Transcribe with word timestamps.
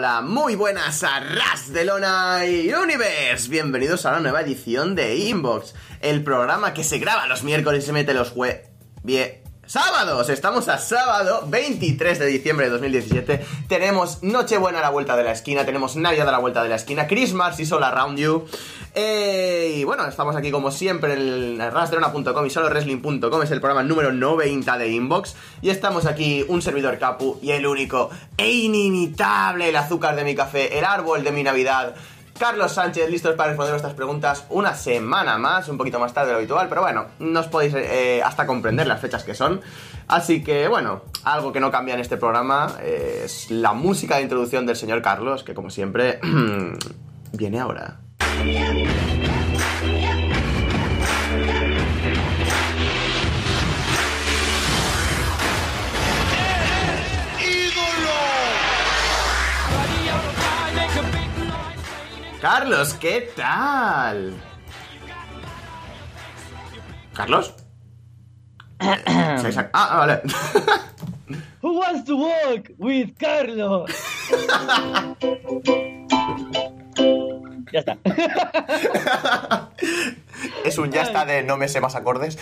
hola, 0.00 0.22
muy 0.22 0.54
buenas 0.54 1.04
a 1.04 1.20
Ras 1.20 1.74
de 1.74 1.84
Lona 1.84 2.46
y 2.46 2.72
Universe. 2.72 3.50
Bienvenidos 3.50 4.06
a 4.06 4.12
la 4.12 4.20
nueva 4.20 4.40
edición 4.40 4.94
de 4.94 5.14
Inbox, 5.14 5.74
el 6.00 6.24
programa 6.24 6.72
que 6.72 6.84
se 6.84 6.98
graba 6.98 7.26
los 7.26 7.42
miércoles 7.42 7.84
y 7.84 7.86
se 7.88 7.92
mete 7.92 8.14
los 8.14 8.30
jue... 8.30 8.64
Bien... 9.02 9.39
Sábados, 9.70 10.28
estamos 10.30 10.66
a 10.66 10.78
sábado 10.78 11.44
23 11.46 12.18
de 12.18 12.26
diciembre 12.26 12.66
de 12.66 12.72
2017. 12.72 13.46
Tenemos 13.68 14.20
Nochebuena 14.20 14.80
a 14.80 14.82
la 14.82 14.90
vuelta 14.90 15.16
de 15.16 15.22
la 15.22 15.30
esquina, 15.30 15.64
tenemos 15.64 15.94
Navidad 15.94 16.28
a 16.28 16.32
la 16.32 16.40
vuelta 16.40 16.64
de 16.64 16.68
la 16.68 16.74
esquina, 16.74 17.06
Christmas 17.06 17.60
is 17.60 17.70
all 17.70 17.84
around 17.84 18.18
you. 18.18 18.46
Eh, 18.96 19.74
y 19.76 19.84
bueno, 19.84 20.08
estamos 20.08 20.34
aquí 20.34 20.50
como 20.50 20.72
siempre 20.72 21.12
en 21.12 21.60
rastrona.com 21.60 22.44
y 22.44 22.50
solowrestling.com, 22.50 23.42
es 23.44 23.50
el 23.52 23.60
programa 23.60 23.84
número 23.84 24.10
90 24.10 24.76
de 24.76 24.88
Inbox. 24.88 25.36
Y 25.62 25.70
estamos 25.70 26.04
aquí, 26.04 26.44
un 26.48 26.62
servidor 26.62 26.98
Capu 26.98 27.38
y 27.40 27.52
el 27.52 27.64
único 27.64 28.10
e 28.36 28.50
inimitable, 28.50 29.68
el 29.68 29.76
azúcar 29.76 30.16
de 30.16 30.24
mi 30.24 30.34
café, 30.34 30.80
el 30.80 30.84
árbol 30.84 31.22
de 31.22 31.30
mi 31.30 31.44
Navidad. 31.44 31.94
Carlos 32.40 32.72
Sánchez, 32.72 33.10
listos 33.10 33.34
para 33.34 33.50
responder 33.50 33.72
nuestras 33.72 33.92
preguntas 33.92 34.46
una 34.48 34.72
semana 34.74 35.36
más, 35.36 35.68
un 35.68 35.76
poquito 35.76 36.00
más 36.00 36.14
tarde 36.14 36.28
de 36.28 36.32
lo 36.32 36.38
habitual, 36.38 36.70
pero 36.70 36.80
bueno, 36.80 37.04
no 37.18 37.40
os 37.40 37.48
podéis 37.48 37.74
eh, 37.74 38.22
hasta 38.24 38.46
comprender 38.46 38.86
las 38.86 38.98
fechas 38.98 39.24
que 39.24 39.34
son. 39.34 39.60
Así 40.08 40.42
que 40.42 40.66
bueno, 40.66 41.02
algo 41.24 41.52
que 41.52 41.60
no 41.60 41.70
cambia 41.70 41.92
en 41.92 42.00
este 42.00 42.16
programa 42.16 42.76
es 42.82 43.50
la 43.50 43.74
música 43.74 44.16
de 44.16 44.22
introducción 44.22 44.64
del 44.64 44.76
señor 44.76 45.02
Carlos, 45.02 45.44
que 45.44 45.52
como 45.52 45.68
siempre 45.68 46.18
viene 47.32 47.60
ahora. 47.60 47.98
Carlos, 62.40 62.94
¿qué 62.94 63.30
tal? 63.36 64.34
¿Carlos? 67.14 67.54
ah, 68.78 68.96
ah, 69.74 69.96
vale. 69.98 70.22
Who 71.60 71.78
wants 71.78 72.04
to 72.06 72.16
walk 72.16 72.70
with 72.78 73.10
Carlos? 73.18 73.90
ya 77.72 77.80
está. 77.80 77.98
es 80.64 80.78
un 80.78 80.90
ya 80.90 81.02
está 81.02 81.26
de 81.26 81.42
no 81.42 81.58
me 81.58 81.68
sé 81.68 81.82
más 81.82 81.94
acordes. 81.94 82.38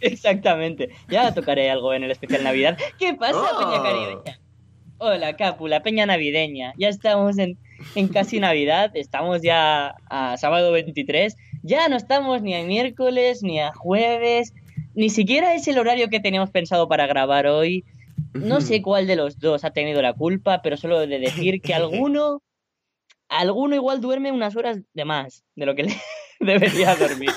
Exactamente. 0.00 0.90
Ya 1.08 1.34
tocaré 1.34 1.68
algo 1.68 1.92
en 1.94 2.04
el 2.04 2.12
especial 2.12 2.44
Navidad. 2.44 2.78
¿Qué 2.98 3.14
pasa, 3.14 3.38
Oh. 3.38 3.58
Peña 3.58 3.82
Caribeña? 3.82 4.38
Hola, 4.98 5.36
Capu, 5.36 5.66
la 5.66 5.82
Peña 5.82 6.06
Navideña. 6.06 6.74
Ya 6.78 6.88
estamos 6.88 7.38
en, 7.38 7.58
en 7.94 8.08
casi 8.08 8.40
Navidad. 8.40 8.90
Estamos 8.94 9.42
ya 9.42 9.96
a 10.08 10.36
sábado 10.36 10.72
23. 10.72 11.36
Ya 11.62 11.88
no 11.88 11.96
estamos 11.96 12.42
ni 12.42 12.54
a 12.54 12.64
miércoles, 12.64 13.42
ni 13.42 13.60
a 13.60 13.72
jueves. 13.72 14.52
Ni 14.94 15.10
siquiera 15.10 15.54
es 15.54 15.68
el 15.68 15.78
horario 15.78 16.08
que 16.08 16.20
teníamos 16.20 16.50
pensado 16.50 16.88
para 16.88 17.06
grabar 17.06 17.46
hoy. 17.46 17.84
No 18.32 18.60
sé 18.60 18.82
cuál 18.82 19.06
de 19.06 19.16
los 19.16 19.38
dos 19.38 19.64
ha 19.64 19.70
tenido 19.70 20.02
la 20.02 20.12
culpa, 20.12 20.62
pero 20.62 20.76
solo 20.76 21.06
de 21.06 21.18
decir 21.18 21.60
que 21.60 21.74
alguno, 21.74 22.42
alguno 23.28 23.74
igual 23.74 24.00
duerme 24.00 24.32
unas 24.32 24.56
horas 24.56 24.78
de 24.94 25.04
más 25.04 25.44
de 25.54 25.66
lo 25.66 25.74
que 25.74 25.84
le 25.84 25.96
debería 26.40 26.94
dormir. 26.96 27.30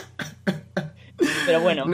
Pero 1.45 1.61
bueno, 1.61 1.85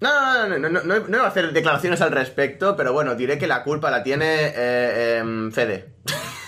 No, 0.00 0.48
no, 0.48 0.48
no, 0.48 0.58
no, 0.58 0.68
no, 0.68 0.82
no, 0.82 0.98
no 1.00 1.18
voy 1.18 1.18
a 1.18 1.26
hacer 1.26 1.52
declaraciones 1.52 2.00
al 2.00 2.10
respecto, 2.10 2.74
pero 2.76 2.92
bueno, 2.92 3.14
diré 3.14 3.38
que 3.38 3.46
la 3.46 3.62
culpa 3.62 3.90
la 3.90 4.02
tiene 4.02 4.52
eh, 4.56 5.18
em, 5.18 5.52
Fede. 5.52 5.94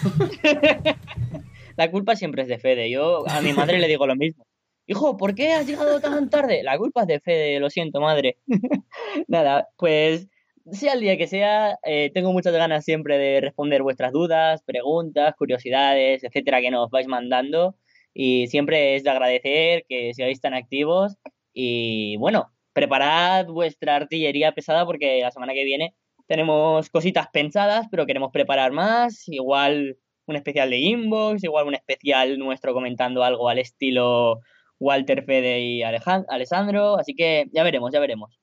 la 1.77 1.91
culpa 1.91 2.17
siempre 2.17 2.43
es 2.43 2.49
de 2.49 2.59
Fede. 2.59 2.91
Yo 2.91 3.29
a 3.29 3.41
mi 3.41 3.53
madre 3.53 3.79
le 3.79 3.89
digo 3.89 4.07
lo 4.07 4.17
mismo. 4.17 4.45
Hijo, 4.87 5.17
¿por 5.17 5.35
qué 5.35 5.53
has 5.53 5.67
llegado 5.67 6.01
tan 6.01 6.29
tarde? 6.29 6.63
La 6.63 6.77
culpa 6.77 7.03
es 7.03 7.07
de 7.07 7.21
Fede, 7.21 7.61
lo 7.61 7.71
siento, 7.71 8.01
madre. 8.01 8.39
Nada, 9.29 9.69
pues 9.77 10.29
sea 10.71 10.95
el 10.95 11.01
día 11.01 11.17
que 11.17 11.27
sea, 11.27 11.79
eh, 11.85 12.11
tengo 12.15 12.33
muchas 12.33 12.53
ganas 12.53 12.85
siempre 12.85 13.19
de 13.19 13.41
responder 13.41 13.83
vuestras 13.83 14.13
dudas, 14.13 14.63
preguntas, 14.65 15.35
curiosidades, 15.37 16.25
etcétera, 16.25 16.61
que 16.61 16.71
nos 16.71 16.91
vais 16.91 17.07
mandando. 17.09 17.77
Y 18.15 18.49
siempre 18.49 18.97
es 18.97 19.05
de 19.05 19.11
agradecer 19.11 19.85
que 19.89 20.13
sigáis 20.15 20.41
tan 20.41 20.55
activos. 20.55 21.17
Y 21.53 22.17
bueno, 22.19 22.53
preparad 22.73 23.47
vuestra 23.47 23.97
artillería 23.97 24.53
pesada 24.53 24.87
porque 24.87 25.21
la 25.21 25.31
semana 25.31 25.55
que 25.55 25.65
viene 25.65 25.95
tenemos 26.33 26.89
cositas 26.89 27.29
pensadas, 27.31 27.89
pero 27.91 28.07
queremos 28.07 28.33
preparar 28.33 28.73
más. 28.73 29.29
Igual 29.29 29.99
un 30.25 30.35
especial 30.35 30.71
de 30.71 30.79
inbox, 30.79 31.45
igual 31.45 31.67
un 31.67 31.75
especial 31.75 32.39
nuestro 32.39 32.73
comentando 32.73 33.23
algo 33.23 33.51
al 33.51 33.59
estilo 33.59 34.41
Walter 34.81 35.27
Fede 35.27 35.61
y 35.61 35.83
Alejand 35.83 36.25
Alessandro. 36.31 36.99
Así 36.99 37.15
que 37.15 37.51
ya 37.53 37.63
veremos, 37.63 37.93
ya 37.93 38.01
veremos. 38.01 38.41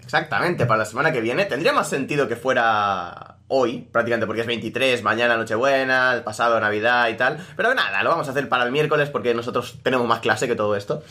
Exactamente, 0.00 0.64
para 0.64 0.78
la 0.78 0.84
semana 0.84 1.12
que 1.12 1.20
viene. 1.20 1.44
Tendría 1.44 1.72
más 1.72 1.88
sentido 1.88 2.28
que 2.28 2.36
fuera 2.36 3.38
hoy, 3.48 3.80
prácticamente, 3.90 4.28
porque 4.28 4.42
es 4.42 4.46
23, 4.46 5.02
mañana 5.02 5.36
Nochebuena, 5.36 6.22
pasado 6.24 6.60
Navidad 6.60 7.08
y 7.08 7.14
tal. 7.14 7.44
Pero 7.56 7.74
nada, 7.74 8.04
lo 8.04 8.10
vamos 8.10 8.28
a 8.28 8.30
hacer 8.30 8.48
para 8.48 8.62
el 8.62 8.70
miércoles 8.70 9.10
porque 9.10 9.34
nosotros 9.34 9.80
tenemos 9.82 10.06
más 10.06 10.20
clase 10.20 10.46
que 10.46 10.54
todo 10.54 10.76
esto. 10.76 11.02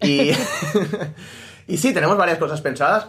Y. 0.00 0.30
Y 1.66 1.76
sí, 1.78 1.92
tenemos 1.92 2.16
varias 2.16 2.38
cosas 2.38 2.60
pensadas 2.60 3.06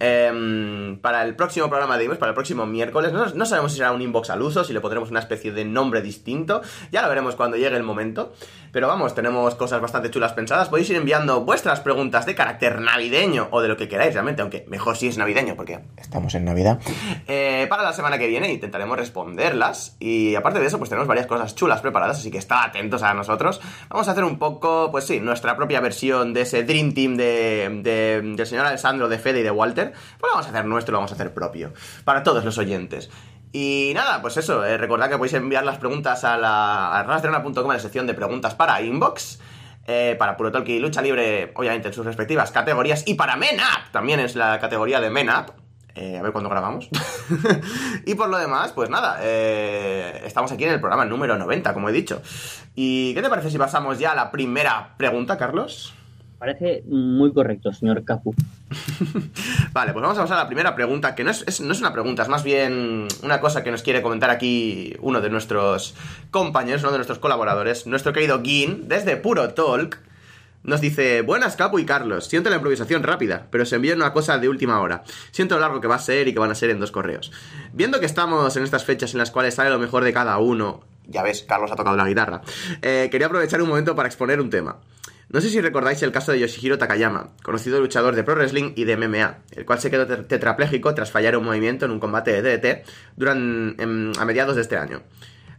eh, 0.00 0.96
para 1.00 1.24
el 1.24 1.34
próximo 1.34 1.68
programa 1.68 1.96
de 1.96 2.04
Inbox, 2.04 2.18
para 2.18 2.30
el 2.30 2.34
próximo 2.34 2.66
miércoles. 2.66 3.12
No, 3.12 3.26
no, 3.26 3.46
sabemos 3.46 3.72
si 3.72 3.78
será 3.78 3.92
un 3.92 4.02
inbox 4.02 4.30
al 4.30 4.42
uso, 4.42 4.64
si 4.64 4.72
le 4.72 4.80
pondremos 4.80 5.10
una 5.10 5.20
especie 5.20 5.52
de 5.52 5.64
nombre 5.64 6.02
distinto. 6.02 6.62
Ya 6.92 7.02
lo 7.02 7.08
veremos 7.08 7.36
cuando 7.36 7.56
llegue 7.56 7.76
el 7.76 7.82
momento. 7.82 8.32
Pero 8.72 8.88
vamos, 8.88 9.14
tenemos 9.14 9.54
cosas 9.54 9.80
bastante 9.80 10.10
chulas 10.10 10.32
pensadas. 10.32 10.68
Podéis 10.68 10.90
ir 10.90 10.96
enviando 10.96 11.42
vuestras 11.42 11.80
preguntas 11.80 12.26
de 12.26 12.34
carácter 12.34 12.80
navideño 12.80 13.46
o 13.52 13.60
de 13.60 13.68
lo 13.68 13.76
que 13.76 13.88
queráis 13.88 14.14
realmente, 14.14 14.42
aunque 14.42 14.64
mejor 14.68 14.96
si 14.96 15.06
es 15.06 15.16
navideño 15.16 15.54
porque 15.54 15.78
estamos 15.96 16.34
en 16.34 16.44
Navidad. 16.44 16.80
Eh, 17.28 17.66
para 17.68 17.84
la 17.84 17.92
semana 17.92 18.18
que 18.18 18.26
viene 18.26 18.52
intentaremos 18.52 18.98
responderlas. 18.98 19.96
Y 20.00 20.34
aparte 20.34 20.58
de 20.58 20.66
eso, 20.66 20.78
pues 20.78 20.90
tenemos 20.90 21.06
varias 21.06 21.26
cosas 21.26 21.54
chulas 21.54 21.80
preparadas, 21.80 22.18
así 22.18 22.32
que 22.32 22.38
estad 22.38 22.64
atentos 22.64 23.04
a 23.04 23.14
nosotros. 23.14 23.60
Vamos 23.88 24.08
a 24.08 24.10
hacer 24.10 24.24
un 24.24 24.38
poco, 24.38 24.90
pues 24.90 25.06
sí, 25.06 25.20
nuestra 25.20 25.56
propia 25.56 25.80
versión 25.80 26.34
de 26.34 26.40
ese 26.40 26.64
Dream 26.64 26.94
Team 26.94 27.16
de 27.16 27.68
del 28.22 28.46
señor 28.46 28.66
Alessandro, 28.66 29.08
de 29.08 29.18
Fede 29.18 29.40
y 29.40 29.42
de 29.42 29.50
Walter, 29.50 29.92
pues 29.92 30.22
lo 30.22 30.28
vamos 30.30 30.46
a 30.46 30.50
hacer 30.50 30.64
nuestro, 30.64 30.92
lo 30.92 30.98
vamos 30.98 31.12
a 31.12 31.14
hacer 31.14 31.32
propio, 31.32 31.72
para 32.04 32.22
todos 32.22 32.44
los 32.44 32.58
oyentes. 32.58 33.10
Y 33.54 33.92
nada, 33.94 34.20
pues 34.20 34.36
eso, 34.36 34.64
eh, 34.64 34.76
recordad 34.76 35.08
que 35.08 35.16
podéis 35.16 35.34
enviar 35.34 35.64
las 35.64 35.78
preguntas 35.78 36.24
a 36.24 36.36
la 36.36 36.98
a 36.98 37.20
en 37.22 37.68
la 37.68 37.78
sección 37.78 38.04
de 38.04 38.12
preguntas 38.12 38.56
para 38.56 38.82
inbox. 38.82 39.38
Eh, 39.86 40.16
para 40.18 40.36
Puro 40.36 40.50
Talk 40.50 40.66
y 40.66 40.80
Lucha 40.80 41.02
Libre, 41.02 41.52
obviamente 41.54 41.88
en 41.88 41.94
sus 41.94 42.04
respectivas 42.04 42.50
categorías. 42.50 43.04
Y 43.06 43.14
para 43.14 43.36
MENAP, 43.36 43.92
también 43.92 44.18
es 44.18 44.34
la 44.34 44.58
categoría 44.58 45.00
de 45.00 45.08
MENAP. 45.08 45.50
Eh, 45.94 46.18
a 46.18 46.22
ver 46.22 46.32
cuándo 46.32 46.50
grabamos. 46.50 46.88
y 48.06 48.14
por 48.16 48.28
lo 48.28 48.38
demás, 48.38 48.72
pues 48.72 48.90
nada, 48.90 49.22
estamos 49.22 50.50
aquí 50.50 50.64
en 50.64 50.70
el 50.70 50.80
programa 50.80 51.04
número 51.04 51.38
90, 51.38 51.72
como 51.74 51.90
he 51.90 51.92
dicho. 51.92 52.22
¿Y 52.74 53.14
qué 53.14 53.22
te 53.22 53.28
parece 53.28 53.50
si 53.50 53.58
pasamos 53.58 54.00
ya 54.00 54.12
a 54.12 54.14
la 54.16 54.32
primera 54.32 54.96
pregunta, 54.96 55.38
Carlos? 55.38 55.94
Parece 56.38 56.82
muy 56.86 57.32
correcto, 57.32 57.72
señor 57.72 58.04
Capu. 58.04 58.34
vale, 59.72 59.92
pues 59.92 60.02
vamos 60.02 60.18
a 60.18 60.22
pasar 60.22 60.38
a 60.38 60.42
la 60.42 60.46
primera 60.46 60.74
pregunta, 60.74 61.14
que 61.14 61.24
no 61.24 61.30
es, 61.30 61.60
no 61.60 61.72
es, 61.72 61.80
una 61.80 61.92
pregunta, 61.92 62.22
es 62.22 62.28
más 62.28 62.42
bien 62.42 63.06
una 63.22 63.40
cosa 63.40 63.62
que 63.62 63.70
nos 63.70 63.82
quiere 63.82 64.02
comentar 64.02 64.30
aquí 64.30 64.94
uno 65.00 65.20
de 65.20 65.30
nuestros 65.30 65.94
compañeros, 66.30 66.82
uno 66.82 66.92
de 66.92 66.98
nuestros 66.98 67.18
colaboradores, 67.18 67.86
nuestro 67.86 68.12
querido 68.12 68.42
Gin, 68.42 68.88
desde 68.88 69.16
Puro 69.16 69.54
Talk. 69.54 69.98
Nos 70.64 70.80
dice, 70.80 71.20
buenas 71.20 71.56
Capu 71.56 71.78
y 71.78 71.84
Carlos, 71.84 72.26
siento 72.26 72.48
la 72.48 72.56
improvisación 72.56 73.02
rápida, 73.02 73.46
pero 73.50 73.66
se 73.66 73.76
envía 73.76 73.94
una 73.94 74.14
cosa 74.14 74.38
de 74.38 74.48
última 74.48 74.80
hora. 74.80 75.04
Siento 75.30 75.56
lo 75.56 75.60
largo 75.60 75.80
que 75.82 75.88
va 75.88 75.96
a 75.96 75.98
ser 75.98 76.26
y 76.26 76.32
que 76.32 76.38
van 76.38 76.50
a 76.50 76.54
ser 76.54 76.70
en 76.70 76.80
dos 76.80 76.90
correos. 76.90 77.32
Viendo 77.74 78.00
que 78.00 78.06
estamos 78.06 78.56
en 78.56 78.62
estas 78.62 78.84
fechas 78.84 79.12
en 79.12 79.18
las 79.18 79.30
cuales 79.30 79.54
sale 79.54 79.68
lo 79.68 79.78
mejor 79.78 80.04
de 80.04 80.14
cada 80.14 80.38
uno, 80.38 80.80
ya 81.06 81.22
ves, 81.22 81.44
Carlos 81.46 81.70
ha 81.70 81.76
tocado 81.76 81.96
la 81.96 82.08
guitarra, 82.08 82.40
eh, 82.80 83.08
quería 83.10 83.26
aprovechar 83.26 83.60
un 83.60 83.68
momento 83.68 83.94
para 83.94 84.08
exponer 84.08 84.40
un 84.40 84.48
tema. 84.48 84.76
No 85.30 85.40
sé 85.40 85.50
si 85.50 85.60
recordáis 85.60 86.02
el 86.02 86.12
caso 86.12 86.32
de 86.32 86.40
Yoshihiro 86.40 86.78
Takayama, 86.78 87.32
conocido 87.42 87.80
luchador 87.80 88.14
de 88.14 88.24
pro 88.24 88.34
wrestling 88.34 88.72
y 88.76 88.84
de 88.84 88.96
MMA, 88.96 89.38
el 89.52 89.64
cual 89.64 89.80
se 89.80 89.90
quedó 89.90 90.06
tetrapléjico 90.06 90.94
tras 90.94 91.10
fallar 91.10 91.36
un 91.36 91.44
movimiento 91.44 91.86
en 91.86 91.92
un 91.92 92.00
combate 92.00 92.40
de 92.40 92.58
DDT 92.58 92.86
durante, 93.16 93.82
a 93.82 94.24
mediados 94.24 94.56
de 94.56 94.62
este 94.62 94.76
año. 94.76 95.02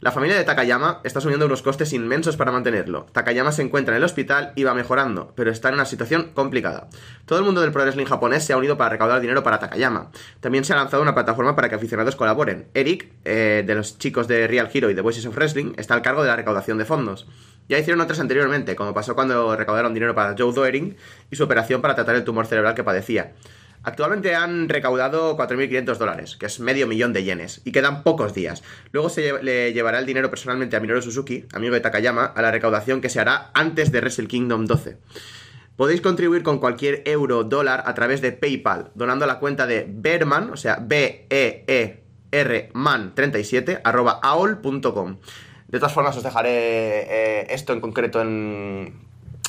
La 0.02 0.12
familia 0.12 0.38
de 0.38 0.44
Takayama 0.44 1.00
está 1.04 1.20
asumiendo 1.20 1.46
unos 1.46 1.62
costes 1.62 1.94
inmensos 1.94 2.36
para 2.36 2.52
mantenerlo. 2.52 3.06
Takayama 3.12 3.52
se 3.52 3.62
encuentra 3.62 3.96
en 3.96 3.98
el 3.98 4.04
hospital 4.04 4.52
y 4.56 4.64
va 4.64 4.74
mejorando, 4.74 5.34
pero 5.36 5.52
está 5.52 5.70
en 5.70 5.76
una 5.76 5.86
situación 5.86 6.32
complicada. 6.34 6.90
Todo 7.26 7.40
el 7.40 7.46
mundo 7.46 7.62
del 7.62 7.72
pro 7.72 7.84
wrestling 7.84 8.06
japonés 8.06 8.44
se 8.44 8.54
ha 8.54 8.58
unido 8.58 8.78
para 8.78 8.90
recaudar 8.90 9.22
dinero 9.22 9.44
para 9.44 9.60
Takayama. 9.60 10.12
También 10.42 10.66
se 10.66 10.74
ha 10.74 10.76
lanzado 10.76 11.02
una 11.02 11.14
plataforma 11.14 11.56
para 11.56 11.70
que 11.70 11.76
aficionados 11.76 12.16
colaboren. 12.16 12.68
Eric, 12.74 13.10
eh, 13.24 13.64
de 13.66 13.76
los 13.76 13.98
chicos 13.98 14.28
de 14.28 14.48
Real 14.48 14.70
Hero 14.74 14.90
y 14.90 14.94
de 14.94 15.02
Voices 15.02 15.26
of 15.26 15.36
Wrestling, 15.36 15.74
está 15.78 15.94
al 15.94 16.02
cargo 16.02 16.24
de 16.24 16.28
la 16.30 16.36
recaudación 16.36 16.78
de 16.78 16.86
fondos. 16.86 17.28
Ya 17.68 17.80
hicieron 17.80 18.02
otras 18.02 18.20
anteriormente, 18.20 18.76
como 18.76 18.94
pasó 18.94 19.16
cuando 19.16 19.56
recaudaron 19.56 19.94
dinero 19.94 20.14
para 20.14 20.36
Joe 20.38 20.54
Doering 20.54 20.98
y 21.32 21.36
su 21.36 21.44
operación 21.44 21.82
para 21.82 21.96
tratar 21.96 22.16
el 22.16 22.24
tumor 22.24 22.46
cerebral 22.46 22.76
que 22.76 22.84
padecía. 22.84 23.34
Actualmente 23.86 24.34
han 24.34 24.68
recaudado 24.68 25.38
4.500 25.38 25.98
dólares, 25.98 26.36
que 26.38 26.48
es 26.48 26.60
medio 26.60 26.88
millón 26.88 27.14
de 27.14 27.24
yenes, 27.24 27.62
y 27.66 27.72
quedan 27.72 28.02
pocos 28.02 28.34
días. 28.34 28.64
Luego 28.92 29.10
se 29.10 29.44
le 29.44 29.74
llevará 29.74 30.00
el 30.00 30.08
dinero 30.08 30.32
personalmente 30.32 30.76
a 30.76 30.80
Minoru 30.80 31.04
Suzuki, 31.04 31.46
amigo 31.54 31.76
de 31.76 31.82
Takayama, 31.82 32.26
a 32.26 32.42
la 32.42 32.50
recaudación 32.50 33.00
que 33.00 33.10
se 33.10 33.20
hará 33.20 33.52
antes 33.54 33.92
de 33.92 34.00
Wrestle 34.02 34.28
Kingdom 34.28 34.66
12. 34.66 34.98
Podéis 35.76 36.02
contribuir 36.02 36.42
con 36.42 36.58
cualquier 36.58 37.04
euro 37.06 37.44
dólar 37.44 37.84
a 37.86 37.94
través 37.94 38.22
de 38.22 38.32
PayPal, 38.32 38.90
donando 38.96 39.26
a 39.26 39.28
la 39.28 39.38
cuenta 39.38 39.68
de 39.68 39.86
Berman, 39.88 40.50
o 40.50 40.58
sea, 40.58 40.80
B-E-E-R 40.82 42.72
man 42.74 43.14
37, 43.14 43.82
arroba 43.84 44.20
aol.com. 44.24 45.18
De 45.68 45.78
todas 45.78 45.94
formas, 45.94 46.18
os 46.18 46.24
dejaré 46.24 46.50
eh, 46.50 47.48
esto 47.52 47.72
en 47.74 47.82
concreto 47.82 48.20
en, 48.20 48.96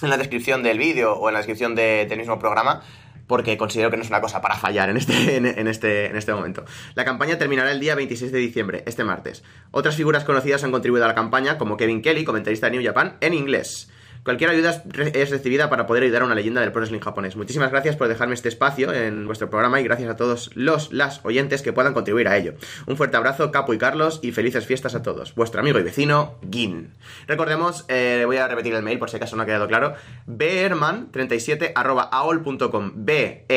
en 0.02 0.10
la 0.10 0.18
descripción 0.18 0.62
del 0.62 0.76
vídeo 0.76 1.14
o 1.14 1.28
en 1.28 1.32
la 1.32 1.38
descripción 1.38 1.74
de, 1.74 2.04
del 2.06 2.18
mismo 2.18 2.38
programa 2.38 2.82
porque 3.26 3.56
considero 3.56 3.90
que 3.90 3.96
no 3.96 4.02
es 4.02 4.08
una 4.08 4.20
cosa 4.20 4.40
para 4.40 4.56
fallar 4.56 4.90
en 4.90 4.96
este, 4.96 5.36
en, 5.36 5.68
este, 5.68 6.06
en 6.06 6.16
este 6.16 6.32
momento. 6.32 6.64
La 6.94 7.04
campaña 7.04 7.38
terminará 7.38 7.72
el 7.72 7.80
día 7.80 7.94
26 7.94 8.32
de 8.32 8.38
diciembre, 8.38 8.82
este 8.86 9.04
martes. 9.04 9.42
Otras 9.70 9.96
figuras 9.96 10.24
conocidas 10.24 10.64
han 10.64 10.72
contribuido 10.72 11.04
a 11.04 11.08
la 11.08 11.14
campaña, 11.14 11.58
como 11.58 11.76
Kevin 11.76 12.02
Kelly, 12.02 12.24
comentarista 12.24 12.70
de 12.70 12.76
New 12.76 12.84
Japan, 12.84 13.16
en 13.20 13.34
inglés. 13.34 13.90
Cualquier 14.26 14.50
ayuda 14.50 14.82
es 15.14 15.30
recibida 15.30 15.70
para 15.70 15.86
poder 15.86 16.02
ayudar 16.02 16.22
a 16.22 16.24
una 16.24 16.34
leyenda 16.34 16.60
del 16.60 16.72
pro 16.72 16.80
wrestling 16.80 16.98
japonés. 16.98 17.36
Muchísimas 17.36 17.70
gracias 17.70 17.94
por 17.94 18.08
dejarme 18.08 18.34
este 18.34 18.48
espacio 18.48 18.92
en 18.92 19.24
vuestro 19.24 19.48
programa 19.50 19.80
y 19.80 19.84
gracias 19.84 20.10
a 20.10 20.16
todos 20.16 20.50
los 20.56 20.92
las 20.92 21.24
oyentes 21.24 21.62
que 21.62 21.72
puedan 21.72 21.94
contribuir 21.94 22.26
a 22.26 22.36
ello. 22.36 22.54
Un 22.88 22.96
fuerte 22.96 23.16
abrazo, 23.16 23.52
Capo 23.52 23.72
y 23.72 23.78
Carlos, 23.78 24.18
y 24.24 24.32
felices 24.32 24.66
fiestas 24.66 24.96
a 24.96 25.02
todos. 25.04 25.32
Vuestro 25.36 25.60
amigo 25.60 25.78
y 25.78 25.84
vecino, 25.84 26.40
Gin. 26.50 26.90
Recordemos, 27.28 27.84
eh, 27.86 28.24
voy 28.26 28.38
a 28.38 28.48
repetir 28.48 28.74
el 28.74 28.82
mail 28.82 28.98
por 28.98 29.10
si 29.10 29.16
acaso 29.16 29.36
no 29.36 29.44
ha 29.44 29.46
quedado 29.46 29.68
claro, 29.68 29.94
berman37 30.26 31.70
aol.com 32.10 32.92
B-E-E-R-M-A-N 32.96 33.52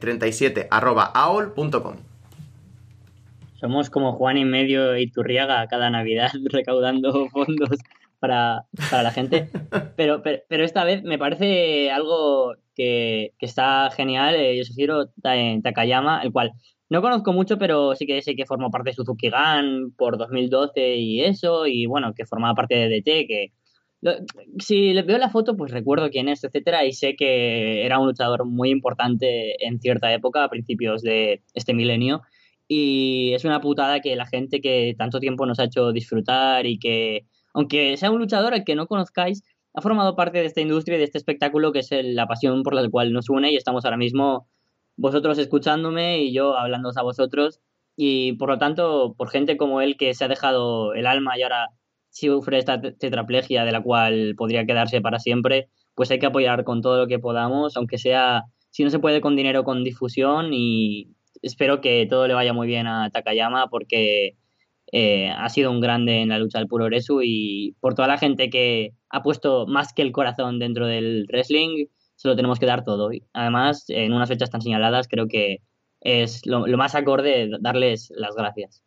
37 0.00 0.68
aol.com 0.70 1.96
Somos 3.60 3.90
como 3.90 4.14
Juan 4.14 4.38
y 4.38 4.46
medio 4.46 4.96
y 4.96 5.10
Turriaga 5.10 5.66
cada 5.66 5.90
Navidad 5.90 6.30
recaudando 6.50 7.28
fondos 7.28 7.78
para, 8.22 8.66
para 8.88 9.02
la 9.02 9.10
gente. 9.10 9.48
Pero, 9.96 10.22
pero, 10.22 10.38
pero, 10.48 10.64
esta 10.64 10.84
vez 10.84 11.02
me 11.02 11.18
parece 11.18 11.90
algo 11.90 12.54
que, 12.74 13.32
que 13.38 13.46
está 13.46 13.90
genial. 13.90 14.36
Eh, 14.36 14.56
Yoshihiro 14.56 15.08
Takayama, 15.62 16.22
el 16.22 16.30
cual 16.30 16.52
no 16.88 17.02
conozco 17.02 17.32
mucho, 17.32 17.58
pero 17.58 17.94
sí 17.96 18.06
que 18.06 18.22
sé 18.22 18.36
que 18.36 18.46
formó 18.46 18.70
parte 18.70 18.90
de 18.90 18.94
Suzuki 18.94 19.28
Gun 19.28 19.94
por 19.96 20.18
2012 20.18 20.96
y 20.96 21.22
eso, 21.22 21.66
y 21.66 21.86
bueno, 21.86 22.14
que 22.14 22.26
formaba 22.26 22.54
parte 22.54 22.74
de 22.74 22.88
DT, 22.88 23.26
que 23.26 23.52
lo, 24.00 24.12
si 24.58 24.92
veo 25.02 25.18
la 25.18 25.30
foto, 25.30 25.56
pues 25.56 25.72
recuerdo 25.72 26.10
quién 26.10 26.28
es, 26.28 26.44
etcétera, 26.44 26.84
y 26.84 26.92
sé 26.92 27.16
que 27.16 27.84
era 27.84 27.98
un 27.98 28.06
luchador 28.06 28.44
muy 28.44 28.70
importante 28.70 29.64
en 29.66 29.80
cierta 29.80 30.12
época, 30.12 30.44
a 30.44 30.48
principios 30.48 31.02
de 31.02 31.42
este 31.54 31.74
milenio. 31.74 32.22
Y 32.68 33.32
es 33.34 33.44
una 33.44 33.60
putada 33.60 34.00
que 34.00 34.14
la 34.16 34.26
gente 34.26 34.60
que 34.60 34.94
tanto 34.96 35.18
tiempo 35.18 35.44
nos 35.44 35.58
ha 35.58 35.64
hecho 35.64 35.92
disfrutar 35.92 36.66
y 36.66 36.78
que 36.78 37.26
aunque 37.54 37.96
sea 37.96 38.10
un 38.10 38.18
luchador 38.18 38.54
al 38.54 38.64
que 38.64 38.74
no 38.74 38.86
conozcáis, 38.86 39.42
ha 39.74 39.80
formado 39.80 40.16
parte 40.16 40.38
de 40.38 40.46
esta 40.46 40.60
industria 40.60 40.96
y 40.96 40.98
de 40.98 41.04
este 41.04 41.18
espectáculo 41.18 41.72
que 41.72 41.80
es 41.80 41.90
la 41.90 42.26
pasión 42.26 42.62
por 42.62 42.74
la 42.74 42.88
cual 42.88 43.12
nos 43.12 43.30
une 43.30 43.52
y 43.52 43.56
estamos 43.56 43.84
ahora 43.84 43.96
mismo 43.96 44.48
vosotros 44.96 45.38
escuchándome 45.38 46.22
y 46.22 46.32
yo 46.32 46.56
hablándoos 46.56 46.96
a 46.96 47.02
vosotros. 47.02 47.60
Y 47.96 48.34
por 48.34 48.48
lo 48.48 48.58
tanto 48.58 49.14
por 49.16 49.30
gente 49.30 49.56
como 49.56 49.80
él 49.80 49.96
que 49.96 50.14
se 50.14 50.24
ha 50.24 50.28
dejado 50.28 50.94
el 50.94 51.06
alma 51.06 51.38
y 51.38 51.42
ahora 51.42 51.68
sufre 52.10 52.58
esta 52.58 52.80
tetraplegia 52.80 53.64
de 53.64 53.72
la 53.72 53.82
cual 53.82 54.34
podría 54.36 54.66
quedarse 54.66 55.00
para 55.00 55.18
siempre, 55.18 55.68
pues 55.94 56.10
hay 56.10 56.18
que 56.18 56.26
apoyar 56.26 56.64
con 56.64 56.82
todo 56.82 56.98
lo 56.98 57.06
que 57.06 57.18
podamos, 57.18 57.76
aunque 57.76 57.98
sea, 57.98 58.44
si 58.70 58.84
no 58.84 58.90
se 58.90 58.98
puede 58.98 59.20
con 59.20 59.36
dinero, 59.36 59.64
con 59.64 59.84
difusión 59.84 60.50
y 60.52 61.08
espero 61.42 61.80
que 61.80 62.06
todo 62.08 62.26
le 62.28 62.34
vaya 62.34 62.52
muy 62.52 62.66
bien 62.66 62.86
a 62.86 63.10
Takayama 63.10 63.68
porque 63.68 64.36
eh, 64.92 65.30
ha 65.30 65.48
sido 65.48 65.70
un 65.70 65.80
grande 65.80 66.20
en 66.20 66.28
la 66.28 66.38
lucha 66.38 66.58
del 66.58 66.68
puro 66.68 66.88
Resu 66.88 67.22
y 67.22 67.74
por 67.80 67.94
toda 67.94 68.08
la 68.08 68.18
gente 68.18 68.50
que 68.50 68.92
ha 69.08 69.22
puesto 69.22 69.66
más 69.66 69.92
que 69.92 70.02
el 70.02 70.12
corazón 70.12 70.58
dentro 70.58 70.86
del 70.86 71.26
wrestling, 71.28 71.86
se 72.16 72.28
lo 72.28 72.36
tenemos 72.36 72.58
que 72.58 72.66
dar 72.66 72.84
todo. 72.84 73.10
Además, 73.32 73.84
en 73.88 74.12
unas 74.12 74.28
fechas 74.28 74.50
tan 74.50 74.60
señaladas, 74.62 75.08
creo 75.08 75.26
que 75.26 75.58
es 76.00 76.46
lo 76.46 76.76
más 76.76 76.94
acorde 76.94 77.50
darles 77.60 78.12
las 78.14 78.34
gracias. 78.34 78.82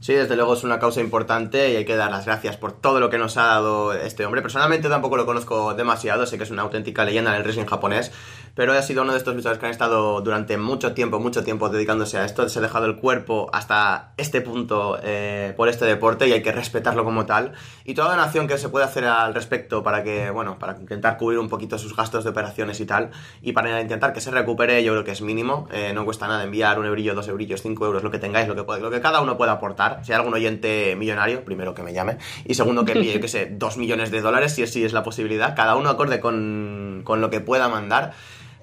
Sí, 0.00 0.14
desde 0.14 0.36
luego 0.36 0.54
es 0.54 0.62
una 0.62 0.78
causa 0.78 1.00
importante 1.00 1.72
y 1.72 1.76
hay 1.76 1.84
que 1.84 1.96
dar 1.96 2.12
las 2.12 2.24
gracias 2.24 2.56
por 2.56 2.70
todo 2.70 3.00
lo 3.00 3.10
que 3.10 3.18
nos 3.18 3.36
ha 3.36 3.46
dado 3.46 3.92
este 3.92 4.24
hombre. 4.24 4.42
Personalmente 4.42 4.88
tampoco 4.88 5.16
lo 5.16 5.26
conozco 5.26 5.74
demasiado, 5.74 6.24
sé 6.24 6.38
que 6.38 6.44
es 6.44 6.52
una 6.52 6.62
auténtica 6.62 7.04
leyenda 7.04 7.32
en 7.32 7.38
el 7.38 7.42
wrestling 7.42 7.66
japonés, 7.66 8.12
pero 8.54 8.72
ha 8.72 8.82
sido 8.82 9.02
uno 9.02 9.10
de 9.10 9.18
estos 9.18 9.34
luchadores 9.34 9.58
que 9.58 9.66
han 9.66 9.72
estado 9.72 10.20
durante 10.20 10.56
mucho 10.56 10.92
tiempo, 10.92 11.18
mucho 11.18 11.42
tiempo 11.42 11.68
dedicándose 11.68 12.16
a 12.16 12.24
esto. 12.24 12.48
Se 12.48 12.60
ha 12.60 12.62
dejado 12.62 12.86
el 12.86 12.96
cuerpo 12.96 13.50
hasta 13.52 14.12
este 14.16 14.40
punto 14.40 15.00
eh, 15.02 15.52
por 15.56 15.68
este 15.68 15.84
deporte 15.84 16.28
y 16.28 16.32
hay 16.32 16.42
que 16.42 16.52
respetarlo 16.52 17.04
como 17.04 17.26
tal. 17.26 17.54
Y 17.84 17.94
toda 17.94 18.10
la 18.10 18.24
nación 18.24 18.46
que 18.46 18.56
se 18.56 18.68
puede 18.68 18.84
hacer 18.84 19.04
al 19.04 19.34
respecto 19.34 19.82
para 19.82 20.04
que, 20.04 20.30
bueno, 20.30 20.60
para 20.60 20.76
intentar 20.78 21.18
cubrir 21.18 21.40
un 21.40 21.48
poquito 21.48 21.76
sus 21.76 21.96
gastos 21.96 22.22
de 22.22 22.30
operaciones 22.30 22.78
y 22.80 22.86
tal, 22.86 23.10
y 23.42 23.52
para 23.52 23.80
intentar 23.80 24.12
que 24.12 24.20
se 24.20 24.30
recupere, 24.30 24.82
yo 24.84 24.92
creo 24.92 25.04
que 25.04 25.12
es 25.12 25.22
mínimo. 25.22 25.66
Eh, 25.72 25.92
no 25.92 26.04
cuesta 26.04 26.28
nada 26.28 26.44
enviar 26.44 26.78
un 26.78 26.86
eurillo, 26.86 27.16
dos 27.16 27.26
eurillos, 27.26 27.62
cinco 27.62 27.84
euros, 27.84 28.04
lo 28.04 28.12
que 28.12 28.20
tengáis, 28.20 28.46
lo 28.46 28.54
que, 28.54 28.80
lo 28.80 28.90
que 28.90 29.00
cada 29.00 29.20
uno 29.20 29.36
pueda 29.36 29.52
aportar. 29.52 29.87
Si 30.02 30.12
hay 30.12 30.16
algún 30.16 30.34
oyente 30.34 30.96
millonario, 30.96 31.44
primero 31.44 31.74
que 31.74 31.82
me 31.82 31.92
llame, 31.92 32.18
y 32.44 32.54
segundo 32.54 32.84
que 32.84 33.12
yo 33.12 33.20
que 33.20 33.28
sé, 33.28 33.46
dos 33.50 33.76
millones 33.76 34.10
de 34.10 34.20
dólares, 34.20 34.54
si 34.54 34.62
así 34.62 34.84
es 34.84 34.92
la 34.92 35.02
posibilidad, 35.02 35.54
cada 35.56 35.76
uno 35.76 35.90
acorde 35.90 36.20
con, 36.20 37.02
con 37.04 37.20
lo 37.20 37.30
que 37.30 37.40
pueda 37.40 37.68
mandar 37.68 38.14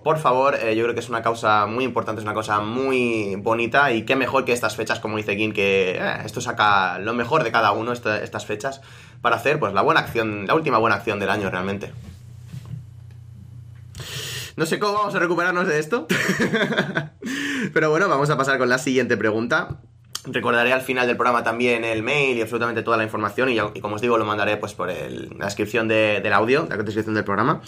por 0.06 0.20
favor, 0.20 0.54
eh, 0.62 0.76
yo 0.76 0.84
creo 0.84 0.94
que 0.94 1.00
es 1.00 1.10
una 1.10 1.24
causa 1.24 1.66
muy 1.66 1.84
importante, 1.84 2.20
es 2.20 2.26
una 2.26 2.36
cosa 2.36 2.60
muy 2.60 3.38
bonita 3.38 3.92
y 3.92 4.06
qué 4.06 4.16
mejor 4.16 4.46
que 4.46 4.54
estas 4.54 4.76
fechas, 4.76 5.00
como 5.00 5.18
dice 5.18 5.36
Gin, 5.36 5.52
que 5.52 5.98
eh, 5.98 6.18
esto 6.24 6.42
saca 6.42 7.00
lo 7.00 7.16
mejor 7.16 7.44
de 7.44 7.52
cada 7.52 7.72
uno, 7.72 7.92
esta, 7.92 8.22
estas 8.22 8.46
fechas, 8.46 8.82
para 9.24 9.38
hacer 9.38 9.58
pues 9.58 9.74
la 9.74 9.82
buena 9.82 10.02
acción, 10.02 10.46
la 10.46 10.54
última 10.54 10.78
buena 10.78 10.98
acción 10.98 11.20
del 11.20 11.32
año 11.32 11.50
realmente. 11.50 11.92
No 14.56 14.68
sé 14.68 14.78
cómo 14.78 14.94
vamos 14.94 15.16
a 15.16 15.18
recuperarnos 15.18 15.68
de 15.68 15.80
esto, 15.80 16.06
pero 17.74 17.90
bueno, 17.90 18.08
vamos 18.08 18.30
a 18.30 18.38
pasar 18.38 18.60
con 18.60 18.70
la 18.70 18.78
siguiente 18.78 19.18
pregunta. 19.18 19.80
Recordaré 20.28 20.74
al 20.74 20.82
final 20.82 21.08
del 21.08 21.16
programa 21.16 21.44
también 21.44 21.84
el 21.86 22.04
mail 22.04 22.38
y 22.38 22.42
absolutamente 22.42 22.82
toda 22.82 22.98
la 22.98 23.04
información 23.04 23.50
y, 23.50 23.80
como 23.80 23.96
os 23.96 24.02
digo 24.02 24.18
lo 24.18 24.26
mandaré 24.26 24.58
pues 24.58 24.74
por 24.74 24.88
la 24.88 25.46
descripción 25.46 25.88
de, 25.88 26.20
del 26.22 26.34
audio, 26.34 26.68
la 26.70 26.78
descripción 26.78 27.16
del 27.16 27.24
programa. 27.24 27.62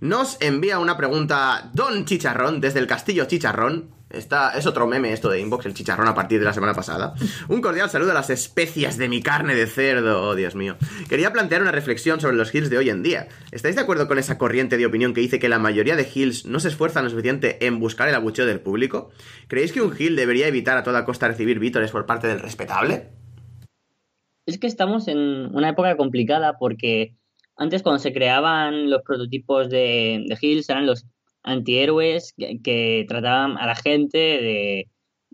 Nos 0.00 0.40
envía 0.40 0.78
una 0.78 0.96
pregunta 0.96 1.70
Don 1.72 2.04
Chicharrón 2.04 2.60
desde 2.60 2.80
el 2.80 2.86
Castillo 2.86 3.24
Chicharrón. 3.24 3.95
Está, 4.08 4.56
es 4.56 4.66
otro 4.66 4.86
meme 4.86 5.12
esto 5.12 5.28
de 5.28 5.40
Inbox, 5.40 5.66
el 5.66 5.74
chicharrón 5.74 6.06
a 6.06 6.14
partir 6.14 6.38
de 6.38 6.44
la 6.44 6.52
semana 6.52 6.74
pasada. 6.74 7.14
Un 7.48 7.60
cordial 7.60 7.90
saludo 7.90 8.12
a 8.12 8.14
las 8.14 8.30
especias 8.30 8.96
de 8.98 9.08
mi 9.08 9.20
carne 9.20 9.56
de 9.56 9.66
cerdo, 9.66 10.22
oh 10.22 10.34
Dios 10.36 10.54
mío. 10.54 10.76
Quería 11.08 11.32
plantear 11.32 11.62
una 11.62 11.72
reflexión 11.72 12.20
sobre 12.20 12.36
los 12.36 12.54
hills 12.54 12.70
de 12.70 12.78
hoy 12.78 12.88
en 12.88 13.02
día. 13.02 13.26
¿Estáis 13.50 13.74
de 13.74 13.82
acuerdo 13.82 14.06
con 14.06 14.18
esa 14.18 14.38
corriente 14.38 14.76
de 14.76 14.86
opinión 14.86 15.12
que 15.12 15.20
dice 15.20 15.40
que 15.40 15.48
la 15.48 15.58
mayoría 15.58 15.96
de 15.96 16.08
hills 16.12 16.46
no 16.46 16.60
se 16.60 16.68
esfuerzan 16.68 17.04
lo 17.04 17.10
suficiente 17.10 17.66
en 17.66 17.80
buscar 17.80 18.08
el 18.08 18.14
abucheo 18.14 18.46
del 18.46 18.60
público? 18.60 19.10
¿Creéis 19.48 19.72
que 19.72 19.82
un 19.82 19.94
hill 19.98 20.14
debería 20.14 20.46
evitar 20.46 20.78
a 20.78 20.84
toda 20.84 21.04
costa 21.04 21.26
recibir 21.26 21.58
vítores 21.58 21.90
por 21.90 22.06
parte 22.06 22.28
del 22.28 22.38
respetable? 22.38 23.08
Es 24.46 24.58
que 24.58 24.68
estamos 24.68 25.08
en 25.08 25.18
una 25.18 25.70
época 25.70 25.96
complicada 25.96 26.56
porque 26.58 27.16
antes 27.56 27.82
cuando 27.82 27.98
se 27.98 28.12
creaban 28.12 28.88
los 28.88 29.02
prototipos 29.02 29.68
de, 29.68 30.24
de 30.28 30.38
Hills 30.40 30.70
eran 30.70 30.86
los 30.86 31.06
antihéroes 31.46 32.34
que, 32.36 33.06
trataban 33.08 33.56
a 33.58 33.66
la 33.66 33.74
gente 33.74 34.18
de 34.18 34.88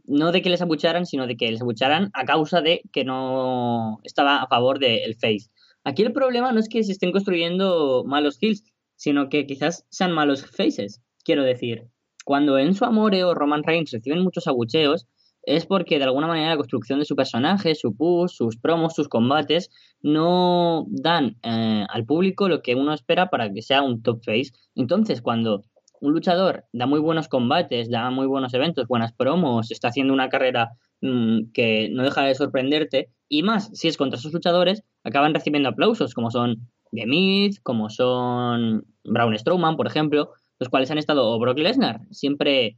no 0.05 0.33
de 0.33 0.43
que 0.43 0.51
les 0.51 0.63
abucharan, 0.63 1.07
sino 1.07 1.27
de 1.27 1.37
que 1.37 1.51
les 1.51 1.63
abucharan 1.63 2.11
a 2.13 2.25
causa 2.25 2.61
de 2.61 2.83
que 2.93 3.05
no 3.05 3.99
estaba 4.05 4.43
a 4.43 4.49
favor 4.49 4.79
del 4.79 5.15
face. 5.17 5.51
Aquí 5.85 6.03
el 6.03 6.13
problema 6.13 6.53
no 6.53 6.61
es 6.61 6.69
que 6.69 6.85
se 6.85 6.93
estén 6.93 7.13
construyendo 7.13 8.05
malos 8.07 8.39
Hills, 8.41 8.65
sino 8.97 9.29
que 9.29 9.47
quizás 9.47 9.87
sean 9.91 10.13
malos 10.13 10.45
faces. 10.47 11.01
Quiero 11.25 11.43
decir, 11.45 11.89
cuando 12.25 12.59
Enzo 12.59 12.85
Amore 12.85 13.25
o 13.25 13.35
Roman 13.35 13.65
Reigns 13.65 13.91
reciben 13.91 14.23
muchos 14.23 14.47
abucheos, 14.47 15.07
es 15.45 15.67
porque 15.67 15.99
de 15.99 16.05
alguna 16.05 16.29
manera 16.29 16.51
la 16.51 16.57
construcción 16.57 17.01
de 17.01 17.05
su 17.05 17.17
personaje, 17.17 17.75
su 17.75 17.97
push, 17.97 18.31
sus 18.31 18.57
promos, 18.57 18.95
sus 18.95 19.09
combates, 19.09 19.71
no 20.01 20.87
dan 20.89 21.37
eh, 21.43 21.85
al 21.89 22.05
público 22.07 22.49
lo 22.49 22.63
que 22.63 22.77
uno 22.77 22.95
espera 22.95 23.29
para 23.29 23.53
que 23.53 23.63
sea 23.63 23.83
un 23.83 24.03
top 24.03 24.23
face. 24.25 24.53
Entonces, 24.77 25.21
cuando 25.21 25.65
un 26.03 26.13
luchador 26.13 26.65
da 26.73 26.87
muy 26.87 26.99
buenos 26.99 27.29
combates, 27.29 27.89
da 27.89 28.11
muy 28.11 28.27
buenos 28.27 28.53
eventos, 28.55 28.89
buenas 28.89 29.13
promos, 29.13 29.71
está 29.71 29.89
haciendo 29.89 30.13
una 30.13 30.29
carrera 30.29 30.73
mmm, 31.01 31.53
que 31.55 31.89
no 31.91 32.03
deja 32.03 32.23
de 32.25 32.35
sorprenderte, 32.35 33.11
y 33.29 33.45
más 33.45 33.71
si 33.73 33.87
es 33.87 33.97
contra 33.97 34.19
sus 34.19 34.33
luchadores, 34.33 34.83
acaban 35.05 35.33
recibiendo 35.33 35.69
aplausos, 35.69 36.13
como 36.13 36.31
son 36.31 36.69
The 36.91 37.51
como 37.63 37.89
son 37.89 38.85
Braun 39.05 39.39
Strowman, 39.39 39.77
por 39.77 39.87
ejemplo, 39.87 40.33
los 40.59 40.69
cuales 40.69 40.91
han 40.91 40.99
estado, 40.99 41.31
o 41.31 41.39
Brock 41.39 41.59
Lesnar, 41.59 42.01
siempre 42.11 42.77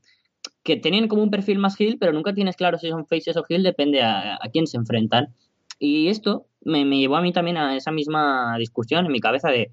que 0.62 0.76
tienen 0.76 1.08
como 1.08 1.22
un 1.22 1.30
perfil 1.30 1.58
más 1.58 1.80
heel, 1.80 1.96
pero 1.98 2.12
nunca 2.12 2.34
tienes 2.34 2.56
claro 2.56 2.78
si 2.78 2.90
son 2.90 3.06
faces 3.06 3.36
o 3.38 3.44
heel, 3.48 3.62
depende 3.62 4.02
a, 4.02 4.34
a 4.34 4.48
quién 4.52 4.66
se 4.66 4.76
enfrentan. 4.76 5.34
Y 5.78 6.08
esto 6.08 6.46
me, 6.60 6.84
me, 6.84 6.98
llevó 6.98 7.16
a 7.16 7.22
mí 7.22 7.32
también 7.32 7.56
a 7.56 7.74
esa 7.74 7.90
misma 7.90 8.56
discusión 8.58 9.06
en 9.06 9.12
mi 9.12 9.20
cabeza 9.20 9.48
de 9.48 9.72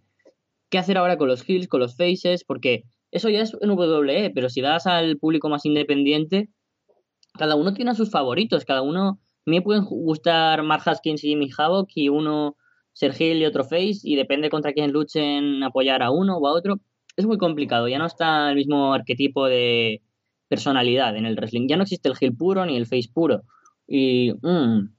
qué 0.70 0.78
hacer 0.78 0.98
ahora 0.98 1.18
con 1.18 1.28
los 1.28 1.48
heels, 1.48 1.68
con 1.68 1.82
los 1.82 1.96
faces, 1.98 2.44
porque 2.46 2.86
eso 3.12 3.30
ya 3.30 3.42
es 3.42 3.56
en 3.60 3.70
WWE, 3.70 4.32
pero 4.34 4.50
si 4.50 4.62
das 4.62 4.88
al 4.88 5.18
público 5.18 5.50
más 5.50 5.66
independiente, 5.66 6.50
cada 7.38 7.56
uno 7.56 7.74
tiene 7.74 7.92
a 7.92 7.96
sus 7.96 8.10
favoritos, 8.10 8.66
cada 8.66 8.82
uno, 8.82 9.20
a 9.46 9.50
mí 9.50 9.58
me 9.58 9.62
pueden 9.62 9.86
gustar 9.86 10.64
Mark 10.64 10.84
Haskins 10.86 11.24
y 11.24 11.30
Jimmy 11.30 11.50
Havoc 11.56 11.90
y 11.96 12.10
uno 12.10 12.56
Ser 12.94 13.20
Hill 13.20 13.42
y 13.42 13.46
otro 13.46 13.64
Face 13.64 14.00
y 14.04 14.16
depende 14.16 14.50
contra 14.50 14.74
quién 14.74 14.92
luchen 14.92 15.64
apoyar 15.64 16.04
a 16.04 16.12
uno 16.12 16.38
o 16.38 16.48
a 16.48 16.54
otro. 16.54 16.80
Es 17.16 17.26
muy 17.26 17.38
complicado, 17.38 17.88
ya 17.88 18.00
no 18.00 18.06
está 18.06 18.50
el 18.50 18.56
mismo 18.56 18.94
arquetipo 18.94 19.46
de 19.48 20.02
personalidad 20.48 21.16
en 21.16 21.26
el 21.26 21.36
wrestling, 21.36 21.68
ya 21.68 21.78
no 21.78 21.84
existe 21.84 22.10
el 22.10 22.16
Hill 22.20 22.36
puro 22.36 22.66
ni 22.66 22.76
el 22.78 22.86
Face 22.86 23.10
puro. 23.14 23.44
Y 23.88 24.32
mm, 24.42 24.90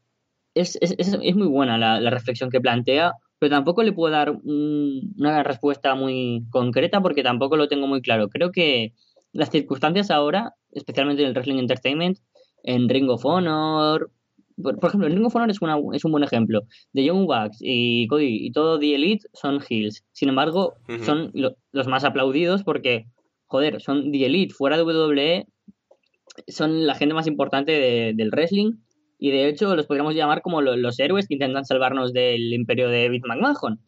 es, 0.54 0.78
es, 0.80 0.94
es, 0.98 1.36
muy 1.36 1.46
buena 1.46 1.78
la, 1.78 2.00
la 2.00 2.10
reflexión 2.10 2.50
que 2.50 2.60
plantea 2.60 3.12
pero 3.42 3.56
tampoco 3.56 3.82
le 3.82 3.92
puedo 3.92 4.12
dar 4.12 4.30
una 4.30 5.42
respuesta 5.42 5.96
muy 5.96 6.44
concreta 6.50 7.00
porque 7.00 7.24
tampoco 7.24 7.56
lo 7.56 7.66
tengo 7.66 7.88
muy 7.88 8.00
claro. 8.00 8.28
Creo 8.28 8.52
que 8.52 8.92
las 9.32 9.50
circunstancias 9.50 10.12
ahora, 10.12 10.54
especialmente 10.70 11.22
en 11.22 11.28
el 11.30 11.34
Wrestling 11.34 11.58
Entertainment, 11.58 12.18
en 12.62 12.88
Ring 12.88 13.10
of 13.10 13.26
Honor, 13.26 14.12
por, 14.62 14.78
ejemplo, 14.80 15.08
en 15.08 15.14
Ring 15.16 15.26
of 15.26 15.34
Honor 15.34 15.50
es, 15.50 15.60
una, 15.60 15.76
es 15.92 16.04
un 16.04 16.12
buen 16.12 16.22
ejemplo. 16.22 16.60
De 16.92 17.04
Young 17.04 17.26
Bucks 17.26 17.58
y 17.60 18.06
Cody 18.06 18.46
y 18.46 18.52
todo 18.52 18.78
The 18.78 18.94
Elite 18.94 19.26
son 19.32 19.58
heels. 19.68 20.04
Sin 20.12 20.28
embargo, 20.28 20.74
son 21.04 21.32
los 21.34 21.88
más 21.88 22.04
aplaudidos 22.04 22.62
porque, 22.62 23.06
joder, 23.48 23.82
son 23.82 24.12
The 24.12 24.24
Elite. 24.24 24.54
Fuera 24.54 24.76
de 24.76 24.84
WWE, 24.84 25.46
son 26.46 26.86
la 26.86 26.94
gente 26.94 27.12
más 27.12 27.26
importante 27.26 27.72
del 28.14 28.30
wrestling 28.30 28.74
y 29.22 29.30
de 29.30 29.46
hecho 29.46 29.76
los 29.76 29.86
podríamos 29.86 30.16
llamar 30.16 30.42
como 30.42 30.60
los, 30.60 30.98
héroes 30.98 31.28
que 31.28 31.34
intentan 31.34 31.64
salvarnos 31.64 32.12
del 32.12 32.52
imperio 32.52 32.88
de 32.88 33.04
David 33.04 33.22
McMahon. 33.24 33.78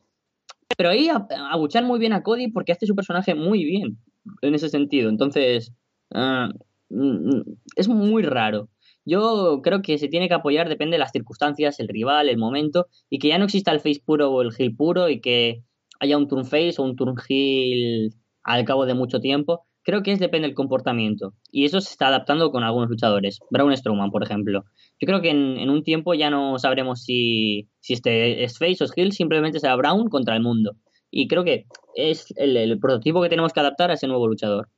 Pero 0.76 0.90
ahí 0.90 1.08
abuchan 1.50 1.86
muy 1.86 1.98
bien 1.98 2.12
a 2.12 2.22
Cody 2.22 2.52
porque 2.52 2.70
hace 2.70 2.86
su 2.86 2.94
personaje 2.94 3.34
muy 3.34 3.64
bien 3.64 3.98
en 4.42 4.54
ese 4.54 4.68
sentido. 4.68 5.10
Entonces, 5.10 5.72
ah, 6.14 6.50
mm, 6.88 7.40
es 7.74 7.88
muy 7.88 8.22
raro. 8.22 8.68
Yo 9.04 9.60
creo 9.64 9.82
que 9.82 9.98
se 9.98 10.06
tiene 10.06 10.28
que 10.28 10.34
apoyar, 10.34 10.68
depende 10.68 10.94
de 10.94 11.00
las 11.00 11.10
circunstancias, 11.10 11.80
el 11.80 11.88
rival, 11.88 12.28
el 12.28 12.38
momento, 12.38 12.86
y 13.10 13.18
que 13.18 13.26
ya 13.26 13.38
no 13.38 13.46
exista 13.46 13.72
el 13.72 13.80
face 13.80 14.02
puro 14.06 14.30
o 14.30 14.40
el 14.40 14.52
heel 14.56 14.76
puro 14.76 15.08
y 15.08 15.20
que 15.20 15.64
haya 15.98 16.16
un 16.16 16.28
turn 16.28 16.44
face 16.44 16.76
o 16.78 16.84
un 16.84 16.94
turn 16.94 17.16
heel 17.28 18.14
al 18.44 18.64
cabo 18.64 18.86
de 18.86 18.94
mucho 18.94 19.18
tiempo. 19.18 19.66
Creo 19.84 20.02
que 20.02 20.12
es 20.12 20.18
depende 20.18 20.48
del 20.48 20.54
comportamiento. 20.54 21.34
Y 21.52 21.66
eso 21.66 21.80
se 21.80 21.90
está 21.90 22.08
adaptando 22.08 22.50
con 22.50 22.64
algunos 22.64 22.88
luchadores. 22.88 23.38
Braun 23.50 23.76
Strowman, 23.76 24.10
por 24.10 24.22
ejemplo. 24.22 24.64
Yo 24.98 25.06
creo 25.06 25.20
que 25.20 25.30
en, 25.30 25.68
un 25.68 25.84
tiempo 25.84 26.14
ya 26.14 26.30
no 26.30 26.58
sabremos 26.58 27.04
si, 27.04 27.68
si 27.80 27.92
este 27.92 28.44
es 28.44 28.58
face 28.58 28.78
o 28.80 28.84
es 28.84 28.92
heel, 28.96 29.12
simplemente 29.12 29.60
será 29.60 29.76
Brown 29.76 30.08
contra 30.08 30.34
el 30.34 30.42
mundo. 30.42 30.76
Y 31.10 31.28
creo 31.28 31.44
que 31.44 31.66
es 31.94 32.32
el, 32.36 32.78
prototipo 32.80 33.22
que 33.22 33.28
tenemos 33.28 33.52
que 33.52 33.60
adaptar 33.60 33.90
a 33.90 33.94
ese 33.94 34.08
nuevo 34.08 34.26
luchador. 34.26 34.68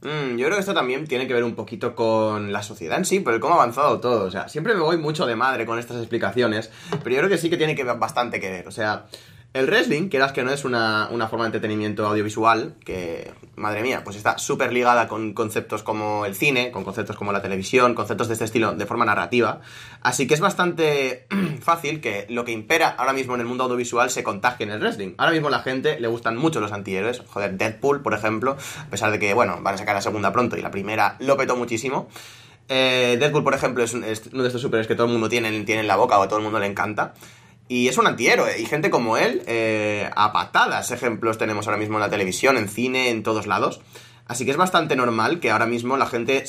Mm, 0.00 0.36
yo 0.36 0.46
creo 0.46 0.56
que 0.56 0.60
esto 0.60 0.74
también 0.74 1.06
tiene 1.06 1.26
que 1.26 1.34
ver 1.34 1.44
un 1.44 1.54
poquito 1.54 1.94
con 1.94 2.52
la 2.52 2.62
sociedad 2.62 2.98
en 2.98 3.04
sí, 3.04 3.20
por 3.20 3.38
cómo 3.40 3.54
ha 3.54 3.56
avanzado 3.58 4.00
todo. 4.00 4.26
O 4.26 4.30
sea, 4.30 4.48
siempre 4.48 4.74
me 4.74 4.80
voy 4.80 4.98
mucho 4.98 5.26
de 5.26 5.36
madre 5.36 5.66
con 5.66 5.78
estas 5.78 5.98
explicaciones, 5.98 6.70
pero 7.02 7.10
yo 7.10 7.18
creo 7.18 7.28
que 7.28 7.38
sí 7.38 7.50
que 7.50 7.56
tiene 7.56 7.74
que 7.74 7.84
bastante 7.84 8.40
que 8.40 8.50
ver. 8.50 8.68
O 8.68 8.72
sea, 8.72 9.06
el 9.54 9.66
wrestling, 9.66 10.08
quieras 10.08 10.32
que 10.32 10.42
no 10.44 10.50
es 10.50 10.64
una, 10.64 11.08
forma 11.28 11.44
de 11.44 11.48
entretenimiento 11.48 12.06
audiovisual, 12.06 12.74
que, 12.84 13.34
madre 13.54 13.82
mía, 13.82 14.02
pues 14.02 14.16
está 14.16 14.38
súper 14.38 14.72
ligada 14.72 15.08
con 15.08 15.34
conceptos 15.34 15.82
como 15.82 16.24
el 16.24 16.34
cine, 16.34 16.70
con 16.70 16.84
conceptos 16.84 17.16
como 17.16 17.32
la 17.32 17.42
televisión, 17.42 17.94
conceptos 17.94 18.28
de 18.28 18.32
este 18.32 18.46
estilo 18.46 18.72
de 18.72 18.86
forma 18.86 19.04
narrativa. 19.04 19.60
Así 20.00 20.26
que 20.26 20.32
es 20.32 20.40
bastante 20.40 21.26
fácil 21.60 22.00
que 22.00 22.26
lo 22.30 22.46
que 22.46 22.52
impera 22.52 22.88
ahora 22.88 23.12
mismo 23.12 23.34
en 23.34 23.42
el 23.42 23.46
mundo 23.46 23.64
audiovisual 23.64 24.08
se 24.08 24.22
contagie 24.22 24.64
en 24.64 24.70
el 24.70 24.80
wrestling. 24.80 25.12
Ahora 25.18 25.32
mismo 25.32 25.48
a 25.48 25.50
la 25.50 25.60
gente 25.60 26.00
le 26.00 26.08
gustan 26.08 26.38
mucho 26.38 26.60
los 26.60 26.72
antihéroes. 26.72 27.20
Joder, 27.28 27.58
Deadpool, 27.58 28.00
por 28.00 28.14
ejemplo, 28.14 28.56
a 28.78 28.90
pesar 28.90 29.12
de 29.12 29.18
que, 29.18 29.34
bueno, 29.34 29.58
van 29.60 29.74
a 29.74 29.78
sacar 29.78 29.94
la 29.94 30.00
segunda 30.00 30.32
pronto 30.32 30.56
y 30.56 30.62
la 30.62 30.70
primera 30.70 31.16
lo 31.18 31.36
petó 31.36 31.56
muchísimo. 31.56 32.08
Eh, 32.70 33.18
Deadpool, 33.20 33.44
por 33.44 33.52
ejemplo, 33.52 33.84
es, 33.84 33.92
uno 33.92 34.06
de 34.06 34.46
estos 34.46 34.62
superhéroes 34.62 34.86
que 34.86 34.94
todo 34.94 35.08
el 35.08 35.12
mundo 35.12 35.28
tiene, 35.28 35.50
tiene 35.64 35.82
en 35.82 35.88
la 35.88 35.96
boca 35.96 36.18
o 36.18 36.22
a 36.22 36.28
todo 36.28 36.38
el 36.38 36.44
mundo 36.44 36.58
le 36.58 36.66
encanta. 36.66 37.12
Y 37.68 37.88
es 37.88 37.98
un 37.98 38.06
antihéroe. 38.06 38.60
Y 38.60 38.66
gente 38.66 38.90
como 38.90 39.16
él, 39.16 39.42
eh, 39.46 40.10
a 40.14 40.32
patadas 40.32 40.90
ejemplos 40.90 41.38
tenemos 41.38 41.66
ahora 41.66 41.78
mismo 41.78 41.96
en 41.96 42.00
la 42.00 42.10
televisión, 42.10 42.56
en 42.56 42.68
cine, 42.68 43.10
en 43.10 43.22
todos 43.22 43.46
lados. 43.46 43.80
Así 44.26 44.44
que 44.44 44.50
es 44.50 44.56
bastante 44.56 44.96
normal 44.96 45.40
que 45.40 45.50
ahora 45.50 45.66
mismo 45.66 45.96
la 45.96 46.06
gente 46.06 46.44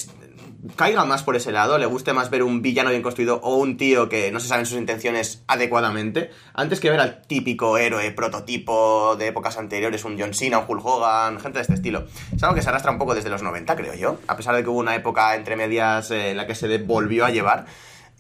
caiga 0.75 1.03
más 1.05 1.23
por 1.23 1.35
ese 1.35 1.51
lado, 1.51 1.77
le 1.77 1.85
guste 1.85 2.13
más 2.13 2.29
ver 2.29 2.43
un 2.43 2.61
villano 2.61 2.89
bien 2.89 3.01
construido 3.01 3.39
o 3.43 3.57
un 3.57 3.77
tío 3.77 4.07
que 4.07 4.31
no 4.31 4.39
se 4.39 4.47
saben 4.47 4.65
sus 4.65 4.77
intenciones 4.77 5.43
adecuadamente, 5.47 6.29
antes 6.53 6.79
que 6.79 6.89
ver 6.89 6.99
al 6.99 7.21
típico 7.21 7.77
héroe 7.77 8.11
prototipo 8.11 9.15
de 9.17 9.27
épocas 9.27 9.57
anteriores, 9.57 10.05
un 10.05 10.17
John 10.17 10.33
Cena, 10.33 10.59
un 10.59 10.65
Hulk 10.67 10.85
Hogan, 10.85 11.39
gente 11.39 11.59
de 11.59 11.63
este 11.63 11.73
estilo. 11.73 12.05
Es 12.33 12.41
algo 12.43 12.55
que 12.55 12.61
se 12.61 12.69
arrastra 12.69 12.91
un 12.91 12.97
poco 12.97 13.13
desde 13.15 13.29
los 13.29 13.43
90, 13.43 13.75
creo 13.75 13.93
yo, 13.93 14.19
a 14.27 14.37
pesar 14.37 14.55
de 14.55 14.63
que 14.63 14.69
hubo 14.69 14.79
una 14.79 14.95
época 14.95 15.35
entre 15.35 15.55
medias 15.55 16.11
eh, 16.11 16.31
en 16.31 16.37
la 16.37 16.47
que 16.47 16.55
se 16.55 16.77
volvió 16.77 17.25
a 17.25 17.29
llevar. 17.29 17.65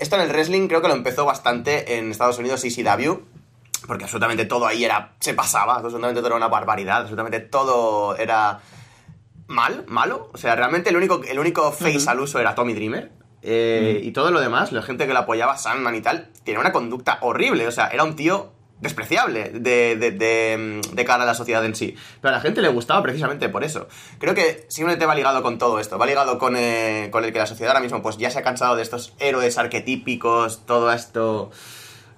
Esto 0.03 0.17
en 0.17 0.23
el 0.23 0.31
wrestling 0.31 0.67
creo 0.67 0.81
que 0.81 0.89
lo 0.89 0.95
empezó 0.95 1.23
bastante 1.23 1.95
en 1.97 2.11
Estados 2.11 2.37
Unidos 2.37 2.61
ECW, 2.65 3.21
porque 3.87 4.03
absolutamente 4.03 4.43
todo 4.43 4.67
ahí 4.67 4.83
era 4.83 5.13
se 5.21 5.33
pasaba, 5.33 5.75
absolutamente 5.75 6.19
todo 6.19 6.27
era 6.27 6.35
una 6.35 6.49
barbaridad, 6.49 6.97
absolutamente 6.97 7.39
todo 7.39 8.17
era 8.17 8.59
mal, 9.47 9.85
malo. 9.87 10.29
O 10.33 10.37
sea, 10.37 10.57
realmente 10.57 10.89
el 10.89 10.97
único, 10.97 11.21
el 11.23 11.39
único 11.39 11.71
face 11.71 12.03
al 12.09 12.19
uso 12.19 12.37
era 12.41 12.53
Tommy 12.53 12.73
Dreamer. 12.73 13.13
Eh, 13.43 14.01
y 14.03 14.11
todo 14.11 14.29
lo 14.31 14.41
demás, 14.41 14.73
la 14.73 14.81
gente 14.81 15.07
que 15.07 15.13
lo 15.13 15.19
apoyaba, 15.19 15.55
Sandman 15.55 15.95
y 15.95 16.01
tal, 16.01 16.27
tenía 16.43 16.59
una 16.59 16.73
conducta 16.73 17.19
horrible. 17.21 17.65
O 17.65 17.71
sea, 17.71 17.87
era 17.87 18.03
un 18.03 18.17
tío 18.17 18.51
despreciable 18.83 19.49
de, 19.49 19.95
de, 19.95 20.11
de, 20.11 21.05
cara 21.05 21.23
a 21.23 21.25
la 21.25 21.33
sociedad 21.33 21.65
en 21.65 21.73
sí. 21.73 21.95
Pero 22.21 22.33
a 22.33 22.37
la 22.37 22.41
gente 22.41 22.61
le 22.61 22.67
gustaba 22.67 23.01
precisamente 23.01 23.49
por 23.49 23.63
eso. 23.63 23.87
Creo 24.19 24.35
que 24.35 24.65
simplemente 24.67 25.05
va 25.05 25.15
ligado 25.15 25.41
con 25.41 25.57
todo 25.57 25.79
esto. 25.79 25.97
Va 25.97 26.05
ligado 26.05 26.37
con, 26.37 26.55
eh, 26.57 27.07
con 27.09 27.23
el 27.23 27.33
que 27.33 27.39
la 27.39 27.47
sociedad 27.47 27.71
ahora 27.71 27.81
mismo 27.81 28.03
pues 28.03 28.17
ya 28.17 28.29
se 28.29 28.39
ha 28.39 28.43
cansado 28.43 28.75
de 28.75 28.83
estos 28.83 29.13
héroes 29.19 29.57
arquetípicos, 29.57 30.65
todo 30.65 30.91
esto... 30.91 31.49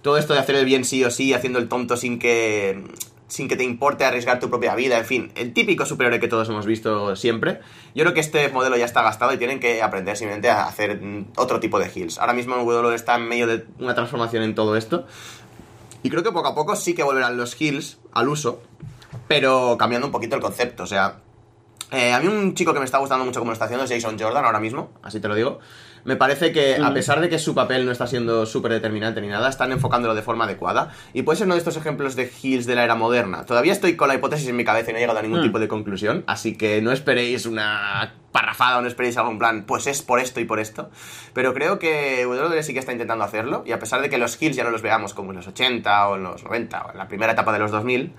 Todo 0.02 0.20
esto 0.20 0.36
de 0.36 0.40
hacer 0.40 0.56
el 0.56 0.66
bien 0.66 0.86
sí 0.86 1.04
o 1.04 1.10
sí, 1.10 1.34
haciendo 1.34 1.58
el 1.58 1.68
tonto 1.68 1.98
sin 1.98 2.20
que 2.20 2.84
sin 3.28 3.48
que 3.48 3.56
te 3.56 3.64
importe 3.64 4.06
arriesgar 4.06 4.40
tu 4.40 4.50
propia 4.50 4.76
vida, 4.76 4.98
en 4.98 5.06
fin, 5.06 5.32
el 5.36 5.54
típico 5.54 5.86
superhéroe 5.86 6.20
que 6.20 6.28
todos 6.28 6.48
hemos 6.50 6.66
visto 6.66 7.16
siempre. 7.16 7.60
Yo 7.96 8.04
creo 8.04 8.14
que 8.14 8.20
este 8.20 8.50
modelo 8.50 8.78
ya 8.78 8.86
está 8.86 9.02
gastado 9.02 9.34
y 9.34 9.38
tienen 9.38 9.60
que 9.60 9.82
aprender 9.82 10.16
simplemente 10.16 10.50
a 10.50 10.68
hacer 10.68 11.02
otro 11.36 11.60
tipo 11.60 11.80
de 11.80 11.90
heals. 11.90 12.20
Ahora 12.20 12.34
mismo 12.34 12.56
el 12.56 12.94
está 12.94 13.16
en 13.16 13.28
medio 13.28 13.48
de 13.48 13.66
una 13.80 13.96
transformación 13.96 14.44
en 14.44 14.54
todo 14.56 14.76
esto, 14.76 15.06
y 16.06 16.10
creo 16.12 16.22
que 16.22 16.32
poco 16.32 16.50
a 16.50 16.54
poco 16.54 16.76
sí 16.76 16.94
que 16.94 17.02
volverán 17.02 17.36
los 17.36 17.60
heals 17.60 17.98
al 18.14 18.30
uso, 18.30 18.62
pero 19.28 19.76
cambiando 19.76 20.06
un 20.06 20.12
poquito 20.12 20.36
el 20.36 20.42
concepto. 20.44 20.84
O 20.84 20.86
sea, 20.86 21.16
eh, 21.90 22.14
a 22.14 22.20
mí 22.20 22.28
un 22.28 22.54
chico 22.54 22.76
que 22.76 22.80
me 22.80 22.86
está 22.86 23.00
gustando 23.00 23.26
mucho 23.26 23.40
como 23.40 23.50
lo 23.50 23.54
está 23.54 23.66
haciendo 23.66 23.86
es 23.86 23.92
Jason 23.92 24.16
Jordan 24.20 24.46
ahora 24.46 24.60
mismo, 24.60 24.92
así 25.02 25.20
te 25.20 25.28
lo 25.28 25.34
digo. 25.34 25.58
Me 26.06 26.16
parece 26.16 26.52
que, 26.52 26.78
a 26.78 26.94
pesar 26.94 27.20
de 27.20 27.30
que 27.30 27.40
su 27.40 27.56
papel 27.56 27.86
no 27.86 27.92
está 27.92 28.06
siendo 28.06 28.46
súper 28.46 28.72
determinante 28.72 29.22
ni 29.22 29.28
nada, 29.28 29.50
están 29.50 29.72
enfocándolo 29.72 30.14
de 30.14 30.22
forma 30.22 30.46
adecuada. 30.46 30.92
Y 31.14 31.24
puede 31.24 31.38
ser 31.38 31.48
uno 31.48 31.56
de 31.56 31.60
estos 31.60 31.78
ejemplos 31.78 32.16
de 32.16 32.32
heals 32.42 32.68
de 32.68 32.76
la 32.76 32.84
era 32.84 32.94
moderna. 32.94 33.46
Todavía 33.46 33.74
estoy 33.74 33.96
con 33.96 34.08
la 34.08 34.16
hipótesis 34.16 34.48
en 34.48 34.56
mi 34.56 34.64
cabeza 34.64 34.92
y 34.92 34.94
no 34.94 34.98
he 35.00 35.02
llegado 35.02 35.18
a 35.18 35.24
ningún 35.24 35.40
mm. 35.40 35.44
tipo 35.44 35.60
de 35.60 35.68
conclusión. 35.68 36.24
Así 36.28 36.56
que 36.56 36.80
no 36.84 36.92
esperéis 36.92 37.48
una 37.48 38.14
parrafada 38.32 38.78
o 38.78 38.82
no 38.82 38.88
esperéis 38.88 39.18
algún 39.18 39.40
plan, 39.40 39.64
pues 39.66 39.88
es 39.88 40.02
por 40.02 40.20
esto 40.20 40.40
y 40.40 40.46
por 40.46 40.60
esto. 40.60 40.92
Pero 41.34 41.54
creo 41.54 41.80
que 41.80 42.28
WWE 42.28 42.62
sí 42.62 42.74
que 42.74 42.80
está 42.80 42.92
intentando 42.92 43.24
hacerlo. 43.24 43.64
Y 43.66 43.72
a 43.72 43.80
pesar 43.80 44.02
de 44.02 44.10
que 44.10 44.20
los 44.20 44.40
heals 44.40 44.56
ya 44.56 44.64
no 44.64 44.70
los 44.70 44.84
veamos 44.84 45.16
como 45.16 45.32
en 45.32 45.38
los 45.38 45.48
80 45.48 46.08
o 46.08 46.18
en 46.18 46.24
los 46.24 46.44
90 46.44 46.84
o 46.84 46.92
en 46.92 46.98
la 47.00 47.08
primera 47.08 47.34
etapa 47.34 47.52
de 47.52 47.60
los 47.60 47.72
2000, 47.72 48.14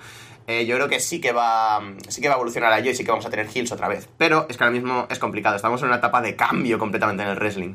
eh, 0.46 0.66
yo 0.66 0.76
creo 0.76 0.88
que 0.88 1.00
sí 1.00 1.20
que 1.20 1.32
va 1.32 1.80
sí 2.08 2.20
que 2.20 2.28
va 2.28 2.34
a 2.34 2.36
evolucionar 2.36 2.72
a 2.72 2.78
ello 2.78 2.90
y 2.90 2.94
sí 2.94 3.04
que 3.04 3.10
vamos 3.10 3.26
a 3.26 3.30
tener 3.30 3.48
heels 3.54 3.72
otra 3.72 3.88
vez. 3.88 4.08
Pero 4.16 4.46
es 4.48 4.56
que 4.56 4.64
ahora 4.64 4.74
mismo 4.74 5.06
es 5.10 5.18
complicado, 5.18 5.56
estamos 5.56 5.80
en 5.82 5.88
una 5.88 5.96
etapa 5.96 6.22
de 6.22 6.36
cambio 6.36 6.78
completamente 6.78 7.22
en 7.22 7.30
el 7.30 7.36
wrestling. 7.36 7.74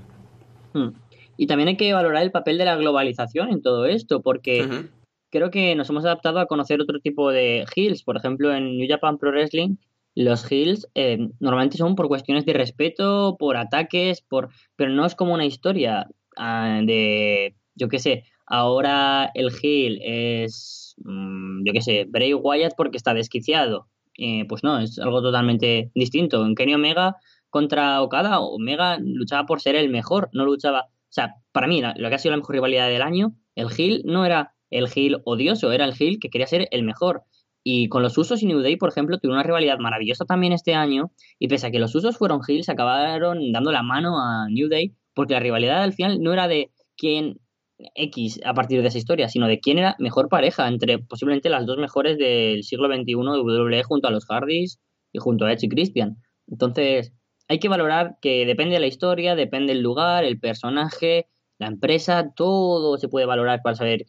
Hmm. 0.73 0.89
Y 1.37 1.47
también 1.47 1.69
hay 1.69 1.77
que 1.77 1.93
valorar 1.93 2.23
el 2.23 2.31
papel 2.31 2.57
de 2.57 2.65
la 2.65 2.75
globalización 2.75 3.49
en 3.49 3.61
todo 3.61 3.85
esto, 3.85 4.21
porque 4.21 4.89
creo 5.31 5.49
que 5.49 5.75
nos 5.75 5.89
hemos 5.89 6.05
adaptado 6.05 6.39
a 6.39 6.45
conocer 6.45 6.79
otro 6.81 6.99
tipo 6.99 7.31
de 7.31 7.65
heels. 7.75 8.03
Por 8.03 8.17
ejemplo, 8.17 8.53
en 8.53 8.77
New 8.77 8.87
Japan 8.87 9.17
Pro 9.17 9.31
Wrestling, 9.31 9.77
los 10.13 10.49
heels 10.51 10.87
eh, 10.93 11.29
normalmente 11.39 11.77
son 11.77 11.95
por 11.95 12.09
cuestiones 12.09 12.45
de 12.45 12.53
respeto, 12.53 13.37
por 13.39 13.57
ataques, 13.57 14.21
por 14.21 14.49
pero 14.75 14.91
no 14.91 15.05
es 15.05 15.15
como 15.15 15.33
una 15.33 15.45
historia 15.45 16.07
ah, 16.37 16.81
de, 16.83 17.55
yo 17.75 17.87
qué 17.87 17.99
sé, 17.99 18.25
ahora 18.45 19.31
el 19.33 19.51
heel 19.63 19.99
es 20.03 20.80
Mm, 21.03 21.63
yo 21.65 21.73
qué 21.73 21.81
sé, 21.81 22.05
Bray 22.09 22.33
Wyatt 22.33 22.73
porque 22.75 22.97
está 22.97 23.13
desquiciado. 23.13 23.87
Eh, 24.17 24.45
pues 24.47 24.63
no, 24.63 24.79
es 24.79 24.99
algo 24.99 25.21
totalmente 25.21 25.91
distinto. 25.95 26.45
En 26.45 26.55
Kenny 26.55 26.75
Omega 26.75 27.17
contra 27.49 28.01
Okada, 28.01 28.39
Omega 28.39 28.97
luchaba 28.99 29.45
por 29.45 29.61
ser 29.61 29.75
el 29.75 29.89
mejor, 29.89 30.29
no 30.33 30.45
luchaba. 30.45 30.87
O 30.89 31.13
sea, 31.13 31.35
para 31.51 31.67
mí, 31.67 31.81
lo 31.81 32.09
que 32.09 32.15
ha 32.15 32.19
sido 32.19 32.31
la 32.31 32.37
mejor 32.37 32.55
rivalidad 32.55 32.87
del 32.87 33.01
año, 33.01 33.35
el 33.55 33.67
Hill 33.75 34.03
no 34.05 34.25
era 34.25 34.53
el 34.69 34.87
Hill 34.93 35.17
odioso, 35.25 35.71
era 35.71 35.85
el 35.85 35.93
Hill 35.97 36.19
que 36.19 36.29
quería 36.29 36.47
ser 36.47 36.67
el 36.71 36.83
mejor. 36.83 37.23
Y 37.63 37.89
con 37.89 38.01
los 38.01 38.17
usos 38.17 38.41
y 38.41 38.47
New 38.47 38.61
Day, 38.61 38.75
por 38.77 38.89
ejemplo, 38.89 39.19
tuvo 39.19 39.33
una 39.33 39.43
rivalidad 39.43 39.77
maravillosa 39.77 40.25
también 40.25 40.53
este 40.53 40.73
año. 40.73 41.11
Y 41.37 41.47
pese 41.47 41.67
a 41.67 41.71
que 41.71 41.79
los 41.79 41.93
usos 41.93 42.17
fueron 42.17 42.41
se 42.43 42.71
acabaron 42.71 43.51
dando 43.51 43.71
la 43.71 43.83
mano 43.83 44.19
a 44.19 44.47
New 44.49 44.69
Day, 44.69 44.95
porque 45.13 45.33
la 45.33 45.39
rivalidad 45.39 45.83
al 45.83 45.93
final 45.93 46.21
no 46.21 46.33
era 46.33 46.47
de 46.47 46.71
quién 46.97 47.39
X 47.95 48.39
a 48.45 48.53
partir 48.53 48.81
de 48.81 48.87
esa 48.87 48.97
historia, 48.97 49.29
sino 49.29 49.47
de 49.47 49.59
quién 49.59 49.77
era 49.77 49.95
mejor 49.99 50.29
pareja 50.29 50.67
entre 50.67 50.99
posiblemente 50.99 51.49
las 51.49 51.65
dos 51.65 51.77
mejores 51.77 52.17
del 52.17 52.63
siglo 52.63 52.87
XXI 52.87 53.03
de 53.05 53.15
WWE 53.15 53.83
junto 53.83 54.07
a 54.07 54.11
los 54.11 54.25
Hardys 54.25 54.79
y 55.11 55.19
junto 55.19 55.45
a 55.45 55.53
Edge 55.53 55.65
y 55.65 55.69
Christian. 55.69 56.17
Entonces, 56.47 57.13
hay 57.47 57.59
que 57.59 57.69
valorar 57.69 58.17
que 58.21 58.45
depende 58.45 58.75
de 58.75 58.79
la 58.79 58.87
historia, 58.87 59.35
depende 59.35 59.73
del 59.73 59.83
lugar, 59.83 60.23
el 60.23 60.39
personaje, 60.39 61.27
la 61.59 61.67
empresa, 61.67 62.31
todo 62.35 62.97
se 62.97 63.09
puede 63.09 63.25
valorar 63.25 63.61
para 63.63 63.75
saber 63.75 64.05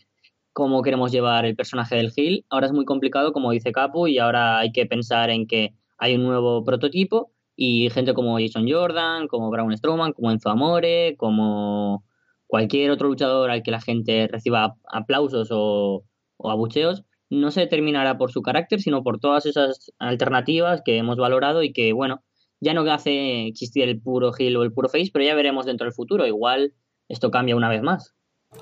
cómo 0.52 0.82
queremos 0.82 1.12
llevar 1.12 1.44
el 1.44 1.56
personaje 1.56 1.96
del 1.96 2.12
Hill. 2.14 2.44
Ahora 2.50 2.66
es 2.66 2.72
muy 2.72 2.84
complicado, 2.84 3.32
como 3.32 3.50
dice 3.50 3.72
Capu, 3.72 4.06
y 4.06 4.18
ahora 4.18 4.58
hay 4.58 4.72
que 4.72 4.86
pensar 4.86 5.30
en 5.30 5.46
que 5.46 5.74
hay 5.98 6.14
un 6.14 6.24
nuevo 6.24 6.64
prototipo 6.64 7.32
y 7.56 7.90
gente 7.90 8.14
como 8.14 8.38
Jason 8.38 8.66
Jordan, 8.68 9.28
como 9.28 9.50
Braun 9.50 9.76
Strowman, 9.76 10.12
como 10.12 10.30
Enzo 10.30 10.50
Amore, 10.50 11.16
como 11.16 12.04
cualquier 12.52 12.90
otro 12.90 13.08
luchador 13.08 13.50
al 13.50 13.62
que 13.62 13.70
la 13.70 13.80
gente 13.80 14.28
reciba 14.30 14.76
aplausos 14.92 15.48
o, 15.50 16.04
abucheos, 16.38 17.02
no 17.30 17.50
se 17.50 17.60
determinará 17.60 18.18
por 18.18 18.30
su 18.30 18.42
carácter, 18.42 18.82
sino 18.82 19.02
por 19.02 19.20
todas 19.20 19.46
esas 19.46 19.90
alternativas 19.98 20.82
que 20.84 20.98
hemos 20.98 21.16
valorado 21.16 21.62
y 21.62 21.72
que, 21.72 21.94
bueno, 21.94 22.22
ya 22.60 22.74
no 22.74 22.82
hace 22.92 23.46
existir 23.46 23.84
el 23.84 24.02
puro 24.02 24.32
heel 24.38 24.58
o 24.58 24.64
el 24.64 24.72
puro 24.74 24.90
face, 24.90 25.08
pero 25.10 25.24
ya 25.24 25.34
veremos 25.34 25.64
dentro 25.64 25.86
del 25.86 25.94
futuro. 25.94 26.26
Igual 26.26 26.74
esto 27.08 27.30
cambia 27.30 27.56
una 27.56 27.70
vez 27.70 27.80
más. 27.80 28.14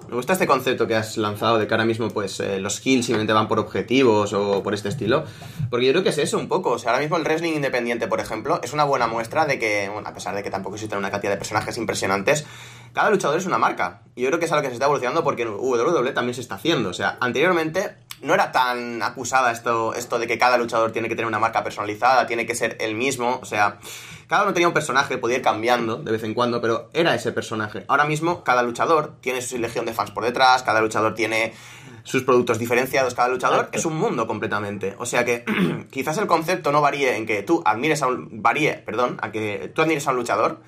Me 0.09 0.16
gusta 0.16 0.32
este 0.32 0.47
concepto 0.47 0.88
que 0.88 0.97
has 0.97 1.16
lanzado 1.18 1.59
de 1.59 1.68
que 1.68 1.75
ahora 1.75 1.85
mismo 1.85 2.09
pues 2.09 2.40
eh, 2.40 2.59
los 2.59 2.80
kills 2.80 3.06
simplemente 3.06 3.32
van 3.32 3.47
por 3.47 3.61
objetivos 3.61 4.32
o 4.32 4.62
por 4.62 4.75
este 4.75 4.88
estilo. 4.88 5.25
Porque 5.70 5.87
yo 5.87 5.92
creo 5.92 6.02
que 6.02 6.09
es 6.09 6.18
eso 6.18 6.37
un 6.37 6.49
poco. 6.49 6.70
O 6.70 6.78
sea, 6.78 6.90
ahora 6.90 7.00
mismo 7.00 7.16
el 7.16 7.23
wrestling 7.23 7.52
independiente, 7.52 8.09
por 8.09 8.18
ejemplo, 8.18 8.61
es 8.62 8.73
una 8.73 8.85
buena 8.85 9.06
muestra 9.06 9.47
de 9.47 9.59
que, 9.59 9.88
bueno, 9.88 10.09
a 10.09 10.12
pesar 10.12 10.35
de 10.35 10.42
que 10.42 10.50
tampoco 10.50 10.75
existen 10.75 10.99
una 10.99 11.11
cantidad 11.11 11.32
de 11.32 11.38
personajes 11.38 11.76
impresionantes, 11.76 12.44
cada 12.92 13.11
luchador 13.11 13.38
es 13.38 13.47
una 13.47 13.59
marca. 13.59 14.02
Y 14.16 14.23
yo 14.23 14.28
creo 14.28 14.40
que 14.40 14.47
es 14.47 14.52
algo 14.52 14.62
que 14.62 14.68
se 14.68 14.75
está 14.75 14.87
evolucionando 14.87 15.23
porque 15.23 15.42
en 15.42 15.50
WWE 15.50 16.12
también 16.12 16.35
se 16.35 16.40
está 16.40 16.56
haciendo. 16.56 16.88
O 16.88 16.94
sea, 16.94 17.16
anteriormente 17.20 17.94
no 18.23 18.35
era 18.35 18.53
tan 18.53 19.03
acusada 19.03 19.50
esto, 19.53 19.95
esto 19.95 20.19
de 20.19 20.27
que 20.27 20.39
cada 20.39 20.59
luchador 20.59 20.93
tiene 20.93 21.09
que 21.09 21.15
tener 21.15 21.27
una 21.27 21.39
marca 21.39 21.65
personalizada, 21.65 22.27
tiene 22.27 22.47
que 22.47 22.55
ser 22.55 22.77
el 22.81 22.95
mismo. 22.95 23.39
O 23.43 23.45
sea, 23.45 23.79
cada 24.29 24.45
uno 24.45 24.53
tenía 24.53 24.69
un 24.69 24.75
personaje, 24.75 25.19
podía 25.19 25.39
ir 25.39 25.43
cambiando 25.43 25.97
de 25.97 26.12
vez 26.12 26.23
en 26.23 26.35
cuando, 26.35 26.61
pero 26.61 26.91
era 26.93 27.15
ese 27.15 27.33
personaje. 27.33 27.85
Ahora 27.89 28.05
mismo, 28.05 28.45
cada 28.45 28.62
luchador 28.62 29.15
tiene 29.21 29.43
su 29.43 29.59
legión 29.59 29.87
de 29.87 29.95
fans 29.95 30.11
por 30.11 30.25
detrás, 30.25 30.62
cada 30.62 30.81
luchador 30.81 31.15
tiene 31.15 31.53
sus 32.03 32.23
productos 32.23 32.59
diferenciados, 32.59 33.15
cada 33.15 33.29
luchador 33.29 33.69
es 33.73 33.85
un 33.85 33.97
mundo 33.97 34.27
completamente. 34.27 34.95
O 34.99 35.07
sea 35.07 35.25
que 35.25 35.45
quizás 35.91 36.19
el 36.19 36.27
concepto 36.27 36.73
no 36.73 36.81
varíe 36.81 37.17
en 37.17 37.27
que 37.27 37.43
tú 37.43 37.62
admires 37.65 38.03
a 38.03 38.07
un. 38.07 38.43
varíe, 38.43 38.75
perdón, 38.75 39.19
a 39.23 39.33
que 39.33 39.71
tú 39.75 39.83
admires 39.83 40.07
a 40.07 40.11
un 40.11 40.17
luchador 40.17 40.61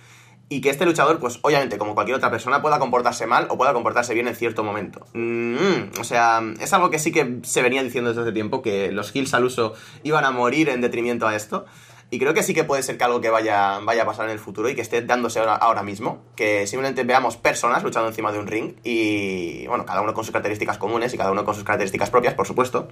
y 0.52 0.60
que 0.60 0.68
este 0.68 0.84
luchador, 0.84 1.18
pues 1.18 1.38
obviamente, 1.40 1.78
como 1.78 1.94
cualquier 1.94 2.18
otra 2.18 2.30
persona, 2.30 2.60
pueda 2.60 2.78
comportarse 2.78 3.26
mal 3.26 3.46
o 3.48 3.56
pueda 3.56 3.72
comportarse 3.72 4.12
bien 4.12 4.28
en 4.28 4.36
cierto 4.36 4.62
momento. 4.62 5.06
Mm, 5.14 5.98
o 5.98 6.04
sea, 6.04 6.42
es 6.60 6.70
algo 6.74 6.90
que 6.90 6.98
sí 6.98 7.10
que 7.10 7.38
se 7.42 7.62
venía 7.62 7.82
diciendo 7.82 8.10
desde 8.10 8.20
hace 8.20 8.32
tiempo, 8.32 8.60
que 8.60 8.92
los 8.92 9.12
kills 9.12 9.32
al 9.32 9.46
uso 9.46 9.72
iban 10.02 10.26
a 10.26 10.30
morir 10.30 10.68
en 10.68 10.82
detrimento 10.82 11.26
a 11.26 11.34
esto. 11.34 11.64
Y 12.12 12.18
creo 12.18 12.34
que 12.34 12.42
sí 12.42 12.52
que 12.52 12.62
puede 12.62 12.82
ser 12.82 12.98
que 12.98 13.04
algo 13.04 13.22
que 13.22 13.30
vaya, 13.30 13.78
vaya 13.78 14.02
a 14.02 14.04
pasar 14.04 14.26
en 14.26 14.32
el 14.32 14.38
futuro 14.38 14.68
y 14.68 14.74
que 14.74 14.82
esté 14.82 15.00
dándose 15.00 15.38
ahora, 15.38 15.54
ahora, 15.54 15.82
mismo. 15.82 16.22
Que 16.36 16.66
simplemente 16.66 17.04
veamos 17.04 17.38
personas 17.38 17.82
luchando 17.82 18.10
encima 18.10 18.30
de 18.30 18.38
un 18.38 18.46
ring 18.46 18.74
y, 18.84 19.66
bueno, 19.66 19.86
cada 19.86 20.02
uno 20.02 20.12
con 20.12 20.22
sus 20.22 20.30
características 20.30 20.76
comunes 20.76 21.14
y 21.14 21.16
cada 21.16 21.32
uno 21.32 21.46
con 21.46 21.54
sus 21.54 21.64
características 21.64 22.10
propias, 22.10 22.34
por 22.34 22.46
supuesto. 22.46 22.88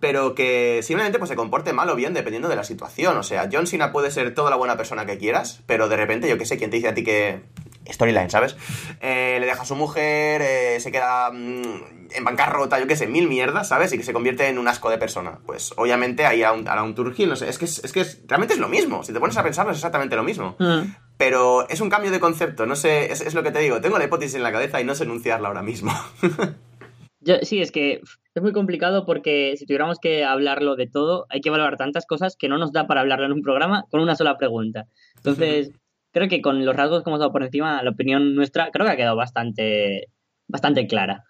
Pero 0.00 0.34
que 0.34 0.80
simplemente 0.82 1.20
pues, 1.20 1.28
se 1.28 1.36
comporte 1.36 1.72
mal 1.72 1.88
o 1.88 1.94
bien 1.94 2.14
dependiendo 2.14 2.48
de 2.48 2.56
la 2.56 2.64
situación. 2.64 3.16
O 3.16 3.22
sea, 3.22 3.48
John 3.50 3.68
Cena 3.68 3.92
puede 3.92 4.10
ser 4.10 4.34
toda 4.34 4.50
la 4.50 4.56
buena 4.56 4.76
persona 4.76 5.06
que 5.06 5.18
quieras, 5.18 5.62
pero 5.66 5.88
de 5.88 5.96
repente, 5.96 6.28
yo 6.28 6.36
que 6.36 6.44
sé, 6.44 6.58
quien 6.58 6.70
te 6.70 6.78
dice 6.78 6.88
a 6.88 6.94
ti 6.94 7.04
que 7.04 7.44
storyline, 7.92 8.30
¿sabes? 8.30 8.56
Eh, 9.00 9.38
le 9.40 9.46
deja 9.46 9.62
a 9.62 9.64
su 9.64 9.76
mujer, 9.76 10.42
eh, 10.42 10.80
se 10.80 10.92
queda 10.92 11.30
mm, 11.30 12.08
en 12.14 12.24
bancarrota, 12.24 12.78
yo 12.78 12.86
qué 12.86 12.96
sé, 12.96 13.06
mil 13.06 13.28
mierdas, 13.28 13.68
¿sabes? 13.68 13.92
Y 13.92 13.98
que 13.98 14.04
se 14.04 14.12
convierte 14.12 14.48
en 14.48 14.58
un 14.58 14.68
asco 14.68 14.90
de 14.90 14.98
persona. 14.98 15.38
Pues 15.46 15.72
obviamente 15.76 16.26
ahí 16.26 16.42
hará 16.42 16.52
un, 16.52 16.68
hará 16.68 16.82
un 16.82 16.94
no 16.94 17.36
sé, 17.36 17.48
es 17.48 17.58
que, 17.58 17.64
es, 17.64 17.92
que 17.92 18.04
realmente 18.26 18.54
es 18.54 18.60
lo 18.60 18.68
mismo, 18.68 19.02
si 19.02 19.12
te 19.12 19.20
pones 19.20 19.36
a 19.36 19.42
pensarlo 19.42 19.72
es 19.72 19.78
exactamente 19.78 20.16
lo 20.16 20.22
mismo. 20.22 20.56
Mm. 20.58 20.94
Pero 21.16 21.68
es 21.68 21.80
un 21.80 21.90
cambio 21.90 22.10
de 22.10 22.20
concepto, 22.20 22.66
no 22.66 22.76
sé, 22.76 23.10
es, 23.12 23.34
lo 23.34 23.42
que 23.42 23.50
te 23.50 23.58
digo, 23.58 23.80
tengo 23.80 23.98
la 23.98 24.04
hipótesis 24.04 24.36
en 24.36 24.42
la 24.42 24.52
cabeza 24.52 24.80
y 24.80 24.84
no 24.84 24.94
sé 24.94 25.04
enunciarla 25.04 25.48
ahora 25.48 25.62
mismo. 25.62 25.92
sí, 27.42 27.60
es 27.60 27.72
que 27.72 28.00
es 28.34 28.42
muy 28.42 28.52
complicado 28.52 29.04
porque 29.04 29.54
si 29.56 29.66
tuviéramos 29.66 29.98
que 29.98 30.24
hablarlo 30.24 30.76
de 30.76 30.86
todo, 30.86 31.26
hay 31.28 31.40
que 31.40 31.50
valorar 31.50 31.76
tantas 31.76 32.06
cosas 32.06 32.36
que 32.36 32.48
no 32.48 32.58
nos 32.58 32.72
da 32.72 32.86
para 32.86 33.00
hablarlo 33.00 33.26
en 33.26 33.32
un 33.32 33.42
programa 33.42 33.84
con 33.90 34.00
una 34.00 34.14
sola 34.14 34.36
pregunta. 34.38 34.86
Entonces, 35.16 35.72
creo 36.12 36.28
que 36.28 36.40
con 36.42 36.64
los 36.64 36.76
rasgos 36.76 37.02
que 37.02 37.10
hemos 37.10 37.20
dado 37.20 37.32
por 37.32 37.42
encima, 37.42 37.82
la 37.82 37.90
opinión 37.90 38.34
nuestra 38.34 38.70
creo 38.70 38.86
que 38.86 38.92
ha 38.92 38.96
quedado 38.96 39.16
bastante, 39.16 40.08
bastante 40.46 40.86
clara. 40.86 41.24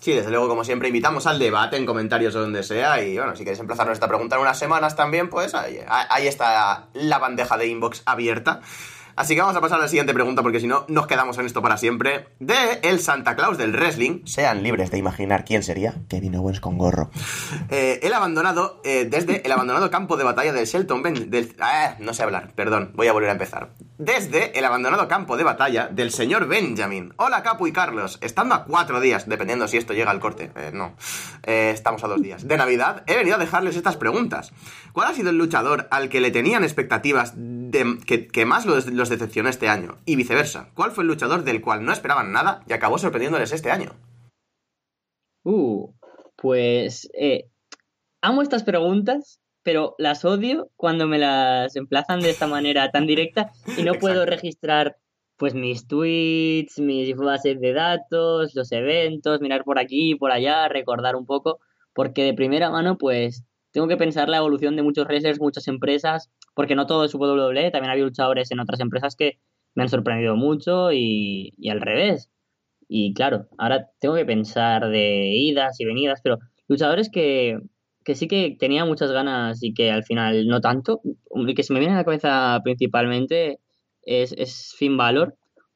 Sí, 0.00 0.12
desde 0.12 0.30
luego, 0.30 0.48
como 0.48 0.64
siempre, 0.64 0.88
invitamos 0.88 1.26
al 1.26 1.38
debate 1.38 1.76
en 1.76 1.86
comentarios 1.86 2.34
o 2.36 2.40
donde 2.40 2.62
sea. 2.62 3.02
Y 3.02 3.16
bueno, 3.16 3.34
si 3.36 3.44
queréis 3.44 3.60
emplazarnos 3.60 3.94
esta 3.94 4.08
pregunta 4.08 4.36
en 4.36 4.42
unas 4.42 4.58
semanas 4.58 4.96
también, 4.96 5.30
pues 5.30 5.54
ahí, 5.54 5.78
ahí 5.88 6.26
está 6.26 6.88
la 6.92 7.18
bandeja 7.18 7.56
de 7.56 7.68
inbox 7.68 8.02
abierta. 8.04 8.60
Así 9.16 9.34
que 9.34 9.40
vamos 9.40 9.56
a 9.56 9.60
pasar 9.60 9.78
a 9.78 9.82
la 9.82 9.88
siguiente 9.88 10.12
pregunta 10.12 10.42
porque 10.42 10.58
si 10.58 10.66
no 10.66 10.86
nos 10.88 11.06
quedamos 11.06 11.38
en 11.38 11.46
esto 11.46 11.62
para 11.62 11.76
siempre. 11.76 12.28
De 12.40 12.80
el 12.82 12.98
Santa 12.98 13.36
Claus 13.36 13.58
del 13.58 13.72
wrestling. 13.72 14.24
Sean 14.24 14.62
libres 14.62 14.90
de 14.90 14.98
imaginar 14.98 15.44
quién 15.44 15.62
sería. 15.62 15.94
Kevin 16.08 16.34
Owens 16.36 16.60
con 16.60 16.78
gorro. 16.78 17.10
Eh, 17.70 18.00
el 18.02 18.12
abandonado, 18.12 18.80
eh, 18.84 19.06
desde 19.08 19.46
el 19.46 19.52
abandonado 19.52 19.90
campo 19.90 20.16
de 20.16 20.24
batalla 20.24 20.52
del 20.52 20.66
Shelton 20.66 21.02
Ben... 21.02 21.30
Del, 21.30 21.54
ah, 21.60 21.94
no 22.00 22.12
sé 22.12 22.24
hablar, 22.24 22.52
perdón, 22.54 22.92
voy 22.94 23.06
a 23.06 23.12
volver 23.12 23.28
a 23.28 23.32
empezar. 23.32 23.70
Desde 23.98 24.58
el 24.58 24.64
abandonado 24.64 25.06
campo 25.06 25.36
de 25.36 25.44
batalla 25.44 25.86
del 25.86 26.10
señor 26.10 26.48
Benjamin. 26.48 27.14
Hola 27.16 27.44
Capu 27.44 27.68
y 27.68 27.72
Carlos. 27.72 28.18
Estando 28.20 28.56
a 28.56 28.64
cuatro 28.64 29.00
días, 29.00 29.28
dependiendo 29.28 29.68
si 29.68 29.76
esto 29.76 29.92
llega 29.92 30.10
al 30.10 30.18
corte. 30.18 30.50
Eh, 30.56 30.70
no, 30.74 30.96
estamos 31.44 32.02
a 32.02 32.08
dos 32.08 32.20
días. 32.20 32.48
De 32.48 32.56
Navidad, 32.56 33.04
he 33.06 33.16
venido 33.16 33.36
a 33.36 33.38
dejarles 33.38 33.76
estas 33.76 33.96
preguntas. 33.96 34.52
¿Cuál 34.92 35.08
ha 35.08 35.14
sido 35.14 35.30
el 35.30 35.38
luchador 35.38 35.86
al 35.90 36.08
que 36.08 36.20
le 36.20 36.30
tenían 36.30 36.64
expectativas 36.64 37.32
de, 37.36 37.98
que, 38.32 38.46
más 38.46 38.66
los 38.66 39.03
decepcionó 39.08 39.48
este 39.48 39.68
año. 39.68 39.98
Y 40.04 40.16
viceversa, 40.16 40.70
¿cuál 40.74 40.90
fue 40.90 41.02
el 41.02 41.08
luchador 41.08 41.44
del 41.44 41.60
cual 41.60 41.84
no 41.84 41.92
esperaban 41.92 42.32
nada 42.32 42.62
y 42.66 42.72
acabó 42.72 42.98
sorprendiéndoles 42.98 43.52
este 43.52 43.70
año? 43.70 43.92
Uh, 45.44 45.92
pues 46.36 47.08
eh, 47.14 47.48
amo 48.22 48.42
estas 48.42 48.64
preguntas, 48.64 49.40
pero 49.62 49.94
las 49.98 50.24
odio 50.24 50.70
cuando 50.76 51.06
me 51.06 51.18
las 51.18 51.76
emplazan 51.76 52.20
de 52.20 52.30
esta 52.30 52.46
manera 52.46 52.90
tan 52.90 53.06
directa 53.06 53.50
y 53.76 53.82
no 53.82 53.94
puedo 53.94 54.24
registrar 54.26 54.96
pues 55.36 55.54
mis 55.54 55.86
tweets, 55.86 56.78
mis 56.78 57.16
bases 57.16 57.60
de 57.60 57.72
datos, 57.72 58.54
los 58.54 58.70
eventos, 58.72 59.40
mirar 59.40 59.64
por 59.64 59.78
aquí 59.78 60.12
y 60.12 60.14
por 60.14 60.30
allá, 60.30 60.68
recordar 60.68 61.16
un 61.16 61.26
poco, 61.26 61.58
porque 61.92 62.22
de 62.22 62.34
primera 62.34 62.70
mano 62.70 62.96
pues 62.96 63.44
tengo 63.74 63.88
que 63.88 63.96
pensar 63.96 64.28
la 64.28 64.36
evolución 64.36 64.76
de 64.76 64.84
muchos 64.84 65.04
wrestlers, 65.04 65.40
muchas 65.40 65.66
empresas, 65.66 66.30
porque 66.54 66.76
no 66.76 66.86
todo 66.86 67.04
es 67.04 67.12
WWE, 67.12 67.72
también 67.72 67.90
había 67.90 68.04
luchadores 68.04 68.52
en 68.52 68.60
otras 68.60 68.78
empresas 68.78 69.16
que 69.16 69.40
me 69.74 69.82
han 69.82 69.88
sorprendido 69.88 70.36
mucho 70.36 70.92
y, 70.92 71.52
al 71.68 71.80
revés. 71.80 72.30
Y 72.88 73.14
claro, 73.14 73.48
ahora 73.58 73.88
tengo 73.98 74.14
que 74.14 74.24
pensar 74.24 74.88
de 74.90 75.32
idas 75.34 75.80
y 75.80 75.86
venidas, 75.86 76.20
pero 76.22 76.38
luchadores 76.68 77.10
que, 77.10 77.58
sí 78.14 78.28
que 78.28 78.56
tenía 78.60 78.84
muchas 78.84 79.10
ganas 79.10 79.60
y 79.60 79.74
que 79.74 79.90
al 79.90 80.04
final 80.04 80.46
no 80.46 80.60
tanto, 80.60 81.00
el 81.34 81.54
que 81.56 81.64
se 81.64 81.72
me 81.72 81.80
viene 81.80 81.94
a 81.94 81.98
la 81.98 82.04
cabeza 82.04 82.60
principalmente 82.62 83.58
es, 84.02 84.32
es 84.38 84.72
Finn 84.78 84.96
Balor, 84.96 85.34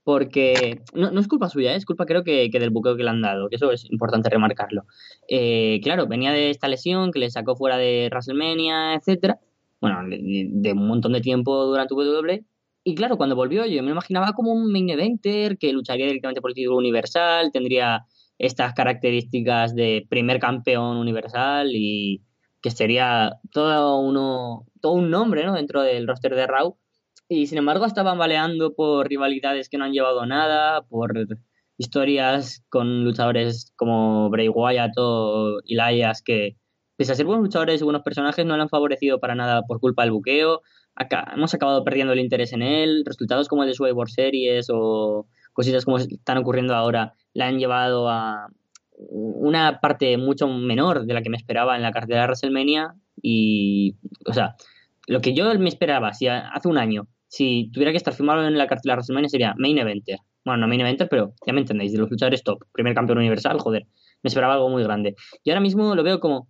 porque 0.09 0.81
no, 0.95 1.11
no, 1.11 1.21
es 1.21 1.29
culpa 1.29 1.51
suya, 1.51 1.75
¿eh? 1.75 1.77
es 1.77 1.85
culpa 1.85 2.07
creo 2.07 2.25
que, 2.25 2.49
del 2.49 2.71
buqueo 2.71 2.97
que 2.97 3.03
le 3.03 3.11
han 3.11 3.21
dado, 3.21 3.51
que 3.51 3.57
eso 3.57 3.71
es 3.73 3.85
importante 3.91 4.31
remarcarlo. 4.31 4.87
Eh, 5.29 5.81
claro, 5.83 6.07
venía 6.07 6.33
de 6.33 6.49
esta 6.49 6.67
lesión 6.67 7.13
que 7.13 7.19
le 7.19 7.31
sacó 7.31 7.57
fuera 7.57 7.77
de 7.77 8.09
WrestleMania, 8.11 8.95
etcétera, 8.95 9.39
bueno, 9.83 9.99
de, 10.09 10.73
un 10.73 10.89
montón 10.89 11.13
de 11.13 11.21
tiempo 11.21 11.63
durante 11.67 11.93
WWE, 11.93 12.43
y 12.85 12.95
claro, 12.95 13.19
cuando 13.19 13.37
volvió 13.37 13.67
yo 13.67 13.83
me 13.83 13.91
imaginaba 13.91 14.33
como 14.33 14.51
un 14.51 14.73
main 14.73 14.89
eventer 14.89 15.59
que 15.59 15.75
lucharía 15.75 16.07
directamente 16.07 16.41
por 16.41 16.53
el 16.53 16.55
título 16.55 16.79
universal, 16.79 17.51
tendría 17.53 18.07
estas 18.39 18.73
características 18.73 19.75
de 19.75 20.07
primer 20.09 20.39
campeón 20.39 20.97
universal 20.97 21.73
y 21.75 22.23
que 22.63 22.71
sería 22.71 23.35
todo 23.53 23.99
uno 23.99 24.65
todo 24.81 24.93
un 24.93 25.11
nombre 25.11 25.45
¿no? 25.45 25.53
dentro 25.53 25.83
del 25.83 26.09
roster 26.09 26.35
de 26.35 26.47
Raw 26.47 26.79
y 27.29 27.47
sin 27.47 27.59
embargo 27.59 27.85
estaban 27.85 28.19
baleando 28.19 28.75
por 28.75 29.09
rivalidades 29.09 29.69
que 29.69 29.79
no 29.79 29.85
han 29.85 29.93
llevado 29.93 30.25
nada, 30.27 30.83
por 30.83 31.13
historias 31.77 32.65
con 32.71 33.05
luchadores 33.05 33.73
como 33.77 34.31
Bray 34.31 34.49
Wyatt 34.49 34.93
o 34.97 35.61
Elias 35.67 36.23
que, 36.23 36.57
pese 36.97 37.13
a 37.13 37.15
ser 37.15 37.27
buenos 37.27 37.45
luchadores 37.45 37.81
y 37.81 37.85
buenos 37.85 38.03
personajes, 38.03 38.45
no 38.47 38.57
le 38.57 38.63
han 38.63 38.69
favorecido 38.69 39.21
para 39.21 39.35
nada 39.35 39.63
por 39.63 39.79
culpa 39.79 40.03
del 40.03 40.13
buqueo. 40.13 40.63
Acá, 40.97 41.31
hemos 41.35 41.55
acabado 41.55 41.85
perdiendo 41.85 42.13
el 42.13 42.19
interés 42.19 42.53
en 42.53 42.63
él. 42.63 43.05
Resultados 43.07 43.47
como 43.47 43.63
el 43.63 43.69
de 43.69 43.75
Survivor 43.75 44.11
Series 44.11 44.67
o 44.71 45.27
cositas 45.53 45.85
como 45.85 45.99
están 45.99 46.39
ocurriendo 46.39 46.75
ahora 46.75 47.15
le 47.35 47.45
han 47.45 47.59
llevado 47.59 48.09
a 48.09 48.49
una 48.97 49.81
parte 49.81 50.17
mucho 50.17 50.49
menor 50.49 51.05
de 51.05 51.15
la 51.15 51.23
que 51.23 51.31
me 51.31 51.37
esperaba 51.37 51.77
en 51.77 51.83
la 51.83 51.93
cartera 51.93 52.23
de 52.23 52.27
WrestleMania. 52.27 52.95
Y, 53.23 53.95
o 54.27 54.33
sea, 54.33 54.57
lo 55.07 55.21
que 55.21 55.35
yo 55.35 55.57
me 55.57 55.69
esperaba, 55.69 56.15
si 56.15 56.27
hace 56.27 56.67
un 56.67 56.79
año 56.79 57.07
si 57.29 57.71
tuviera 57.73 57.93
que 57.93 57.99
estar 57.99 58.15
firmado 58.15 58.47
en 58.47 58.59
la 58.59 58.67
cartela 58.67 58.95
WrestleMania 58.95 59.29
sería 59.29 59.55
Main 59.59 59.79
Eventer. 59.79 60.19
bueno, 60.45 60.63
no 60.63 60.69
main 60.69 60.81
eventer, 60.81 61.09
pero 61.09 61.35
ya 61.47 61.53
me 61.53 61.61
entendéis, 61.61 61.93
de 61.93 61.99
los 61.99 62.11
luchadores 62.11 62.43
top, 62.43 62.65
primer 62.73 62.95
campeón 62.95 63.19
universal, 63.19 63.59
joder, 63.61 63.87
me 64.23 64.29
esperaba 64.29 64.55
algo 64.55 64.71
muy 64.71 64.83
grande. 64.83 65.15
Y 65.45 65.51
ahora 65.51 65.61
mismo 65.61 65.95
lo 65.95 66.03
veo 66.03 66.21
como 66.21 66.49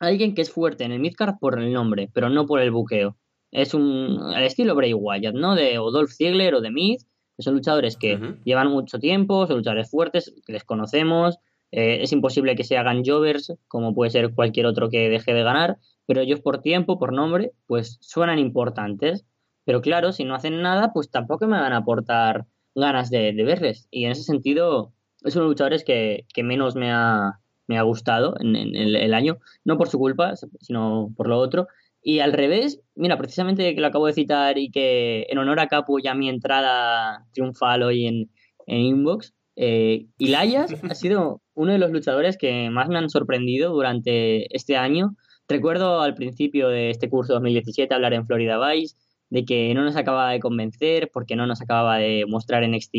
alguien 0.00 0.34
que 0.34 0.42
es 0.42 0.50
fuerte 0.52 0.84
en 0.84 0.92
el 0.92 1.00
midcard 1.00 1.34
por 1.40 1.58
el 1.58 1.72
nombre, 1.72 2.08
pero 2.12 2.28
no 2.28 2.46
por 2.46 2.60
el 2.60 2.70
buqueo. 2.70 3.16
Es 3.50 3.74
un 3.74 4.18
al 4.34 4.44
estilo 4.44 4.74
Bray 4.74 4.94
Wyatt, 4.94 5.34
¿no? 5.34 5.54
De 5.54 5.78
Odolf 5.78 6.12
Ziegler 6.12 6.54
o 6.54 6.60
de 6.60 6.70
Miz, 6.70 7.06
que 7.36 7.42
son 7.42 7.54
luchadores 7.54 7.96
que 7.96 8.36
llevan 8.44 8.68
mucho 8.68 8.98
tiempo, 8.98 9.46
son 9.46 9.58
luchadores 9.58 9.90
fuertes, 9.90 10.34
que 10.46 10.52
les 10.52 10.64
conocemos. 10.64 11.38
eh, 11.70 12.02
es 12.02 12.12
imposible 12.12 12.56
que 12.56 12.64
se 12.64 12.78
hagan 12.78 13.02
jovers, 13.04 13.52
como 13.68 13.94
puede 13.94 14.10
ser 14.10 14.34
cualquier 14.34 14.66
otro 14.66 14.88
que 14.88 15.10
deje 15.10 15.34
de 15.34 15.42
ganar, 15.42 15.76
pero 16.06 16.22
ellos 16.22 16.40
por 16.40 16.62
tiempo, 16.62 16.98
por 16.98 17.12
nombre, 17.12 17.52
pues 17.66 17.98
suenan 18.00 18.38
importantes. 18.38 19.26
Pero 19.68 19.82
claro, 19.82 20.12
si 20.12 20.24
no 20.24 20.34
hacen 20.34 20.62
nada, 20.62 20.94
pues 20.94 21.10
tampoco 21.10 21.46
me 21.46 21.60
van 21.60 21.74
a 21.74 21.76
aportar 21.76 22.46
ganas 22.74 23.10
de, 23.10 23.34
de 23.34 23.44
verles. 23.44 23.86
Y 23.90 24.06
en 24.06 24.12
ese 24.12 24.22
sentido, 24.22 24.94
es 25.22 25.36
uno 25.36 25.42
de 25.42 25.48
los 25.48 25.56
luchadores 25.56 25.84
que, 25.84 26.24
que 26.32 26.42
menos 26.42 26.74
me 26.74 26.90
ha, 26.90 27.40
me 27.66 27.76
ha 27.76 27.82
gustado 27.82 28.34
en, 28.40 28.56
en 28.56 28.74
el, 28.74 28.96
el 28.96 29.12
año, 29.12 29.36
no 29.66 29.76
por 29.76 29.90
su 29.90 29.98
culpa, 29.98 30.32
sino 30.62 31.12
por 31.14 31.28
lo 31.28 31.36
otro. 31.36 31.66
Y 32.02 32.20
al 32.20 32.32
revés, 32.32 32.80
mira, 32.94 33.18
precisamente 33.18 33.74
que 33.74 33.80
lo 33.82 33.88
acabo 33.88 34.06
de 34.06 34.14
citar 34.14 34.56
y 34.56 34.70
que 34.70 35.26
en 35.28 35.36
honor 35.36 35.60
a 35.60 35.66
Capu 35.66 36.00
ya 36.00 36.14
mi 36.14 36.30
entrada 36.30 37.26
triunfal 37.34 37.82
hoy 37.82 38.06
en, 38.06 38.30
en 38.66 38.78
Inbox, 38.78 39.34
eh, 39.56 40.06
Ilayas 40.16 40.72
ha 40.82 40.94
sido 40.94 41.42
uno 41.52 41.72
de 41.72 41.78
los 41.78 41.90
luchadores 41.90 42.38
que 42.38 42.70
más 42.70 42.88
me 42.88 42.96
han 42.96 43.10
sorprendido 43.10 43.74
durante 43.74 44.56
este 44.56 44.78
año. 44.78 45.14
Recuerdo 45.46 46.00
al 46.00 46.14
principio 46.14 46.68
de 46.68 46.88
este 46.88 47.10
curso 47.10 47.34
2017 47.34 47.92
hablar 47.92 48.14
en 48.14 48.24
Florida 48.24 48.58
Vice 48.66 48.96
de 49.30 49.44
que 49.44 49.74
no 49.74 49.84
nos 49.84 49.96
acababa 49.96 50.30
de 50.30 50.40
convencer 50.40 51.10
porque 51.12 51.36
no 51.36 51.46
nos 51.46 51.60
acababa 51.60 51.98
de 51.98 52.24
mostrar 52.26 52.62
en 52.62 52.72
NXT 52.72 52.94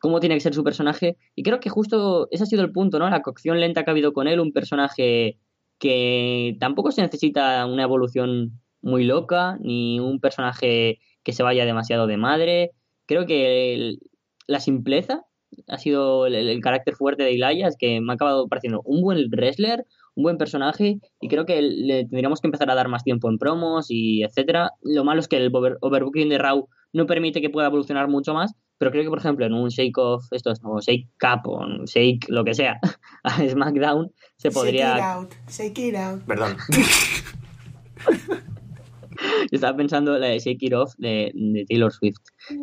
cómo 0.00 0.20
tiene 0.20 0.36
que 0.36 0.40
ser 0.40 0.54
su 0.54 0.64
personaje. 0.64 1.16
Y 1.34 1.42
creo 1.42 1.60
que 1.60 1.70
justo 1.70 2.28
ese 2.30 2.44
ha 2.44 2.46
sido 2.46 2.62
el 2.62 2.72
punto, 2.72 2.98
¿no? 2.98 3.08
La 3.10 3.22
cocción 3.22 3.60
lenta 3.60 3.84
que 3.84 3.90
ha 3.90 3.92
habido 3.92 4.12
con 4.12 4.28
él, 4.28 4.40
un 4.40 4.52
personaje 4.52 5.38
que 5.78 6.56
tampoco 6.60 6.92
se 6.92 7.02
necesita 7.02 7.66
una 7.66 7.82
evolución 7.82 8.60
muy 8.80 9.04
loca, 9.04 9.58
ni 9.60 10.00
un 10.00 10.20
personaje 10.20 11.00
que 11.22 11.32
se 11.32 11.42
vaya 11.42 11.64
demasiado 11.64 12.06
de 12.06 12.16
madre. 12.16 12.70
Creo 13.06 13.26
que 13.26 13.96
la 14.46 14.60
simpleza 14.60 15.24
ha 15.68 15.78
sido 15.78 16.26
el, 16.26 16.34
el 16.34 16.60
carácter 16.60 16.94
fuerte 16.94 17.22
de 17.24 17.34
Elias, 17.34 17.76
que 17.78 18.00
me 18.00 18.12
ha 18.12 18.14
acabado 18.14 18.48
pareciendo 18.48 18.80
un 18.84 19.02
buen 19.02 19.28
wrestler, 19.30 19.84
un 20.14 20.22
buen 20.24 20.36
personaje, 20.38 20.98
y 21.20 21.28
creo 21.28 21.46
que 21.46 21.60
le 21.62 22.04
tendríamos 22.06 22.40
que 22.40 22.46
empezar 22.48 22.70
a 22.70 22.74
dar 22.74 22.88
más 22.88 23.02
tiempo 23.04 23.28
en 23.30 23.38
promos 23.38 23.86
y 23.90 24.22
etcétera. 24.22 24.70
Lo 24.82 25.04
malo 25.04 25.20
es 25.20 25.28
que 25.28 25.36
el 25.38 25.50
over- 25.52 25.78
overbooking 25.80 26.28
de 26.28 26.38
Raw 26.38 26.68
no 26.92 27.06
permite 27.06 27.40
que 27.40 27.48
pueda 27.50 27.68
evolucionar 27.68 28.08
mucho 28.08 28.34
más, 28.34 28.52
pero 28.78 28.90
creo 28.90 29.04
que, 29.04 29.08
por 29.10 29.18
ejemplo, 29.18 29.46
en 29.46 29.54
un 29.54 29.68
Shake 29.70 29.96
Off, 29.96 30.24
estos, 30.32 30.58
o 30.64 30.80
Shake 30.80 31.08
Cup, 31.18 31.46
o 31.48 31.60
un 31.64 31.84
Shake, 31.86 32.26
lo 32.28 32.44
que 32.44 32.52
sea, 32.54 32.78
a 33.24 33.48
SmackDown, 33.48 34.10
se 34.36 34.50
podría 34.50 34.88
Shake 34.88 34.98
it 34.98 35.02
out, 35.04 35.34
shake 35.48 35.78
it 35.78 35.96
out. 35.96 36.22
Perdón. 36.24 36.56
Estaba 39.50 39.76
pensando 39.76 40.18
la 40.18 40.28
de 40.28 40.38
Shake 40.38 40.62
It 40.62 40.74
Off 40.74 40.94
de, 40.98 41.30
de 41.34 41.64
Taylor 41.68 41.92
Swift. 41.92 42.18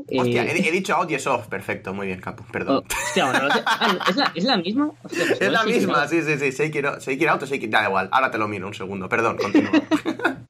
Eh, 0.07 0.19
Hostia, 0.19 0.43
he, 0.45 0.67
he 0.67 0.71
dicho 0.71 0.93
out 0.95 1.09
y 1.11 1.15
es 1.15 1.27
off. 1.27 1.47
Perfecto, 1.47 1.93
muy 1.93 2.07
bien, 2.07 2.19
Capu. 2.21 2.43
oh, 2.47 2.51
Perdón. 2.51 2.83
hostia, 3.07 3.25
bueno, 3.31 3.47
no 3.47 3.53
sé. 3.53 3.61
Ah, 3.65 3.97
¿es, 4.09 4.15
la, 4.15 4.31
¿Es 4.35 4.43
la 4.43 4.57
misma? 4.57 4.91
Hostia, 5.03 5.23
pues 5.27 5.41
es 5.41 5.51
la 5.51 5.63
misma, 5.63 6.01
no. 6.03 6.07
sí, 6.07 6.21
sí, 6.21 6.37
sí. 6.37 6.51
Shake 6.51 6.75
it, 6.79 6.85
out, 6.85 6.99
shake 7.01 7.21
it 7.21 7.27
out 7.29 7.41
o 7.43 7.45
shake 7.45 7.63
it... 7.63 7.71
Da 7.71 7.87
igual, 7.87 8.09
ahora 8.11 8.29
te 8.31 8.37
lo 8.37 8.47
miro 8.47 8.67
un 8.67 8.73
segundo. 8.73 9.07
Perdón, 9.09 9.37
continúa. 9.37 9.71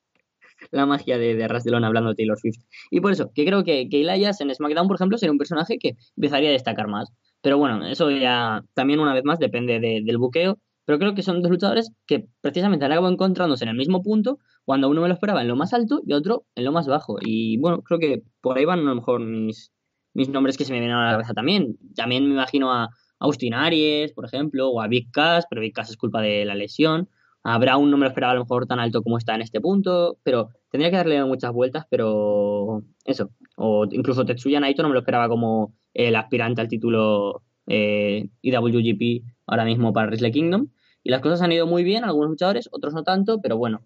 La 0.71 0.85
magia 0.85 1.17
de, 1.17 1.33
de 1.35 1.61
Lona 1.71 1.87
hablando 1.87 2.09
de 2.11 2.15
Taylor 2.15 2.37
Swift. 2.37 2.59
Y 2.91 3.01
por 3.01 3.11
eso, 3.11 3.31
que 3.33 3.43
creo 3.45 3.63
que, 3.63 3.89
que 3.89 4.01
Elias 4.01 4.39
en 4.41 4.53
SmackDown, 4.53 4.87
por 4.87 4.97
ejemplo, 4.97 5.17
sería 5.17 5.31
un 5.31 5.39
personaje 5.39 5.79
que 5.79 5.95
empezaría 6.15 6.49
a 6.49 6.51
destacar 6.51 6.87
más. 6.87 7.09
Pero 7.41 7.57
bueno, 7.57 7.87
eso 7.87 8.11
ya 8.11 8.61
también 8.75 8.99
una 8.99 9.13
vez 9.15 9.23
más 9.23 9.39
depende 9.39 9.79
de- 9.79 10.01
del 10.05 10.17
buqueo. 10.19 10.59
Pero 10.85 10.97
creo 10.99 11.13
que 11.15 11.21
son 11.23 11.41
dos 11.41 11.51
luchadores 11.51 11.91
que 12.07 12.25
precisamente 12.41 12.83
han 12.85 12.91
acabado 12.91 13.13
encontrándose 13.13 13.63
en 13.63 13.69
el 13.69 13.77
mismo 13.77 14.01
punto 14.03 14.39
cuando 14.69 14.87
uno 14.87 15.01
me 15.01 15.07
lo 15.07 15.15
esperaba 15.15 15.41
en 15.41 15.47
lo 15.47 15.55
más 15.55 15.73
alto 15.73 15.99
y 16.05 16.13
otro 16.13 16.45
en 16.53 16.63
lo 16.63 16.71
más 16.71 16.85
bajo. 16.85 17.17
Y 17.19 17.57
bueno, 17.57 17.81
creo 17.81 17.97
que 17.97 18.21
por 18.39 18.55
ahí 18.55 18.65
van 18.65 18.81
a 18.81 18.83
lo 18.83 18.93
mejor 18.93 19.19
mis, 19.19 19.73
mis 20.13 20.29
nombres 20.29 20.57
que 20.59 20.63
se 20.63 20.71
me 20.71 20.79
vienen 20.79 20.95
a 20.95 21.05
la 21.07 21.11
cabeza 21.13 21.33
también. 21.33 21.79
También 21.95 22.27
me 22.27 22.35
imagino 22.35 22.71
a 22.71 22.89
Austin 23.17 23.55
Aries, 23.55 24.13
por 24.13 24.25
ejemplo, 24.25 24.69
o 24.69 24.79
a 24.79 24.87
Big 24.87 25.09
Cass, 25.09 25.47
pero 25.49 25.61
Big 25.61 25.73
Cass 25.73 25.89
es 25.89 25.97
culpa 25.97 26.21
de 26.21 26.45
la 26.45 26.53
lesión. 26.53 27.09
A 27.43 27.57
Brown 27.57 27.89
no 27.89 27.97
me 27.97 28.03
lo 28.03 28.09
esperaba 28.09 28.33
a 28.33 28.35
lo 28.35 28.41
mejor 28.41 28.67
tan 28.67 28.79
alto 28.79 29.01
como 29.01 29.17
está 29.17 29.33
en 29.33 29.41
este 29.41 29.59
punto, 29.59 30.19
pero 30.21 30.49
tendría 30.69 30.91
que 30.91 30.97
darle 30.97 31.25
muchas 31.25 31.51
vueltas, 31.51 31.87
pero 31.89 32.83
eso. 33.05 33.31
O 33.57 33.87
incluso 33.89 34.23
Tetsuya 34.23 34.59
Naito 34.59 34.83
no 34.83 34.89
me 34.89 34.93
lo 34.93 34.99
esperaba 34.99 35.27
como 35.29 35.73
el 35.95 36.15
aspirante 36.15 36.61
al 36.61 36.67
título 36.67 37.41
eh, 37.65 38.29
IWGP 38.43 39.25
ahora 39.47 39.65
mismo 39.65 39.93
para 39.93 40.09
Wrestle 40.09 40.29
Kingdom. 40.29 40.67
Y 41.01 41.09
las 41.09 41.21
cosas 41.21 41.41
han 41.41 41.51
ido 41.51 41.65
muy 41.65 41.83
bien, 41.83 42.03
algunos 42.03 42.29
luchadores, 42.29 42.69
otros 42.71 42.93
no 42.93 43.01
tanto, 43.01 43.41
pero 43.41 43.57
bueno. 43.57 43.81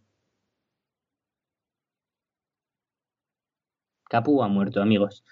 Capu 4.13 4.43
ha 4.43 4.47
muerto, 4.47 4.79
amigos. 4.79 5.23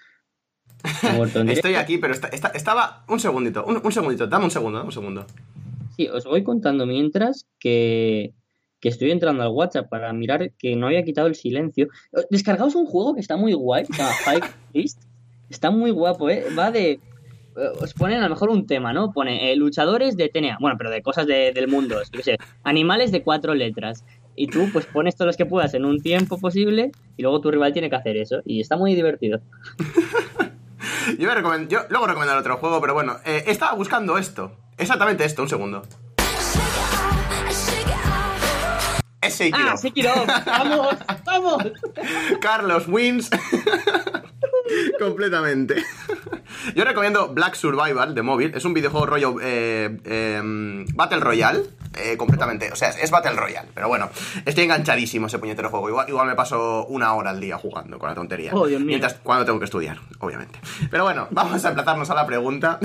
Ha 1.04 1.12
muerto 1.12 1.38
en 1.40 1.46
directo. 1.46 1.68
Estoy 1.68 1.74
aquí, 1.80 1.98
pero 1.98 2.12
está- 2.12 2.26
está- 2.28 2.48
estaba... 2.48 3.04
Un 3.08 3.20
segundito, 3.20 3.64
un, 3.64 3.80
un 3.84 3.92
segundito. 3.92 4.26
Dame 4.26 4.46
un 4.46 4.50
segundo, 4.50 4.78
dame 4.78 4.88
un 4.88 4.92
segundo. 4.92 5.24
Sí, 5.96 6.08
os 6.08 6.24
voy 6.24 6.42
contando 6.42 6.84
mientras 6.84 7.46
que, 7.60 8.32
que 8.80 8.88
estoy 8.88 9.12
entrando 9.12 9.44
al 9.44 9.50
WhatsApp 9.50 9.88
para 9.88 10.12
mirar 10.12 10.50
que 10.58 10.74
no 10.74 10.86
había 10.88 11.04
quitado 11.04 11.28
el 11.28 11.36
silencio. 11.36 11.86
Eh, 12.12 12.22
Descargaos 12.30 12.74
un 12.74 12.86
juego 12.86 13.14
que 13.14 13.20
está 13.20 13.36
muy 13.36 13.52
guay, 13.52 13.84
que 13.86 13.92
se 13.92 14.02
llama 14.02 14.14
Fight 14.24 14.44
List. 14.72 15.00
Está 15.48 15.70
muy 15.70 15.92
guapo, 15.92 16.28
¿eh? 16.28 16.44
Va 16.58 16.72
de... 16.72 16.90
eh, 16.92 17.00
Os 17.80 17.94
ponen 17.94 18.18
a 18.18 18.22
lo 18.24 18.30
mejor 18.30 18.48
un 18.50 18.66
tema, 18.66 18.92
¿no? 18.92 19.12
Pone 19.12 19.52
eh, 19.52 19.54
luchadores 19.56 20.16
de 20.16 20.28
TNA. 20.28 20.56
Bueno, 20.60 20.76
pero 20.76 20.90
de 20.90 21.02
cosas 21.02 21.26
de- 21.28 21.52
del 21.52 21.68
mundo. 21.68 22.00
Yo 22.10 22.10
qué 22.18 22.22
sé, 22.24 22.38
animales 22.64 23.12
de 23.12 23.22
cuatro 23.22 23.54
letras. 23.54 24.04
Y 24.34 24.46
tú, 24.46 24.68
pues 24.72 24.86
pones 24.86 25.14
todos 25.14 25.26
los 25.26 25.36
que 25.36 25.44
puedas 25.46 25.74
en 25.74 25.84
un 25.84 26.00
tiempo 26.02 26.38
posible 26.38 26.90
y 27.16 27.22
luego 27.22 27.40
tu 27.40 27.50
rival 27.50 27.72
tiene 27.72 27.90
que 27.90 27.96
hacer 27.96 28.16
eso. 28.16 28.40
Y 28.44 28.60
está 28.60 28.76
muy 28.76 28.94
divertido. 28.94 29.40
Yo, 31.18 31.28
me 31.28 31.34
recomend- 31.34 31.66
yo 31.68 31.80
luego 31.90 32.06
recomendaré 32.06 32.38
otro 32.40 32.56
juego, 32.58 32.80
pero 32.80 32.94
bueno, 32.94 33.16
eh, 33.24 33.42
estaba 33.48 33.74
buscando 33.74 34.18
esto. 34.18 34.56
Exactamente 34.78 35.24
esto, 35.24 35.42
un 35.42 35.48
segundo. 35.48 35.82
Es 39.20 39.40
It 39.40 39.54
¡Ah. 39.56 39.76
Sekiro! 39.76 40.10
¡Vamos! 40.46 40.94
¡Vamos! 41.24 41.64
Carlos 42.40 42.86
wins. 42.88 43.30
Completamente. 44.98 45.82
Yo 46.74 46.84
recomiendo 46.84 47.28
Black 47.28 47.54
Survival 47.54 48.14
de 48.14 48.22
móvil. 48.22 48.52
Es 48.54 48.64
un 48.64 48.74
videojuego 48.74 49.06
rollo 49.06 49.36
eh, 49.40 49.98
eh, 50.04 50.84
Battle 50.94 51.20
Royale. 51.20 51.62
eh, 51.96 52.16
completamente. 52.16 52.70
O 52.72 52.76
sea, 52.76 52.90
es, 52.90 53.10
Battle 53.10 53.32
Royale. 53.32 53.68
Pero 53.74 53.88
bueno, 53.88 54.08
estoy 54.44 54.64
enganchadísimo 54.64 55.26
a 55.26 55.28
ese 55.28 55.38
puñetero 55.38 55.68
juego. 55.70 55.88
Igual, 55.88 56.08
igual 56.08 56.26
me 56.26 56.34
paso 56.34 56.86
una 56.86 57.14
hora 57.14 57.30
al 57.30 57.40
día 57.40 57.58
jugando 57.58 57.98
con 57.98 58.08
la 58.08 58.14
tontería. 58.14 58.52
Oh, 58.54 58.66
Dios 58.66 58.80
mío. 58.80 58.88
Mientras, 58.88 59.14
cuando 59.14 59.44
tengo 59.44 59.58
que 59.58 59.66
estudiar, 59.66 59.98
obviamente. 60.18 60.58
Pero 60.90 61.04
bueno, 61.04 61.28
vamos 61.30 61.64
a 61.64 61.68
emplazarnos 61.68 62.08
a 62.10 62.14
la 62.14 62.26
pregunta. 62.26 62.78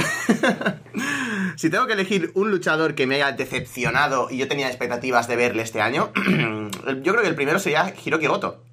si 1.56 1.70
tengo 1.70 1.88
que 1.88 1.94
elegir 1.94 2.32
un 2.36 2.52
luchador 2.52 2.96
que 2.96 3.08
me 3.08 3.16
haya 3.16 3.32
decepcionado 3.32 4.28
y 4.30 4.38
yo 4.38 4.48
tenía 4.48 4.68
expectativas 4.68 5.28
de 5.28 5.36
verle 5.36 5.64
este 5.64 5.82
año, 5.82 6.12
yo 7.02 7.12
creo 7.12 7.22
que 7.22 7.30
el 7.30 7.36
primero 7.36 7.60
sería 7.60 7.94
Hiroki 8.04 8.28
Goto. 8.28 8.67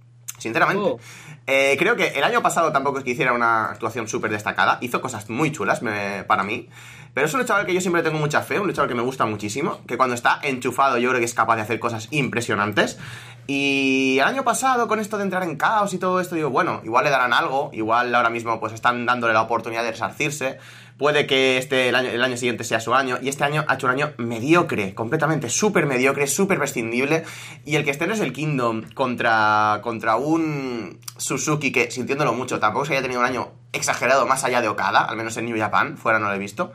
Sinceramente. 0.45 0.83
Oh. 0.85 0.99
Eh, 1.47 1.75
creo 1.79 1.97
que 1.97 2.09
el 2.09 2.23
año 2.23 2.43
pasado 2.43 2.71
tampoco 2.71 2.99
es 2.99 3.05
que 3.05 3.11
hiciera 3.13 3.33
una 3.33 3.67
actuación 3.71 4.07
súper 4.09 4.31
destacada. 4.31 4.77
Hizo 4.83 5.01
cosas 5.01 5.29
muy 5.31 5.51
chulas 5.53 5.81
me- 5.83 6.23
para 6.25 6.43
mí. 6.45 6.69
Pero 7.15 7.27
es 7.27 7.33
un 7.35 7.41
luchador 7.41 7.65
que 7.65 7.73
yo 7.73 7.81
siempre 7.81 8.03
tengo 8.03 8.19
mucha 8.19 8.43
fe, 8.43 8.59
un 8.61 8.67
luchador 8.67 8.89
que 8.89 8.95
me 8.95 9.03
gusta 9.03 9.25
muchísimo. 9.25 9.81
Que 9.87 9.97
cuando 9.97 10.15
está 10.15 10.39
enchufado 10.43 10.99
yo 10.99 11.09
creo 11.09 11.19
que 11.21 11.25
es 11.25 11.35
capaz 11.35 11.57
de 11.57 11.63
hacer 11.63 11.81
cosas 11.81 12.09
impresionantes. 12.11 12.99
Y 13.47 14.19
el 14.21 14.25
año 14.27 14.43
pasado, 14.45 14.89
con 14.89 15.01
esto 15.01 15.17
de 15.19 15.25
entrar 15.25 15.43
en 15.45 15.57
caos 15.57 15.93
y 15.95 15.99
todo 15.99 16.21
esto, 16.21 16.35
digo, 16.35 16.51
bueno, 16.51 16.81
igual 16.85 17.05
le 17.05 17.11
darán 17.11 17.33
algo. 17.33 17.71
Igual 17.73 18.15
ahora 18.15 18.31
mismo 18.31 18.59
pues 18.61 18.73
están 18.73 19.07
dándole 19.07 19.33
la 19.33 19.43
oportunidad 19.43 19.83
de 19.83 19.93
resarcirse. 19.93 20.59
Puede 20.99 21.27
que 21.27 21.59
este, 21.59 21.89
el, 21.89 21.97
año, 21.97 22.09
el 22.11 22.23
año 22.23 22.37
siguiente 22.37 22.63
sea 22.63 22.79
su 22.79 22.95
año. 22.95 23.19
Y 23.21 23.29
este 23.29 23.45
año 23.45 23.65
ha 23.67 23.75
hecho 23.75 23.87
un 23.87 23.93
año 23.93 24.13
mediocre, 24.17 24.95
completamente 24.95 25.49
súper 25.49 25.87
mediocre, 25.87 26.27
súper 26.27 26.59
prescindible. 26.59 27.25
Y 27.65 27.77
el 27.77 27.85
que 27.85 27.91
esté 27.91 28.05
en 28.05 28.13
el 28.13 28.33
Kingdom 28.33 28.83
contra, 28.95 29.81
contra 29.83 30.17
un 30.17 31.01
Suzuki 31.17 31.73
que, 31.73 31.91
sintiéndolo 31.91 32.33
mucho, 32.33 32.61
tampoco 32.61 32.85
se 32.85 32.93
haya 32.93 33.03
tenido 33.03 33.21
un 33.21 33.27
año 33.27 33.53
exagerado 33.73 34.25
más 34.27 34.45
allá 34.45 34.61
de 34.61 34.69
Okada, 34.69 35.05
al 35.05 35.17
menos 35.17 35.37
en 35.37 35.47
New 35.47 35.59
Japan, 35.59 35.97
fuera 35.97 36.19
no 36.19 36.29
lo 36.29 36.35
he 36.35 36.39
visto. 36.39 36.73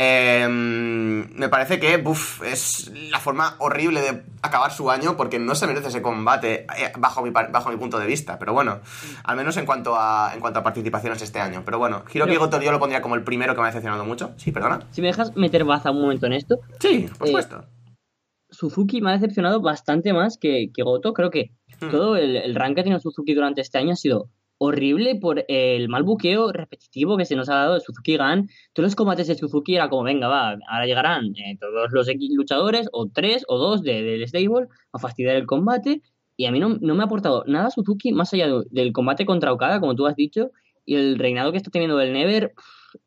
Eh, 0.00 0.46
me 0.48 1.48
parece 1.48 1.80
que 1.80 2.00
es 2.46 2.92
la 3.10 3.18
forma 3.18 3.56
horrible 3.58 4.00
de 4.00 4.22
acabar 4.42 4.70
su 4.72 4.90
año 4.92 5.16
porque 5.16 5.40
no 5.40 5.56
se 5.56 5.66
merece 5.66 5.88
ese 5.88 6.02
combate 6.02 6.66
eh, 6.78 6.92
bajo 6.98 7.22
mi, 7.22 7.30
bajo 7.30 7.70
mi 7.70 7.76
punto 7.76 7.98
de 7.98 8.06
vista. 8.06 8.38
Pero 8.38 8.52
bueno, 8.52 8.78
al 9.24 9.36
menos 9.36 9.56
en 9.56 9.66
cuanto 9.66 9.96
a, 9.98 10.30
en 10.34 10.40
cuanto 10.40 10.60
a 10.60 10.62
participaciones 10.62 11.20
este 11.22 11.40
año. 11.40 11.62
Pero 11.64 11.78
bueno, 11.78 12.04
Hiroki 12.14 12.30
Pero- 12.30 12.40
Goto 12.42 12.60
yo 12.62 12.70
lo 12.70 12.78
pondría 12.78 13.02
como 13.02 13.16
el 13.16 13.24
primero 13.24 13.54
que 13.54 13.60
me 13.60 13.66
ha 13.66 13.70
decepcionado 13.70 14.04
mucho. 14.04 14.30
Sí, 14.36 14.52
perdona. 14.52 14.80
Si 14.92 15.00
me 15.00 15.08
dejas 15.08 15.34
meter 15.36 15.64
baza 15.64 15.90
un 15.90 16.00
momento 16.00 16.26
en 16.26 16.34
esto, 16.34 16.58
Sí, 16.78 17.08
por 17.18 17.26
Eh, 17.26 17.30
supuesto. 17.30 17.64
Suzuki 18.50 19.00
me 19.00 19.10
ha 19.10 19.14
decepcionado 19.14 19.60
bastante 19.60 20.12
más 20.12 20.38
que, 20.40 20.70
que 20.72 20.82
Goto. 20.84 21.12
Creo 21.12 21.30
que 21.30 21.50
Hmm. 21.80 21.90
todo 21.90 22.16
el, 22.16 22.34
el 22.36 22.54
rank 22.56 22.74
que 22.74 22.80
ha 22.80 22.84
tenido 22.84 22.98
Suzuki 23.00 23.34
durante 23.34 23.60
este 23.60 23.78
año 23.78 23.92
ha 23.92 23.96
sido 23.96 24.30
horrible 24.58 25.16
por 25.16 25.44
el 25.48 25.88
mal 25.88 26.02
buqueo 26.02 26.52
repetitivo 26.52 27.16
que 27.16 27.24
se 27.24 27.36
nos 27.36 27.48
ha 27.48 27.54
dado 27.54 27.74
de 27.74 27.80
Suzuki 27.80 28.16
Gun. 28.16 28.48
Todos 28.72 28.88
los 28.88 28.96
combates 28.96 29.28
de 29.28 29.34
Suzuki 29.36 29.76
era 29.76 29.88
como, 29.88 30.02
venga, 30.02 30.28
va, 30.28 30.50
ahora 30.68 30.86
llegarán 30.86 31.26
eh, 31.36 31.56
todos 31.60 31.90
los 31.92 32.06
luchadores, 32.30 32.88
o 32.92 33.08
tres 33.08 33.44
o 33.48 33.56
dos 33.58 33.82
de- 33.82 34.02
del 34.02 34.26
stable, 34.28 34.66
a 34.92 34.98
fastidiar 34.98 35.36
el 35.36 35.46
combate. 35.46 36.02
Y 36.36 36.46
a 36.46 36.52
mí 36.52 36.60
no, 36.60 36.76
no 36.80 36.94
me 36.94 37.02
ha 37.02 37.06
aportado 37.06 37.44
nada 37.46 37.70
Suzuki 37.70 38.12
más 38.12 38.32
allá 38.34 38.48
de- 38.48 38.64
del 38.70 38.92
combate 38.92 39.24
contra 39.26 39.52
Okada, 39.52 39.80
como 39.80 39.94
tú 39.94 40.06
has 40.06 40.16
dicho, 40.16 40.50
y 40.84 40.94
el 40.96 41.18
reinado 41.18 41.50
que 41.52 41.58
está 41.58 41.70
teniendo 41.70 42.00
el 42.00 42.12
Never, 42.12 42.52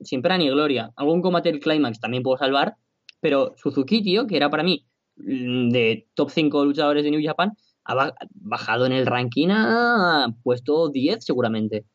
sin 0.01 0.21
pena 0.21 0.37
ni 0.37 0.49
gloria. 0.49 0.91
Algún 0.95 1.21
combate 1.21 1.51
del 1.51 1.59
Climax 1.59 1.99
también 1.99 2.23
puedo 2.23 2.37
salvar, 2.37 2.75
pero 3.19 3.53
Suzuki, 3.57 4.01
tío, 4.03 4.27
que 4.27 4.37
era 4.37 4.49
para 4.49 4.63
mí 4.63 4.85
mm, 5.17 5.69
de 5.69 6.07
top 6.13 6.29
5 6.29 6.63
luchadores 6.65 7.03
de 7.03 7.11
New 7.11 7.21
Japan, 7.23 7.51
ha 7.85 7.95
ba- 7.95 8.15
bajado 8.33 8.85
en 8.85 8.91
el 8.91 9.05
ranking 9.05 9.49
a 9.51 10.27
puesto 10.43 10.89
10 10.89 11.23
seguramente. 11.23 11.85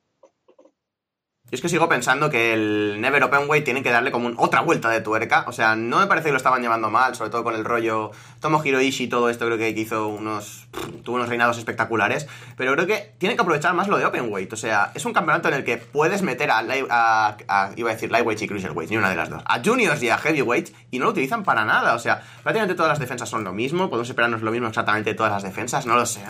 Yo 1.48 1.54
es 1.54 1.60
que 1.62 1.68
sigo 1.68 1.88
pensando 1.88 2.28
que 2.28 2.52
el 2.54 3.00
Never 3.00 3.22
Open 3.22 3.48
Way 3.48 3.62
tiene 3.62 3.80
que 3.84 3.90
darle 3.90 4.10
como 4.10 4.26
un- 4.26 4.34
otra 4.36 4.62
vuelta 4.62 4.90
de 4.90 5.00
tuerca. 5.00 5.44
O 5.46 5.52
sea, 5.52 5.76
no 5.76 6.00
me 6.00 6.08
parece 6.08 6.26
que 6.26 6.32
lo 6.32 6.38
estaban 6.38 6.60
llevando 6.60 6.90
mal, 6.90 7.14
sobre 7.14 7.30
todo 7.30 7.44
con 7.44 7.54
el 7.54 7.64
rollo 7.64 8.10
Tomohiro 8.40 8.80
Ishii 8.80 9.06
y 9.06 9.08
todo 9.08 9.30
esto. 9.30 9.46
Creo 9.46 9.56
que 9.56 9.68
hizo 9.70 10.08
unos. 10.08 10.66
tuvo 11.04 11.16
unos 11.16 11.28
reinados 11.28 11.56
espectaculares. 11.56 12.26
Pero 12.56 12.72
creo 12.74 12.86
que 12.88 13.14
tiene 13.18 13.36
que 13.36 13.42
aprovechar 13.42 13.74
más 13.74 13.86
lo 13.86 13.96
de 13.96 14.04
Open 14.06 14.26
Weight. 14.32 14.52
O 14.52 14.56
sea, 14.56 14.90
es 14.94 15.04
un 15.04 15.12
campeonato 15.12 15.46
en 15.46 15.54
el 15.54 15.64
que 15.64 15.76
puedes 15.76 16.22
meter 16.22 16.50
a. 16.50 16.58
a- 16.90 17.36
a- 17.46 17.70
iba 17.76 17.90
a 17.90 17.94
decir 17.94 18.10
Lightweight 18.10 18.42
y 18.42 18.48
Cruiserweight, 18.48 18.90
ni 18.90 18.96
una 18.96 19.10
de 19.10 19.16
las 19.16 19.30
dos. 19.30 19.40
A 19.46 19.62
Juniors 19.64 20.02
y 20.02 20.10
a 20.10 20.18
Heavyweight 20.18 20.70
y 20.90 20.98
no 20.98 21.04
lo 21.04 21.10
utilizan 21.12 21.44
para 21.44 21.64
nada. 21.64 21.94
O 21.94 22.00
sea, 22.00 22.22
prácticamente 22.42 22.74
todas 22.74 22.90
las 22.90 22.98
defensas 22.98 23.28
son 23.28 23.44
lo 23.44 23.52
mismo. 23.52 23.88
Podemos 23.88 24.08
esperarnos 24.08 24.42
lo 24.42 24.50
mismo 24.50 24.66
exactamente 24.66 25.10
de 25.10 25.14
todas 25.14 25.30
las 25.30 25.44
defensas. 25.44 25.86
No 25.86 25.94
lo 25.94 26.06
sé. 26.06 26.22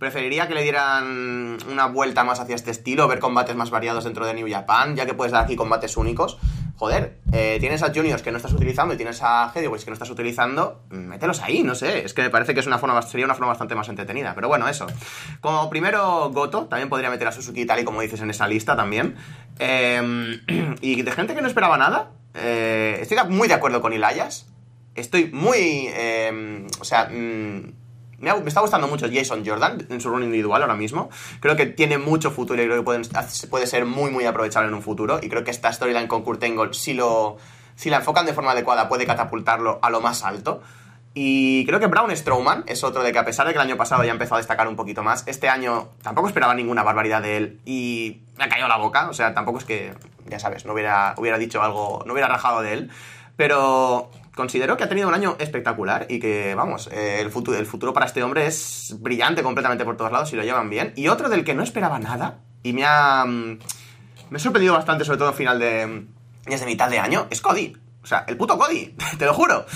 Preferiría 0.00 0.48
que 0.48 0.54
le 0.54 0.62
dieran 0.62 1.58
una 1.70 1.84
vuelta 1.84 2.24
más 2.24 2.40
hacia 2.40 2.54
este 2.56 2.70
estilo, 2.70 3.06
ver 3.06 3.18
combates 3.18 3.54
más 3.54 3.68
variados 3.68 4.04
dentro 4.04 4.24
de 4.24 4.32
New 4.32 4.48
Japan, 4.50 4.96
ya 4.96 5.04
que 5.04 5.12
puedes 5.12 5.30
dar 5.30 5.44
aquí 5.44 5.56
combates 5.56 5.98
únicos. 5.98 6.38
Joder, 6.76 7.18
eh, 7.32 7.58
tienes 7.60 7.82
a 7.82 7.92
Juniors 7.92 8.22
que 8.22 8.30
no 8.30 8.38
estás 8.38 8.54
utilizando 8.54 8.94
y 8.94 8.96
tienes 8.96 9.20
a 9.22 9.50
Heavyweights 9.50 9.84
que 9.84 9.90
no 9.90 9.92
estás 9.92 10.08
utilizando, 10.08 10.80
mm, 10.88 10.96
mételos 10.96 11.42
ahí, 11.42 11.62
no 11.62 11.74
sé. 11.74 12.02
Es 12.02 12.14
que 12.14 12.22
me 12.22 12.30
parece 12.30 12.54
que 12.54 12.60
es 12.60 12.66
una 12.66 12.78
forma, 12.78 13.02
sería 13.02 13.26
una 13.26 13.34
forma 13.34 13.48
bastante 13.48 13.74
más 13.74 13.90
entretenida. 13.90 14.34
Pero 14.34 14.48
bueno, 14.48 14.66
eso. 14.68 14.86
Como 15.42 15.68
primero 15.68 16.30
Goto, 16.30 16.64
también 16.64 16.88
podría 16.88 17.10
meter 17.10 17.28
a 17.28 17.32
Suzuki 17.32 17.66
tal 17.66 17.80
y 17.80 17.84
como 17.84 18.00
dices 18.00 18.22
en 18.22 18.30
esa 18.30 18.48
lista 18.48 18.76
también. 18.76 19.16
Eh, 19.58 20.40
y 20.80 21.02
de 21.02 21.12
gente 21.12 21.34
que 21.34 21.42
no 21.42 21.46
esperaba 21.46 21.76
nada, 21.76 22.12
eh, 22.32 22.96
estoy 23.02 23.18
muy 23.28 23.48
de 23.48 23.52
acuerdo 23.52 23.82
con 23.82 23.92
Ilayas. 23.92 24.46
Estoy 24.94 25.30
muy... 25.30 25.90
eh, 25.92 26.66
o 26.80 26.84
sea... 26.86 27.10
mm, 27.10 27.79
me, 28.20 28.30
está 28.46 28.60
gustando 28.60 28.86
mucho 28.86 29.06
Jason 29.12 29.44
Jordan 29.44 29.86
en 29.88 30.00
su 30.00 30.10
run 30.10 30.22
individual 30.22 30.62
ahora 30.62 30.74
mismo. 30.74 31.10
Creo 31.40 31.56
que 31.56 31.66
tiene 31.66 31.98
mucho 31.98 32.30
futuro 32.30 32.62
y 32.62 32.66
creo 32.66 32.84
que 32.84 33.46
puede 33.48 33.66
ser 33.66 33.86
muy, 33.86 34.10
muy 34.10 34.24
aprovechable 34.26 34.68
en 34.68 34.74
un 34.74 34.82
futuro. 34.82 35.18
Y 35.22 35.28
creo 35.28 35.42
que 35.42 35.50
esta 35.50 35.72
storyline 35.72 36.06
con 36.06 36.22
Kurt 36.22 36.42
Angle, 36.44 36.74
si, 36.74 36.92
lo, 36.92 37.38
si 37.76 37.90
la 37.90 37.96
enfocan 37.96 38.26
de 38.26 38.34
forma 38.34 38.52
adecuada, 38.52 38.88
puede 38.88 39.06
catapultarlo 39.06 39.78
a 39.82 39.90
lo 39.90 40.00
más 40.00 40.24
alto. 40.24 40.62
Y 41.12 41.64
creo 41.66 41.80
que 41.80 41.86
Braun 41.86 42.14
Strowman 42.14 42.64
es 42.68 42.84
otro 42.84 43.02
de 43.02 43.12
que 43.12 43.18
a 43.18 43.24
pesar 43.24 43.46
de 43.46 43.52
que 43.52 43.58
el 43.58 43.66
año 43.66 43.76
pasado 43.76 44.04
ya 44.04 44.12
empezó 44.12 44.36
a 44.36 44.38
destacar 44.38 44.68
un 44.68 44.76
poquito 44.76 45.02
más, 45.02 45.24
este 45.26 45.48
año 45.48 45.88
tampoco 46.02 46.28
esperaba 46.28 46.54
ninguna 46.54 46.84
barbaridad 46.84 47.20
de 47.20 47.36
él 47.36 47.60
y 47.64 48.20
me 48.38 48.44
ha 48.44 48.48
caído 48.48 48.68
la 48.68 48.76
boca. 48.76 49.08
O 49.08 49.14
sea, 49.14 49.34
tampoco 49.34 49.58
es 49.58 49.64
que, 49.64 49.94
ya 50.26 50.38
sabes, 50.38 50.66
no 50.66 50.72
hubiera, 50.74 51.14
hubiera 51.16 51.38
dicho 51.38 51.62
algo, 51.62 52.04
no 52.06 52.12
hubiera 52.12 52.28
rajado 52.28 52.62
de 52.62 52.74
él. 52.74 52.90
Pero 53.36 54.10
considero 54.34 54.76
que 54.76 54.84
ha 54.84 54.88
tenido 54.88 55.08
un 55.08 55.14
año 55.14 55.36
espectacular 55.38 56.06
y 56.08 56.20
que, 56.20 56.54
vamos, 56.54 56.88
eh, 56.92 57.20
el, 57.20 57.30
futuro, 57.30 57.58
el 57.58 57.66
futuro 57.66 57.92
para 57.92 58.06
este 58.06 58.22
hombre 58.22 58.46
es 58.46 58.96
brillante 59.00 59.42
completamente 59.42 59.84
por 59.84 59.96
todos 59.96 60.12
lados 60.12 60.30
si 60.30 60.36
lo 60.36 60.42
llevan 60.42 60.70
bien. 60.70 60.92
Y 60.96 61.08
otro 61.08 61.28
del 61.28 61.44
que 61.44 61.54
no 61.54 61.62
esperaba 61.62 61.98
nada 61.98 62.38
y 62.62 62.72
me 62.72 62.84
ha, 62.84 63.24
mm, 63.26 63.58
me 64.30 64.36
ha 64.36 64.38
sorprendido 64.38 64.74
bastante, 64.74 65.04
sobre 65.04 65.18
todo 65.18 65.28
al 65.28 65.34
final 65.34 65.58
de, 65.58 66.06
desde 66.46 66.66
mitad 66.66 66.90
de 66.90 66.98
año, 66.98 67.26
es 67.30 67.40
Cody. 67.40 67.76
O 68.02 68.06
sea, 68.06 68.24
el 68.28 68.36
puto 68.36 68.58
Cody, 68.58 68.94
te 69.18 69.26
lo 69.26 69.34
juro. 69.34 69.66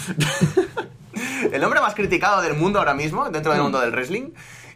el 1.53 1.63
hombre 1.65 1.81
más 1.81 1.95
criticado 1.95 2.43
del 2.43 2.55
mundo 2.55 2.79
ahora 2.79 2.95
mismo, 2.95 3.29
dentro 3.31 3.53
del 3.53 3.63
mundo 3.63 3.81
del 3.81 3.93
wrestling. 3.93 4.31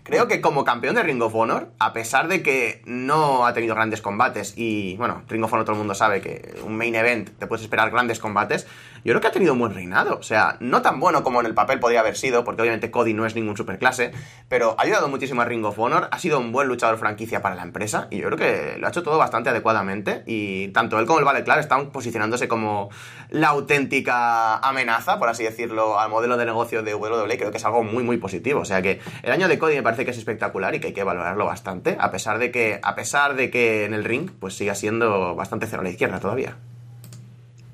Creo 0.08 0.26
que 0.26 0.40
como 0.40 0.64
campeón 0.64 0.94
de 0.94 1.02
Ring 1.02 1.20
of 1.20 1.34
Honor, 1.34 1.70
a 1.78 1.92
pesar 1.92 2.28
de 2.28 2.42
que 2.42 2.80
no 2.86 3.44
ha 3.44 3.52
tenido 3.52 3.74
grandes 3.74 4.00
combates, 4.00 4.54
y 4.56 4.96
bueno, 4.96 5.22
Ring 5.28 5.44
of 5.44 5.52
Honor 5.52 5.66
todo 5.66 5.74
el 5.74 5.80
mundo 5.80 5.94
sabe 5.94 6.22
que 6.22 6.58
un 6.64 6.78
main 6.78 6.94
event 6.94 7.28
te 7.38 7.46
puedes 7.46 7.62
esperar 7.62 7.90
grandes 7.90 8.18
combates, 8.18 8.66
yo 9.04 9.12
creo 9.12 9.20
que 9.20 9.26
ha 9.28 9.32
tenido 9.32 9.52
un 9.52 9.58
buen 9.58 9.74
reinado. 9.74 10.16
O 10.18 10.22
sea, 10.22 10.56
no 10.60 10.82
tan 10.82 11.00
bueno 11.00 11.22
como 11.22 11.40
en 11.40 11.46
el 11.46 11.54
papel 11.54 11.80
podría 11.80 12.00
haber 12.00 12.16
sido, 12.16 12.44
porque 12.44 12.62
obviamente 12.62 12.90
Cody 12.90 13.14
no 13.14 13.26
es 13.26 13.34
ningún 13.34 13.56
superclase, 13.56 14.12
pero 14.48 14.74
ha 14.78 14.82
ayudado 14.82 15.08
muchísimo 15.08 15.42
a 15.42 15.44
Ring 15.44 15.64
of 15.64 15.78
Honor, 15.78 16.08
ha 16.10 16.18
sido 16.18 16.38
un 16.38 16.52
buen 16.52 16.68
luchador 16.68 16.98
franquicia 16.98 17.42
para 17.42 17.54
la 17.54 17.62
empresa, 17.62 18.08
y 18.10 18.18
yo 18.18 18.26
creo 18.26 18.38
que 18.38 18.78
lo 18.78 18.86
ha 18.86 18.90
hecho 18.90 19.02
todo 19.02 19.18
bastante 19.18 19.50
adecuadamente, 19.50 20.22
y 20.26 20.68
tanto 20.68 20.98
él 20.98 21.06
como 21.06 21.18
el 21.18 21.24
Ballet 21.24 21.44
Club 21.44 21.58
están 21.58 21.90
posicionándose 21.90 22.48
como 22.48 22.90
la 23.30 23.48
auténtica 23.48 24.56
amenaza, 24.58 25.18
por 25.18 25.28
así 25.28 25.44
decirlo, 25.44 25.98
al 25.98 26.10
modelo 26.10 26.36
de 26.36 26.46
negocio 26.46 26.82
de 26.82 26.94
WWE, 26.94 27.38
creo 27.38 27.50
que 27.50 27.58
es 27.58 27.64
algo 27.64 27.82
muy, 27.82 28.02
muy 28.04 28.16
positivo. 28.18 28.60
O 28.60 28.64
sea 28.64 28.82
que 28.82 29.00
el 29.22 29.32
año 29.32 29.48
de 29.48 29.58
Cody 29.58 29.76
me 29.76 29.82
parece 29.82 30.04
que 30.04 30.10
es 30.10 30.18
espectacular 30.18 30.74
y 30.74 30.80
que 30.80 30.88
hay 30.88 30.92
que 30.92 31.04
valorarlo 31.04 31.46
bastante, 31.46 31.96
a 31.98 32.10
pesar 32.10 32.38
de 32.38 32.50
que, 32.50 32.80
a 32.82 32.94
pesar 32.94 33.34
de 33.34 33.50
que 33.50 33.84
en 33.84 33.94
el 33.94 34.04
ring, 34.04 34.30
pues 34.38 34.54
siga 34.54 34.74
siendo 34.74 35.34
bastante 35.34 35.66
cero 35.66 35.80
a 35.80 35.84
la 35.84 35.90
izquierda 35.90 36.20
todavía. 36.20 36.56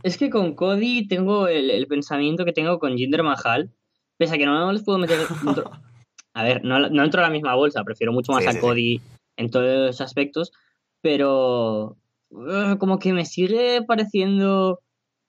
Es 0.05 0.19
que 0.19 0.29
con 0.31 0.55
Cody 0.55 1.09
tengo 1.09 1.49
el, 1.49 1.71
el 1.71 1.87
pensamiento 1.87 2.45
que 2.45 2.53
tengo 2.53 2.79
con 2.79 2.97
Jinder 2.97 3.23
Mahal, 3.23 3.71
pese 4.19 4.35
a 4.35 4.39
que 4.39 4.47
no 4.47 4.71
les 4.73 4.83
puedo 4.85 4.99
meter... 4.99 5.19
dentro- 5.43 5.71
a 6.35 6.43
ver, 6.45 6.65
no, 6.65 6.79
no 6.91 7.05
entro 7.05 7.21
a 7.21 7.25
la 7.25 7.31
misma 7.31 7.55
bolsa, 7.55 7.83
prefiero 7.85 8.13
mucho 8.13 8.33
más 8.33 8.43
Sí, 8.43 8.49
a 8.49 8.53
sí, 8.53 8.59
sí. 8.59 8.61
Cody 8.61 9.01
en 9.37 9.51
todos 9.51 9.87
los 9.87 10.01
aspectos, 10.01 10.53
pero 11.01 11.97
eh, 12.31 12.77
como 12.79 12.99
que 12.99 13.13
me 13.13 13.25
sigue 13.25 13.83
pareciendo 13.87 14.81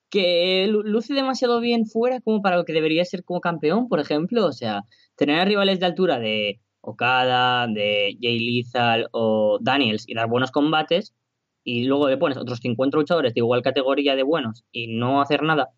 que 0.10 0.68
lu- 0.68 0.84
luce 0.84 1.14
demasiado 1.14 1.60
bien 1.60 1.86
fuera 1.86 2.22
como 2.22 2.42
para 2.42 2.58
lo 2.58 2.66
que 2.66 2.74
debería 2.74 3.06
ser 3.06 3.24
como 3.24 3.40
campeón, 3.42 3.88
por 3.88 4.00
ejemplo. 4.00 4.46
O 4.46 4.52
sea, 4.52 4.84
tener 5.16 5.40
a 5.40 5.46
rivales 5.46 5.80
de 5.80 5.86
altura 5.86 6.20
de 6.20 6.60
Okada, 6.82 7.68
de 7.68 8.18
Jay 8.22 8.40
Lethal 8.40 9.08
o 9.12 9.58
Daniels 9.62 10.06
y 10.08 10.14
dar 10.16 10.28
buenos 10.28 10.52
combates, 10.52 11.14
y 11.66 11.84
luego 11.84 12.08
le 12.08 12.16
pones 12.18 12.38
otros 12.38 12.60
50 12.60 12.98
luchadores 12.98 13.34
de 13.34 13.42
igual 13.42 13.62
categoría 13.62 14.16
de 14.16 14.24
buenos 14.24 14.64
y 14.72 14.88
no 14.96 15.20
hacer 15.22 15.44
nada. 15.44 15.72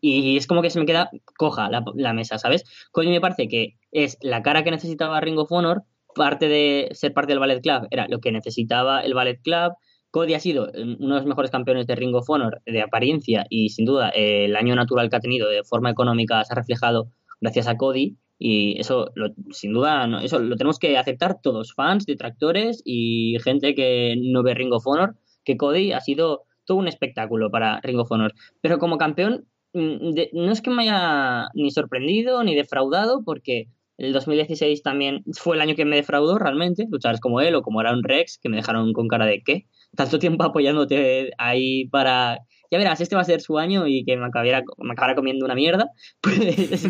Y 0.00 0.36
es 0.36 0.46
como 0.46 0.62
que 0.62 0.70
se 0.70 0.78
me 0.80 0.86
queda 0.86 1.10
coja 1.36 1.68
la, 1.70 1.84
la 1.94 2.12
mesa, 2.12 2.38
¿sabes? 2.38 2.64
Cody 2.92 3.08
me 3.08 3.20
parece 3.20 3.48
que 3.48 3.76
es 3.90 4.16
la 4.22 4.42
cara 4.42 4.62
que 4.64 4.70
necesitaba 4.70 5.20
Ring 5.20 5.38
of 5.38 5.50
Honor, 5.52 5.82
parte 6.14 6.48
de 6.48 6.88
ser 6.92 7.12
parte 7.12 7.32
del 7.32 7.40
Ballet 7.40 7.60
Club 7.62 7.88
era 7.90 8.06
lo 8.08 8.20
que 8.20 8.32
necesitaba 8.32 9.00
el 9.00 9.14
Ballet 9.14 9.40
Club. 9.42 9.72
Cody 10.10 10.34
ha 10.34 10.40
sido 10.40 10.68
eh, 10.68 10.82
uno 11.00 11.14
de 11.14 11.20
los 11.20 11.26
mejores 11.26 11.50
campeones 11.50 11.86
de 11.86 11.96
Ring 11.96 12.14
of 12.14 12.28
Honor 12.30 12.62
de 12.66 12.82
apariencia 12.82 13.46
y 13.50 13.70
sin 13.70 13.84
duda 13.86 14.10
eh, 14.14 14.44
el 14.44 14.54
año 14.56 14.76
natural 14.76 15.10
que 15.10 15.16
ha 15.16 15.20
tenido 15.20 15.48
de 15.48 15.64
forma 15.64 15.90
económica 15.90 16.44
se 16.44 16.52
ha 16.52 16.56
reflejado 16.56 17.08
gracias 17.40 17.66
a 17.66 17.76
Cody 17.76 18.16
y 18.38 18.78
eso 18.78 19.10
lo- 19.16 19.30
sin 19.50 19.72
duda 19.72 20.06
no, 20.06 20.20
eso 20.20 20.38
lo 20.38 20.54
tenemos 20.56 20.78
que 20.78 20.96
aceptar 20.98 21.40
todos, 21.42 21.72
fans, 21.74 22.04
detractores 22.06 22.80
y 22.84 23.38
gente 23.42 23.74
que 23.74 24.14
no 24.20 24.42
ve 24.44 24.54
Ring 24.54 24.72
of 24.72 24.86
Honor, 24.86 25.16
que 25.44 25.56
Cody 25.56 25.92
ha 25.92 26.00
sido 26.00 26.44
todo 26.64 26.78
un 26.78 26.88
espectáculo 26.88 27.50
para 27.50 27.80
Ring 27.80 27.98
of 27.98 28.10
Honor. 28.10 28.32
Pero 28.60 28.78
como 28.78 28.98
campeón 28.98 29.46
mm, 29.72 30.14
no 30.32 30.52
es 30.52 30.60
que 30.60 30.70
me 30.70 30.82
haya 30.82 31.48
ni 31.54 31.70
sorprendido 31.70 32.42
ni 32.44 32.54
defraudado 32.54 33.22
porque 33.24 33.68
el 33.96 34.12
2016 34.12 34.82
también 34.82 35.22
fue 35.34 35.56
el 35.56 35.62
año 35.62 35.76
que 35.76 35.84
me 35.84 35.96
defraudó 35.96 36.38
realmente, 36.38 36.86
luchadores 36.90 37.20
como 37.20 37.40
él 37.40 37.54
o 37.54 37.62
como 37.62 37.78
un 37.78 38.02
Rex 38.02 38.38
que 38.42 38.48
me 38.48 38.56
dejaron 38.56 38.92
con 38.92 39.06
cara 39.06 39.26
de 39.26 39.42
¿qué? 39.44 39.66
Tanto 39.96 40.18
tiempo 40.18 40.44
apoyándote 40.44 41.30
ahí 41.38 41.88
para... 41.88 42.38
Ya 42.70 42.78
verás, 42.78 43.00
este 43.00 43.14
va 43.14 43.22
a 43.22 43.24
ser 43.24 43.40
su 43.40 43.58
año 43.58 43.86
y 43.86 44.04
que 44.04 44.16
me, 44.16 44.26
acabara, 44.26 44.64
me 44.78 44.92
acabara 44.92 45.14
comiendo 45.14 45.44
una 45.44 45.54
mierda. 45.54 45.90
Pues, 46.20 46.88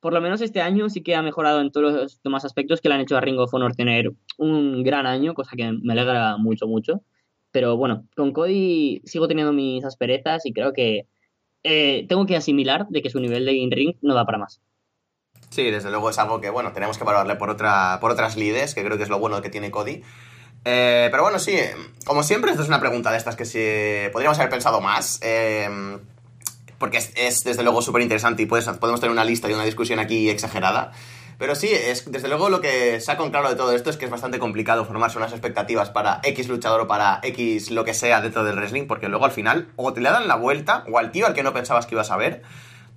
por 0.00 0.14
lo 0.14 0.20
menos 0.22 0.40
este 0.40 0.62
año 0.62 0.88
sí 0.88 1.02
que 1.02 1.14
ha 1.14 1.22
mejorado 1.22 1.60
en 1.60 1.70
todos 1.70 1.92
los 1.92 2.22
demás 2.22 2.46
aspectos 2.46 2.80
que 2.80 2.88
le 2.88 2.94
han 2.94 3.02
hecho 3.02 3.18
a 3.18 3.20
Ring 3.20 3.38
of 3.38 3.52
Honor 3.52 3.76
tener 3.76 4.10
un 4.38 4.82
gran 4.82 5.06
año, 5.06 5.34
cosa 5.34 5.56
que 5.56 5.72
me 5.72 5.92
alegra 5.92 6.38
mucho, 6.38 6.66
mucho. 6.66 7.02
Pero 7.52 7.76
bueno, 7.76 8.06
con 8.16 8.32
Cody 8.32 9.02
sigo 9.04 9.26
teniendo 9.28 9.52
mis 9.52 9.84
asperezas 9.84 10.46
y 10.46 10.52
creo 10.52 10.72
que 10.72 11.06
eh, 11.64 12.06
tengo 12.08 12.26
que 12.26 12.36
asimilar 12.36 12.86
de 12.88 13.02
que 13.02 13.10
su 13.10 13.20
nivel 13.20 13.44
de 13.44 13.52
in-ring 13.54 13.96
no 14.02 14.14
da 14.14 14.24
para 14.24 14.38
más. 14.38 14.60
Sí, 15.50 15.70
desde 15.70 15.90
luego 15.90 16.10
es 16.10 16.18
algo 16.18 16.40
que, 16.40 16.48
bueno, 16.50 16.72
tenemos 16.72 16.96
que 16.96 17.04
valorarle 17.04 17.34
por, 17.36 17.50
otra, 17.50 17.98
por 18.00 18.12
otras 18.12 18.36
lides, 18.36 18.74
que 18.74 18.84
creo 18.84 18.96
que 18.96 19.02
es 19.02 19.08
lo 19.08 19.18
bueno 19.18 19.42
que 19.42 19.50
tiene 19.50 19.70
Cody. 19.70 20.02
Eh, 20.64 21.08
pero 21.10 21.22
bueno, 21.24 21.38
sí, 21.38 21.56
como 22.04 22.22
siempre, 22.22 22.50
esto 22.50 22.62
es 22.62 22.68
una 22.68 22.78
pregunta 22.80 23.10
de 23.10 23.16
estas 23.18 23.34
que 23.34 23.44
sí 23.44 23.58
podríamos 24.12 24.38
haber 24.38 24.50
pensado 24.50 24.80
más. 24.80 25.18
eh, 25.22 25.68
porque 26.78 26.96
es, 26.96 27.12
es, 27.14 27.40
desde 27.44 27.62
luego 27.62 27.82
súper 27.82 28.00
interesante 28.00 28.42
y 28.42 28.46
puedes- 28.46 28.66
podemos 28.78 29.00
tener 29.00 29.12
una 29.12 29.24
lista 29.24 29.50
y 29.50 29.52
una 29.52 29.64
discusión 29.64 29.98
aquí 29.98 30.30
exagerada. 30.30 30.92
Pero 31.40 31.54
sí, 31.54 31.68
es 31.72 32.04
desde 32.12 32.28
luego 32.28 32.50
lo 32.50 32.60
que 32.60 33.00
saco 33.00 33.24
en 33.24 33.30
claro 33.30 33.48
de 33.48 33.56
todo 33.56 33.72
esto 33.72 33.88
es 33.88 33.96
que 33.96 34.04
es 34.04 34.10
bastante 34.10 34.38
complicado 34.38 34.84
formarse 34.84 35.16
unas 35.16 35.32
expectativas 35.32 35.88
para 35.88 36.20
X 36.22 36.48
luchador 36.48 36.82
o 36.82 36.86
para 36.86 37.18
X 37.22 37.70
lo 37.70 37.82
que 37.86 37.94
sea 37.94 38.20
dentro 38.20 38.44
del 38.44 38.56
wrestling, 38.56 38.86
porque 38.86 39.08
luego 39.08 39.24
al 39.24 39.30
final 39.32 39.68
o 39.76 39.92
te 39.94 40.02
le 40.02 40.10
dan 40.10 40.28
la 40.28 40.34
vuelta 40.36 40.84
o 40.92 40.98
al 40.98 41.10
tío 41.12 41.26
al 41.26 41.32
que 41.32 41.42
no 41.42 41.54
pensabas 41.54 41.86
que 41.86 41.94
ibas 41.94 42.10
a 42.10 42.18
ver, 42.18 42.42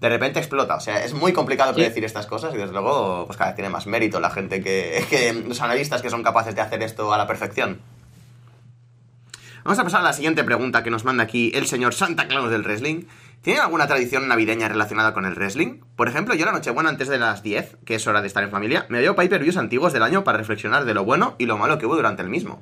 de 0.01 0.09
repente 0.09 0.39
explota. 0.39 0.75
O 0.75 0.81
sea, 0.81 1.05
es 1.05 1.13
muy 1.13 1.31
complicado 1.31 1.71
Sí. 1.71 1.75
predecir 1.79 2.03
estas 2.03 2.25
cosas 2.27 2.53
y 2.53 2.57
desde 2.57 2.73
luego 2.73 3.23
pues 3.27 3.37
cada 3.37 3.51
vez 3.51 3.55
tiene 3.55 3.69
más 3.69 3.87
mérito 3.87 4.19
la 4.19 4.29
gente 4.29 4.61
que, 4.61 5.05
que 5.09 5.31
los 5.33 5.61
analistas 5.61 6.01
que 6.01 6.09
son 6.09 6.21
capaces 6.21 6.53
de 6.53 6.59
hacer 6.59 6.83
esto 6.83 7.13
a 7.13 7.17
la 7.17 7.25
perfección. 7.25 7.79
Vamos 9.63 9.79
a 9.79 9.83
pasar 9.85 10.01
a 10.01 10.03
la 10.03 10.11
siguiente 10.11 10.43
pregunta 10.43 10.83
que 10.83 10.89
nos 10.89 11.05
manda 11.05 11.23
aquí 11.23 11.49
el 11.55 11.65
señor 11.67 11.93
Santa 11.93 12.27
Claus 12.27 12.51
del 12.51 12.63
wrestling. 12.63 13.03
¿Tienen 13.43 13.61
alguna 13.61 13.87
tradición 13.87 14.29
navideña 14.29 14.69
relacionada 14.69 15.13
con 15.13 15.25
el 15.25 15.35
wrestling? 15.35 15.81
Por 15.97 16.07
ejemplo, 16.07 16.33
yo 16.33 16.45
la 16.45 16.53
Nochebuena 16.53 16.89
antes 16.89 17.09
de 17.09 17.19
las 17.19 17.43
10, 17.43 17.79
que 17.85 17.95
es 17.95 18.07
hora 18.07 18.21
de 18.21 18.27
estar 18.27 18.41
en 18.41 18.51
familia, 18.51 18.85
me 18.87 19.01
veo 19.01 19.15
pay-per-views 19.15 19.57
antiguos 19.57 19.91
del 19.91 20.03
año 20.03 20.23
para 20.23 20.37
reflexionar 20.37 20.85
de 20.85 20.93
lo 20.93 21.03
bueno 21.03 21.35
y 21.37 21.45
lo 21.45 21.57
malo 21.57 21.77
que 21.77 21.85
hubo 21.85 21.97
durante 21.97 22.21
el 22.21 22.29
mismo. 22.29 22.61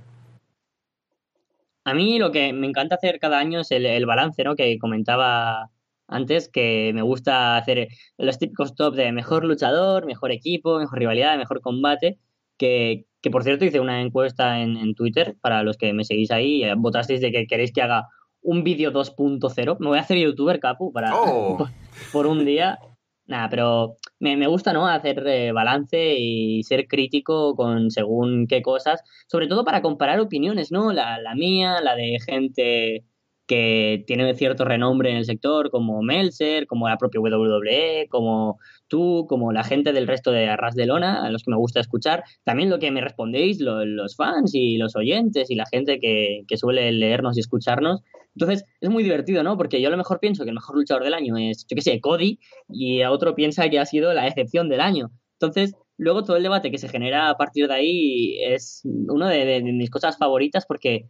A 1.84 1.94
mí 1.94 2.17
lo 2.17 2.32
que 2.32 2.52
me 2.52 2.65
encanta 2.65 2.96
hacer 2.96 3.20
cada 3.20 3.38
año 3.38 3.60
es 3.60 3.70
el, 3.70 4.06
balance, 4.08 4.44
¿no? 4.44 4.56
Que 4.56 4.80
comentaba 4.80 5.70
antes, 6.08 6.50
que 6.50 6.91
me 6.96 7.04
gusta 7.04 7.58
hacer 7.58 7.89
los 8.17 8.39
típicos 8.39 8.74
top 8.74 8.96
de 8.96 9.12
mejor 9.12 9.46
luchador, 9.46 10.08
mejor 10.08 10.32
equipo, 10.32 10.80
mejor 10.80 10.98
rivalidad, 10.98 11.38
mejor 11.38 11.62
combate, 11.62 12.17
que, 12.58 13.06
que 13.22 13.30
por 13.30 13.44
cierto 13.44 13.65
hice 13.65 13.80
una 13.80 14.02
encuesta 14.02 14.62
en, 14.62 14.78
en 14.78 14.96
Twitter 14.96 15.36
para 15.41 15.62
los 15.62 15.78
que 15.78 15.94
me 15.94 16.06
seguís 16.06 16.32
ahí, 16.32 16.63
eh, 16.63 16.74
votasteis 16.76 17.22
de 17.22 17.32
que 17.32 17.46
queréis 17.46 17.72
que 17.72 17.84
haga 17.84 18.08
un 18.41 18.63
vídeo 18.63 18.91
2.0. 18.91 19.77
Me 19.80 19.88
voy 19.88 19.97
a 19.97 20.01
hacer 20.01 20.17
youtuber, 20.17 20.60
Capu, 20.60 20.91
para 20.91 21.15
¡Oh! 21.15 21.67
por 22.13 22.27
un 22.27 22.45
día. 22.45 22.80
Nada, 23.27 23.49
pero 23.49 23.95
me, 24.19 24.36
me 24.36 24.47
gusta, 24.47 24.73
¿no? 24.73 24.88
Hacer 24.88 25.23
eh, 25.27 25.51
balance 25.51 26.15
y 26.17 26.63
ser 26.63 26.88
crítico 26.88 27.56
con 27.56 27.89
según 27.91 28.45
qué 28.47 28.62
cosas, 28.62 29.01
sobre 29.27 29.47
todo 29.47 29.63
para 29.63 29.82
comparar 29.82 30.19
opiniones, 30.19 30.71
¿no? 30.71 30.91
La, 30.91 31.17
la 31.19 31.34
mía, 31.36 31.80
la 31.82 31.95
de 31.95 32.17
gente 32.25 33.06
que 33.47 34.04
tiene 34.08 34.34
cierto 34.36 34.63
renombre 34.65 35.12
en 35.12 35.17
el 35.17 35.25
sector, 35.25 35.71
como 35.71 36.01
Meltzer, 36.01 36.67
como 36.67 36.88
la 36.88 36.97
propia 36.97 37.19
WWE, 37.21 38.08
como 38.10 38.58
tú, 38.88 39.25
como 39.27 39.51
la 39.51 39.63
gente 39.63 39.91
del 39.93 40.08
resto 40.08 40.32
de 40.32 40.47
Arras 40.47 40.73
de 40.75 40.86
Lona, 40.86 41.23
a 41.25 41.30
los 41.30 41.43
que 41.43 41.51
me 41.51 41.58
gusta 41.58 41.80
escuchar. 41.82 42.23
También 42.45 42.69
lo 42.69 42.80
que 42.80 42.91
me 42.91 43.01
respondéis 43.01 43.60
lo- 43.60 43.86
los 43.86 44.15
fans 44.15 44.51
y 44.56 44.77
los 44.77 44.95
oyentes 44.95 45.49
y 45.51 45.56
la 45.56 45.65
gente 45.65 45.99
que, 45.99 46.43
que 46.47 46.58
suele 46.58 46.91
leernos 46.93 47.36
y 47.38 47.41
escucharnos. 47.41 48.01
Entonces, 48.36 48.65
es 48.80 48.89
muy 48.89 49.04
divertido, 49.04 49.44
¿no? 49.44 49.58
Porque 49.58 49.82
yo 49.82 49.88
a 49.88 49.91
lo 49.91 49.98
mejor 49.98 50.20
pienso 50.20 50.44
que 50.44 50.50
el 50.50 50.56
mejor 50.56 50.76
luchador 50.76 51.04
del 51.04 51.13
año 51.13 51.38
es, 51.38 51.65
yo 51.70 51.76
qué 51.76 51.82
sé, 51.82 52.00
Cody, 52.00 52.39
y 52.70 53.02
a 53.02 53.12
otro 53.12 53.36
piensa 53.36 53.70
que 53.70 53.80
ha 53.80 53.86
sido 53.86 54.13
la 54.13 54.28
excepción 54.28 54.70
del 54.70 54.82
año. 54.82 55.12
Entonces, 55.39 55.76
luego 55.98 56.24
todo 56.24 56.38
el 56.38 56.44
debate 56.44 56.72
que 56.72 56.78
se 56.78 56.88
genera 56.89 57.30
a 57.30 57.38
partir 57.38 57.67
de 57.67 57.74
ahí 57.74 58.38
es 58.44 58.82
una 58.86 59.30
de, 59.30 59.46
de- 59.46 59.62
de 59.62 59.74
mis 59.74 59.89
cosas 59.89 60.17
favoritas 60.17 60.65
porque 60.65 61.06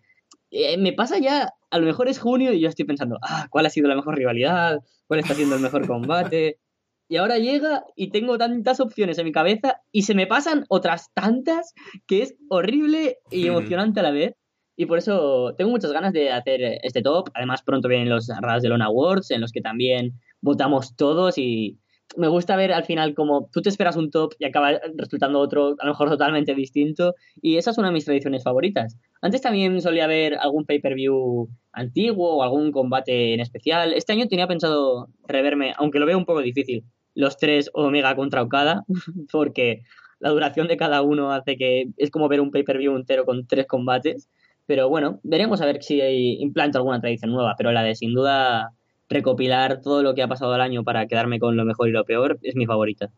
eh, 0.51 0.77
me 0.77 0.93
pasa 0.93 1.17
ya, 1.19 1.53
a 1.69 1.79
lo 1.79 1.85
mejor 1.85 2.07
es 2.09 2.19
junio 2.19 2.51
y 2.53 2.59
yo 2.59 2.67
estoy 2.69 2.85
pensando, 2.85 3.17
ah, 3.21 3.47
¿cuál 3.49 3.65
ha 3.65 3.69
sido 3.69 3.87
la 3.87 3.95
mejor 3.95 4.15
rivalidad? 4.17 4.79
¿Cuál 5.07 5.19
está 5.19 5.33
siendo 5.35 5.55
el 5.55 5.61
mejor 5.61 5.85
combate? 5.85 6.59
Y 7.07 7.17
ahora 7.17 7.37
llega 7.37 7.83
y 7.95 8.09
tengo 8.09 8.37
tantas 8.37 8.79
opciones 8.79 9.17
en 9.17 9.25
mi 9.25 9.31
cabeza 9.33 9.81
y 9.91 10.03
se 10.03 10.15
me 10.15 10.27
pasan 10.27 10.65
otras 10.69 11.11
tantas 11.13 11.73
que 12.07 12.21
es 12.23 12.35
horrible 12.49 13.17
y 13.29 13.47
emocionante 13.47 13.99
a 13.99 14.03
la 14.03 14.11
vez. 14.11 14.35
Y 14.81 14.87
por 14.87 14.97
eso 14.97 15.53
tengo 15.59 15.69
muchas 15.69 15.91
ganas 15.91 16.11
de 16.11 16.31
hacer 16.31 16.79
este 16.81 17.03
top. 17.03 17.29
Además, 17.35 17.61
pronto 17.61 17.87
vienen 17.87 18.09
los 18.09 18.29
Radas 18.41 18.63
de 18.63 18.69
Lona 18.69 18.85
Awards, 18.85 19.29
en 19.29 19.39
los 19.39 19.51
que 19.51 19.61
también 19.61 20.13
votamos 20.41 20.95
todos. 20.95 21.37
Y 21.37 21.77
me 22.17 22.27
gusta 22.27 22.55
ver 22.55 22.73
al 22.73 22.83
final 22.83 23.13
como 23.13 23.47
tú 23.53 23.61
te 23.61 23.69
esperas 23.69 23.95
un 23.95 24.09
top 24.09 24.33
y 24.39 24.45
acaba 24.45 24.79
resultando 24.97 25.37
otro, 25.37 25.75
a 25.77 25.85
lo 25.85 25.91
mejor 25.91 26.09
totalmente 26.09 26.55
distinto. 26.55 27.13
Y 27.43 27.57
esa 27.57 27.69
es 27.69 27.77
una 27.77 27.89
de 27.89 27.93
mis 27.93 28.05
tradiciones 28.05 28.43
favoritas. 28.43 28.97
Antes 29.21 29.41
también 29.41 29.79
solía 29.83 30.07
ver 30.07 30.33
algún 30.39 30.65
pay-per-view 30.65 31.47
antiguo 31.73 32.37
o 32.37 32.41
algún 32.41 32.71
combate 32.71 33.35
en 33.35 33.39
especial. 33.39 33.93
Este 33.93 34.13
año 34.13 34.27
tenía 34.27 34.47
pensado 34.47 35.09
reverme, 35.27 35.75
aunque 35.77 35.99
lo 35.99 36.07
veo 36.07 36.17
un 36.17 36.25
poco 36.25 36.41
difícil, 36.41 36.85
los 37.13 37.37
tres 37.37 37.69
Omega 37.75 38.15
contra 38.15 38.41
Okada, 38.41 38.83
porque 39.31 39.83
la 40.17 40.31
duración 40.31 40.67
de 40.67 40.77
cada 40.77 41.03
uno 41.03 41.31
hace 41.31 41.55
que 41.55 41.89
es 41.97 42.09
como 42.09 42.29
ver 42.29 42.41
un 42.41 42.49
pay-per-view 42.49 42.95
entero 42.95 43.25
con 43.25 43.45
tres 43.45 43.67
combates. 43.67 44.27
Pero 44.67 44.89
bueno, 44.89 45.19
veremos 45.23 45.61
a 45.61 45.65
ver 45.65 45.83
si 45.83 45.99
implanto 46.41 46.77
alguna 46.77 47.01
tradición 47.01 47.31
nueva, 47.31 47.55
pero 47.57 47.71
la 47.71 47.83
de 47.83 47.95
sin 47.95 48.13
duda 48.13 48.71
recopilar 49.09 49.81
todo 49.81 50.03
lo 50.03 50.15
que 50.15 50.23
ha 50.23 50.27
pasado 50.27 50.55
el 50.55 50.61
año 50.61 50.83
para 50.83 51.05
quedarme 51.07 51.39
con 51.39 51.57
lo 51.57 51.65
mejor 51.65 51.89
y 51.89 51.91
lo 51.91 52.05
peor 52.05 52.39
es 52.43 52.55
mi 52.55 52.65
favorita. 52.65 53.09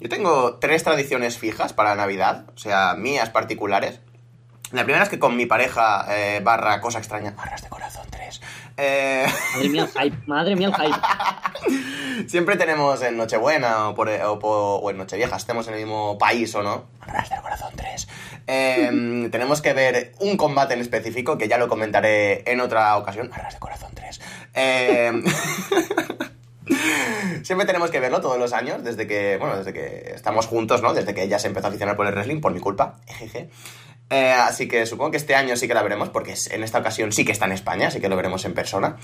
Yo 0.00 0.08
tengo 0.08 0.58
tres 0.58 0.82
tradiciones 0.84 1.38
fijas 1.38 1.72
para 1.72 1.94
Navidad, 1.94 2.46
o 2.54 2.58
sea, 2.58 2.94
mías 2.98 3.30
particulares. 3.30 4.00
La 4.72 4.84
primera 4.84 5.04
es 5.04 5.10
que 5.10 5.18
con 5.18 5.36
mi 5.36 5.46
pareja 5.46 6.06
eh, 6.10 6.40
barra 6.42 6.80
cosa 6.80 6.98
extraña, 6.98 7.32
barras 7.36 7.62
de 7.62 7.68
corazón 7.68 8.06
3. 8.10 8.40
Eh, 8.78 9.26
Madre 9.54 9.68
mía, 9.68 9.82
el 9.94 10.02
hype, 10.10 10.16
madre 10.26 10.56
mía, 10.56 10.68
el 10.68 10.74
hype. 10.74 12.26
siempre 12.28 12.56
tenemos 12.56 13.02
en 13.02 13.16
Nochebuena 13.18 13.90
o, 13.90 13.94
por, 13.94 14.08
o, 14.08 14.38
por- 14.38 14.80
o 14.82 14.90
en 14.90 14.96
Nochevieja, 14.96 15.36
estemos 15.36 15.68
en 15.68 15.74
el 15.74 15.80
mismo 15.80 16.16
país 16.18 16.54
o 16.54 16.62
no. 16.62 16.84
Barras 17.00 17.28
del 17.30 17.40
corazón 17.42 17.70
3. 17.76 17.81
Eh, 18.46 19.28
tenemos 19.30 19.62
que 19.62 19.72
ver 19.72 20.12
un 20.20 20.36
combate 20.36 20.74
en 20.74 20.80
específico 20.80 21.38
que 21.38 21.48
ya 21.48 21.58
lo 21.58 21.68
comentaré 21.68 22.50
en 22.50 22.60
otra 22.60 22.96
ocasión. 22.96 23.30
Barras 23.30 23.54
de 23.54 23.60
corazón 23.60 23.90
3. 23.94 24.20
Eh, 24.54 25.22
Siempre 27.42 27.66
tenemos 27.66 27.90
que 27.90 28.00
verlo 28.00 28.20
todos 28.20 28.38
los 28.38 28.52
años, 28.52 28.84
desde 28.84 29.06
que, 29.06 29.36
bueno, 29.38 29.56
desde 29.56 29.72
que 29.72 30.12
estamos 30.14 30.46
juntos, 30.46 30.82
¿no? 30.82 30.94
Desde 30.94 31.14
que 31.14 31.22
ella 31.22 31.38
se 31.38 31.48
empezó 31.48 31.66
a 31.66 31.70
aficionar 31.70 31.96
por 31.96 32.06
el 32.06 32.14
wrestling, 32.14 32.40
por 32.40 32.52
mi 32.52 32.60
culpa, 32.60 32.98
ejeje. 33.08 33.50
Eh, 34.10 34.32
así 34.32 34.68
que 34.68 34.84
supongo 34.86 35.12
que 35.12 35.16
este 35.16 35.34
año 35.34 35.56
sí 35.56 35.66
que 35.66 35.74
la 35.74 35.82
veremos, 35.82 36.10
porque 36.10 36.34
en 36.50 36.62
esta 36.62 36.78
ocasión 36.78 37.12
sí 37.12 37.24
que 37.24 37.32
está 37.32 37.46
en 37.46 37.52
España, 37.52 37.88
así 37.88 38.00
que 38.00 38.08
lo 38.08 38.16
veremos 38.16 38.44
en 38.44 38.54
persona. 38.54 38.96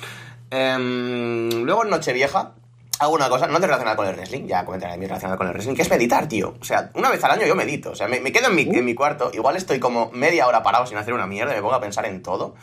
Em, 0.51 1.65
luego 1.65 1.85
en 1.85 1.91
Nochevieja, 1.91 2.53
hago 3.01 3.15
una 3.15 3.29
cosa, 3.29 3.47
no 3.47 3.61
te 3.61 3.67
relacionada 3.67 3.97
con 3.97 4.07
el 4.07 4.15
wrestling, 4.15 4.47
ya 4.47 4.65
comentaré 4.65 4.97
mi 4.97 5.07
relacionada 5.07 5.37
con 5.37 5.47
el 5.47 5.53
wrestling, 5.53 5.75
que 5.75 5.83
es 5.83 5.91
meditar, 5.91 6.29
tío. 6.29 6.55
O 6.61 6.65
sea, 6.65 6.91
una 6.95 7.11
vez 7.11 7.23
al 7.25 7.31
año 7.31 7.47
yo 7.47 7.55
medito, 7.55 7.91
o 7.91 7.95
sea, 7.95 8.09
me, 8.09 8.21
me 8.21 8.33
quedo 8.33 8.49
en 8.49 8.55
mi, 8.55 8.63
en 8.63 8.85
mi 8.85 8.95
cuarto, 8.95 9.31
igual 9.33 9.57
estoy 9.57 9.79
como 9.79 10.11
media 10.13 10.47
hora 10.47 10.63
parado 10.63 10.87
sin 10.87 10.99
hacer 10.99 11.15
una 11.15 11.27
mierda, 11.27 11.55
me 11.55 11.61
pongo 11.61 11.75
a 11.75 11.81
pensar 11.81 12.07
en 12.07 12.23
todo. 12.23 12.55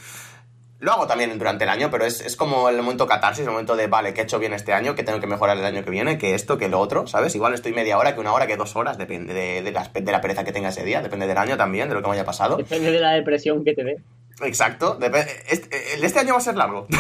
Lo 0.80 0.91
hago 0.91 1.08
también 1.08 1.36
durante 1.39 1.63
el 1.63 1.69
año, 1.69 1.89
pero 1.89 2.06
es, 2.06 2.19
es 2.19 2.36
como 2.36 2.67
el 2.67 2.76
momento 2.78 3.08
catarsis, 3.08 3.45
el 3.45 3.50
momento 3.50 3.78
de, 3.78 3.88
vale, 3.88 4.13
¿qué 4.13 4.21
he 4.21 4.24
hecho 4.26 4.39
bien 4.39 4.54
este 4.54 4.74
año? 4.74 4.93
¿Qué 4.93 5.04
tengo 5.04 5.21
que 5.21 5.26
mejorar 5.26 5.58
el 5.58 5.65
año 5.65 5.84
que 5.84 5.89
viene? 5.89 6.17
¿Qué 6.17 6.36
esto? 6.36 6.58
¿Qué 6.58 6.67
lo 6.67 6.80
otro? 6.82 7.08
¿Sabes? 7.08 7.34
Igual 7.34 7.54
estoy 7.54 7.71
media 7.71 7.98
hora, 7.98 8.13
que 8.13 8.19
una 8.19 8.34
hora, 8.34 8.45
que 8.45 8.58
dos 8.58 8.76
horas, 8.76 8.98
depende 8.98 9.34
de, 9.34 9.62
de 9.62 9.71
la, 9.71 9.89
de 9.93 10.12
la 10.12 10.19
pereza 10.19 10.43
que 10.43 10.52
tenga 10.52 10.69
ese 10.69 10.84
día, 10.84 11.02
depende 11.02 11.28
del 11.28 11.38
año 11.38 11.56
también, 11.56 11.88
de 11.88 11.95
lo 11.95 12.02
que 12.02 12.10
me 12.10 12.13
haya 12.15 12.26
pasado. 12.26 12.58
Depende 12.58 12.91
de 12.91 13.00
la 13.00 13.13
depresión 13.13 13.63
que 13.63 13.74
te 13.74 13.84
dé. 13.86 13.98
Exacto, 14.41 15.00
este, 15.48 15.93
el 15.93 16.02
de 16.02 16.08
este 16.08 16.19
año 16.19 16.34
va 16.34 16.39
a 16.39 16.41
ser 16.41 16.58
largo. 16.58 16.88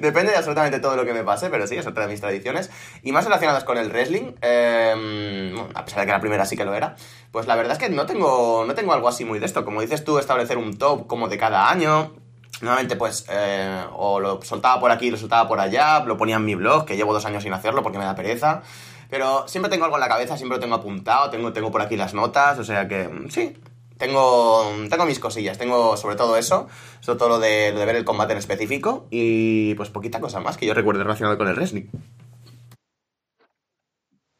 Depende 0.00 0.32
de 0.32 0.36
absolutamente 0.36 0.80
todo 0.80 0.96
lo 0.96 1.04
que 1.04 1.12
me 1.12 1.22
pase, 1.22 1.50
pero 1.50 1.66
sí, 1.66 1.76
es 1.76 1.86
otra 1.86 2.04
de 2.04 2.12
mis 2.12 2.22
tradiciones. 2.22 2.70
Y 3.02 3.12
más 3.12 3.24
relacionadas 3.24 3.64
con 3.64 3.76
el 3.76 3.90
wrestling, 3.90 4.32
eh, 4.40 5.54
a 5.74 5.84
pesar 5.84 6.00
de 6.00 6.06
que 6.06 6.12
la 6.12 6.20
primera 6.20 6.46
sí 6.46 6.56
que 6.56 6.64
lo 6.64 6.72
era, 6.74 6.96
pues 7.32 7.46
la 7.46 7.54
verdad 7.54 7.74
es 7.74 7.78
que 7.78 7.90
no 7.90 8.06
tengo, 8.06 8.64
no 8.66 8.74
tengo 8.74 8.94
algo 8.94 9.08
así 9.08 9.26
muy 9.26 9.38
de 9.38 9.46
esto. 9.46 9.62
Como 9.62 9.82
dices 9.82 10.04
tú, 10.04 10.18
establecer 10.18 10.56
un 10.56 10.78
top 10.78 11.06
como 11.06 11.28
de 11.28 11.36
cada 11.36 11.68
año. 11.68 12.14
Normalmente, 12.62 12.96
pues, 12.96 13.26
eh, 13.28 13.84
o 13.92 14.20
lo 14.20 14.40
soltaba 14.42 14.80
por 14.80 14.90
aquí, 14.90 15.10
lo 15.10 15.18
soltaba 15.18 15.46
por 15.46 15.60
allá, 15.60 16.00
lo 16.00 16.16
ponía 16.16 16.36
en 16.36 16.46
mi 16.46 16.54
blog, 16.54 16.86
que 16.86 16.96
llevo 16.96 17.12
dos 17.12 17.26
años 17.26 17.42
sin 17.42 17.52
hacerlo 17.52 17.82
porque 17.82 17.98
me 17.98 18.04
da 18.04 18.14
pereza. 18.14 18.62
Pero 19.10 19.46
siempre 19.48 19.70
tengo 19.70 19.84
algo 19.84 19.96
en 19.96 20.00
la 20.00 20.08
cabeza, 20.08 20.38
siempre 20.38 20.56
lo 20.56 20.62
tengo 20.62 20.76
apuntado, 20.76 21.28
tengo, 21.28 21.52
tengo 21.52 21.70
por 21.70 21.82
aquí 21.82 21.96
las 21.96 22.14
notas, 22.14 22.58
o 22.58 22.64
sea 22.64 22.86
que 22.86 23.10
sí, 23.28 23.56
tengo, 24.00 24.64
tengo 24.88 25.06
mis 25.06 25.20
cosillas, 25.20 25.58
tengo 25.58 25.96
sobre 25.96 26.16
todo 26.16 26.36
eso, 26.36 26.68
sobre 27.00 27.18
todo 27.18 27.28
lo 27.28 27.38
de, 27.38 27.70
lo 27.72 27.78
de 27.78 27.86
ver 27.86 27.96
el 27.96 28.04
combate 28.04 28.32
en 28.32 28.38
específico 28.38 29.06
y 29.10 29.74
pues 29.74 29.90
poquita 29.90 30.20
cosa 30.20 30.40
más 30.40 30.56
que 30.56 30.66
yo 30.66 30.74
recuerde 30.74 31.04
relacionado 31.04 31.38
con 31.38 31.46
el 31.46 31.54
wrestling. 31.54 31.84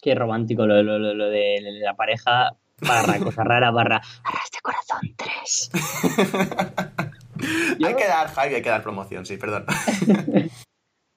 Qué 0.03 0.14
romántico 0.14 0.66
lo, 0.66 0.82
lo, 0.82 0.99
lo, 0.99 1.28
de 1.28 1.61
la 1.85 1.95
pareja 1.95 2.57
barra 2.80 3.18
cosa 3.22 3.45
rara 3.45 3.70
barra 3.70 4.01
arras 4.24 4.51
de 4.51 4.59
corazón 4.62 5.14
3. 5.16 5.70
Yo- 7.78 7.87
Hay 7.87 7.95
que 7.95 8.07
dar 8.07 8.30
y 8.51 8.55
hay 8.55 8.62
que 8.62 8.70
dar 8.70 8.82
promoción, 8.82 9.26
sí, 9.26 9.37
perdón. 9.37 9.66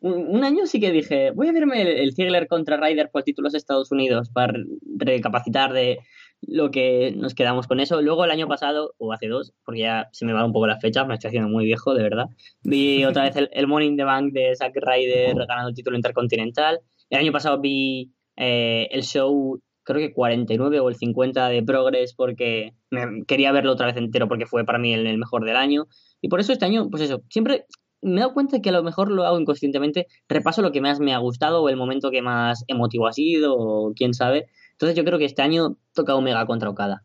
Un, 0.04 0.44
año 0.44 0.66
sí 0.66 0.82
que 0.82 0.92
dije, 0.92 1.32
voy 1.32 1.48
a 1.48 1.54
verme 1.54 1.82
el, 1.82 2.14
Ziggler 2.14 2.50
contra 2.50 2.76
Ryder 2.76 3.10
por 3.10 3.24
títulos 3.24 3.54
de 3.54 3.58
Estados 3.58 3.90
Unidos 3.90 4.30
para 4.30 4.54
recapacitar 4.98 5.72
de 5.72 6.00
lo 6.48 6.72
que 6.72 7.14
nos 7.16 7.34
quedamos 7.34 7.68
con 7.68 7.80
eso. 7.80 8.02
Luego 8.02 8.26
el 8.26 8.32
año 8.32 8.48
pasado, 8.48 8.94
o 8.98 9.14
hace 9.14 9.28
dos, 9.28 9.54
porque 9.66 9.82
ya 9.82 10.10
se 10.12 10.26
me 10.26 10.34
va 10.34 10.46
un 10.46 10.54
poco 10.54 10.68
la 10.68 10.80
fecha, 10.80 11.06
me 11.06 11.14
estoy 11.14 11.30
haciendo 11.30 11.50
muy 11.50 11.66
viejo, 11.66 11.94
de 11.94 12.04
verdad. 12.04 12.26
Vi 12.64 13.04
otra 13.06 13.24
vez 13.24 13.36
el, 13.36 13.50
el 13.54 13.84
in 13.84 13.98
the 13.98 14.04
Bank 14.04 14.34
de 14.34 14.56
Zack 14.56 14.74
Ryder 14.76 15.36
ganando 15.48 15.70
el 15.70 15.76
título 15.76 15.96
intercontinental. 15.96 16.80
El 17.10 17.20
año 17.20 17.32
pasado 17.32 17.60
vi 17.60 18.12
eh, 18.36 18.88
el 18.92 19.04
show, 19.04 19.60
creo 19.84 20.00
que 20.00 20.14
49 20.14 20.80
o 20.80 20.90
el 20.90 20.96
50 20.96 21.50
de 21.50 21.64
Progress, 21.64 22.14
porque 22.16 22.74
me- 22.90 23.24
quería 23.28 23.52
verlo 23.52 23.72
otra 23.74 23.88
vez 23.88 23.98
entero 23.98 24.28
porque 24.28 24.46
fue 24.46 24.66
para 24.66 24.80
mí 24.80 24.94
el, 24.94 25.06
el 25.08 25.18
mejor 25.18 25.46
del 25.46 25.56
año. 25.58 25.88
Y 26.22 26.30
por 26.30 26.40
eso 26.40 26.54
este 26.54 26.66
año, 26.66 26.90
pues 26.90 27.04
eso, 27.04 27.22
siempre 27.30 27.66
me 28.02 28.18
he 28.18 28.20
dado 28.20 28.34
cuenta 28.34 28.62
que 28.62 28.70
a 28.70 28.74
lo 28.74 28.84
mejor 28.84 29.10
lo 29.12 29.26
hago 29.26 29.40
inconscientemente, 29.40 30.08
repaso 30.28 30.62
lo 30.62 30.72
que 30.74 30.82
más 30.82 31.00
me 31.00 31.14
ha 31.14 31.20
gustado 31.20 31.62
o 31.64 31.70
el 31.70 31.78
momento 31.78 32.12
que 32.12 32.22
más 32.22 32.66
emotivo 32.68 33.08
ha 33.08 33.14
sido 33.14 33.56
o 33.58 33.94
quién 33.94 34.14
sabe. 34.14 34.48
Entonces 34.74 34.96
yo 34.98 35.04
creo 35.04 35.18
que 35.18 35.26
este 35.26 35.42
año 35.42 35.78
toca 35.94 36.16
Omega 36.16 36.46
contra 36.46 36.70
Okada. 36.70 37.04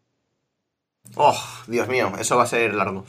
Oh, 1.17 1.37
Dios 1.67 1.89
mío, 1.89 2.13
eso 2.19 2.37
va 2.37 2.43
a 2.43 2.47
ser 2.47 2.75
largo. 2.75 3.05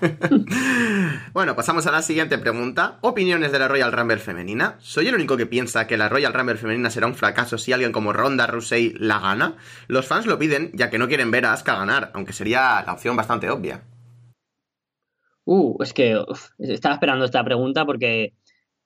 bueno, 1.32 1.54
pasamos 1.54 1.86
a 1.86 1.92
la 1.92 2.02
siguiente 2.02 2.36
pregunta. 2.38 2.98
Opiniones 3.00 3.52
de 3.52 3.58
la 3.58 3.68
Royal 3.68 3.92
Rumble 3.92 4.18
femenina. 4.18 4.76
¿Soy 4.80 5.06
el 5.06 5.14
único 5.14 5.36
que 5.36 5.46
piensa 5.46 5.86
que 5.86 5.96
la 5.96 6.08
Royal 6.08 6.34
Rumble 6.34 6.56
femenina 6.56 6.90
será 6.90 7.06
un 7.06 7.14
fracaso 7.14 7.58
si 7.58 7.72
alguien 7.72 7.92
como 7.92 8.12
Ronda 8.12 8.46
Rousey 8.46 8.94
la 8.98 9.20
gana? 9.20 9.56
Los 9.86 10.06
fans 10.06 10.26
lo 10.26 10.38
piden 10.38 10.72
ya 10.74 10.90
que 10.90 10.98
no 10.98 11.08
quieren 11.08 11.30
ver 11.30 11.46
a 11.46 11.52
Asuka 11.52 11.76
ganar, 11.76 12.10
aunque 12.14 12.32
sería 12.32 12.82
la 12.84 12.92
opción 12.92 13.16
bastante 13.16 13.50
obvia. 13.50 13.82
Uh, 15.44 15.82
es 15.82 15.94
que 15.94 16.18
uf, 16.18 16.50
estaba 16.58 16.94
esperando 16.96 17.24
esta 17.24 17.42
pregunta 17.44 17.86
porque 17.86 18.34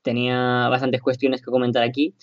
tenía 0.03 0.69
bastantes 0.69 1.01
cuestiones 1.01 1.41
que 1.41 1.51
comentar 1.51 1.83
aquí. 1.83 2.15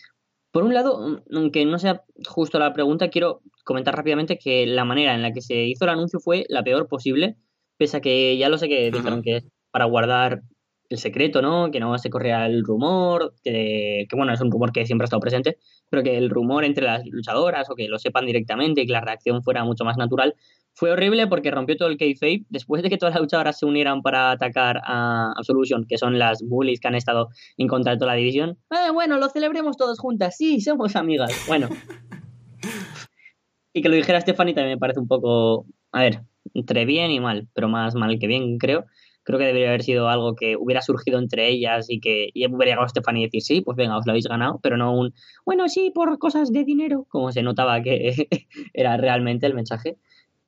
Por 0.51 0.63
un 0.63 0.73
lado, 0.73 1.21
aunque 1.31 1.65
no 1.65 1.77
sea 1.77 2.03
justo 2.27 2.57
la 2.57 2.73
pregunta, 2.73 3.09
quiero 3.09 3.41
comentar 3.63 3.95
rápidamente 3.95 4.39
que 4.39 4.65
la 4.65 4.83
manera 4.83 5.13
en 5.13 5.21
la 5.21 5.31
que 5.31 5.41
se 5.41 5.63
hizo 5.65 5.85
el 5.85 5.91
anuncio 5.91 6.19
fue 6.19 6.45
la 6.49 6.63
peor 6.63 6.87
posible, 6.87 7.37
pese 7.77 7.97
a 7.97 8.01
que 8.01 8.37
ya 8.37 8.49
lo 8.49 8.57
sé 8.57 8.67
que 8.67 8.89
dijeron 8.91 9.21
que 9.21 9.37
es 9.37 9.45
para 9.71 9.85
guardar 9.85 10.41
el 10.89 10.97
secreto, 10.97 11.43
¿no? 11.43 11.69
Que 11.69 11.79
no 11.79 11.95
se 11.99 12.09
corría 12.09 12.47
el 12.47 12.63
rumor, 12.63 13.35
que, 13.43 14.07
que, 14.09 14.15
bueno, 14.15 14.33
es 14.33 14.41
un 14.41 14.49
rumor 14.49 14.71
que 14.71 14.87
siempre 14.87 15.03
ha 15.03 15.05
estado 15.05 15.19
presente, 15.19 15.57
pero 15.89 16.01
que 16.01 16.17
el 16.17 16.31
rumor 16.31 16.65
entre 16.65 16.85
las 16.85 17.05
luchadoras 17.05 17.69
o 17.69 17.75
que 17.75 17.87
lo 17.87 17.99
sepan 17.99 18.25
directamente 18.25 18.81
y 18.81 18.87
que 18.87 18.93
la 18.93 19.01
reacción 19.01 19.43
fuera 19.43 19.63
mucho 19.63 19.85
más 19.85 19.97
natural, 19.97 20.35
fue 20.73 20.91
horrible 20.91 21.27
porque 21.27 21.51
rompió 21.51 21.75
todo 21.75 21.89
el 21.89 21.97
kayfabe 21.97 22.45
después 22.49 22.81
de 22.81 22.89
que 22.89 22.97
todas 22.97 23.15
las 23.15 23.21
luchadoras 23.21 23.59
se 23.59 23.65
unieran 23.65 24.01
para 24.01 24.31
atacar 24.31 24.81
a 24.85 25.33
Absolution, 25.35 25.85
que 25.87 25.97
son 25.97 26.17
las 26.17 26.41
bullies 26.41 26.79
que 26.79 26.87
han 26.87 26.95
estado 26.95 27.29
en 27.57 27.67
contra 27.67 27.93
de 27.93 27.97
toda 27.97 28.13
la 28.13 28.17
división. 28.17 28.57
Eh, 28.71 28.91
bueno, 28.91 29.17
lo 29.17 29.29
celebremos 29.29 29.77
todos 29.77 29.99
juntas, 29.99 30.37
sí, 30.37 30.61
somos 30.61 30.95
amigas. 30.95 31.31
Bueno. 31.47 31.69
y 33.73 33.81
que 33.81 33.89
lo 33.89 33.95
dijera 33.95 34.21
Stephanie 34.21 34.53
también 34.53 34.75
me 34.75 34.79
parece 34.79 34.99
un 34.99 35.07
poco, 35.07 35.65
a 35.91 36.01
ver, 36.01 36.21
entre 36.53 36.85
bien 36.85 37.11
y 37.11 37.19
mal, 37.19 37.47
pero 37.53 37.67
más 37.67 37.95
mal 37.95 38.17
que 38.19 38.27
bien, 38.27 38.57
creo 38.57 38.85
creo 39.29 39.37
que 39.37 39.45
debería 39.45 39.67
haber 39.67 39.83
sido 39.83 40.09
algo 40.09 40.35
que 40.35 40.57
hubiera 40.57 40.81
surgido 40.81 41.19
entre 41.19 41.49
ellas 41.49 41.85
y 41.87 41.99
que 41.99 42.31
y 42.33 42.47
hubiera 42.47 42.71
llegado 42.71 42.89
Stephanie 42.89 43.21
y 43.21 43.25
decir, 43.25 43.43
sí, 43.43 43.61
pues 43.61 43.77
venga, 43.77 43.95
os 43.95 44.07
lo 44.07 44.11
habéis 44.11 44.25
ganado, 44.25 44.59
pero 44.63 44.75
no 44.75 44.91
un, 44.91 45.13
bueno, 45.45 45.69
sí, 45.69 45.91
por 45.93 46.17
cosas 46.17 46.51
de 46.51 46.63
dinero, 46.63 47.05
como 47.09 47.31
se 47.31 47.43
notaba 47.43 47.79
que 47.83 48.27
era 48.73 48.97
realmente 48.97 49.45
el 49.45 49.53
mensaje. 49.53 49.97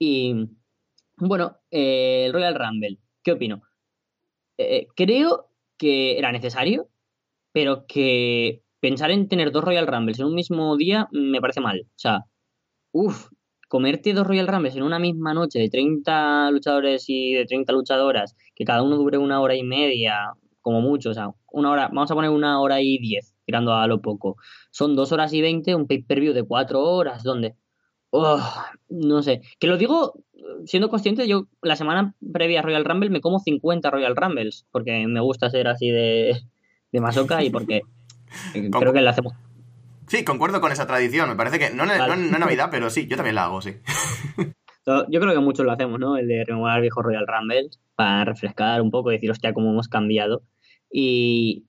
Y 0.04 0.34
bueno, 1.18 1.58
eh, 1.70 2.26
el 2.26 2.34
Royal 2.34 2.56
Rumble, 2.56 2.98
¿qué 3.24 3.34
opino? 3.34 3.62
Eh, 4.58 4.88
creo 4.96 5.52
que 5.78 6.18
era 6.18 6.32
necesario, 6.32 6.90
pero 7.52 7.86
que 7.88 8.64
pensar 8.80 9.12
en 9.12 9.28
tener 9.28 9.52
dos 9.52 9.64
Royal 9.64 9.86
Rumbles 9.86 10.20
en 10.20 10.26
un 10.26 10.36
mismo 10.36 10.76
día 10.76 11.08
me 11.12 11.40
parece 11.40 11.62
mal. 11.62 11.82
O 11.88 12.00
sea, 12.00 12.26
uff, 12.94 13.30
comerte 13.70 14.14
dos 14.14 14.28
Royal 14.28 14.48
Rumbles 14.48 14.76
en 14.76 14.84
una 14.84 15.00
misma 15.00 15.36
noche 15.36 15.60
de 15.60 15.70
30 15.70 16.52
luchadores 16.52 17.06
y 17.08 17.34
de 17.34 17.46
30 17.46 17.74
luchadoras, 17.74 18.36
que 18.56 18.66
cada 18.66 18.84
uno 18.84 18.98
dure 18.98 19.20
una 19.20 19.42
hora 19.42 19.56
y 19.56 19.64
media, 19.64 20.34
como 20.62 20.82
mucho, 20.82 21.12
o 21.12 21.14
sea, 21.14 21.30
una 21.52 21.72
hora, 21.72 21.90
vamos 21.90 22.10
a 22.12 22.16
poner 22.16 22.32
una 22.32 22.60
hora 22.62 22.82
y 22.82 22.98
diez, 22.98 23.36
tirando 23.46 23.76
a 23.76 23.88
lo 23.88 24.02
poco. 24.02 24.38
Son 24.72 24.96
dos 24.96 25.12
horas 25.12 25.34
y 25.34 25.42
veinte, 25.42 25.76
un 25.76 25.88
pay-per-view 25.88 26.34
de 26.34 26.44
cuatro 26.44 26.82
horas, 26.84 27.24
¿dónde? 27.24 27.56
Oh, 28.12 28.42
no 28.90 29.24
sé, 29.24 29.42
que 29.60 29.68
lo 29.68 29.78
digo 29.78 30.14
siendo 30.66 30.90
consciente, 30.90 31.28
yo 31.28 31.48
la 31.62 31.76
semana 31.76 32.14
previa 32.34 32.60
a 32.60 32.64
Royal 32.64 32.86
Rumble 32.86 33.10
me 33.10 33.22
como 33.22 33.40
50 33.40 33.90
Royal 33.90 34.16
Rumbles, 34.16 34.66
porque 34.72 35.08
me 35.08 35.22
gusta 35.22 35.50
ser 35.50 35.68
así 35.68 35.90
de, 35.90 36.42
de 36.92 37.00
masoca 37.00 37.44
y 37.44 37.50
porque 37.50 37.82
creo 38.54 38.94
que 38.94 39.02
le 39.02 39.10
hacemos 39.10 39.34
Sí, 40.12 40.26
concuerdo 40.26 40.60
con 40.60 40.74
esa 40.74 40.86
tradición. 40.86 41.30
Me 41.30 41.38
parece 41.38 41.58
que 41.58 41.70
no, 41.70 41.86
en 41.86 42.32
Navidad, 42.32 42.68
pero 42.70 42.90
sí, 42.90 43.08
yo 43.08 43.16
también 43.16 43.36
la 43.36 43.46
hago, 43.46 43.62
sí. 43.62 43.76
Yo 44.86 45.22
creo 45.22 45.34
que 45.34 45.40
muchos 45.40 45.66
lo 45.66 45.72
hacemos, 45.72 46.00
¿no? 46.00 46.18
El 46.18 46.28
de 46.28 46.44
remover 46.44 46.82
viejo 46.82 47.02
Royal 47.02 47.28
Rumble 47.28 47.70
para 47.96 48.26
refrescar 48.26 48.82
un 48.82 48.92
poco 48.92 49.10
y 49.12 49.16
decir, 49.16 49.32
hostia, 49.32 49.54
cómo 49.54 49.70
hemos 49.70 49.88
cambiado. 49.88 50.44
Y 50.92 51.66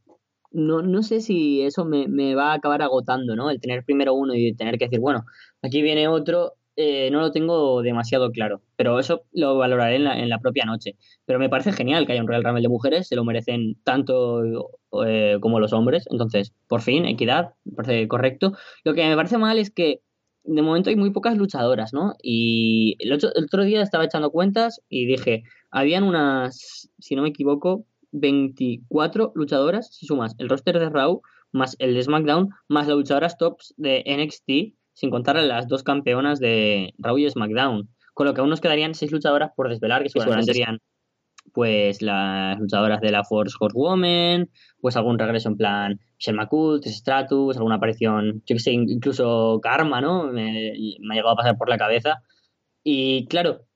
no, 0.51 0.83
no 0.83 1.05
sé 1.05 1.21
si 1.21 1.63
eso 1.63 1.85
me, 1.85 2.09
me, 2.09 2.35
va 2.35 2.51
a 2.51 2.55
acabar 2.55 2.83
agotando, 2.83 3.37
¿no? 3.37 3.51
El 3.51 3.61
tener 3.61 3.85
primero 3.85 4.15
uno 4.15 4.35
y 4.35 4.55
tener 4.55 4.77
que 4.77 4.87
decir, 4.87 4.99
bueno, 4.99 5.25
aquí 5.63 5.83
viene 5.83 6.09
otro 6.09 6.55
eh, 6.75 7.11
no 7.11 7.21
lo 7.21 7.33
tengo 7.33 7.83
demasiado 7.83 8.31
claro, 8.33 8.63
pero 8.77 8.99
eso 8.99 9.25
lo 9.33 9.59
valoraré 9.59 9.97
en 9.97 10.05
la, 10.05 10.19
en 10.19 10.31
la, 10.31 10.39
propia 10.39 10.65
noche. 10.65 10.97
Pero 11.27 11.39
me 11.39 11.51
parece 11.51 11.73
genial 11.73 12.07
que 12.07 12.13
haya 12.13 12.23
un 12.23 12.29
Royal 12.29 12.45
Rumble 12.45 12.63
de 12.63 12.69
mujeres, 12.69 13.09
se 13.09 13.17
lo 13.17 13.25
merecen 13.25 13.77
tanto 13.85 14.71
eh, 15.05 15.37
como 15.41 15.61
los 15.61 15.75
hombres, 15.75 16.05
entonces, 16.11 16.55
por 16.69 16.81
fin, 16.81 17.05
equidad, 17.05 17.55
me 17.65 17.75
parece 17.75 18.09
correcto. 18.09 18.55
Lo 18.85 18.95
que 18.95 19.07
me 19.07 19.17
parece 19.17 19.37
mal 19.37 19.59
es 19.59 19.71
que 19.71 20.01
de 20.45 20.63
momento 20.63 20.89
hay 20.89 20.97
muy 20.97 21.11
pocas 21.11 21.37
luchadoras, 21.37 21.93
¿no? 21.93 22.15
Y 22.23 22.97
el 23.01 23.13
otro, 23.13 23.31
el 23.35 23.45
otro 23.45 23.65
día 23.65 23.83
estaba 23.83 24.07
echando 24.07 24.31
cuentas 24.31 24.81
y 24.89 25.05
dije, 25.07 25.45
habían 25.71 26.05
unas, 26.05 26.91
si 26.99 27.15
no 27.17 27.23
me 27.23 27.29
equivoco, 27.29 27.85
24 28.13 29.33
luchadoras, 29.35 29.95
si 29.95 30.07
sumas 30.07 30.35
el 30.39 30.49
roster 30.49 30.79
de 30.79 30.89
Raw, 30.89 31.21
más 31.53 31.77
el 31.79 31.95
de 31.95 32.03
SmackDown, 32.03 32.49
más 32.69 32.89
las 32.89 32.97
luchadoras 32.97 33.37
tops 33.37 33.75
de 33.77 34.03
NXT 34.07 34.75
sin 34.95 35.11
contar 35.11 35.37
a 35.37 35.43
las 35.43 35.69
dos 35.69 35.83
campeonas 35.83 36.39
de 36.39 36.95
Raw 36.99 37.19
y 37.19 37.29
SmackDown. 37.29 37.89
Con 38.15 38.27
lo 38.27 38.35
que 38.35 38.41
aún 38.41 38.51
nos 38.51 38.61
quedarían 38.61 38.95
seis 38.95 39.11
luchadoras 39.11 39.53
por 39.57 39.69
desvelar, 39.69 40.03
que 40.03 40.11
seguramente 40.11 40.53
serían 40.53 40.81
pues 41.53 42.03
las 42.03 42.59
luchadoras 42.59 43.01
de 43.01 43.11
la 43.11 43.25
Force 43.25 43.57
Horsewoman, 43.59 44.49
pues 44.81 44.97
algún 44.97 45.19
regreso 45.19 45.49
en 45.49 45.57
plan 45.57 46.01
Michelle 46.17 46.37
McCool, 46.37 46.81
Stratus, 46.85 47.57
alguna 47.57 47.77
aparición, 47.77 48.43
yo 48.47 48.57
que 48.57 48.61
sé, 48.61 48.73
incluso 48.73 49.61
Karma, 49.63 50.01
¿no? 50.01 50.27
Me, 50.27 50.73
me, 51.01 51.15
ha 51.15 51.17
llegado 51.17 51.35
a 51.35 51.37
pasar 51.37 51.59
por 51.59 51.69
la 51.69 51.79
cabeza. 51.79 52.23
Y 52.85 53.27
claro, 53.27 53.67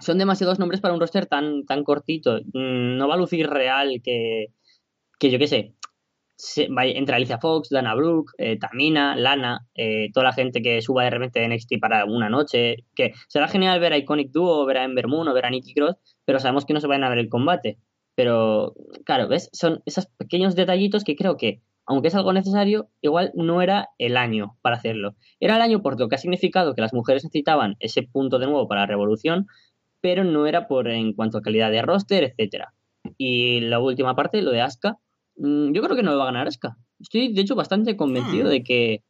son 0.00 0.18
demasiados 0.18 0.58
nombres 0.58 0.80
para 0.80 0.94
un 0.94 1.00
roster 1.00 1.26
tan, 1.26 1.64
tan 1.64 1.84
cortito. 1.84 2.40
Mm, 2.52 2.96
no 2.98 3.08
va 3.08 3.14
a 3.14 3.18
lucir 3.18 3.48
real 3.48 4.00
que, 4.02 4.46
que 5.18 5.30
yo 5.30 5.38
qué 5.38 5.46
sé, 5.46 5.74
entre 6.56 7.16
Alicia 7.16 7.38
Fox, 7.38 7.68
Dana 7.70 7.94
Brooke, 7.94 8.32
eh, 8.38 8.58
Tamina, 8.58 9.16
Lana, 9.16 9.66
eh, 9.74 10.08
toda 10.12 10.24
la 10.24 10.32
gente 10.32 10.62
que 10.62 10.82
suba 10.82 11.04
de 11.04 11.10
repente 11.10 11.40
de 11.40 11.48
NXT 11.48 11.78
para 11.80 12.04
una 12.04 12.28
noche, 12.28 12.84
que 12.94 13.12
será 13.28 13.48
genial 13.48 13.80
ver 13.80 13.92
a 13.92 13.98
Iconic 13.98 14.30
Duo, 14.30 14.64
ver 14.66 14.78
a 14.78 14.84
Ember 14.84 15.08
Moon 15.08 15.28
o 15.28 15.34
ver 15.34 15.46
a 15.46 15.50
Nikki 15.50 15.74
Cross, 15.74 15.96
pero 16.24 16.38
sabemos 16.40 16.64
que 16.64 16.74
no 16.74 16.80
se 16.80 16.86
van 16.86 17.04
a 17.04 17.08
ver 17.08 17.18
el 17.18 17.28
combate. 17.28 17.78
Pero, 18.14 18.74
claro, 19.04 19.28
¿ves? 19.28 19.48
Son 19.52 19.82
esos 19.86 20.06
pequeños 20.06 20.54
detallitos 20.54 21.04
que 21.04 21.16
creo 21.16 21.36
que, 21.36 21.62
aunque 21.86 22.08
es 22.08 22.14
algo 22.14 22.32
necesario, 22.32 22.88
igual 23.00 23.32
no 23.34 23.62
era 23.62 23.88
el 23.98 24.16
año 24.16 24.58
para 24.62 24.76
hacerlo. 24.76 25.14
Era 25.40 25.56
el 25.56 25.62
año 25.62 25.82
por 25.82 25.98
lo 25.98 26.08
que 26.08 26.16
ha 26.16 26.18
significado 26.18 26.74
que 26.74 26.82
las 26.82 26.92
mujeres 26.92 27.24
necesitaban 27.24 27.76
ese 27.80 28.02
punto 28.02 28.38
de 28.38 28.46
nuevo 28.46 28.68
para 28.68 28.82
la 28.82 28.86
revolución, 28.86 29.46
pero 30.00 30.24
no 30.24 30.46
era 30.46 30.66
por 30.68 30.88
en 30.88 31.14
cuanto 31.14 31.38
a 31.38 31.42
calidad 31.42 31.70
de 31.70 31.82
roster, 31.82 32.24
etcétera. 32.24 32.74
Y 33.16 33.60
la 33.60 33.80
última 33.80 34.14
parte, 34.14 34.42
lo 34.42 34.50
de 34.50 34.60
Asuka, 34.60 34.98
yo 35.36 35.82
creo 35.82 35.96
que 35.96 36.02
no 36.02 36.12
lo 36.12 36.18
va 36.18 36.24
a 36.24 36.26
ganar 36.26 36.48
Asuka. 36.48 36.76
Estoy, 37.00 37.32
de 37.32 37.40
hecho, 37.40 37.54
bastante 37.54 37.96
convencido 37.96 38.46
hmm. 38.46 38.50
de 38.50 38.62
que 38.62 39.04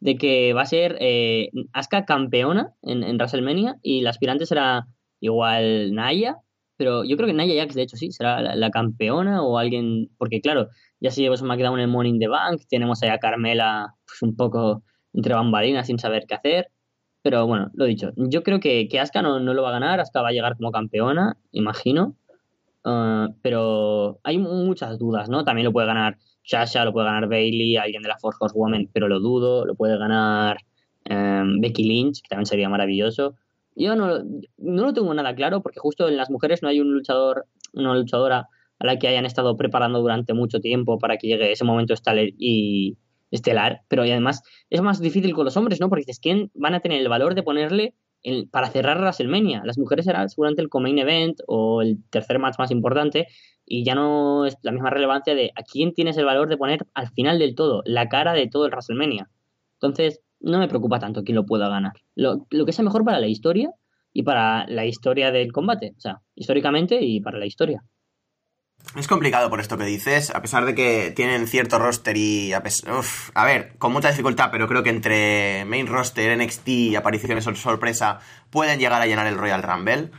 de 0.00 0.16
que 0.16 0.54
va 0.54 0.62
a 0.62 0.66
ser 0.66 0.96
eh, 1.00 1.50
Asuka 1.72 2.06
campeona 2.06 2.72
en, 2.82 3.02
en, 3.02 3.16
WrestleMania 3.16 3.76
y 3.82 4.00
la 4.00 4.10
aspirante 4.10 4.46
será 4.46 4.86
igual 5.20 5.94
Naya, 5.94 6.38
pero 6.76 7.04
yo 7.04 7.18
creo 7.18 7.26
que 7.26 7.34
Naya 7.34 7.62
Jax, 7.62 7.74
de 7.74 7.82
hecho, 7.82 7.98
sí, 7.98 8.10
será 8.10 8.40
la, 8.40 8.70
campeona 8.70 9.42
o 9.42 9.58
alguien, 9.58 10.08
porque 10.16 10.40
claro, 10.40 10.68
ya 10.98 11.10
se 11.10 11.20
llevó 11.20 11.36
SmackDown 11.36 11.78
en 11.78 11.90
Morning 11.90 12.18
the 12.18 12.28
Bank, 12.28 12.62
tenemos 12.70 13.02
ahí 13.02 13.10
a 13.10 13.18
Carmela 13.18 13.94
pues, 14.06 14.22
un 14.22 14.34
poco 14.34 14.82
entre 15.12 15.34
bambalinas 15.34 15.86
sin 15.86 15.98
saber 15.98 16.24
qué 16.26 16.36
hacer, 16.36 16.68
pero 17.20 17.46
bueno, 17.46 17.70
lo 17.74 17.84
dicho, 17.84 18.12
yo 18.16 18.42
creo 18.42 18.60
que, 18.60 18.88
que 18.88 18.98
Asuka 18.98 19.20
no, 19.20 19.40
no 19.40 19.52
lo 19.52 19.62
va 19.62 19.68
a 19.68 19.72
ganar, 19.72 20.00
Asuka 20.00 20.22
va 20.22 20.28
a 20.28 20.32
llegar 20.32 20.56
como 20.56 20.72
campeona, 20.72 21.36
imagino, 21.52 22.16
Ah, 22.84 23.28
pero 23.42 24.20
hay 24.24 24.38
muchas 24.38 24.98
dudas, 24.98 25.28
¿no? 25.28 25.44
También 25.44 25.66
lo 25.66 25.72
puede 25.72 25.86
ganar 25.86 26.16
Sasha, 26.42 26.84
lo 26.84 26.92
puede 26.92 27.06
ganar 27.06 27.28
Bailey, 27.28 27.76
alguien 27.76 28.02
de 28.02 28.08
la 28.08 28.18
Force 28.18 28.38
Woman, 28.54 28.88
pero 28.92 29.08
lo 29.08 29.20
dudo. 29.20 29.66
Lo 29.66 29.74
puede 29.74 29.98
ganar 29.98 30.58
em, 31.04 31.60
Becky 31.60 31.84
Lynch, 31.84 32.22
que 32.22 32.28
también 32.28 32.46
sería 32.46 32.68
maravilloso. 32.68 33.34
Yo 33.76 33.96
no, 33.96 34.18
no 34.58 34.84
lo 34.84 34.92
tengo 34.92 35.12
nada 35.14 35.34
claro 35.34 35.62
porque 35.62 35.80
justo 35.80 36.08
en 36.08 36.16
las 36.16 36.30
mujeres 36.30 36.62
no 36.62 36.68
hay 36.68 36.80
un 36.80 36.92
luchador, 36.92 37.46
una 37.72 37.94
luchadora 37.94 38.48
a 38.78 38.86
la 38.86 38.98
que 38.98 39.08
hayan 39.08 39.26
estado 39.26 39.56
preparando 39.56 40.00
durante 40.00 40.34
mucho 40.34 40.60
tiempo 40.60 40.98
para 40.98 41.18
que 41.18 41.28
llegue 41.28 41.52
ese 41.52 41.64
momento 41.64 41.94
estelar 41.94 42.26
y 42.38 42.96
estelar, 43.30 43.82
pero 43.88 44.02
además 44.02 44.42
es 44.70 44.82
más 44.82 45.00
difícil 45.00 45.34
con 45.34 45.44
los 45.44 45.56
hombres, 45.56 45.80
¿no? 45.80 45.88
Porque 45.88 46.02
dices, 46.02 46.18
¿quién 46.18 46.50
van 46.54 46.74
a 46.74 46.80
tener 46.80 47.00
el 47.00 47.08
valor 47.08 47.34
de 47.34 47.42
ponerle 47.42 47.94
para 48.50 48.68
cerrar 48.70 48.98
WrestleMania. 48.98 49.62
Las 49.64 49.78
mujeres 49.78 50.04
será 50.04 50.28
seguramente 50.28 50.62
el 50.62 50.68
co-main 50.68 50.98
event 50.98 51.40
o 51.46 51.82
el 51.82 51.98
tercer 52.10 52.38
match 52.38 52.58
más 52.58 52.70
importante 52.70 53.26
y 53.66 53.84
ya 53.84 53.94
no 53.94 54.46
es 54.46 54.56
la 54.62 54.72
misma 54.72 54.90
relevancia 54.90 55.34
de 55.34 55.52
a 55.54 55.62
quién 55.62 55.94
tienes 55.94 56.16
el 56.16 56.24
valor 56.24 56.48
de 56.48 56.56
poner 56.56 56.86
al 56.94 57.08
final 57.08 57.38
del 57.38 57.54
todo, 57.54 57.82
la 57.84 58.08
cara 58.08 58.32
de 58.32 58.48
todo 58.48 58.66
el 58.66 58.72
WrestleMania. 58.72 59.30
Entonces, 59.74 60.20
no 60.40 60.58
me 60.58 60.68
preocupa 60.68 60.98
tanto 60.98 61.22
quién 61.22 61.36
lo 61.36 61.46
pueda 61.46 61.68
ganar. 61.68 61.92
Lo, 62.14 62.46
lo 62.50 62.66
que 62.66 62.72
sea 62.72 62.84
mejor 62.84 63.04
para 63.04 63.20
la 63.20 63.28
historia 63.28 63.70
y 64.12 64.22
para 64.22 64.66
la 64.66 64.86
historia 64.86 65.30
del 65.30 65.52
combate, 65.52 65.94
o 65.96 66.00
sea, 66.00 66.20
históricamente 66.34 67.02
y 67.02 67.20
para 67.20 67.38
la 67.38 67.46
historia. 67.46 67.84
Es 68.96 69.06
complicado 69.06 69.50
por 69.50 69.60
esto 69.60 69.78
que 69.78 69.84
dices, 69.84 70.30
a 70.34 70.42
pesar 70.42 70.64
de 70.64 70.74
que 70.74 71.12
tienen 71.14 71.46
cierto 71.46 71.78
roster 71.78 72.16
y... 72.16 72.52
A, 72.52 72.62
a 73.34 73.44
ver, 73.44 73.72
con 73.78 73.92
mucha 73.92 74.10
dificultad, 74.10 74.50
pero 74.50 74.66
creo 74.66 74.82
que 74.82 74.90
entre 74.90 75.64
main 75.64 75.86
roster, 75.86 76.36
NXT 76.36 76.68
y 76.68 76.96
apariciones 76.96 77.44
sorpresa 77.44 78.18
pueden 78.50 78.80
llegar 78.80 79.00
a 79.00 79.06
llenar 79.06 79.28
el 79.28 79.38
Royal 79.38 79.62
Rumble. 79.62 80.10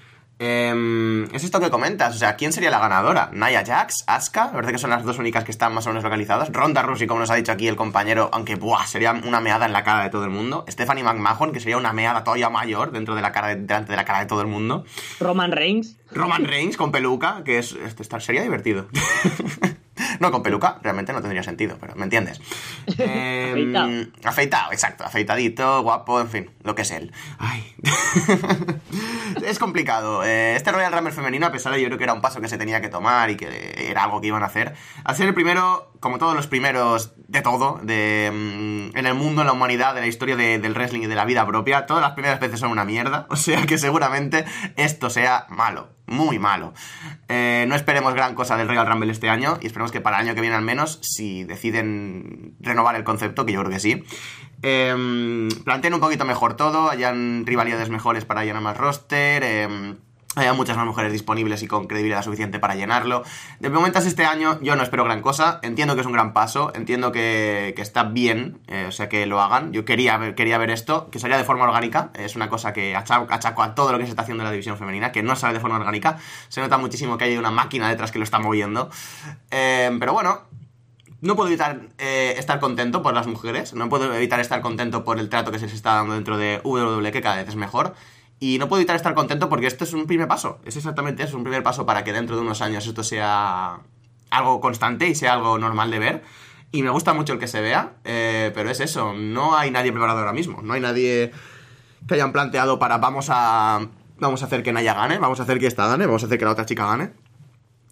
Em, 0.43 1.25
es 1.35 1.43
esto 1.43 1.59
que 1.59 1.69
comentas, 1.69 2.15
o 2.15 2.17
sea, 2.17 2.35
¿quién 2.35 2.51
sería 2.51 2.71
la 2.71 2.79
ganadora? 2.79 3.29
¿Naya 3.31 3.63
Jax? 3.63 4.05
¿Asuka? 4.07 4.45
Me 4.47 4.53
parece 4.53 4.71
que 4.71 4.77
son 4.79 4.89
las 4.89 5.03
dos 5.03 5.19
únicas 5.19 5.43
que 5.43 5.51
están 5.51 5.71
más 5.71 5.85
o 5.85 5.89
menos 5.91 6.03
localizadas. 6.03 6.51
Ronda 6.51 6.81
Rousey, 6.81 7.05
como 7.05 7.19
nos 7.19 7.29
ha 7.29 7.35
dicho 7.35 7.51
aquí 7.51 7.67
el 7.67 7.75
compañero, 7.75 8.27
aunque 8.33 8.55
buah, 8.55 8.87
sería 8.87 9.11
una 9.11 9.39
meada 9.39 9.67
en 9.67 9.71
la 9.73 9.83
cara 9.83 10.01
de 10.01 10.09
todo 10.09 10.23
el 10.23 10.31
mundo. 10.31 10.65
Stephanie 10.67 11.03
McMahon, 11.03 11.51
que 11.51 11.59
sería 11.59 11.77
una 11.77 11.93
meada 11.93 12.23
todavía 12.23 12.49
mayor 12.49 12.91
dentro 12.91 13.13
de 13.13 13.21
la 13.21 13.31
cara 13.31 13.49
de- 13.49 13.57
delante 13.57 13.91
de 13.91 13.97
la 13.97 14.03
cara 14.05 14.21
de 14.21 14.25
todo 14.25 14.41
el 14.41 14.47
mundo. 14.47 14.83
Roman 15.19 15.51
Reigns. 15.51 15.97
Roman 16.11 16.43
Reigns 16.45 16.75
con 16.75 16.91
peluca, 16.91 17.43
que 17.45 17.59
es, 17.59 17.73
este, 17.73 18.01
estar- 18.01 18.19
sería 18.21 18.41
divertido. 18.41 18.87
no, 20.19 20.31
con 20.31 20.41
peluca 20.43 20.79
realmente 20.81 21.13
no 21.13 21.21
tendría 21.21 21.43
sentido, 21.43 21.77
pero 21.79 21.95
me 21.95 22.03
entiendes. 22.03 22.39
Em, 22.97 23.75
Afeitado. 23.75 23.89
afeitado, 24.23 24.71
exacto. 24.71 25.03
Afeitadito, 25.03 25.81
guapo, 25.83 26.21
en 26.21 26.29
fin, 26.29 26.51
lo 26.63 26.75
que 26.75 26.83
es 26.83 26.91
él. 26.91 27.11
Ay. 27.37 27.75
es 29.45 29.59
complicado. 29.59 30.23
Eh, 30.23 30.55
este 30.55 30.71
Royal 30.71 30.91
Rumble 30.91 31.11
femenino, 31.11 31.47
a 31.47 31.51
pesar 31.51 31.73
de 31.73 31.81
yo 31.81 31.87
creo 31.87 31.97
que 31.97 32.03
era 32.05 32.13
un 32.13 32.21
paso 32.21 32.41
que 32.41 32.47
se 32.47 32.57
tenía 32.57 32.81
que 32.81 32.89
tomar 32.89 33.29
y 33.29 33.35
que 33.35 33.87
era 33.89 34.03
algo 34.03 34.21
que 34.21 34.27
iban 34.27 34.43
a 34.43 34.47
hacer, 34.47 34.73
al 35.03 35.15
ser 35.15 35.27
el 35.27 35.33
primero, 35.33 35.90
como 36.01 36.17
todos 36.17 36.35
los 36.35 36.47
primeros 36.47 37.13
de 37.29 37.41
todo, 37.41 37.79
de, 37.83 38.29
mm, 38.33 38.97
en 38.97 39.05
el 39.05 39.13
mundo, 39.13 39.41
en 39.41 39.47
la 39.47 39.53
humanidad, 39.53 39.95
de 39.95 40.01
la 40.01 40.07
historia 40.07 40.35
de- 40.35 40.59
del 40.59 40.73
wrestling 40.73 41.03
y 41.03 41.07
de 41.07 41.15
la 41.15 41.23
vida 41.23 41.45
propia, 41.47 41.85
todas 41.85 42.01
las 42.03 42.11
primeras 42.11 42.41
veces 42.41 42.59
son 42.59 42.71
una 42.71 42.83
mierda. 42.83 43.27
O 43.29 43.37
sea 43.37 43.65
que 43.65 43.77
seguramente 43.77 44.43
esto 44.75 45.09
sea 45.09 45.45
malo. 45.49 45.89
Muy 46.07 46.39
malo. 46.39 46.73
Eh, 47.29 47.63
no 47.69 47.75
esperemos 47.75 48.13
gran 48.13 48.35
cosa 48.35 48.57
del 48.57 48.67
Royal 48.67 48.85
Rumble 48.85 49.11
este 49.13 49.29
año 49.29 49.57
y 49.61 49.67
esperemos 49.67 49.93
que 49.93 50.01
para 50.01 50.17
el 50.19 50.25
año 50.27 50.35
que 50.35 50.41
viene 50.41 50.57
al 50.57 50.61
menos, 50.61 50.99
si 51.01 51.45
deciden 51.45 52.55
renovar 52.59 52.95
el 52.95 53.05
concepto, 53.05 53.45
que 53.45 53.53
yo 53.53 53.61
creo 53.61 53.71
que 53.71 53.79
sí, 53.79 54.03
eh, 54.61 55.47
planteen 55.63 55.93
un 55.93 55.99
poquito 56.01 56.25
mejor 56.25 56.55
todo, 56.55 56.89
hayan 56.89 57.45
rivalidades 57.45 57.89
mejores 57.89 58.25
para 58.25 58.43
llenar 58.43 58.61
más 58.61 58.75
roster, 58.77 59.41
eh, 59.45 59.95
haya 60.35 60.53
muchas 60.53 60.77
más 60.77 60.85
mujeres 60.85 61.11
disponibles 61.11 61.61
y 61.61 61.67
con 61.67 61.87
credibilidad 61.87 62.23
suficiente 62.23 62.59
para 62.59 62.75
llenarlo. 62.75 63.23
De 63.59 63.69
momento 63.69 63.99
este 63.99 64.25
año 64.25 64.59
yo 64.61 64.75
no 64.75 64.83
espero 64.83 65.03
gran 65.03 65.21
cosa, 65.21 65.59
entiendo 65.61 65.95
que 65.95 66.01
es 66.01 66.07
un 66.07 66.13
gran 66.13 66.33
paso, 66.33 66.71
entiendo 66.73 67.11
que, 67.11 67.73
que 67.75 67.81
está 67.81 68.03
bien, 68.03 68.59
eh, 68.67 68.85
o 68.87 68.91
sea 68.91 69.09
que 69.09 69.25
lo 69.25 69.41
hagan. 69.41 69.73
Yo 69.73 69.83
quería 69.83 70.17
ver, 70.17 70.35
quería 70.35 70.57
ver 70.57 70.71
esto, 70.71 71.09
que 71.09 71.19
salga 71.19 71.37
de 71.37 71.43
forma 71.43 71.65
orgánica, 71.65 72.11
es 72.13 72.35
una 72.35 72.49
cosa 72.49 72.71
que 72.71 72.95
achaco, 72.95 73.61
a 73.61 73.75
todo 73.75 73.91
lo 73.91 73.97
que 73.97 74.05
se 74.05 74.11
está 74.11 74.21
haciendo 74.21 74.43
en 74.43 74.45
la 74.45 74.51
división 74.51 74.77
femenina, 74.77 75.11
que 75.11 75.21
no 75.21 75.35
sale 75.35 75.53
de 75.53 75.59
forma 75.59 75.75
orgánica, 75.75 76.17
se 76.47 76.61
nota 76.61 76.77
muchísimo 76.77 77.17
que 77.17 77.25
hay 77.25 77.37
una 77.37 77.51
máquina 77.51 77.89
detrás 77.89 78.11
que 78.11 78.19
lo 78.19 78.23
está 78.23 78.39
moviendo. 78.39 78.89
Eh, 79.51 79.95
pero 79.99 80.13
bueno, 80.13 80.43
no 81.19 81.35
puedo 81.35 81.49
evitar 81.49 81.81
eh, 81.97 82.35
estar 82.37 82.59
contento 82.59 83.03
por 83.03 83.13
las 83.13 83.27
mujeres, 83.27 83.73
no 83.73 83.89
puedo 83.89 84.13
evitar 84.13 84.39
estar 84.39 84.61
contento 84.61 85.03
por 85.03 85.19
el 85.19 85.29
trato 85.29 85.51
que 85.51 85.59
se 85.59 85.65
les 85.65 85.75
está 85.75 85.95
dando 85.95 86.13
dentro 86.13 86.37
de 86.37 86.61
WWE, 86.63 87.11
que 87.11 87.21
cada 87.21 87.35
vez 87.35 87.47
es 87.47 87.55
mejor. 87.55 87.93
Y 88.43 88.57
no 88.57 88.67
puedo 88.67 88.79
evitar 88.79 88.95
estar 88.95 89.13
contento 89.13 89.49
porque 89.49 89.67
esto 89.67 89.83
es 89.83 89.93
un 89.93 90.07
primer 90.07 90.27
paso, 90.27 90.59
es 90.65 90.75
exactamente 90.75 91.21
eso, 91.21 91.37
un 91.37 91.43
primer 91.43 91.61
paso 91.61 91.85
para 91.85 92.03
que 92.03 92.11
dentro 92.11 92.35
de 92.35 92.41
unos 92.41 92.63
años 92.63 92.87
esto 92.87 93.03
sea 93.03 93.81
algo 94.31 94.59
constante 94.59 95.07
y 95.07 95.13
sea 95.13 95.33
algo 95.33 95.59
normal 95.59 95.91
de 95.91 95.99
ver. 95.99 96.23
Y 96.71 96.81
me 96.81 96.89
gusta 96.89 97.13
mucho 97.13 97.33
el 97.33 97.39
que 97.39 97.47
se 97.47 97.61
vea, 97.61 97.97
eh, 98.03 98.51
pero 98.55 98.71
es 98.71 98.79
eso, 98.79 99.13
no 99.13 99.55
hay 99.55 99.69
nadie 99.69 99.91
preparado 99.91 100.17
ahora 100.17 100.33
mismo, 100.33 100.63
no 100.63 100.73
hay 100.73 100.81
nadie 100.81 101.31
que 102.07 102.15
hayan 102.15 102.31
planteado 102.31 102.79
para 102.79 102.97
vamos 102.97 103.27
a 103.29 103.87
vamos 104.17 104.41
a 104.41 104.45
hacer 104.47 104.63
que 104.63 104.73
Naya 104.73 104.95
gane, 104.95 105.19
vamos 105.19 105.39
a 105.39 105.43
hacer 105.43 105.59
que 105.59 105.67
esta 105.67 105.85
gane, 105.85 106.07
vamos 106.07 106.23
a 106.23 106.25
hacer 106.25 106.39
que 106.39 106.45
la 106.45 106.51
otra 106.51 106.65
chica 106.65 106.87
gane. 106.87 107.11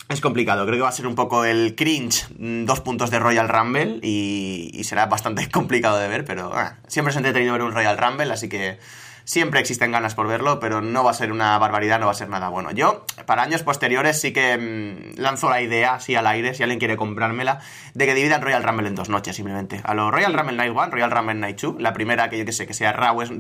Es 0.08 0.20
complicado, 0.20 0.66
creo 0.66 0.78
que 0.78 0.82
va 0.82 0.90
a 0.90 0.94
ser 0.94 1.06
un 1.06 1.14
poco 1.14 1.46
el 1.46 1.76
cringe, 1.76 2.26
mm, 2.40 2.66
dos 2.66 2.80
puntos 2.80 3.12
de 3.12 3.20
Royal 3.20 3.48
Rumble 3.48 4.00
y, 4.02 4.72
y 4.74 4.84
será 4.84 5.06
bastante 5.06 5.48
complicado 5.52 6.00
de 6.00 6.08
ver, 6.08 6.26
pero 6.26 6.52
ah, 6.56 6.78
siempre 6.88 7.12
es 7.12 7.18
entretenido 7.18 7.54
ver 7.54 7.62
un 7.62 7.72
Royal 7.72 8.00
Rumble, 8.00 8.34
así 8.34 8.50
que 8.50 8.80
siempre 9.30 9.60
existen 9.60 9.92
ganas 9.92 10.16
por 10.16 10.28
verlo, 10.28 10.60
pero 10.60 10.82
no 10.82 11.04
va 11.04 11.12
a 11.12 11.14
ser 11.14 11.32
una 11.32 11.56
barbaridad, 11.60 12.00
no 12.00 12.08
va 12.08 12.14
a 12.14 12.16
ser 12.16 12.30
nada 12.30 12.50
bueno. 12.50 12.72
Yo, 12.72 13.06
para 13.28 13.44
años 13.44 13.62
posteriores, 13.62 14.20
sí 14.20 14.34
que 14.34 14.58
mm, 14.58 15.22
lanzo 15.22 15.52
la 15.52 15.62
idea, 15.62 15.94
así 15.94 16.16
al 16.16 16.26
aire, 16.26 16.56
si 16.56 16.64
alguien 16.64 16.80
quiere 16.80 16.98
comprármela, 16.98 17.60
de 17.94 18.08
que 18.08 18.16
dividan 18.16 18.42
Royal 18.42 18.64
Rumble 18.64 18.88
en 18.88 18.96
dos 18.96 19.08
noches, 19.08 19.36
simplemente. 19.36 19.82
A 19.84 19.94
lo 19.94 20.10
Royal 20.10 20.34
Rumble 20.34 20.58
Night 20.58 20.72
1, 20.72 20.88
Royal 20.88 21.12
Rumble 21.12 21.36
Night 21.36 21.62
2, 21.62 21.76
la 21.78 21.94
primera 21.94 22.28
que 22.32 22.40
yo 22.40 22.46
que 22.46 22.52
sé, 22.52 22.66
que 22.66 22.74
sea 22.74 22.92
Raw, 22.92 23.22
es 23.22 23.30
mm, 23.30 23.36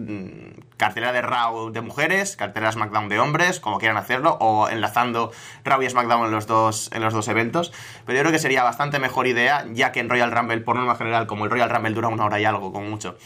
de 0.77 1.21
Raw 1.23 1.71
de 1.71 1.81
mujeres, 1.81 2.37
cartelera 2.37 2.71
SmackDown 2.71 3.09
de 3.09 3.19
hombres, 3.19 3.59
como 3.59 3.79
quieran 3.79 3.97
hacerlo, 3.97 4.37
o 4.39 4.69
enlazando 4.69 5.31
Raw 5.65 5.81
y 5.81 5.89
SmackDown 5.89 6.25
en 6.25 6.31
los 6.31 6.45
dos, 6.45 6.91
en 6.93 7.01
los 7.01 7.15
dos 7.15 7.27
eventos. 7.29 7.73
Pero 8.05 8.15
yo 8.15 8.21
creo 8.21 8.31
que 8.31 8.37
sería 8.39 8.61
bastante 8.61 8.99
mejor 8.99 9.25
idea, 9.25 9.65
ya 9.71 9.91
que 9.91 10.01
en 10.01 10.09
Royal 10.09 10.31
Rumble, 10.31 10.59
por 10.59 10.75
norma 10.75 10.93
general, 10.93 11.25
como 11.25 11.45
el 11.45 11.51
Royal 11.51 11.71
Rumble 11.71 11.95
dura 11.95 12.09
una 12.09 12.25
hora 12.25 12.39
y 12.39 12.45
algo, 12.45 12.71
como 12.71 12.87
mucho, 12.87 13.17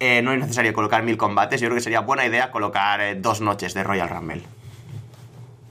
eh, 0.00 0.22
no 0.22 0.32
es 0.32 0.38
necesario 0.40 0.72
colocar 0.72 1.02
mil 1.02 1.16
combates. 1.16 1.60
Yo 1.60 1.68
creo 1.68 1.76
que 1.76 1.82
sería 1.82 2.00
buena 2.00 2.26
idea 2.26 2.50
colocar 2.50 3.00
eh, 3.00 3.14
dos 3.14 3.40
noches 3.40 3.74
de 3.74 3.82
Royal 3.84 4.08
Rumble. 4.08 4.42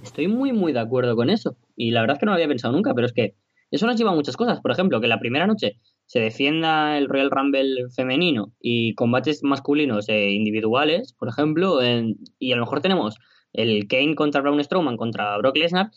Estoy 0.03 0.27
muy, 0.27 0.51
muy 0.53 0.73
de 0.73 0.79
acuerdo 0.79 1.15
con 1.15 1.29
eso. 1.29 1.55
Y 1.75 1.91
la 1.91 2.01
verdad 2.01 2.15
es 2.15 2.19
que 2.19 2.25
no 2.25 2.31
lo 2.31 2.35
había 2.35 2.47
pensado 2.47 2.73
nunca, 2.73 2.93
pero 2.93 3.07
es 3.07 3.13
que 3.13 3.35
eso 3.71 3.87
nos 3.87 3.95
lleva 3.97 4.11
a 4.11 4.15
muchas 4.15 4.37
cosas. 4.37 4.59
Por 4.61 4.71
ejemplo, 4.71 5.01
que 5.01 5.07
la 5.07 5.19
primera 5.19 5.47
noche 5.47 5.77
se 6.05 6.19
defienda 6.19 6.97
el 6.97 7.07
Royal 7.07 7.31
Rumble 7.31 7.89
femenino 7.95 8.51
y 8.59 8.93
combates 8.95 9.43
masculinos 9.43 10.09
e 10.09 10.31
individuales, 10.31 11.13
por 11.13 11.29
ejemplo, 11.29 11.81
en- 11.81 12.17
y 12.39 12.51
a 12.51 12.55
lo 12.55 12.63
mejor 12.63 12.81
tenemos 12.81 13.17
el 13.53 13.87
Kane 13.87 14.15
contra 14.15 14.41
Braun 14.41 14.63
Strowman 14.63 14.97
contra 14.97 15.37
Brock 15.37 15.55
Lesnar, 15.57 15.91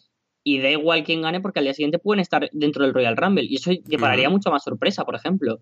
y 0.44 0.60
da 0.60 0.70
igual 0.70 1.02
quién 1.02 1.22
gane 1.22 1.40
porque 1.40 1.58
al 1.58 1.64
día 1.64 1.74
siguiente 1.74 1.98
pueden 1.98 2.20
estar 2.20 2.48
dentro 2.52 2.84
del 2.84 2.94
Royal 2.94 3.16
Rumble. 3.16 3.44
Y 3.44 3.56
eso 3.56 3.72
llevaría 3.72 4.28
Ujú. 4.28 4.36
mucho 4.36 4.50
más 4.52 4.62
sorpresa, 4.62 5.04
por 5.04 5.16
ejemplo. 5.16 5.58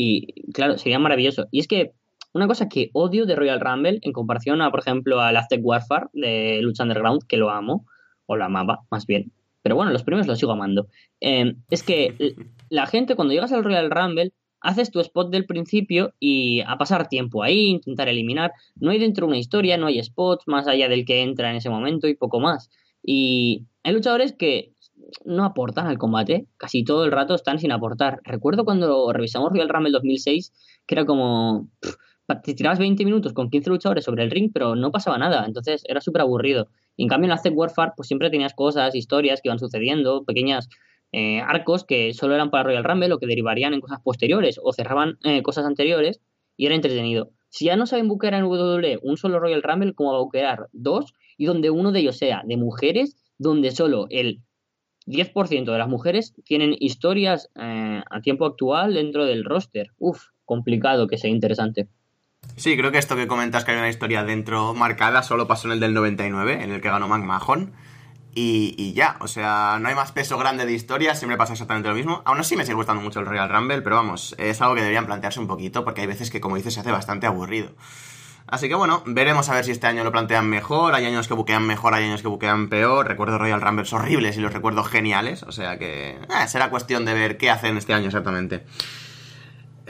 Y 0.00 0.52
claro, 0.52 0.78
sería 0.78 1.00
maravilloso. 1.00 1.48
Y 1.50 1.58
es 1.58 1.66
que 1.66 1.92
una 2.32 2.46
cosa 2.46 2.68
que 2.68 2.90
odio 2.92 3.26
de 3.26 3.34
Royal 3.34 3.60
Rumble 3.60 3.98
en 4.02 4.12
comparación 4.12 4.62
a, 4.62 4.70
por 4.70 4.80
ejemplo, 4.80 5.20
al 5.20 5.36
Aztec 5.36 5.60
Warfare 5.62 6.06
de 6.12 6.60
Lucha 6.62 6.84
Underground, 6.84 7.24
que 7.26 7.36
lo 7.36 7.50
amo, 7.50 7.84
o 8.26 8.36
lo 8.36 8.44
amaba, 8.44 8.84
más 8.90 9.06
bien. 9.06 9.32
Pero 9.62 9.74
bueno, 9.74 9.90
los 9.90 10.04
premios 10.04 10.28
los 10.28 10.38
sigo 10.38 10.52
amando. 10.52 10.86
Eh, 11.20 11.56
es 11.68 11.82
que 11.82 12.14
la 12.70 12.86
gente, 12.86 13.16
cuando 13.16 13.34
llegas 13.34 13.52
al 13.52 13.64
Royal 13.64 13.90
Rumble, 13.90 14.32
haces 14.60 14.92
tu 14.92 15.00
spot 15.00 15.30
del 15.30 15.46
principio 15.46 16.14
y 16.20 16.60
a 16.60 16.78
pasar 16.78 17.08
tiempo 17.08 17.42
ahí, 17.42 17.66
intentar 17.66 18.08
eliminar. 18.08 18.52
No 18.76 18.90
hay 18.90 19.00
dentro 19.00 19.26
una 19.26 19.38
historia, 19.38 19.76
no 19.76 19.86
hay 19.86 20.00
spots 20.02 20.44
más 20.46 20.68
allá 20.68 20.88
del 20.88 21.04
que 21.04 21.22
entra 21.22 21.50
en 21.50 21.56
ese 21.56 21.70
momento 21.70 22.06
y 22.06 22.14
poco 22.14 22.38
más. 22.38 22.70
Y 23.02 23.66
hay 23.82 23.94
luchadores 23.94 24.32
que 24.32 24.74
no 25.24 25.44
aportan 25.44 25.86
al 25.86 25.98
combate, 25.98 26.46
casi 26.56 26.84
todo 26.84 27.04
el 27.04 27.12
rato 27.12 27.34
están 27.34 27.58
sin 27.58 27.72
aportar. 27.72 28.20
Recuerdo 28.24 28.64
cuando 28.64 29.12
revisamos 29.12 29.50
Royal 29.50 29.68
Rumble 29.68 29.92
2006, 29.92 30.52
que 30.86 30.94
era 30.94 31.06
como. 31.06 31.68
pff, 31.80 31.96
te 32.42 32.54
tirabas 32.54 32.78
20 32.78 33.04
minutos 33.04 33.32
con 33.32 33.48
15 33.48 33.70
luchadores 33.70 34.04
sobre 34.04 34.22
el 34.22 34.30
ring, 34.30 34.50
pero 34.52 34.76
no 34.76 34.92
pasaba 34.92 35.16
nada, 35.16 35.46
entonces 35.46 35.82
era 35.88 36.00
súper 36.00 36.22
aburrido. 36.22 36.68
Y 36.96 37.04
en 37.04 37.08
cambio 37.08 37.24
en 37.24 37.30
la 37.30 37.36
Aztec 37.36 37.56
Warfare, 37.56 37.92
pues 37.96 38.08
siempre 38.08 38.28
tenías 38.28 38.52
cosas, 38.54 38.94
historias 38.94 39.40
que 39.40 39.48
iban 39.48 39.58
sucediendo, 39.58 40.24
pequeñas 40.24 40.68
eh, 41.12 41.40
arcos 41.40 41.84
que 41.84 42.12
solo 42.12 42.34
eran 42.34 42.50
para 42.50 42.64
Royal 42.64 42.84
Rumble 42.84 43.14
o 43.14 43.18
que 43.18 43.26
derivarían 43.26 43.72
en 43.72 43.80
cosas 43.80 44.00
posteriores 44.02 44.60
o 44.62 44.72
cerraban 44.72 45.16
eh, 45.24 45.42
cosas 45.42 45.64
anteriores 45.64 46.20
y 46.56 46.66
era 46.66 46.74
entretenido. 46.74 47.30
Si 47.48 47.64
ya 47.64 47.76
no 47.76 47.86
saben 47.86 48.08
buquear 48.08 48.34
en 48.34 48.44
WWE 48.44 48.98
un 49.02 49.16
solo 49.16 49.40
Royal 49.40 49.62
Rumble, 49.62 49.94
como 49.94 50.12
va 50.12 50.18
a 50.18 50.22
buquear 50.22 50.68
dos 50.72 51.14
y 51.38 51.46
donde 51.46 51.70
uno 51.70 51.92
de 51.92 52.00
ellos 52.00 52.18
sea 52.18 52.42
de 52.44 52.58
mujeres, 52.58 53.16
donde 53.38 53.70
solo 53.70 54.06
el 54.10 54.42
10% 55.08 55.72
de 55.72 55.78
las 55.78 55.88
mujeres 55.88 56.34
tienen 56.44 56.76
historias 56.78 57.50
eh, 57.56 58.02
a 58.08 58.20
tiempo 58.20 58.46
actual 58.46 58.94
dentro 58.94 59.24
del 59.24 59.44
roster. 59.44 59.92
Uf, 59.98 60.22
complicado 60.44 61.08
que 61.08 61.18
sea 61.18 61.30
interesante. 61.30 61.88
Sí, 62.56 62.76
creo 62.76 62.92
que 62.92 62.98
esto 62.98 63.16
que 63.16 63.26
comentas 63.26 63.64
que 63.64 63.72
hay 63.72 63.78
una 63.78 63.88
historia 63.88 64.24
dentro 64.24 64.74
marcada 64.74 65.22
solo 65.22 65.46
pasó 65.46 65.68
en 65.68 65.74
el 65.74 65.80
del 65.80 65.94
99, 65.94 66.62
en 66.62 66.70
el 66.70 66.80
que 66.80 66.88
ganó 66.88 67.08
McMahon. 67.08 67.72
Y, 68.34 68.74
y 68.76 68.92
ya, 68.92 69.16
o 69.20 69.26
sea, 69.26 69.78
no 69.80 69.88
hay 69.88 69.94
más 69.94 70.12
peso 70.12 70.38
grande 70.38 70.64
de 70.64 70.72
historia, 70.72 71.14
siempre 71.14 71.36
pasa 71.36 71.54
exactamente 71.54 71.88
lo 71.88 71.94
mismo. 71.94 72.22
Aún 72.24 72.38
así 72.38 72.56
me 72.56 72.64
sigue 72.64 72.74
gustando 72.74 73.02
mucho 73.02 73.20
el 73.20 73.26
Royal 73.26 73.48
Rumble, 73.48 73.82
pero 73.82 73.96
vamos, 73.96 74.34
es 74.38 74.60
algo 74.60 74.74
que 74.74 74.82
deberían 74.82 75.06
plantearse 75.06 75.40
un 75.40 75.48
poquito, 75.48 75.84
porque 75.84 76.02
hay 76.02 76.06
veces 76.06 76.30
que, 76.30 76.40
como 76.40 76.56
dices, 76.56 76.74
se 76.74 76.80
hace 76.80 76.92
bastante 76.92 77.26
aburrido. 77.26 77.70
Así 78.50 78.68
que 78.68 78.74
bueno, 78.74 79.02
veremos 79.04 79.48
a 79.50 79.54
ver 79.54 79.64
si 79.64 79.72
este 79.72 79.86
año 79.86 80.04
lo 80.04 80.10
plantean 80.10 80.48
mejor, 80.48 80.94
hay 80.94 81.04
años 81.04 81.28
que 81.28 81.34
buquean 81.34 81.66
mejor, 81.66 81.92
hay 81.94 82.04
años 82.04 82.22
que 82.22 82.28
buquean 82.28 82.68
peor. 82.68 83.06
Recuerdo 83.06 83.36
Royal 83.36 83.60
Rumbles 83.60 83.92
horribles 83.92 84.38
y 84.38 84.40
los 84.40 84.54
recuerdo 84.54 84.84
geniales, 84.84 85.42
o 85.42 85.52
sea 85.52 85.78
que 85.78 86.12
eh, 86.12 86.48
será 86.48 86.70
cuestión 86.70 87.04
de 87.04 87.12
ver 87.12 87.36
qué 87.36 87.50
hacen 87.50 87.76
este 87.76 87.92
año 87.92 88.06
exactamente. 88.06 88.64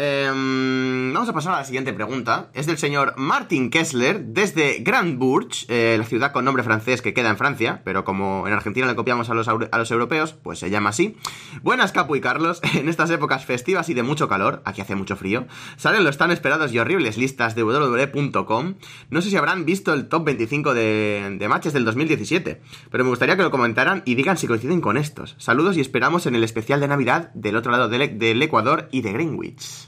Em, 0.00 1.12
vamos 1.12 1.28
a 1.28 1.32
pasar 1.32 1.54
a 1.54 1.56
la 1.56 1.64
siguiente 1.64 1.92
pregunta. 1.92 2.50
Es 2.54 2.66
del 2.66 2.78
señor 2.78 3.14
Martin 3.16 3.68
Kessler 3.68 4.26
desde 4.26 4.78
Grand 4.78 5.18
Bourg, 5.18 5.48
eh, 5.66 5.96
la 5.98 6.04
ciudad 6.04 6.30
con 6.30 6.44
nombre 6.44 6.62
francés 6.62 7.02
que 7.02 7.12
queda 7.12 7.30
en 7.30 7.36
Francia, 7.36 7.82
pero 7.84 8.04
como 8.04 8.46
en 8.46 8.52
Argentina 8.52 8.86
le 8.86 8.94
copiamos 8.94 9.28
a 9.28 9.34
los, 9.34 9.48
a 9.48 9.78
los 9.78 9.90
europeos, 9.90 10.34
pues 10.34 10.60
se 10.60 10.70
llama 10.70 10.90
así. 10.90 11.16
Buenas, 11.62 11.90
Capu 11.90 12.14
y 12.14 12.20
Carlos. 12.20 12.60
En 12.78 12.88
estas 12.88 13.10
épocas 13.10 13.44
festivas 13.44 13.88
y 13.88 13.94
de 13.94 14.04
mucho 14.04 14.28
calor, 14.28 14.62
aquí 14.64 14.80
hace 14.80 14.94
mucho 14.94 15.16
frío, 15.16 15.48
salen 15.76 16.04
los 16.04 16.16
tan 16.16 16.30
esperados 16.30 16.72
y 16.72 16.78
horribles 16.78 17.18
listas 17.18 17.56
de 17.56 17.64
www.com. 17.64 18.74
No 19.10 19.20
sé 19.20 19.30
si 19.30 19.36
habrán 19.36 19.64
visto 19.64 19.92
el 19.92 20.06
top 20.06 20.26
25 20.26 20.74
de, 20.74 21.36
de 21.40 21.48
matches 21.48 21.72
del 21.72 21.84
2017, 21.84 22.60
pero 22.92 23.02
me 23.02 23.10
gustaría 23.10 23.36
que 23.36 23.42
lo 23.42 23.50
comentaran 23.50 24.02
y 24.04 24.14
digan 24.14 24.38
si 24.38 24.46
coinciden 24.46 24.80
con 24.80 24.96
estos. 24.96 25.34
Saludos 25.38 25.76
y 25.76 25.80
esperamos 25.80 26.26
en 26.26 26.36
el 26.36 26.44
especial 26.44 26.78
de 26.78 26.86
Navidad 26.86 27.32
del 27.34 27.56
otro 27.56 27.72
lado 27.72 27.88
del 27.88 28.42
Ecuador 28.42 28.88
y 28.92 29.00
de 29.00 29.12
Greenwich. 29.12 29.87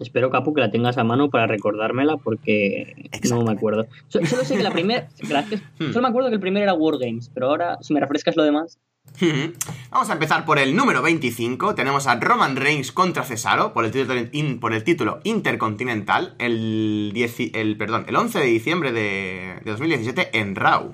Espero, 0.00 0.30
Capu, 0.30 0.54
que 0.54 0.60
la 0.60 0.70
tengas 0.70 0.96
a 0.98 1.04
mano 1.04 1.28
para 1.30 1.46
recordármela 1.46 2.16
porque 2.18 3.08
no 3.28 3.42
me 3.42 3.52
acuerdo. 3.52 3.86
So- 4.08 4.24
Solo 4.24 4.44
sé 4.44 4.56
que 4.56 4.62
la 4.62 4.70
primera. 4.70 5.08
Gracias. 5.28 5.62
Hmm. 5.78 5.88
Solo 5.92 6.02
me 6.02 6.08
acuerdo 6.08 6.28
que 6.28 6.34
el 6.36 6.40
primero 6.40 6.62
era 6.64 6.74
Wargames, 6.74 7.30
pero 7.34 7.46
ahora, 7.48 7.78
si 7.80 7.92
me 7.94 8.00
refrescas 8.00 8.36
lo 8.36 8.44
demás. 8.44 8.78
Ujú. 9.22 9.54
Vamos 9.90 10.10
a 10.10 10.12
empezar 10.12 10.44
por 10.44 10.58
el 10.58 10.76
número 10.76 11.00
25. 11.02 11.74
Tenemos 11.74 12.06
a 12.06 12.16
Roman 12.20 12.56
Reigns 12.56 12.92
contra 12.92 13.24
Cesaro 13.24 13.72
por 13.72 13.84
el 13.86 13.90
título, 13.90 14.20
in- 14.32 14.60
por 14.60 14.74
el 14.74 14.84
título 14.84 15.20
intercontinental 15.24 16.34
el, 16.38 17.10
10 17.14 17.54
el, 17.54 17.76
perdón, 17.78 18.04
el 18.06 18.14
11 18.16 18.38
de 18.38 18.44
diciembre 18.44 18.92
de, 18.92 19.54
de 19.64 19.70
2017 19.70 20.38
en 20.38 20.54
Raw. 20.54 20.92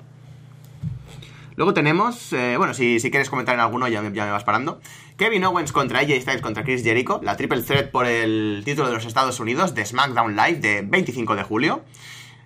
Luego 1.57 1.73
tenemos, 1.73 2.33
eh, 2.33 2.55
bueno, 2.57 2.73
si, 2.73 2.99
si 2.99 3.09
quieres 3.11 3.29
comentar 3.29 3.55
en 3.55 3.61
alguno 3.61 3.87
ya, 3.87 4.01
me- 4.01 4.13
ya 4.13 4.25
me 4.25 4.31
vas 4.31 4.43
parando. 4.43 4.79
Kevin 5.17 5.45
Owens 5.45 5.71
contra 5.71 5.99
AJ 5.99 6.21
Styles 6.21 6.41
contra 6.41 6.65
Chris 6.65 6.83
Jericho, 6.83 7.21
la 7.23 7.37
triple 7.37 7.61
threat 7.61 7.89
por 7.89 8.05
el 8.05 8.63
título 8.65 8.89
de 8.89 8.95
los 8.95 9.05
Estados 9.05 9.39
Unidos 9.39 9.73
de 9.73 9.85
SmackDown 9.85 10.35
Live 10.35 10.59
de 10.59 10.81
25 10.81 11.37
de 11.37 11.43
julio. 11.43 11.85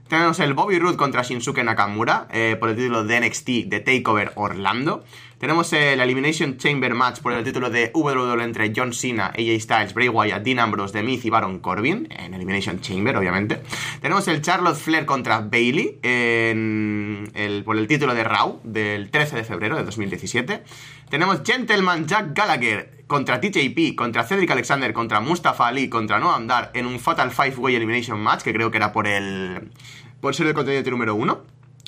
Tenemos 0.08 0.40
el 0.40 0.54
Bobby 0.54 0.78
Roode 0.78 0.96
contra 0.96 1.24
Shinsuke 1.24 1.64
Nakamura 1.64 2.28
eh, 2.32 2.58
por 2.60 2.70
el 2.70 2.76
título 2.76 3.04
de 3.06 3.22
NXT 3.22 3.48
de 3.66 3.80
Takeover 3.80 4.34
Orlando. 4.36 5.04
Tenemos 5.40 5.72
el 5.72 6.02
Elimination 6.02 6.58
Chamber 6.58 6.94
Match 6.94 7.22
por 7.22 7.32
el 7.32 7.46
título 7.46 7.70
de 7.70 7.92
WWE 7.94 8.44
entre 8.44 8.74
John 8.76 8.92
Cena, 8.92 9.28
AJ 9.28 9.62
Styles, 9.62 9.94
Bray 9.94 10.10
Wyatt, 10.10 10.44
Dean 10.44 10.60
Ambrose, 10.60 10.92
The 10.92 11.02
Miz 11.02 11.24
y 11.24 11.30
Baron 11.30 11.60
Corbin 11.60 12.10
en 12.12 12.34
Elimination 12.34 12.82
Chamber, 12.82 13.16
obviamente. 13.16 13.62
Tenemos 14.02 14.28
el 14.28 14.42
Charlotte 14.42 14.76
Flair 14.76 15.06
contra 15.06 15.40
Bailey 15.40 15.98
en 16.04 17.32
el, 17.36 17.64
por 17.64 17.78
el 17.78 17.88
título 17.88 18.14
de 18.14 18.26
Raw 18.26 18.60
del 18.66 19.10
13 19.12 19.38
de 19.38 19.44
febrero 19.46 19.78
de 19.78 19.86
2017. 19.86 20.62
Tenemos 21.10 21.42
Gentleman 21.46 22.06
Jack 22.06 22.38
Gallagher 22.38 23.06
contra 23.08 23.40
TJP, 23.40 23.96
contra 23.96 24.26
Cedric 24.26 24.52
Alexander, 24.52 24.92
contra 24.92 25.22
Mustafa 25.22 25.70
Ali, 25.70 25.88
contra 25.88 26.20
Noam 26.20 26.48
Dar 26.48 26.70
en 26.74 26.86
un 26.86 27.00
Fatal 27.00 27.32
Five 27.32 27.56
Way 27.56 27.76
Elimination 27.76 28.20
Match 28.20 28.42
que 28.42 28.52
creo 28.52 28.72
que 28.72 28.78
era 28.78 28.92
por 28.92 29.08
el 29.08 29.72
por 30.20 30.36
ser 30.36 30.48
el 30.48 30.54
contenido 30.54 30.92
número 30.92 31.16
uno, 31.16 31.44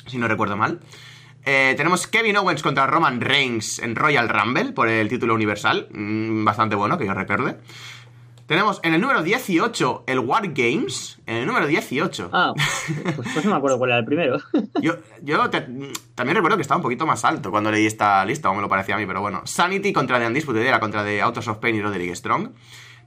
si 0.06 0.16
no 0.16 0.26
recuerdo 0.26 0.56
mal. 0.56 0.80
Eh, 1.44 1.74
tenemos 1.76 2.06
Kevin 2.06 2.36
Owens 2.36 2.62
contra 2.62 2.86
Roman 2.86 3.20
Reigns 3.20 3.78
en 3.80 3.96
Royal 3.96 4.28
Rumble 4.28 4.72
por 4.72 4.88
el 4.88 5.08
título 5.08 5.34
universal. 5.34 5.88
Mm, 5.92 6.44
bastante 6.44 6.76
bueno, 6.76 6.98
que 6.98 7.06
yo 7.06 7.14
recuerde. 7.14 7.56
Tenemos 8.46 8.80
en 8.82 8.92
el 8.94 9.00
número 9.00 9.22
18 9.22 10.04
el 10.06 10.18
War 10.18 10.42
Games. 10.52 11.18
En 11.26 11.36
el 11.36 11.46
número 11.46 11.66
18. 11.66 12.30
Ah, 12.32 12.52
pues, 12.54 13.28
pues 13.32 13.44
no 13.44 13.52
me 13.52 13.56
acuerdo 13.56 13.78
cuál 13.78 13.90
era 13.90 13.98
el 14.00 14.04
primero. 14.04 14.38
Yo, 14.82 14.96
yo 15.22 15.48
te- 15.48 15.66
también 16.14 16.34
recuerdo 16.36 16.56
que 16.56 16.62
estaba 16.62 16.76
un 16.76 16.82
poquito 16.82 17.06
más 17.06 17.24
alto 17.24 17.50
cuando 17.50 17.70
leí 17.70 17.86
esta 17.86 18.24
lista, 18.24 18.50
o 18.50 18.54
me 18.54 18.60
lo 18.60 18.68
parecía 18.68 18.96
a 18.96 18.98
mí, 18.98 19.06
pero 19.06 19.20
bueno. 19.20 19.42
Sanity 19.44 19.92
contra 19.92 20.18
The 20.18 20.26
Undisputed 20.26 20.60
Era 20.62 20.80
contra 20.80 21.04
The 21.04 21.22
Autos 21.22 21.48
of 21.48 21.58
Pain 21.58 21.76
y 21.76 21.82
Roderick 21.82 22.14
Strong. 22.14 22.50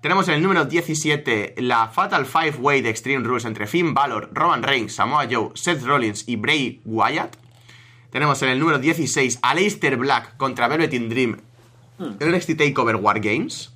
Tenemos 0.01 0.27
en 0.29 0.36
el 0.36 0.41
número 0.41 0.65
17 0.65 1.55
la 1.59 1.88
Fatal 1.89 2.25
Five 2.25 2.55
Way 2.59 2.81
de 2.81 2.89
Extreme 2.89 3.23
Rules 3.25 3.45
entre 3.45 3.67
Finn 3.67 3.93
Balor, 3.93 4.29
Roman 4.33 4.63
Reigns, 4.63 4.95
Samoa 4.95 5.27
Joe, 5.29 5.49
Seth 5.53 5.83
Rollins 5.83 6.23
y 6.27 6.38
Bray 6.38 6.81
Wyatt. 6.86 7.36
Tenemos 8.16 8.41
en 8.43 8.47
el 8.47 8.59
número 8.61 8.80
16 8.80 9.39
a 9.41 9.49
Aleister 9.49 9.97
Black 9.97 10.38
contra 10.38 10.70
Velvet 10.70 10.93
in 10.93 11.09
Dream 11.09 11.38
en 11.99 12.32
NXT 12.32 12.55
TakeOver 12.55 12.95
War 12.95 13.20
Games. 13.20 13.74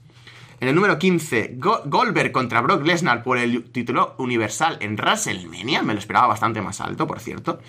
En 0.62 0.70
el 0.70 0.76
número 0.76 0.98
15, 0.98 1.56
Go- 1.58 1.82
Goldberg 1.84 2.32
contra 2.32 2.62
Brock 2.62 2.86
Lesnar 2.86 3.22
por 3.22 3.38
el 3.38 3.66
título 3.66 4.16
universal 4.18 4.78
en 4.80 4.96
WrestleMania. 4.96 5.84
Me 5.84 5.92
lo 5.92 6.00
esperaba 6.00 6.28
bastante 6.28 6.62
más 6.62 6.80
alto, 6.80 7.06
por 7.06 7.20
cierto. 7.20 7.60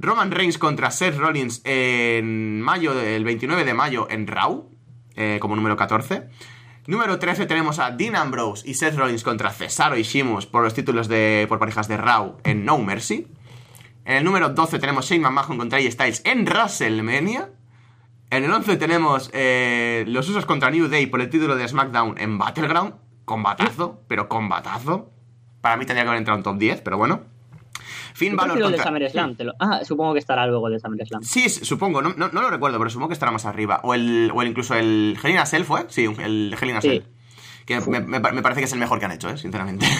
Roman 0.00 0.30
Reigns 0.32 0.58
contra 0.58 0.90
Seth 0.90 1.16
Rollins 1.16 1.62
en 1.64 2.60
mayo, 2.60 2.92
el 3.00 3.24
29 3.24 3.64
de 3.64 3.72
mayo 3.72 4.06
en 4.10 4.26
Raw, 4.26 4.68
eh, 5.16 5.38
como 5.40 5.56
número 5.56 5.78
14. 5.78 6.24
Número 6.88 7.18
13 7.18 7.46
tenemos 7.46 7.78
a 7.78 7.90
Dean 7.90 8.16
Ambrose 8.16 8.68
y 8.68 8.74
Seth 8.74 8.96
Rollins 8.96 9.22
contra 9.22 9.50
Cesaro 9.50 9.96
y 9.96 10.02
Sheamus 10.02 10.44
por 10.44 10.62
los 10.62 10.74
títulos 10.74 11.08
de 11.08 11.46
por 11.48 11.58
parejas 11.58 11.88
de 11.88 11.96
Raw 11.96 12.36
en 12.44 12.66
No 12.66 12.76
Mercy. 12.76 13.28
En 14.04 14.16
el 14.16 14.24
número 14.24 14.48
12 14.50 14.78
tenemos 14.78 15.06
Shane 15.08 15.20
McMahon 15.22 15.58
contra 15.58 15.78
AJ 15.78 15.92
Styles 15.92 16.22
en 16.24 16.44
WrestleMania. 16.44 17.50
En 18.30 18.44
el 18.44 18.50
11 18.52 18.76
tenemos 18.76 19.30
eh, 19.32 20.04
los 20.08 20.28
usos 20.28 20.46
contra 20.46 20.70
New 20.70 20.88
Day 20.88 21.06
por 21.06 21.20
el 21.20 21.28
título 21.30 21.54
de 21.56 21.68
SmackDown 21.68 22.16
en 22.18 22.38
Battleground. 22.38 22.94
Combatazo, 23.24 24.00
pero 24.08 24.28
combatazo. 24.28 25.10
Para 25.60 25.76
mí 25.76 25.84
tendría 25.86 26.02
que 26.04 26.08
haber 26.08 26.18
entrado 26.18 26.38
en 26.38 26.42
top 26.42 26.56
10, 26.58 26.80
pero 26.80 26.98
bueno. 26.98 27.20
Finn 28.14 28.34
Balor 28.36 28.56
el 28.56 28.62
de 28.64 28.64
contra... 28.78 28.84
SummerSlam. 28.84 29.36
lo- 29.38 29.54
Ah, 29.60 29.80
supongo 29.84 30.12
que 30.14 30.18
estará 30.18 30.46
luego 30.46 30.66
el 30.66 30.74
de 30.74 30.80
SummerSlam. 30.80 31.22
Sí, 31.22 31.48
supongo, 31.48 32.02
no, 32.02 32.12
no, 32.16 32.28
no 32.30 32.42
lo 32.42 32.50
recuerdo, 32.50 32.78
pero 32.78 32.90
supongo 32.90 33.08
que 33.08 33.14
estará 33.14 33.30
más 33.32 33.44
arriba. 33.46 33.80
O 33.84 33.94
el, 33.94 34.30
o 34.34 34.42
el 34.42 34.48
incluso 34.48 34.74
el 34.74 35.16
Hell 35.22 35.46
Cell 35.46 35.62
fue, 35.64 35.86
sí, 35.88 36.04
el 36.04 36.56
Hell 36.60 36.70
in 36.70 36.76
a 36.76 36.80
Sí. 36.80 36.88
Cell. 36.88 37.02
Que 37.64 37.80
me, 37.82 38.00
me 38.00 38.20
pa- 38.20 38.32
me 38.32 38.42
parece 38.42 38.60
que 38.60 38.64
es 38.64 38.72
el 38.72 38.80
mejor 38.80 38.98
que 38.98 39.04
han 39.04 39.12
hecho, 39.12 39.30
eh, 39.30 39.38
sinceramente. 39.38 39.86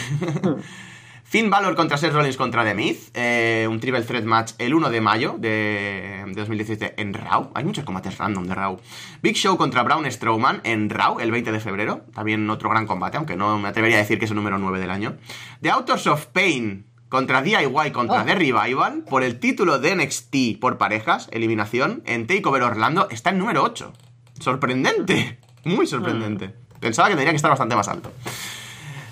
Finn 1.33 1.49
Balor 1.49 1.74
contra 1.74 1.97
Seth 1.97 2.12
Rollins 2.12 2.37
contra 2.37 2.62
The 2.62 2.74
Miz, 2.74 3.11
eh, 3.14 3.66
un 3.66 3.80
triple 3.80 4.03
threat 4.03 4.24
match 4.24 4.53
el 4.59 4.74
1 4.74 4.91
de 4.91 5.01
mayo 5.01 5.37
de, 5.39 6.24
de 6.26 6.35
2017 6.35 7.01
en 7.01 7.14
Raw. 7.14 7.51
Hay 7.55 7.64
muchos 7.64 7.87
combates 7.87 8.18
random 8.18 8.49
de 8.49 8.55
Raw. 8.55 8.78
Big 9.22 9.35
Show 9.37 9.57
contra 9.57 9.83
Braun 9.83 10.05
Strowman 10.12 10.61
en 10.64 10.91
Raw 10.91 11.20
el 11.20 11.30
20 11.30 11.51
de 11.51 11.59
febrero. 11.59 12.03
También 12.14 12.51
otro 12.51 12.68
gran 12.68 12.87
combate, 12.87 13.16
aunque 13.16 13.35
no 13.35 13.59
me 13.59 13.70
atrevería 13.70 13.97
a 13.97 14.01
decir 14.01 14.18
que 14.18 14.26
es 14.26 14.30
el 14.30 14.37
número 14.37 14.59
9 14.59 14.78
del 14.78 14.91
año. 14.91 15.16
The 15.62 15.70
Authors 15.70 16.07
of 16.07 16.26
Pain 16.26 16.85
contra 17.09 17.41
DIY 17.41 17.93
contra 17.93 18.20
Oh. 18.20 18.26
The 18.26 18.35
Revival 18.35 19.05
por 19.09 19.22
el 19.22 19.41
título 19.41 19.78
de 19.78 19.97
NXT 19.97 20.61
por 20.61 20.76
parejas, 20.76 21.30
eliminación, 21.33 22.03
en 22.05 22.26
Takeover 22.26 22.62
Orlando, 22.62 23.09
está 23.11 23.30
en 23.30 23.39
número 23.39 23.62
8. 23.62 23.91
Sorprendente, 24.39 25.39
muy 25.64 25.87
sorprendente. 25.87 26.55
Pensaba 26.78 27.09
que 27.09 27.14
tendría 27.14 27.33
que 27.33 27.37
estar 27.37 27.51
bastante 27.51 27.74
más 27.74 27.89
alto. 27.89 28.12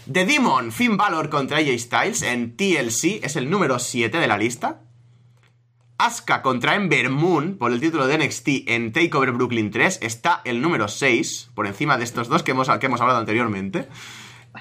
The 0.07 0.24
Demon, 0.24 0.72
Finn 0.72 0.96
Balor 0.96 1.28
contra 1.28 1.59
AJ 1.59 1.78
Styles 1.78 2.22
en 2.22 2.57
TLC 2.57 3.22
es 3.22 3.36
el 3.36 3.51
número 3.51 3.78
7 3.78 4.18
de 4.18 4.26
la 4.26 4.38
lista. 4.38 4.80
Asuka 5.98 6.40
contra 6.40 6.74
Ember 6.74 7.11
Moon 7.11 7.59
por 7.59 7.70
el 7.70 7.80
título 7.80 8.07
de 8.07 8.16
NXT 8.16 8.48
en 8.68 8.92
Takeover 8.92 9.32
Brooklyn 9.32 9.70
3 9.70 9.98
está 10.01 10.40
el 10.44 10.62
número 10.62 10.88
6, 10.88 11.51
por 11.55 11.66
encima 11.66 11.98
de 11.98 12.05
estos 12.05 12.28
dos 12.28 12.42
que 12.42 12.53
hemos, 12.53 12.70
que 12.78 12.86
hemos 12.86 13.01
hablado 13.03 13.20
anteriormente. 13.20 13.88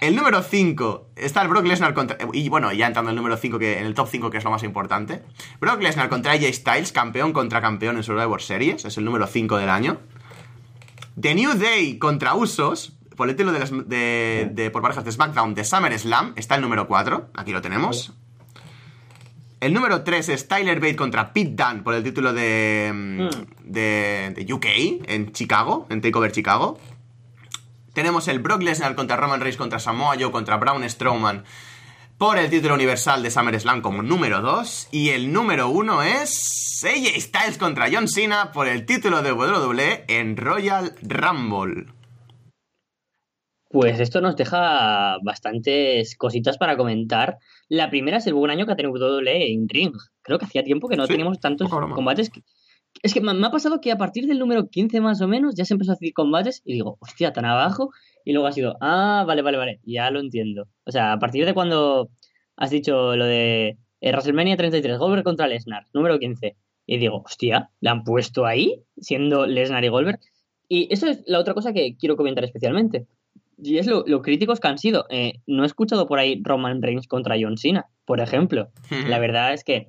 El 0.02 0.16
número 0.16 0.44
5 0.44 1.12
está 1.16 1.42
el 1.42 1.48
Brock 1.48 1.66
Lesnar 1.66 1.94
contra. 1.94 2.18
Y 2.34 2.48
bueno, 2.50 2.72
ya 2.74 2.86
entrando 2.86 3.10
en 3.10 3.14
el 3.14 3.24
número 3.24 3.38
5, 3.38 3.58
que, 3.58 3.80
en 3.80 3.86
el 3.86 3.96
top 3.96 4.08
5, 4.10 4.30
que 4.30 4.38
es 4.38 4.44
lo 4.44 4.52
más 4.52 4.64
importante. 4.64 5.24
Brock 5.60 5.82
Lesnar 5.82 6.10
contra 6.10 6.34
AJ 6.34 6.54
Styles, 6.54 6.92
campeón 6.92 7.34
contra 7.34 7.62
campeón 7.62 7.98
en 7.98 8.04
Survivor 8.04 8.42
Series, 8.42 8.86
es 8.86 8.98
el 8.98 9.06
número 9.06 9.26
5 9.26 9.58
del 9.58 9.70
año. 9.70 10.00
The 11.20 11.34
New 11.34 11.54
Day 11.58 11.98
contra 11.98 12.36
Usos, 12.36 12.99
por 13.20 13.28
el 13.30 13.36
título 13.36 13.52
de, 13.52 13.60
las- 13.60 13.72
de- 13.90 14.50
de- 14.54 14.72
por 14.72 14.82
parejas 14.82 15.04
de 15.04 15.12
SmackDown 15.12 15.54
de 15.54 15.66
SummerSlam, 15.66 16.32
está 16.38 16.56
el 16.56 16.62
número 16.62 16.88
4. 16.88 17.32
Aquí 17.36 17.52
lo 17.52 17.62
tenemos. 17.62 18.14
El 19.60 19.74
número 19.74 20.04
3 20.06 20.30
es 20.30 20.48
Tyler 20.48 20.80
Bate 20.80 20.96
contra 20.96 21.34
Pete 21.34 21.52
Dunne 21.62 21.82
por 21.84 21.94
el 21.94 22.02
título 22.02 22.32
de, 22.32 22.92
mm, 22.94 23.30
de, 23.66 24.34
de 24.38 24.54
UK 24.54 24.66
en 25.06 25.34
Chicago, 25.34 25.86
en 25.90 26.00
Takeover 26.00 26.32
Chicago. 26.32 26.80
Tenemos 27.94 28.30
el 28.30 28.40
Brock 28.40 28.62
Lesnar 28.62 28.96
contra 28.96 29.18
Roman 29.18 29.42
Reigns 29.42 29.58
contra 29.58 29.80
Samoa 29.80 30.16
Joe 30.18 30.32
contra 30.32 30.56
Braun 30.56 30.90
Strowman 30.90 31.44
por 32.18 32.38
el 32.38 32.50
título 32.50 32.76
universal 32.76 33.22
de 33.22 33.32
SummerSlam 33.32 33.82
como 33.82 34.02
número 34.02 34.40
2. 34.42 34.88
Y 34.92 35.10
el 35.10 35.34
número 35.34 35.68
1 35.68 36.04
es 36.04 36.82
AJ 36.86 37.20
Styles 37.20 37.58
contra 37.58 37.90
John 37.92 38.08
Cena 38.08 38.54
por 38.54 38.70
el 38.70 38.86
título 38.86 39.22
de 39.22 39.34
WWE 39.34 40.06
en 40.08 40.38
Royal 40.38 40.96
Rumble. 41.02 41.88
Pues 43.70 44.00
esto 44.00 44.20
nos 44.20 44.36
deja 44.36 45.18
bastantes 45.24 46.16
cositas 46.18 46.58
para 46.58 46.76
comentar. 46.76 47.38
La 47.68 47.90
primera 47.92 48.18
es 48.18 48.26
el 48.28 48.34
buen 48.34 48.50
año 48.52 48.66
que 48.66 48.72
ha 48.72 48.76
tenido 48.76 48.94
WWE 48.98 49.52
en 49.54 49.70
Ring. 49.70 49.94
Creo 50.24 50.40
que 50.40 50.46
hacía 50.46 50.64
tiempo 50.64 50.88
que 50.90 50.98
no 50.98 51.06
Sí, 51.06 51.14
teníamos 51.14 51.40
tantos 51.40 51.70
combates. 51.94 52.30
que- 52.32 52.42
Es 53.04 53.14
que 53.14 53.22
me 53.22 53.36
me 53.36 53.46
ha 53.46 53.52
pasado 53.52 53.80
que 53.82 53.92
a 53.92 53.98
partir 54.00 54.26
del 54.26 54.40
número 54.40 54.68
15 54.70 55.00
más 55.02 55.22
o 55.22 55.28
menos 55.28 55.54
ya 55.56 55.64
se 55.66 55.76
empezó 55.76 55.92
a 55.92 55.94
hacer 55.94 56.12
combates 56.14 56.64
y 56.66 56.74
digo, 56.74 56.98
hostia, 57.00 57.32
tan 57.32 57.46
abajo. 57.46 57.92
Y 58.26 58.34
luego 58.34 58.48
ha 58.48 58.52
sido, 58.52 58.76
ah, 58.82 59.24
vale, 59.28 59.44
vale, 59.44 59.58
vale, 59.60 59.80
ya 59.84 60.10
lo 60.10 60.20
entiendo. 60.20 60.68
O 60.86 60.92
sea, 60.92 61.14
a 61.14 61.20
partir 61.20 61.46
de 61.46 61.54
cuando 61.54 62.10
has 62.58 62.72
dicho 62.72 63.16
lo 63.16 63.26
de 63.26 63.78
eh, 64.02 64.12
WrestleMania 64.12 64.58
33, 64.58 64.98
Goldberg 64.98 65.24
contra 65.24 65.48
Lesnar, 65.48 65.86
número 65.94 66.18
15. 66.18 66.56
Y 66.88 66.98
digo, 66.98 67.22
hostia, 67.24 67.70
¿la 67.82 67.92
han 67.92 68.04
puesto 68.04 68.48
ahí? 68.48 68.82
Siendo 68.98 69.46
Lesnar 69.46 69.84
y 69.86 69.90
Goldberg. 69.90 70.20
Y 70.68 70.92
eso 70.92 71.06
es 71.08 71.22
la 71.28 71.38
otra 71.40 71.54
cosa 71.54 71.72
que 71.74 71.96
quiero 71.96 72.16
comentar 72.18 72.44
especialmente. 72.44 73.06
Y 73.62 73.78
es 73.78 73.88
lo, 73.88 74.04
lo 74.08 74.22
críticos 74.22 74.60
que 74.60 74.68
han 74.68 74.78
sido. 74.78 75.06
Eh, 75.10 75.42
no 75.48 75.64
he 75.64 75.66
escuchado 75.66 76.08
por 76.08 76.20
ahí 76.20 76.42
Roman 76.44 76.82
Reigns 76.82 77.08
contra 77.08 77.36
John 77.40 77.58
Cena, 77.58 77.86
por 78.06 78.20
ejemplo. 78.20 78.70
La 79.08 79.20
verdad 79.20 79.54
es 79.54 79.64
que 79.64 79.86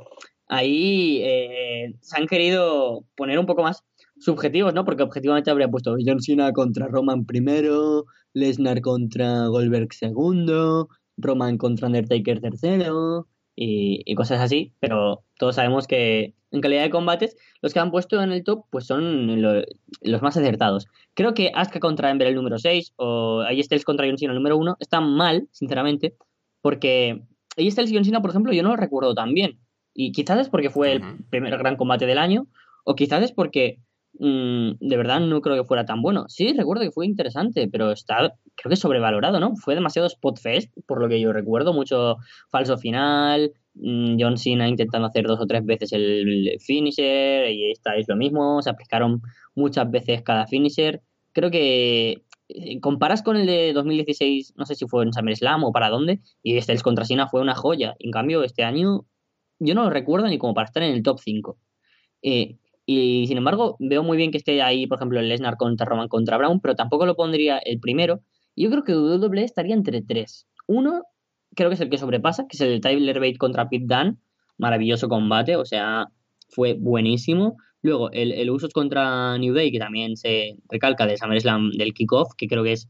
ahí 0.49 1.21
eh, 1.23 1.95
se 2.01 2.19
han 2.19 2.27
querido 2.27 3.05
poner 3.17 3.39
un 3.39 3.47
poco 3.47 3.63
más 3.63 3.85
subjetivos, 4.19 4.75
¿no? 4.75 4.85
Porque 4.85 5.03
objetivamente 5.03 5.51
habría 5.51 5.69
puesto 5.69 5.97
John 6.05 6.21
Cena 6.21 6.53
contra 6.53 6.89
Roman 6.89 7.25
primero, 7.25 8.05
Lesnar 8.35 8.81
contra 8.81 9.47
Goldberg 9.47 9.93
segundo, 9.93 10.89
Roman 11.17 11.57
contra 11.57 11.87
Undertaker 11.87 12.41
tercero, 12.41 13.29
y, 13.57 14.03
y 14.05 14.15
cosas 14.15 14.41
así, 14.41 14.73
pero 14.81 15.23
todos 15.39 15.57
sabemos 15.57 15.87
que 15.87 16.35
en 16.53 16.61
calidad 16.61 16.83
de 16.83 16.91
combates, 16.91 17.37
los 17.63 17.73
que 17.73 17.79
han 17.81 17.91
puesto 17.91 18.21
en 18.23 18.33
el 18.33 18.43
top 18.43 18.65
pues 18.71 18.87
son 18.87 19.41
lo- 19.41 19.63
los 20.03 20.23
más 20.23 20.37
acertados. 20.37 20.87
Creo 21.15 21.35
que 21.35 21.53
Asuka 21.55 21.79
contra 21.81 22.11
Ember 22.11 22.29
el 22.29 22.35
número 22.35 22.59
6 22.59 22.93
o 22.97 23.41
AJ 23.43 23.63
Styles 23.65 23.85
contra 23.85 24.07
John 24.07 24.19
Cena 24.19 24.33
el 24.33 24.39
número 24.39 24.57
1 24.57 24.77
están 24.81 25.09
mal, 25.15 25.49
sinceramente, 25.53 26.15
porque 26.61 27.23
AJ 27.57 27.71
Styles 27.73 27.91
y 27.93 27.95
John 27.95 28.05
Cena, 28.05 28.21
por 28.21 28.31
ejemplo, 28.31 28.53
yo 28.53 28.63
no 28.63 28.71
lo 28.71 28.77
recuerdo 28.77 29.15
tan 29.15 29.35
bien. 29.35 29.59
Y 29.95 30.13
quizás 30.13 30.39
es 30.41 30.49
porque 30.49 30.71
fue 30.71 30.93
el 30.93 31.03
primer 31.31 31.57
gran 31.59 31.77
combate 31.77 32.07
del 32.07 32.19
año, 32.19 32.47
o 32.85 32.95
quizás 32.95 33.23
es 33.23 33.33
porque 33.33 33.79
mm, 34.19 34.73
de 34.81 34.97
verdad 34.97 35.21
no 35.21 35.41
creo 35.41 35.57
que 35.57 35.67
fuera 35.67 35.85
tan 35.85 36.03
bueno. 36.03 36.27
Sí, 36.29 36.53
recuerdo 36.57 36.85
que 36.85 36.91
fue 36.91 37.07
interesante, 37.07 37.69
pero 37.69 37.93
está, 37.93 38.35
creo 38.57 38.71
que 38.71 38.77
sobrevalorado, 38.77 39.41
¿no? 39.41 39.57
Fue 39.57 39.75
demasiado 39.75 40.07
spot 40.07 40.39
fest, 40.39 40.73
por 40.87 41.01
lo 41.01 41.09
que 41.09 41.21
yo 41.21 41.33
recuerdo, 41.33 41.73
mucho 41.73 42.17
falso 42.51 42.79
final, 42.79 43.53
mm, 43.75 44.17
John 44.21 44.37
Cena 44.37 44.69
intentando 44.69 45.09
hacer 45.09 45.27
dos 45.27 45.41
o 45.41 45.47
tres 45.47 45.65
veces 45.65 45.93
el 45.93 46.57
finisher, 46.61 47.51
y 47.51 47.71
esta 47.71 47.97
es 47.97 48.09
lo 48.09 48.17
mismo, 48.17 48.63
se 48.63 48.71
aplicaron 48.71 49.23
muchas 49.55 49.91
veces 49.91 50.23
cada 50.23 50.47
finisher. 50.47 51.03
Creo 51.33 51.51
que 51.51 52.23
eh, 52.49 52.81
comparas 52.81 53.23
con 53.23 53.37
el 53.37 53.47
de 53.47 53.73
2016, 53.73 54.55
no 54.57 54.67
sé 54.67 54.75
si 54.75 54.87
fue 54.87 55.05
en 55.05 55.13
SummerSlam 55.13 55.65
o 55.65 55.73
para 55.73 55.89
dónde, 55.89 56.21
y 56.43 56.57
este 56.57 56.73
el 56.73 56.83
contra 56.83 57.05
Cena 57.05 57.29
fue 57.29 57.41
una 57.41 57.55
joya. 57.55 57.95
En 58.01 58.11
cambio, 58.11 58.43
este 58.43 58.65
año 58.65 59.07
yo 59.61 59.75
no 59.75 59.85
lo 59.85 59.91
recuerdo 59.91 60.27
ni 60.27 60.39
como 60.39 60.55
para 60.55 60.67
estar 60.67 60.83
en 60.83 60.93
el 60.95 61.03
top 61.03 61.21
5. 61.21 61.59
Eh, 62.23 62.57
y 62.93 63.27
sin 63.27 63.37
embargo, 63.39 63.77
veo 63.79 64.03
muy 64.03 64.17
bien 64.17 64.31
que 64.31 64.39
esté 64.39 64.63
ahí, 64.63 64.87
por 64.87 64.99
ejemplo, 64.99 65.21
el 65.21 65.29
Lesnar 65.29 65.57
contra 65.57 65.87
Roman 65.87 66.09
contra 66.09 66.37
Brown, 66.39 66.61
pero 66.61 66.75
tampoco 66.75 67.07
lo 67.07 67.15
pondría 67.17 67.59
el 67.59 67.79
primero. 67.81 68.21
Y 68.55 68.65
yo 68.65 68.71
creo 68.71 68.85
que 68.85 68.95
WWE 68.95 69.45
estaría 69.45 69.75
entre 69.75 70.03
tres. 70.03 70.47
Uno, 70.67 71.03
creo 71.55 71.69
que 71.71 71.75
es 71.75 71.81
el 71.81 71.91
que 71.91 71.99
sobrepasa, 71.99 72.47
que 72.49 72.57
es 72.57 72.61
el 72.61 72.71
de 72.71 72.81
Tyler 72.81 73.21
Bate 73.21 73.39
contra 73.39 73.69
Pete 73.69 73.87
Dunne. 73.87 74.17
Maravilloso 74.59 75.09
combate, 75.09 75.57
o 75.57 75.65
sea, 75.65 76.09
fue 76.49 76.75
buenísimo. 76.75 77.57
Luego, 77.83 78.11
el, 78.13 78.33
el 78.33 78.51
Usos 78.51 78.73
contra 78.73 79.39
New 79.39 79.55
Day, 79.55 79.71
que 79.73 79.79
también 79.79 80.17
se 80.17 80.57
recalca 80.69 81.07
de 81.07 81.17
SummerSlam 81.17 81.71
del 81.73 81.95
kickoff, 81.95 82.35
que 82.37 82.47
creo 82.49 82.63
que 82.65 82.73
es 82.73 82.89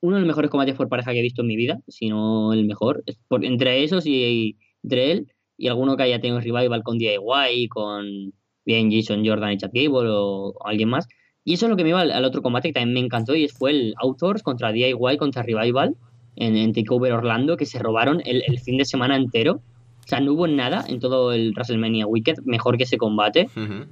uno 0.00 0.16
de 0.16 0.20
los 0.22 0.28
mejores 0.28 0.50
combates 0.50 0.76
por 0.76 0.88
pareja 0.88 1.12
que 1.12 1.18
he 1.18 1.22
visto 1.22 1.42
en 1.42 1.48
mi 1.48 1.56
vida, 1.56 1.80
si 1.88 2.08
no 2.08 2.52
el 2.52 2.64
mejor. 2.66 3.02
Por- 3.28 3.44
entre 3.44 3.82
esos 3.84 4.06
y 4.06 4.56
entre 4.82 5.12
él 5.12 5.32
y 5.56 5.68
alguno 5.68 5.96
que 5.96 6.04
haya 6.04 6.20
tenido 6.20 6.40
revival 6.40 6.82
con 6.82 6.96
DIY, 6.98 7.68
con 7.68 8.32
bien 8.64 8.90
Jason 8.90 9.24
Jordan 9.26 9.52
y 9.52 9.58
Chad 9.58 9.70
Gable 9.72 10.08
o, 10.10 10.54
alguien 10.64 10.88
más. 10.88 11.08
Y 11.44 11.54
eso 11.54 11.66
es 11.66 11.70
lo 11.70 11.76
que 11.76 11.84
me 11.84 11.90
iba 11.90 12.00
al, 12.00 12.10
al 12.10 12.24
otro 12.24 12.42
combate 12.42 12.68
que 12.68 12.74
también 12.74 12.94
me 12.94 13.00
encantó 13.00 13.34
y 13.34 13.48
fue 13.48 13.70
el 13.70 13.94
Outdoors 13.98 14.42
contra 14.42 14.72
DIY 14.72 15.16
contra 15.18 15.42
Revival 15.42 15.96
en, 16.36 16.56
en 16.56 16.72
Takeover 16.72 17.12
Orlando, 17.12 17.56
que 17.56 17.66
se 17.66 17.78
robaron 17.78 18.20
el, 18.24 18.42
el 18.46 18.58
fin 18.58 18.76
de 18.76 18.84
semana 18.84 19.16
entero. 19.16 19.60
O 20.04 20.08
sea, 20.08 20.20
no 20.20 20.32
hubo 20.32 20.46
nada 20.46 20.84
en 20.88 20.98
todo 20.98 21.32
el 21.32 21.52
WrestleMania 21.52 22.06
Weekend 22.06 22.40
mejor 22.44 22.76
que 22.76 22.84
ese 22.84 22.98
combate. 22.98 23.48
Ujú. 23.56 23.86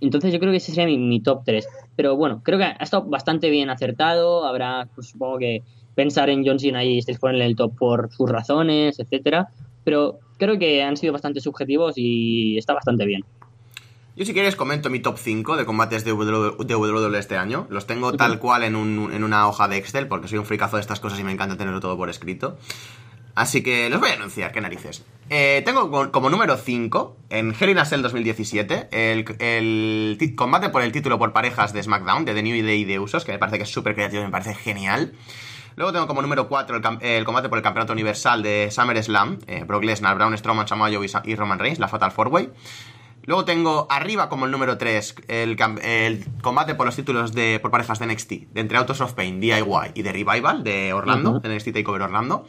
Entonces 0.00 0.32
yo 0.32 0.38
creo 0.38 0.52
que 0.52 0.58
ese 0.58 0.72
sería 0.72 0.86
mi, 0.86 0.98
mi 0.98 1.20
top 1.20 1.42
3. 1.44 1.68
Pero 1.96 2.16
bueno, 2.16 2.42
creo 2.44 2.58
que 2.58 2.64
ha 2.64 2.72
estado 2.72 3.04
bastante 3.04 3.50
bien 3.50 3.70
acertado. 3.70 4.44
Habrá, 4.44 4.88
pues, 4.94 5.08
supongo 5.08 5.38
que 5.38 5.62
pensar 5.94 6.28
en 6.28 6.46
John 6.46 6.58
Cena 6.58 6.84
y 6.84 7.00
Steve 7.00 7.18
en 7.22 7.42
el 7.42 7.56
top 7.56 7.74
por 7.76 8.12
sus 8.12 8.30
razones, 8.30 8.98
etcétera. 9.00 9.48
Pero 9.82 10.18
creo 10.38 10.58
que 10.58 10.82
han 10.82 10.96
sido 10.96 11.12
bastante 11.12 11.40
subjetivos 11.40 11.94
y 11.96 12.58
está 12.58 12.74
bastante 12.74 13.06
bien. 13.06 13.24
Yo 14.16 14.24
si 14.24 14.32
quieres 14.32 14.56
comento 14.56 14.88
mi 14.88 15.00
top 15.00 15.18
5 15.18 15.56
de 15.56 15.66
combates 15.66 16.04
de 16.04 16.12
WWE 16.12 17.18
este 17.18 17.36
año. 17.36 17.66
Los 17.68 17.86
tengo 17.86 18.12
tal 18.14 18.38
cual 18.38 18.62
en, 18.64 18.74
un- 18.74 19.12
en 19.12 19.22
una 19.24 19.46
hoja 19.46 19.68
de 19.68 19.76
Excel 19.76 20.08
porque 20.08 20.26
soy 20.28 20.38
un 20.38 20.46
fricazo 20.46 20.76
de 20.76 20.80
estas 20.80 21.00
cosas 21.00 21.20
y 21.20 21.24
me 21.24 21.32
encanta 21.32 21.56
tenerlo 21.58 21.80
todo 21.80 21.96
por 21.98 22.08
escrito. 22.08 22.56
Así 23.34 23.62
que 23.62 23.90
los 23.90 24.00
voy 24.00 24.08
a 24.08 24.14
anunciar, 24.14 24.50
qué 24.52 24.62
narices. 24.62 25.04
Eh, 25.28 25.60
tengo 25.66 25.90
co- 25.90 26.10
como 26.10 26.30
número 26.30 26.56
5 26.56 27.16
en 27.28 27.54
Hell 27.60 27.68
in 27.68 27.78
a 27.78 27.84
Cell 27.84 28.00
2017 28.00 28.88
el, 28.90 29.26
el 29.38 30.34
combate 30.34 30.70
por 30.70 30.80
el 30.80 30.92
título 30.92 31.18
por 31.18 31.34
parejas 31.34 31.74
de 31.74 31.82
SmackDown, 31.82 32.24
de 32.24 32.32
The 32.32 32.42
New 32.42 32.64
Day 32.64 32.84
de 32.86 32.98
Usos, 32.98 33.26
que 33.26 33.32
me 33.32 33.38
parece 33.38 33.58
que 33.58 33.64
es 33.64 33.70
súper 33.70 33.94
creativo 33.94 34.22
y 34.22 34.24
me 34.24 34.30
parece 34.32 34.54
genial. 34.54 35.12
Luego 35.74 35.92
tengo 35.92 36.06
como 36.06 36.22
número 36.22 36.48
4 36.48 36.80
el, 37.02 37.24
combate 37.26 37.50
por 37.50 37.58
el 37.58 37.62
campeonato 37.62 37.92
universal 37.92 38.42
de 38.42 38.70
SummerSlam, 38.70 39.40
eh, 39.46 39.64
Brock 39.66 39.84
Lesnar, 39.84 40.14
Braun 40.16 40.38
Strowman, 40.38 40.66
Samoa 40.66 40.88
Joe 40.90 41.04
y 41.06 41.30
y 41.30 41.34
Roman 41.36 41.58
Reigns, 41.58 41.78
la 41.78 41.88
Fatal 41.88 42.12
4-Way. 42.16 42.48
Luego 43.26 43.44
tengo 43.44 43.86
arriba 43.90 44.28
como 44.28 44.44
el 44.46 44.52
número 44.52 44.78
3 44.78 45.16
el, 45.28 45.56
combate 46.42 46.74
por 46.76 46.86
los 46.86 46.94
títulos 46.96 47.32
de 47.32 47.58
por 47.60 47.70
parejas 47.70 47.98
de 47.98 48.06
NXT, 48.06 48.30
de 48.52 48.60
entre 48.60 48.78
Autos 48.78 49.00
of 49.00 49.12
Pain, 49.14 49.40
DIY 49.40 49.62
y 49.94 50.02
de 50.02 50.12
Revival 50.12 50.62
de 50.62 50.92
Orlando, 50.92 51.30
Ujú. 51.32 51.40
de 51.40 51.48
NXT 51.54 51.72
Takeover 51.72 52.02
Orlando. 52.02 52.46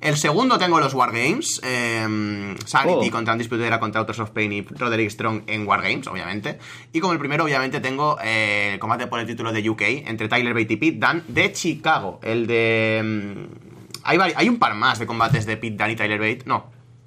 El 0.00 0.16
segundo 0.16 0.58
tengo 0.58 0.78
los 0.78 0.92
Wargames, 0.92 1.60
eh, 1.64 2.54
Sanity 2.66 3.08
Oh. 3.08 3.10
contra 3.10 3.32
Undisputed 3.32 3.64
Era 3.64 3.80
contra 3.80 4.00
Autos 4.00 4.18
of 4.18 4.30
Pain 4.30 4.52
y 4.52 4.60
Roderick 4.62 5.08
Strong 5.10 5.44
en 5.46 5.66
Wargames, 5.66 6.06
obviamente. 6.08 6.58
Y 6.92 7.00
como 7.00 7.14
el 7.14 7.18
primero, 7.18 7.44
obviamente, 7.44 7.80
tengo 7.80 8.18
eh, 8.22 8.72
el 8.74 8.78
combate 8.78 9.06
por 9.06 9.20
el 9.20 9.26
título 9.26 9.52
de 9.52 9.68
UK 9.70 9.82
entre 10.06 10.28
Tyler 10.28 10.52
Bate 10.52 10.74
y 10.74 10.76
Pete 10.76 10.98
Dunne 10.98 11.22
de 11.28 11.50
Chicago. 11.52 12.20
El 12.22 12.46
de... 12.46 13.00
mm, 13.02 13.66
Hay, 14.04 14.18
hay 14.36 14.48
un 14.48 14.58
par 14.58 14.74
más 14.74 14.98
de 14.98 15.06
combates 15.06 15.46
de 15.46 15.56
Pete 15.56 15.76
Dunne 15.76 15.92
y 15.92 15.96
Tyler 15.96 16.18
Bate. 16.20 16.42
No, 16.44 16.66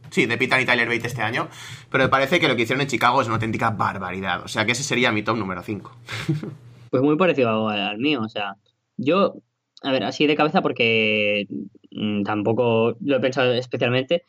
Sí, 0.09 0.25
de 0.25 0.37
Dunne 0.37 0.61
y 0.61 0.65
Tyler 0.65 0.87
Bate 0.87 1.07
este 1.07 1.21
año. 1.21 1.47
Pero 1.91 2.05
me 2.05 2.09
parece 2.09 2.39
que 2.39 2.47
lo 2.47 2.55
que 2.55 2.63
hicieron 2.63 2.81
en 2.81 2.87
Chicago 2.87 3.21
es 3.21 3.27
una 3.27 3.35
auténtica 3.35 3.71
barbaridad. 3.71 4.43
O 4.43 4.47
sea 4.47 4.65
que 4.65 4.73
ese 4.73 4.83
sería 4.83 5.11
mi 5.11 5.23
top 5.23 5.37
número 5.37 5.61
5. 5.61 5.91
Pues 6.89 7.03
muy 7.03 7.17
parecido 7.17 7.69
al, 7.69 7.99
mío, 7.99 8.19
o 8.23 8.29
sea, 8.29 8.55
yo, 8.97 9.35
a 9.83 9.91
ver, 9.91 10.03
así 10.03 10.25
de 10.25 10.35
cabeza 10.35 10.63
porque 10.63 11.45
mm, 11.91 12.23
tampoco 12.23 12.97
lo 12.99 13.17
he 13.17 13.19
pensado 13.19 13.53
especialmente. 13.53 14.23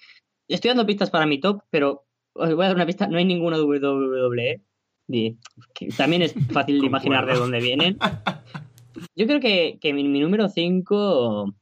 Estoy 0.47 0.69
dando 0.69 0.85
pistas 0.85 1.09
para 1.09 1.25
mi 1.25 1.41
top, 1.41 1.63
pero 1.71 2.05
os 2.35 2.55
voy 2.55 2.65
a 2.65 2.69
dar 2.69 2.77
una 2.77 2.85
pista, 2.85 3.07
no 3.07 3.17
hay 3.17 3.25
ninguna 3.25 3.57
WWE. 3.59 4.61
Y 5.09 5.39
que 5.73 5.89
también 5.89 6.21
es 6.21 6.35
fácil 6.53 6.81
de 6.81 6.87
imaginar 6.87 7.25
de 7.25 7.35
dónde 7.35 7.61
vienen. 7.61 7.97
Yo 9.17 9.27
creo 9.27 9.41
que, 9.41 9.79
que 9.81 9.95
mi, 9.95 10.05
mi 10.05 10.21
número 10.21 10.51
5 10.51 11.55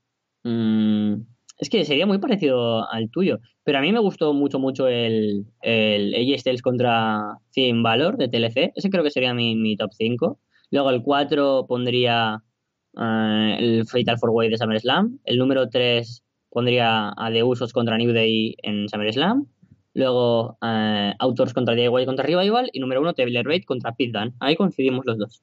es 1.58 1.68
que 1.68 1.84
sería 1.84 2.06
muy 2.06 2.18
parecido 2.18 2.88
al 2.90 3.10
tuyo, 3.10 3.38
pero 3.64 3.78
a 3.78 3.80
mí 3.80 3.92
me 3.92 3.98
gustó 3.98 4.32
mucho, 4.32 4.58
mucho 4.58 4.86
el, 4.86 5.46
el 5.62 6.14
AJ 6.14 6.60
contra 6.62 7.38
Finn 7.52 7.82
Balor 7.82 8.16
de 8.16 8.28
TLC. 8.28 8.72
Ese 8.76 8.90
creo 8.90 9.02
que 9.02 9.10
sería 9.10 9.34
mi, 9.34 9.56
mi 9.56 9.76
top 9.76 9.90
5. 9.92 10.38
Luego 10.70 10.90
el 10.90 11.02
4 11.02 11.66
pondría 11.68 12.42
eh, 12.96 13.56
el 13.58 13.86
Fatal 13.86 14.16
4-Way 14.16 14.50
de 14.50 14.56
SummerSlam. 14.56 15.18
El 15.24 15.38
número 15.38 15.68
3 15.68 16.24
pondría 16.50 17.12
a 17.16 17.30
The 17.32 17.42
Usos 17.42 17.72
contra 17.72 17.98
New 17.98 18.12
Day 18.12 18.54
en 18.62 18.88
SummerSlam. 18.88 19.46
Luego 19.94 20.58
eh, 20.62 21.12
Outdoors 21.18 21.54
contra 21.54 21.74
DIY 21.74 22.06
contra 22.06 22.24
Revival. 22.24 22.70
Y 22.72 22.78
número 22.78 23.00
1 23.00 23.14
Taylor 23.14 23.44
Bate 23.44 23.64
contra 23.64 23.94
Pete 23.96 24.16
Dunne. 24.16 24.34
Ahí 24.38 24.54
coincidimos 24.54 25.04
los 25.06 25.18
dos. 25.18 25.42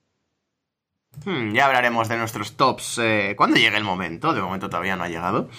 Hmm, 1.24 1.53
ya 1.53 1.66
hablaremos 1.66 2.07
de 2.09 2.18
nuestros 2.18 2.55
tops 2.55 2.99
eh, 3.01 3.34
cuando 3.38 3.57
llegue 3.57 3.78
el 3.78 3.84
momento. 3.84 4.34
De 4.34 4.41
momento 4.41 4.70
todavía 4.70 4.95
no 4.95 5.03
ha 5.03 5.09
llegado. 5.09 5.49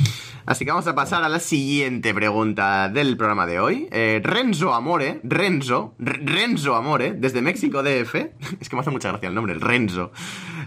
Así 0.44 0.64
que 0.64 0.70
vamos 0.70 0.86
a 0.86 0.94
pasar 0.94 1.24
a 1.24 1.28
la 1.28 1.40
siguiente 1.40 2.14
pregunta 2.14 2.88
del 2.88 3.16
programa 3.16 3.46
de 3.46 3.58
hoy. 3.58 3.88
Eh, 3.90 4.20
Renzo 4.22 4.74
Amore, 4.74 5.20
Renzo, 5.24 5.94
Renzo 5.98 6.76
Amore, 6.76 7.14
desde 7.14 7.42
México 7.42 7.82
DF. 7.82 8.14
Es 8.60 8.68
que 8.68 8.76
me 8.76 8.82
hace 8.82 8.90
mucha 8.90 9.08
gracia 9.08 9.28
el 9.28 9.34
nombre, 9.34 9.52
el 9.54 9.60
Renzo. 9.60 10.12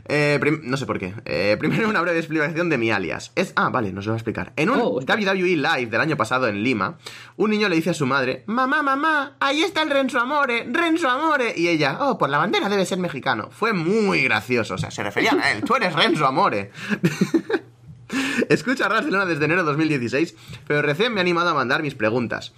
Eh, 0.06 0.40
no 0.64 0.78
sé 0.78 0.86
por 0.86 1.00
qué. 1.00 1.14
Eh, 1.26 1.58
primero 1.60 1.90
una 1.90 2.02
breve 2.02 2.20
explicación 2.20 2.70
de 2.70 2.78
mi 2.78 2.92
alias. 2.92 3.32
Es, 3.36 3.54
ah, 3.56 3.70
vale, 3.70 3.92
nos 3.92 4.06
lo 4.06 4.12
va 4.12 4.16
a 4.16 4.18
explicar. 4.20 4.54
En 4.56 4.70
un 4.70 4.80
Oh. 4.82 5.00
WWE 5.02 5.58
Live 5.58 5.88
del 5.88 6.02
año 6.02 6.18
pasado 6.18 6.48
en 6.48 6.64
Lima, 6.64 6.98
un 7.36 7.52
niño 7.52 7.68
le 7.70 7.76
dice 7.76 7.90
a 7.92 7.94
su 7.94 8.06
madre, 8.06 8.44
mamá, 8.48 8.82
mamá, 8.82 9.36
ahí 9.40 9.62
está 9.62 9.82
el 9.82 9.90
Renzo 9.90 10.20
Amore, 10.20 10.66
Renzo 10.72 11.10
Amore. 11.10 11.54
Y 11.56 11.68
ella, 11.68 11.98
oh, 12.02 12.18
por 12.18 12.30
la 12.30 12.38
bandera 12.38 12.70
debe 12.70 12.86
ser 12.86 13.00
mexicano. 13.00 13.50
Fue 13.52 13.74
muy 13.74 14.24
gracioso, 14.24 14.76
o 14.76 14.78
sea, 14.78 14.92
se 14.92 15.04
referían 15.04 15.40
a 15.40 15.52
él, 15.52 15.64
tú 15.64 15.76
eres 15.76 15.94
Renzo 15.94 16.26
Amore. 16.26 16.72
Escucha 18.50 18.88
Barcelona 18.88 19.26
desde 19.26 19.46
enero 19.46 19.62
de 19.64 19.68
2016, 19.70 20.36
pero 20.66 20.82
recién 20.82 21.14
me 21.14 21.20
he 21.20 21.22
animado 21.22 21.50
a 21.50 21.54
mandar 21.54 21.84
mis 21.84 21.94
preguntas. 21.96 22.54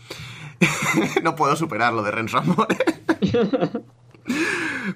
no 1.24 1.36
puedo 1.36 1.56
superar 1.56 1.92
lo 1.94 2.04
de 2.04 2.12
Renzo 2.12 2.38
Amore. 2.38 2.78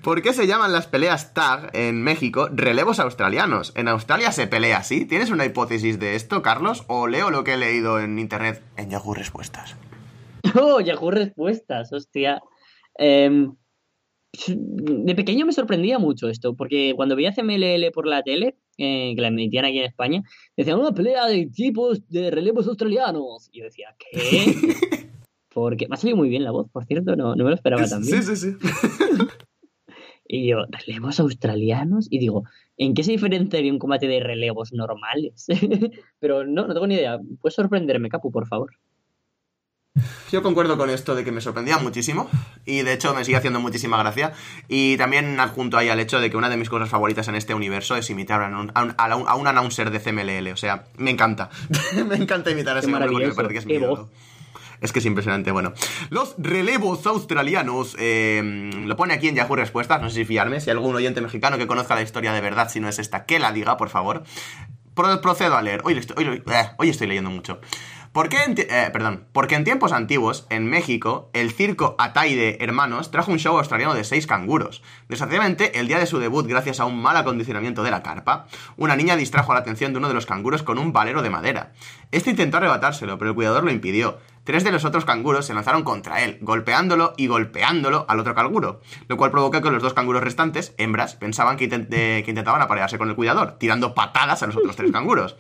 ¿Por 0.04 0.22
qué 0.22 0.34
se 0.34 0.48
llaman 0.48 0.72
las 0.72 0.88
peleas 0.88 1.34
tag 1.34 1.70
en 1.74 2.02
México 2.02 2.50
relevos 2.52 3.00
australianos? 3.00 3.74
¿En 3.76 3.88
Australia 3.88 4.32
se 4.32 4.48
pelea 4.48 4.78
así? 4.78 5.06
¿Tienes 5.06 5.30
una 5.30 5.46
hipótesis 5.46 6.00
de 6.00 6.16
esto, 6.16 6.42
Carlos? 6.42 6.84
¿O 6.88 7.08
leo 7.08 7.30
lo 7.30 7.44
que 7.44 7.54
he 7.54 7.58
leído 7.58 8.00
en 8.00 8.20
internet 8.20 8.62
en 8.78 8.90
Yahoo 8.90 9.14
Respuestas? 9.14 9.76
¡Oh, 10.60 10.80
Yahoo 10.80 11.12
Respuestas! 11.12 11.92
Hostia. 11.92 12.42
Em, 12.98 13.56
de 14.48 15.16
pequeño 15.16 15.46
me 15.46 15.54
sorprendía 15.54 15.98
mucho 15.98 16.28
esto, 16.30 16.56
porque 16.56 16.94
cuando 16.96 17.16
veía 17.16 17.34
CMLL 17.34 17.92
por 17.94 18.06
la 18.06 18.22
tele, 18.22 18.56
eh, 18.78 19.14
que 19.16 19.22
la 19.22 19.30
emitían 19.30 19.66
aquí 19.66 19.80
en 19.80 19.86
España, 19.86 20.24
decían 20.58 20.80
una 20.80 20.92
pelea 20.92 21.26
de 21.28 21.46
tipos 21.48 22.08
de 22.10 22.32
relevos 22.32 22.68
australianos. 22.68 23.50
Y 23.52 23.60
yo 23.60 23.66
decía, 23.66 23.96
¿qué? 23.98 24.56
Porque 25.56 25.88
me 25.88 25.94
ha 25.96 25.98
salido 25.98 26.18
muy 26.18 26.28
bien 26.28 26.44
la 26.44 26.52
voz, 26.52 26.70
por 26.70 26.86
cierto, 26.86 27.16
no, 27.16 27.34
no 27.34 27.44
me 27.46 27.50
lo 27.50 27.56
esperaba 27.56 27.82
tan 27.88 28.02
bien. 28.06 28.22
Sí, 28.22 28.36
sí, 28.36 28.58
sí. 28.60 28.68
Y 30.28 30.48
yo, 30.50 30.58
¿relevos 30.70 31.20
australianos? 31.20 32.08
Y 32.10 32.18
digo, 32.18 32.44
¿en 32.78 32.96
qué 32.96 33.04
se 33.04 33.12
diferenciaría 33.12 33.72
un 33.72 33.78
combate 33.78 34.08
de 34.08 34.20
relevos 34.20 34.74
normales? 34.74 35.46
Pero 36.20 36.44
no, 36.46 36.66
no 36.68 36.74
tengo 36.74 36.88
ni 36.88 36.96
idea. 36.96 37.20
Puedes 37.42 37.54
sorprenderme, 37.54 38.10
Capu, 38.10 38.32
por 38.32 38.48
favor. 38.48 38.72
Yo 40.32 40.42
concuerdo 40.44 40.78
con 40.78 40.90
esto 40.90 41.14
de 41.16 41.24
que 41.24 41.32
me 41.32 41.40
sorprendía 41.42 41.78
muchísimo 41.78 42.28
y 42.66 42.82
de 42.82 42.94
hecho 42.94 43.14
me 43.14 43.24
sigue 43.24 43.38
haciendo 43.38 43.62
muchísima 43.62 43.98
gracia 44.00 44.34
y 44.68 44.98
también 44.98 45.40
adjunto 45.40 45.78
ahí 45.78 45.88
al 45.90 46.00
hecho 46.02 46.20
de 46.20 46.30
que 46.32 46.36
una 46.36 46.50
de 46.50 46.58
mis 46.58 46.68
cosas 46.70 46.90
favoritas 46.90 47.28
en 47.30 47.36
este 47.36 47.54
universo 47.54 47.96
es 47.96 48.10
imitar 48.10 48.42
a 48.42 48.48
un, 48.60 48.72
a 48.74 48.84
un, 48.84 48.94
a 48.98 49.36
un- 49.36 49.48
announcer 49.48 49.92
de 49.92 50.00
CMLL, 50.00 50.52
o 50.52 50.58
sea, 50.58 50.84
me 50.98 51.12
encanta, 51.12 51.50
me 52.10 52.16
encanta 52.16 52.52
imitar 52.52 52.76
a 52.76 52.80
ese 52.80 52.90
hombre 53.06 53.10
porque 53.14 53.28
me 53.30 53.36
parece 53.36 53.54
que 53.54 53.60
es 53.60 53.66
mi. 53.68 53.74
Es 54.82 54.92
que 54.92 55.00
es 55.00 55.06
impresionante. 55.06 55.52
Bueno, 55.52 55.74
los 56.10 56.36
relevos 56.38 57.06
australianos. 57.06 57.96
eh, 58.00 58.72
lo 58.86 58.96
pone 58.96 59.14
aquí 59.14 59.28
en 59.28 59.36
Yahoo 59.36 59.56
Respuestas. 59.56 60.02
No 60.02 60.10
sé 60.10 60.16
si 60.18 60.26
fiarme. 60.26 60.60
Si 60.62 60.70
algún 60.70 60.96
oyente 60.96 61.22
mexicano 61.22 61.58
que 61.58 61.68
conozca 61.68 61.96
la 61.96 62.02
historia 62.02 62.34
de 62.34 62.42
verdad, 62.42 62.70
si 62.70 62.80
no 62.80 62.88
es 62.90 63.00
esta, 63.00 63.26
que 63.26 63.40
la 63.40 63.52
diga, 63.52 63.78
por 63.78 63.90
favor. 63.90 64.24
Pro- 64.94 65.20
procedo 65.22 65.58
a 65.58 65.62
leer. 65.62 65.82
Hoy, 65.84 65.94
eh, 65.98 66.72
estoy 66.90 67.08
leyendo 67.08 67.30
mucho. 67.30 67.60
¿Por 68.14 68.30
qué 68.30 68.38
en 68.46 68.56
eh, 68.58 68.90
perdón, 68.94 69.28
porque 69.34 69.56
en 69.56 69.66
tiempos 69.66 69.92
antiguos, 69.92 70.48
en 70.50 70.68
México, 70.70 71.30
el 71.34 71.52
circo 71.52 71.98
Ataide 72.00 72.64
Hermanos 72.64 73.12
trajo 73.12 73.30
un 73.30 73.40
show 73.40 73.58
australiano 73.58 73.94
de 73.94 74.06
seis 74.06 74.26
canguros. 74.26 74.82
Desgraciadamente, 75.10 75.78
el 75.82 75.90
día 75.90 76.00
de 76.00 76.06
su 76.06 76.18
debut, 76.20 76.48
gracias 76.48 76.80
a 76.80 76.86
un 76.86 77.02
mal 77.02 77.18
acondicionamiento 77.18 77.84
de 77.84 77.92
la 77.92 78.04
carpa, 78.04 78.48
una 78.78 78.96
niña 78.96 79.18
distrajo 79.18 79.54
la 79.54 79.60
atención 79.60 79.92
de 79.92 79.98
uno 80.00 80.08
de 80.08 80.14
los 80.14 80.26
canguros 80.26 80.64
con 80.64 80.78
un 80.80 80.94
valero 80.94 81.24
de 81.24 81.30
madera. 81.30 81.74
Este 82.12 82.30
intentó 82.30 82.56
arrebatárselo, 82.56 83.18
pero 83.18 83.32
el 83.32 83.36
cuidador 83.36 83.66
lo 83.66 83.72
impidió. 83.72 84.18
Tres 84.46 84.64
de 84.64 84.72
los 84.72 84.86
otros 84.86 85.06
canguros 85.06 85.48
se 85.48 85.56
lanzaron 85.56 85.84
contra 85.84 86.24
él, 86.24 86.38
golpeándolo 86.40 87.16
y 87.18 87.26
golpeándolo 87.26 88.06
al 88.08 88.20
otro 88.20 88.36
canguro, 88.36 88.80
lo 89.08 89.18
cual 89.18 89.32
provocó 89.32 89.60
que 89.60 89.72
los 89.72 89.82
dos 89.82 89.96
canguros 89.96 90.24
restantes, 90.24 90.76
hembras, 90.78 91.16
pensaban 91.16 91.58
que, 91.58 91.66
eh, 91.66 92.22
que 92.24 92.32
intentaban 92.32 92.62
aparearse 92.62 93.00
con 93.00 93.10
el 93.10 93.16
cuidador, 93.16 93.58
tirando 93.58 93.96
patadas 93.96 94.44
a 94.44 94.46
los 94.46 94.56
otros 94.56 94.76
tres 94.76 94.92
canguros. 94.92 95.36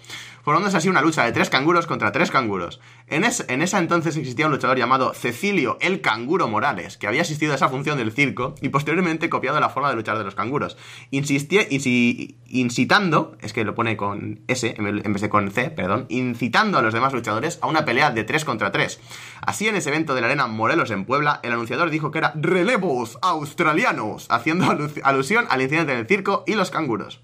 Formándose 0.46 0.78
así 0.78 0.88
una 0.89 1.02
lucha 1.02 1.26
de 1.26 1.32
tres 1.32 1.50
canguros 1.50 1.88
contra 1.88 2.12
tres 2.12 2.30
canguros. 2.30 2.80
En, 3.08 3.24
es- 3.24 3.46
en 3.50 3.64
esa 3.64 3.80
entonces 3.80 4.16
existía 4.16 4.46
un 4.46 4.52
luchador 4.52 4.78
llamado 4.78 5.14
Cecilio 5.16 5.78
el 5.82 6.02
Canguro 6.02 6.48
Morales, 6.48 6.98
que 6.98 7.08
había 7.08 7.24
asistido 7.24 7.52
a 7.52 7.56
esa 7.56 7.68
función 7.68 7.98
del 7.98 8.12
circo 8.12 8.54
y 8.62 8.70
posteriormente 8.70 9.28
copiado 9.28 9.60
la 9.60 9.70
forma 9.70 9.89
de 9.89 9.96
luchar 9.96 10.20
de 10.20 10.24
los 10.24 10.36
canguros. 10.36 10.78
Insistía, 11.10 11.68
insi- 11.68 12.36
incitando, 12.48 13.36
es 13.41 13.54
que 13.54 13.64
lo 13.66 13.74
pone 13.74 13.98
con 13.98 14.41
S 14.48 14.76
en 14.78 15.14
vez 15.14 15.22
de 15.24 15.30
con 15.30 15.50
C, 15.50 15.72
perdón, 15.72 16.06
incitando 16.10 16.78
a 16.78 16.84
los 16.84 16.93
demás 16.93 17.12
luchadores 17.14 17.58
a 17.64 17.68
una 17.68 17.84
pelea 17.84 18.12
de 18.12 18.24
3 18.24 18.46
contra 18.46 18.72
3. 18.72 19.00
Así 19.41 19.68
en 19.68 19.76
ese 19.76 19.89
evento 19.89 20.14
de 20.14 20.22
la 20.22 20.28
arena 20.28 20.46
Morelos 20.46 20.91
en 20.91 21.06
Puebla, 21.06 21.39
el 21.41 21.54
anunciador 21.54 21.89
dijo 21.89 22.12
que 22.12 22.20
era 22.20 22.34
relevos 22.36 23.18
australianos, 23.24 24.28
haciendo 24.30 24.66
alu- 24.66 25.02
alusión 25.04 25.46
al 25.50 25.64
incidente 25.64 25.93
en 25.93 26.00
el 26.00 26.08
circo 26.08 26.43
y 26.46 26.54
los 26.54 26.70
canguros. 26.70 27.22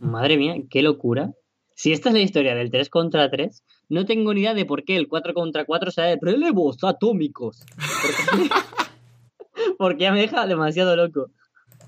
Madre 0.00 0.38
mía, 0.38 0.54
qué 0.70 0.80
locura. 0.80 1.32
Si 1.80 1.92
esta 1.92 2.08
es 2.08 2.14
la 2.16 2.20
historia 2.22 2.56
del 2.56 2.72
3 2.72 2.90
contra 2.90 3.30
3, 3.30 3.62
no 3.88 4.04
tengo 4.04 4.34
ni 4.34 4.40
idea 4.40 4.52
de 4.52 4.64
por 4.64 4.82
qué 4.82 4.96
el 4.96 5.06
4 5.06 5.32
contra 5.32 5.64
4 5.64 5.92
sea 5.92 6.06
de 6.06 6.18
relevos 6.20 6.78
atómicos. 6.82 7.64
Porque, 8.02 8.50
porque 9.78 10.02
ya 10.02 10.10
me 10.10 10.18
deja 10.20 10.44
demasiado 10.48 10.96
loco. 10.96 11.30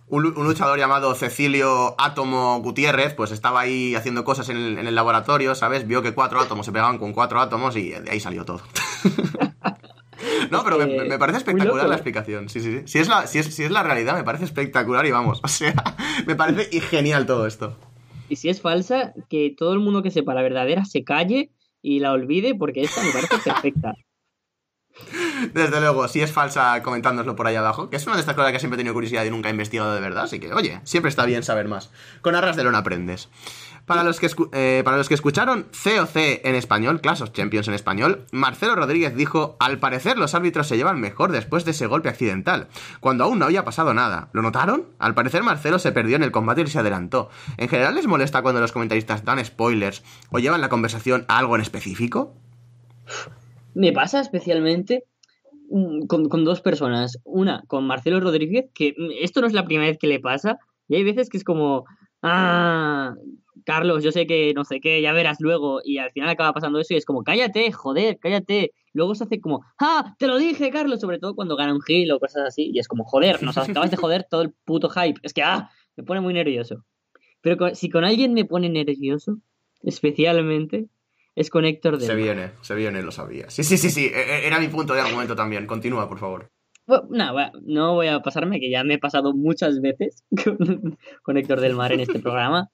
Un, 0.06 0.22
lu- 0.22 0.34
un 0.40 0.46
luchador 0.46 0.78
llamado 0.78 1.12
Cecilio 1.16 1.96
Átomo 1.98 2.60
Gutiérrez, 2.62 3.14
pues 3.14 3.32
estaba 3.32 3.60
ahí 3.62 3.96
haciendo 3.96 4.22
cosas 4.22 4.48
en 4.48 4.58
el, 4.58 4.78
en 4.78 4.86
el 4.86 4.94
laboratorio, 4.94 5.56
¿sabes? 5.56 5.84
Vio 5.88 6.02
que 6.02 6.14
cuatro 6.14 6.38
átomos 6.40 6.66
se 6.66 6.70
pegaban 6.72 6.98
con 6.98 7.12
cuatro 7.12 7.40
átomos 7.40 7.74
y 7.76 7.90
de 7.90 8.10
ahí 8.12 8.20
salió 8.20 8.44
todo. 8.44 8.60
no, 10.52 10.62
pero 10.62 10.78
me, 10.78 10.84
Eh, 10.84 11.08
me 11.08 11.18
parece 11.18 11.38
espectacular 11.38 11.88
la 11.88 11.96
explicación. 11.96 12.48
Sí, 12.48 12.60
sí, 12.60 12.78
sí. 12.78 12.82
Si 12.86 12.98
es, 12.98 13.08
la, 13.08 13.26
si, 13.26 13.40
es, 13.40 13.52
si 13.54 13.64
es 13.64 13.72
la 13.72 13.82
realidad, 13.82 14.14
me 14.14 14.22
parece 14.22 14.44
espectacular 14.44 15.04
y 15.06 15.10
vamos. 15.10 15.40
O 15.42 15.48
sea, 15.48 15.74
me 16.28 16.36
parece 16.36 16.80
genial 16.80 17.26
todo 17.26 17.46
esto. 17.48 17.76
Y 18.30 18.36
si 18.36 18.48
es 18.48 18.60
falsa, 18.60 19.12
que 19.28 19.52
todo 19.58 19.72
el 19.74 19.80
mundo 19.80 20.04
que 20.04 20.12
sepa 20.12 20.34
la 20.34 20.42
verdadera 20.42 20.84
se 20.84 21.02
calle 21.02 21.50
y 21.82 21.98
la 21.98 22.12
olvide, 22.12 22.54
porque 22.54 22.82
esta 22.82 23.02
me 23.02 23.10
parece 23.10 23.36
perfecta. 23.44 23.94
Desde 25.52 25.80
luego, 25.80 26.08
si 26.08 26.20
es 26.20 26.32
falsa, 26.32 26.82
comentárnoslo 26.82 27.36
por 27.36 27.46
ahí 27.46 27.56
abajo, 27.56 27.90
que 27.90 27.96
es 27.96 28.06
una 28.06 28.16
de 28.16 28.20
estas 28.20 28.34
cosas 28.34 28.52
que 28.52 28.58
siempre 28.58 28.76
he 28.76 28.78
tenido 28.78 28.94
curiosidad 28.94 29.24
y 29.24 29.30
nunca 29.30 29.48
he 29.48 29.52
investigado 29.52 29.94
de 29.94 30.00
verdad, 30.00 30.24
así 30.24 30.38
que, 30.38 30.52
oye, 30.52 30.80
siempre 30.84 31.08
está 31.08 31.24
bien 31.26 31.42
saber 31.42 31.68
más. 31.68 31.90
Con 32.22 32.34
arras 32.34 32.56
de 32.56 32.64
lona 32.64 32.78
aprendes. 32.78 33.28
Para 33.86 34.04
los, 34.04 34.20
que 34.20 34.30
eh, 34.52 34.82
para 34.84 34.96
los 34.96 35.08
que 35.08 35.14
escucharon 35.14 35.66
COC 35.82 36.16
en 36.44 36.54
español, 36.54 37.00
Clash 37.00 37.22
of 37.22 37.32
Champions 37.32 37.66
en 37.66 37.74
español, 37.74 38.24
Marcelo 38.30 38.76
Rodríguez 38.76 39.16
dijo, 39.16 39.56
al 39.58 39.78
parecer 39.78 40.16
los 40.16 40.34
árbitros 40.34 40.68
se 40.68 40.76
llevan 40.76 41.00
mejor 41.00 41.32
después 41.32 41.64
de 41.64 41.72
ese 41.72 41.86
golpe 41.86 42.08
accidental, 42.08 42.68
cuando 43.00 43.24
aún 43.24 43.40
no 43.40 43.46
había 43.46 43.64
pasado 43.64 43.92
nada. 43.92 44.28
¿Lo 44.32 44.42
notaron? 44.42 44.86
Al 45.00 45.14
parecer 45.14 45.42
Marcelo 45.42 45.80
se 45.80 45.90
perdió 45.90 46.14
en 46.14 46.22
el 46.22 46.30
combate 46.30 46.60
y 46.60 46.66
se 46.68 46.78
adelantó. 46.78 47.30
¿En 47.56 47.68
general 47.68 47.96
les 47.96 48.06
molesta 48.06 48.42
cuando 48.42 48.60
los 48.60 48.70
comentaristas 48.70 49.24
dan 49.24 49.44
spoilers 49.44 50.04
o 50.30 50.38
llevan 50.38 50.60
la 50.60 50.68
conversación 50.68 51.24
a 51.26 51.38
algo 51.38 51.56
en 51.56 51.62
específico? 51.62 52.36
Me 53.74 53.92
pasa 53.92 54.20
especialmente 54.20 55.04
mm, 55.70 56.06
con, 56.06 56.28
con 56.28 56.44
dos 56.44 56.60
personas. 56.60 57.18
Una, 57.24 57.62
con 57.66 57.86
Marcelo 57.86 58.20
Rodríguez, 58.20 58.66
que 58.74 58.94
mm, 58.96 59.10
esto 59.20 59.40
no 59.40 59.46
es 59.46 59.52
la 59.52 59.64
primera 59.64 59.88
vez 59.88 59.98
que 59.98 60.06
le 60.06 60.20
pasa, 60.20 60.58
y 60.88 60.96
hay 60.96 61.04
veces 61.04 61.28
que 61.28 61.36
es 61.36 61.44
como, 61.44 61.84
ah, 62.22 63.14
Carlos, 63.64 64.02
yo 64.02 64.12
sé 64.12 64.26
que 64.26 64.52
no 64.54 64.64
sé 64.64 64.80
qué, 64.80 65.00
ya 65.00 65.12
verás 65.12 65.40
luego, 65.40 65.80
y 65.84 65.98
al 65.98 66.10
final 66.10 66.28
acaba 66.28 66.52
pasando 66.52 66.80
eso 66.80 66.94
y 66.94 66.96
es 66.96 67.04
como, 67.04 67.22
cállate, 67.22 67.70
joder, 67.72 68.18
cállate. 68.20 68.72
Luego 68.92 69.14
se 69.14 69.24
hace 69.24 69.40
como, 69.40 69.64
ah, 69.78 70.16
te 70.18 70.26
lo 70.26 70.36
dije, 70.36 70.70
Carlos, 70.70 71.00
sobre 71.00 71.18
todo 71.18 71.34
cuando 71.36 71.56
gana 71.56 71.74
un 71.74 71.80
Gil 71.80 72.10
o 72.10 72.18
cosas 72.18 72.48
así, 72.48 72.70
y 72.74 72.78
es 72.80 72.88
como, 72.88 73.04
joder, 73.04 73.42
nos 73.42 73.56
acabas 73.56 73.90
de 73.90 73.96
joder 73.96 74.26
todo 74.28 74.42
el 74.42 74.52
puto 74.64 74.88
hype. 74.88 75.20
Es 75.22 75.32
que, 75.32 75.42
ah, 75.42 75.70
me 75.96 76.02
pone 76.02 76.20
muy 76.20 76.34
nervioso. 76.34 76.84
Pero 77.40 77.74
si 77.74 77.88
con 77.88 78.04
alguien 78.04 78.34
me 78.34 78.44
pone 78.44 78.68
nervioso, 78.68 79.38
especialmente, 79.82 80.88
es 81.40 81.50
con 81.50 81.64
Héctor 81.64 81.98
de 81.98 82.06
Se 82.06 82.14
viene, 82.14 82.52
se 82.60 82.74
viene, 82.74 83.02
lo 83.02 83.10
sabía. 83.10 83.48
Sí, 83.48 83.64
sí, 83.64 83.76
sí, 83.78 83.90
sí, 83.90 84.06
e- 84.06 84.20
e- 84.20 84.46
era 84.46 84.60
mi 84.60 84.68
punto 84.68 84.94
de 84.94 85.00
argumento 85.00 85.34
también. 85.34 85.66
Continúa, 85.66 86.08
por 86.08 86.18
favor. 86.18 86.50
Bueno, 86.86 87.06
no, 87.08 87.50
no 87.62 87.94
voy 87.94 88.08
a 88.08 88.20
pasarme, 88.20 88.60
que 88.60 88.70
ya 88.70 88.84
me 88.84 88.94
he 88.94 88.98
pasado 88.98 89.32
muchas 89.32 89.80
veces 89.80 90.24
con, 90.44 90.98
con 91.22 91.36
Héctor 91.36 91.60
del 91.60 91.74
Mar 91.76 91.92
en 91.92 92.00
este 92.00 92.18
programa. 92.18 92.68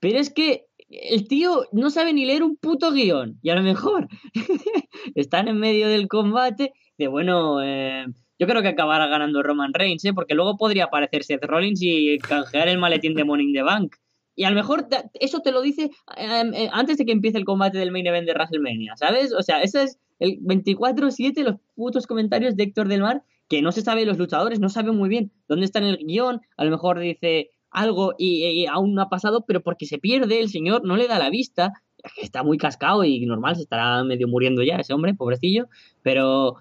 Pero 0.00 0.18
es 0.18 0.32
que 0.32 0.66
el 0.88 1.26
tío 1.26 1.64
no 1.72 1.90
sabe 1.90 2.12
ni 2.12 2.24
leer 2.24 2.42
un 2.42 2.56
puto 2.56 2.92
guion. 2.92 3.38
Y 3.42 3.50
a 3.50 3.54
lo 3.54 3.62
mejor 3.62 4.08
están 5.14 5.48
en 5.48 5.58
medio 5.58 5.88
del 5.88 6.08
combate 6.08 6.72
de, 6.98 7.08
bueno, 7.08 7.62
eh, 7.62 8.06
yo 8.38 8.46
creo 8.46 8.62
que 8.62 8.68
acabará 8.68 9.06
ganando 9.06 9.42
Roman 9.42 9.74
Reigns, 9.74 10.04
¿eh? 10.04 10.12
porque 10.14 10.34
luego 10.34 10.56
podría 10.56 10.84
aparecer 10.84 11.24
Seth 11.24 11.44
Rollins 11.44 11.80
y 11.82 12.18
canjear 12.18 12.68
el 12.68 12.78
maletín 12.78 13.14
de 13.14 13.22
in 13.22 13.52
the 13.52 13.62
Bank. 13.62 13.96
Y 14.36 14.44
a 14.44 14.50
lo 14.50 14.56
mejor 14.56 14.86
eso 15.14 15.40
te 15.40 15.50
lo 15.50 15.62
dice 15.62 15.90
eh, 16.16 16.42
eh, 16.54 16.68
antes 16.72 16.98
de 16.98 17.06
que 17.06 17.12
empiece 17.12 17.38
el 17.38 17.46
combate 17.46 17.78
del 17.78 17.90
main 17.90 18.06
event 18.06 18.26
de 18.26 18.34
WrestleMania, 18.34 18.94
¿sabes? 18.96 19.32
O 19.32 19.42
sea, 19.42 19.62
eso 19.62 19.80
es 19.80 19.98
el 20.18 20.38
24-7, 20.40 21.42
los 21.42 21.56
putos 21.74 22.06
comentarios 22.06 22.54
de 22.54 22.64
Héctor 22.64 22.88
del 22.88 23.00
Mar, 23.00 23.24
que 23.48 23.62
no 23.62 23.72
se 23.72 23.80
sabe 23.80 24.04
los 24.04 24.18
luchadores, 24.18 24.60
no 24.60 24.68
saben 24.68 24.94
muy 24.94 25.08
bien 25.08 25.32
dónde 25.48 25.64
está 25.64 25.78
en 25.78 25.86
el 25.86 25.96
guion, 25.96 26.42
a 26.56 26.64
lo 26.64 26.70
mejor 26.70 27.00
dice 27.00 27.50
algo 27.70 28.14
y, 28.18 28.44
y 28.44 28.66
aún 28.66 28.94
no 28.94 29.02
ha 29.02 29.08
pasado, 29.08 29.44
pero 29.46 29.62
porque 29.62 29.86
se 29.86 29.98
pierde, 29.98 30.40
el 30.40 30.50
señor 30.50 30.84
no 30.84 30.96
le 30.96 31.08
da 31.08 31.18
la 31.18 31.30
vista, 31.30 31.72
está 32.20 32.42
muy 32.42 32.58
cascado 32.58 33.04
y 33.04 33.24
normal, 33.24 33.56
se 33.56 33.62
estará 33.62 34.04
medio 34.04 34.28
muriendo 34.28 34.62
ya 34.62 34.76
ese 34.76 34.92
hombre, 34.92 35.14
pobrecillo, 35.14 35.68
pero 36.02 36.56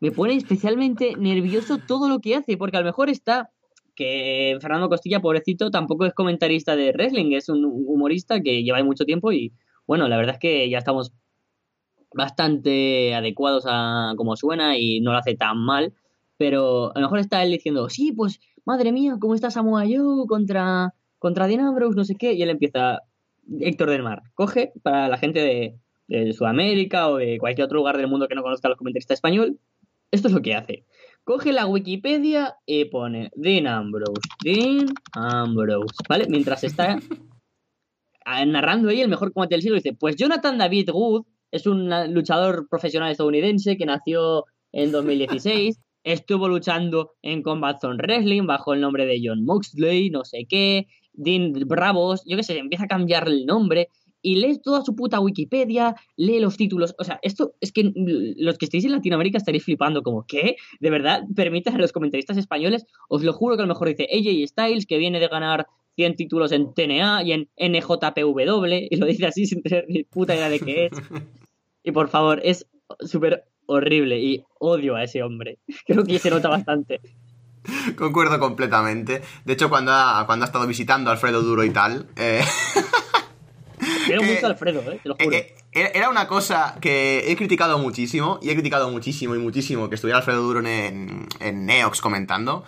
me 0.00 0.10
pone 0.12 0.34
especialmente 0.34 1.14
nervioso 1.16 1.78
todo 1.78 2.08
lo 2.08 2.20
que 2.20 2.36
hace, 2.36 2.56
porque 2.56 2.76
a 2.76 2.80
lo 2.80 2.86
mejor 2.86 3.10
está 3.10 3.50
que 3.94 4.56
Fernando 4.60 4.88
Costilla, 4.88 5.20
pobrecito, 5.20 5.70
tampoco 5.70 6.06
es 6.06 6.14
comentarista 6.14 6.76
de 6.76 6.92
wrestling, 6.92 7.32
es 7.32 7.48
un 7.48 7.64
humorista 7.64 8.40
que 8.40 8.62
lleva 8.62 8.82
mucho 8.82 9.04
tiempo 9.04 9.32
y 9.32 9.52
bueno, 9.86 10.08
la 10.08 10.16
verdad 10.16 10.34
es 10.34 10.40
que 10.40 10.70
ya 10.70 10.78
estamos 10.78 11.12
bastante 12.14 13.14
adecuados 13.14 13.64
a 13.66 14.14
cómo 14.16 14.36
suena 14.36 14.78
y 14.78 15.00
no 15.00 15.12
lo 15.12 15.18
hace 15.18 15.36
tan 15.36 15.58
mal, 15.58 15.92
pero 16.36 16.94
a 16.94 16.98
lo 16.98 17.06
mejor 17.06 17.18
está 17.18 17.42
él 17.42 17.50
diciendo, 17.50 17.88
sí, 17.88 18.12
pues 18.12 18.40
madre 18.64 18.92
mía, 18.92 19.16
¿cómo 19.20 19.34
está 19.34 19.50
Samoa 19.50 19.84
Joe 19.84 20.26
contra, 20.26 20.94
contra 21.18 21.46
Dean 21.46 21.60
Ambrose? 21.60 21.96
No 21.96 22.04
sé 22.04 22.14
qué, 22.16 22.32
y 22.32 22.42
él 22.42 22.50
empieza, 22.50 23.00
Héctor 23.60 23.90
del 23.90 24.02
Mar, 24.02 24.22
coge 24.34 24.72
para 24.82 25.08
la 25.08 25.18
gente 25.18 25.40
de, 25.40 25.78
de 26.08 26.32
Sudamérica 26.32 27.08
o 27.08 27.16
de 27.16 27.38
cualquier 27.38 27.66
otro 27.66 27.78
lugar 27.78 27.96
del 27.96 28.08
mundo 28.08 28.28
que 28.28 28.34
no 28.34 28.42
conozca 28.42 28.68
a 28.68 28.70
los 28.70 28.78
comentaristas 28.78 29.16
español, 29.16 29.58
esto 30.10 30.28
es 30.28 30.34
lo 30.34 30.42
que 30.42 30.54
hace. 30.54 30.84
Coge 31.24 31.52
la 31.52 31.66
Wikipedia 31.66 32.56
y 32.66 32.86
pone 32.86 33.30
Dean 33.34 33.66
Ambrose, 33.66 34.20
Dean 34.42 34.86
Ambrose, 35.12 35.94
¿vale? 36.08 36.26
Mientras 36.28 36.64
está 36.64 36.98
narrando 38.46 38.88
ahí 38.88 39.00
el 39.00 39.08
mejor 39.08 39.32
combate 39.32 39.54
del 39.54 39.62
siglo, 39.62 39.76
dice, 39.76 39.92
pues 39.92 40.16
Jonathan 40.16 40.58
David 40.58 40.90
Wood 40.92 41.24
es 41.50 41.66
un 41.66 41.90
luchador 42.12 42.68
profesional 42.68 43.10
estadounidense 43.10 43.76
que 43.76 43.86
nació 43.86 44.44
en 44.72 44.92
2016, 44.92 45.78
estuvo 46.04 46.48
luchando 46.48 47.12
en 47.22 47.42
Combat 47.42 47.80
Zone 47.80 47.98
Wrestling 47.98 48.46
bajo 48.46 48.72
el 48.72 48.80
nombre 48.80 49.06
de 49.06 49.20
John 49.22 49.44
Moxley, 49.44 50.10
no 50.10 50.24
sé 50.24 50.46
qué, 50.48 50.86
Dean 51.12 51.52
Bravos, 51.66 52.22
yo 52.24 52.36
qué 52.36 52.42
sé, 52.42 52.58
empieza 52.58 52.84
a 52.84 52.88
cambiar 52.88 53.28
el 53.28 53.44
nombre 53.46 53.88
y 54.22 54.36
lees 54.36 54.60
toda 54.62 54.82
su 54.82 54.94
puta 54.94 55.20
Wikipedia, 55.20 55.94
lee 56.16 56.40
los 56.40 56.56
títulos, 56.56 56.94
o 56.98 57.04
sea, 57.04 57.18
esto 57.22 57.54
es 57.60 57.72
que 57.72 57.92
los 57.94 58.58
que 58.58 58.66
estéis 58.66 58.84
en 58.84 58.92
Latinoamérica 58.92 59.38
estaréis 59.38 59.64
flipando 59.64 60.02
como, 60.02 60.26
¿qué? 60.26 60.56
¿De 60.80 60.90
verdad 60.90 61.22
permites 61.34 61.74
a 61.74 61.78
los 61.78 61.92
comentaristas 61.92 62.36
españoles? 62.36 62.86
Os 63.08 63.22
lo 63.22 63.32
juro 63.32 63.56
que 63.56 63.62
a 63.62 63.66
lo 63.66 63.72
mejor 63.72 63.88
dice 63.88 64.08
AJ 64.12 64.48
Styles, 64.48 64.86
que 64.86 64.98
viene 64.98 65.20
de 65.20 65.28
ganar 65.28 65.66
100 65.96 66.16
títulos 66.16 66.52
en 66.52 66.72
TNA 66.72 67.22
y 67.24 67.32
en 67.32 67.48
NJPW, 67.58 68.66
y 68.90 68.96
lo 68.96 69.06
dice 69.06 69.26
así 69.26 69.46
sin 69.46 69.62
tener 69.62 69.86
ni 69.88 70.04
puta 70.04 70.34
idea 70.34 70.48
de 70.48 70.60
qué 70.60 70.86
es. 70.86 70.92
Y 71.82 71.92
por 71.92 72.08
favor, 72.08 72.42
es 72.44 72.66
súper 73.00 73.44
horrible 73.64 74.20
y 74.20 74.44
odio 74.58 74.96
a 74.96 75.04
ese 75.04 75.22
hombre. 75.22 75.58
Creo 75.86 76.04
que 76.04 76.18
se 76.18 76.30
nota 76.30 76.48
bastante. 76.48 77.00
Concuerdo 77.96 78.38
completamente. 78.38 79.22
De 79.44 79.52
hecho, 79.52 79.68
cuando 79.68 79.92
ha, 79.92 80.24
cuando 80.26 80.44
ha 80.44 80.46
estado 80.48 80.66
visitando 80.66 81.10
a 81.10 81.14
Alfredo 81.14 81.42
Duro 81.42 81.64
y 81.64 81.70
tal, 81.70 82.06
eh, 82.16 82.42
Quiero 84.06 84.22
mucho 84.22 84.46
a 84.46 84.50
Alfredo, 84.50 84.80
eh, 84.80 85.00
te 85.02 85.08
lo 85.08 85.14
juro. 85.16 85.32
Eh, 85.32 85.54
eh, 85.72 85.92
Era 85.94 86.08
una 86.08 86.26
cosa 86.26 86.76
que 86.80 87.30
he 87.30 87.36
criticado 87.36 87.78
muchísimo, 87.78 88.38
y 88.42 88.50
he 88.50 88.54
criticado 88.54 88.90
muchísimo 88.90 89.34
y 89.34 89.38
muchísimo 89.38 89.88
que 89.88 89.94
estuviera 89.94 90.18
Alfredo 90.18 90.42
Duro 90.42 90.60
en, 90.60 91.26
en 91.40 91.66
Neox 91.66 92.00
comentando. 92.00 92.64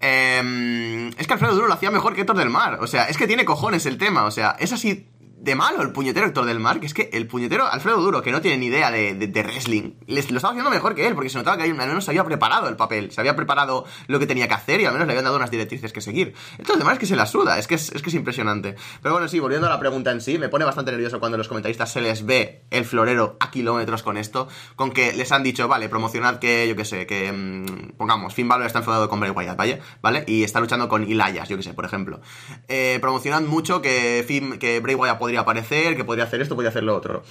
Em, 0.00 1.08
es 1.08 1.26
que 1.26 1.32
Alfredo 1.32 1.54
Duro 1.54 1.68
lo 1.68 1.74
hacía 1.74 1.90
mejor 1.90 2.14
que 2.14 2.20
Héctor 2.20 2.36
del 2.36 2.50
Mar. 2.50 2.78
O 2.80 2.86
sea, 2.86 3.04
es 3.04 3.16
que 3.16 3.26
tiene 3.26 3.44
cojones 3.44 3.86
el 3.86 3.98
tema. 3.98 4.24
O 4.24 4.30
sea, 4.30 4.56
es 4.58 4.72
así 4.72 5.08
de 5.38 5.54
malo 5.54 5.82
el 5.82 5.92
puñetero 5.92 6.26
Héctor 6.26 6.46
del 6.46 6.58
Mar, 6.58 6.80
que 6.80 6.86
es 6.86 6.94
que 6.94 7.10
el 7.12 7.26
puñetero 7.26 7.66
Alfredo 7.70 8.00
Duro, 8.00 8.22
que 8.22 8.32
no 8.32 8.40
tiene 8.40 8.56
ni 8.58 8.66
idea 8.66 8.90
de, 8.90 9.14
de- 9.14 9.42
wrestling, 9.42 9.92
les, 10.06 10.30
lo 10.30 10.38
estaba 10.38 10.52
haciendo 10.52 10.70
mejor 10.70 10.94
que 10.94 11.06
él, 11.06 11.14
porque 11.14 11.28
se 11.30 11.38
notaba 11.38 11.56
que 11.56 11.64
al 11.64 11.74
menos 11.74 12.04
se 12.04 12.10
había 12.10 12.24
preparado 12.24 12.68
el 12.68 12.76
papel, 12.76 13.10
se 13.12 13.20
había 13.20 13.36
preparado 13.36 13.84
lo 14.08 14.18
que 14.18 14.26
tenía 14.26 14.48
que 14.48 14.54
hacer 14.54 14.80
y 14.80 14.86
al 14.86 14.92
menos 14.92 15.06
le 15.06 15.12
habían 15.12 15.24
dado 15.24 15.36
unas 15.36 15.50
directrices 15.50 15.92
que 15.92 16.00
seguir. 16.00 16.34
Del 16.58 16.82
Mar 16.84 16.94
es 16.94 16.98
que 16.98 17.06
se 17.06 17.16
la 17.16 17.26
suda, 17.26 17.58
es 17.58 17.66
que 17.66 17.74
es, 17.76 17.90
que 17.90 18.08
es 18.08 18.14
impresionante. 18.14 18.74
Pero 19.02 19.14
bueno, 19.14 19.28
sí, 19.28 19.38
volviendo 19.38 19.66
a 19.66 19.70
la 19.70 19.78
pregunta 19.78 20.10
en 20.10 20.20
sí, 20.20 20.38
me 20.38 20.48
pone 20.48 20.64
bastante 20.64 20.90
nervioso 20.90 21.20
cuando 21.20 21.36
los 21.38 21.48
comentaristas 21.48 21.92
se 21.92 22.00
les 22.00 22.24
ve 22.26 22.62
el 22.70 22.84
florero 22.84 23.36
a 23.40 23.50
kilómetros 23.50 24.02
con 24.02 24.16
esto, 24.16 24.48
con 24.74 24.90
que 24.90 25.12
les 25.12 25.30
han 25.32 25.42
dicho, 25.42 25.68
vale, 25.68 25.88
promocionad 25.88 26.38
que, 26.38 26.66
yo 26.66 26.74
qué 26.76 26.84
sé, 26.84 27.06
que 27.06 27.30
mm, 27.32 27.96
pongamos, 27.96 28.34
Finn 28.34 28.48
Balor 28.48 28.66
está 28.66 28.80
enfadado 28.80 29.08
con 29.08 29.20
Bray 29.20 29.30
Wyatt, 29.32 29.56
¿vale? 29.56 29.80
¿vale? 30.02 30.24
Y 30.26 30.44
está 30.44 30.60
luchando 30.60 30.88
con 30.88 31.02
Elias, 31.04 31.48
yo 31.48 31.56
qué 31.56 31.62
sé, 31.62 31.74
por 31.74 31.84
ejemplo. 31.84 32.20
Eh, 32.68 32.98
promocionad 33.00 33.42
mucho 33.42 33.80
que, 33.82 34.24
Finn, 34.26 34.58
que 34.58 34.80
Bray 34.80 34.94
Wyatt 34.94 35.18
podría 35.26 35.40
aparecer, 35.40 35.96
que 35.96 36.04
podría 36.04 36.24
hacer 36.24 36.40
esto, 36.40 36.54
podría 36.54 36.70
hacer 36.70 36.84
lo 36.84 36.94
otro. 36.94 37.24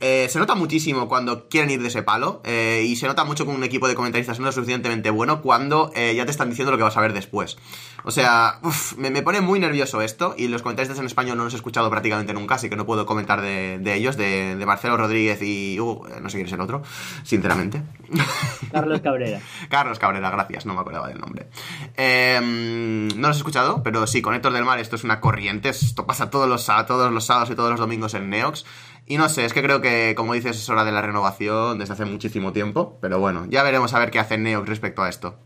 Eh, 0.00 0.28
se 0.28 0.38
nota 0.38 0.54
muchísimo 0.54 1.08
cuando 1.08 1.48
quieren 1.48 1.70
ir 1.70 1.80
de 1.80 1.88
ese 1.88 2.02
palo 2.02 2.42
eh, 2.44 2.84
y 2.86 2.96
se 2.96 3.06
nota 3.06 3.24
mucho 3.24 3.46
con 3.46 3.54
un 3.54 3.64
equipo 3.64 3.88
de 3.88 3.94
comentaristas 3.94 4.40
no 4.40 4.46
lo 4.46 4.52
suficientemente 4.52 5.10
bueno 5.10 5.40
cuando 5.40 5.92
eh, 5.94 6.14
ya 6.16 6.24
te 6.24 6.32
están 6.32 6.50
diciendo 6.50 6.72
lo 6.72 6.76
que 6.76 6.82
vas 6.82 6.96
a 6.96 7.00
ver 7.00 7.12
después. 7.12 7.56
O 8.02 8.10
sea, 8.10 8.58
uf, 8.62 8.96
me, 8.98 9.10
me 9.10 9.22
pone 9.22 9.40
muy 9.40 9.60
nervioso 9.60 10.02
esto 10.02 10.34
y 10.36 10.48
los 10.48 10.62
comentaristas 10.62 10.98
en 10.98 11.06
español 11.06 11.38
no 11.38 11.44
los 11.44 11.54
he 11.54 11.56
escuchado 11.56 11.88
prácticamente 11.90 12.34
nunca, 12.34 12.56
así 12.56 12.68
que 12.68 12.76
no 12.76 12.84
puedo 12.84 13.06
comentar 13.06 13.40
de, 13.40 13.78
de 13.78 13.94
ellos, 13.94 14.16
de, 14.16 14.56
de 14.56 14.66
Marcelo 14.66 14.96
Rodríguez 14.96 15.40
y... 15.42 15.78
uh, 15.80 16.04
no 16.20 16.28
sé 16.28 16.36
quién 16.36 16.46
es 16.46 16.52
el 16.52 16.60
otro, 16.60 16.82
sinceramente. 17.22 17.82
Carlos 18.72 19.00
Cabrera. 19.00 19.40
Carlos 19.70 19.98
Cabrera, 19.98 20.30
gracias, 20.30 20.66
no 20.66 20.74
me 20.74 20.80
acordaba 20.80 21.08
del 21.08 21.18
nombre. 21.18 21.48
Eh, 21.96 22.40
no 22.42 23.28
los 23.28 23.36
he 23.36 23.40
escuchado, 23.40 23.82
pero 23.82 24.06
sí, 24.06 24.20
con 24.20 24.34
Héctor 24.34 24.52
del 24.52 24.64
Mar 24.64 24.78
esto 24.80 24.96
es 24.96 25.04
una 25.04 25.20
corriente, 25.20 25.70
esto 25.70 26.06
pasa 26.06 26.28
todos 26.28 26.48
los, 26.48 26.66
todos 26.86 27.10
los 27.10 27.24
sábados 27.24 27.50
y 27.50 27.54
todos 27.54 27.70
los 27.70 27.80
domingos 27.80 28.12
en 28.14 28.28
Neox. 28.28 28.64
Y 29.06 29.18
no 29.18 29.28
sé, 29.28 29.44
es 29.44 29.52
que 29.52 29.62
creo 29.62 29.80
que, 29.82 30.14
como 30.16 30.32
dices, 30.34 30.56
es 30.56 30.68
hora 30.70 30.84
de 30.84 30.92
la 30.92 31.02
renovación 31.02 31.78
desde 31.78 31.92
hace 31.92 32.04
muchísimo 32.06 32.52
tiempo, 32.52 32.98
pero 33.02 33.18
bueno, 33.18 33.46
ya 33.50 33.62
veremos 33.62 33.92
a 33.92 33.98
ver 33.98 34.10
qué 34.10 34.18
hace 34.18 34.38
Neox 34.38 34.66
respecto 34.68 35.02
a 35.02 35.08
esto. 35.10 35.38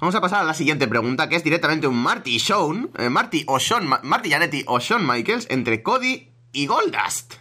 Vamos 0.00 0.14
a 0.14 0.20
pasar 0.20 0.40
a 0.40 0.44
la 0.46 0.54
siguiente 0.54 0.86
pregunta, 0.88 1.28
que 1.28 1.36
es 1.36 1.44
directamente 1.44 1.86
un 1.86 1.96
Marty 1.96 2.38
Shawn, 2.38 2.90
eh, 2.98 3.10
Marty 3.10 3.44
o 3.48 3.58
Shawn, 3.58 3.86
Ma- 3.86 4.00
Marty 4.02 4.30
Jannetty 4.30 4.64
o 4.66 4.78
Shawn 4.78 5.06
Michaels 5.06 5.46
entre 5.50 5.82
Cody 5.82 6.28
y 6.52 6.66
Goldust. 6.66 7.34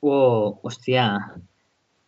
Oh, 0.00 0.60
hostia. 0.62 1.18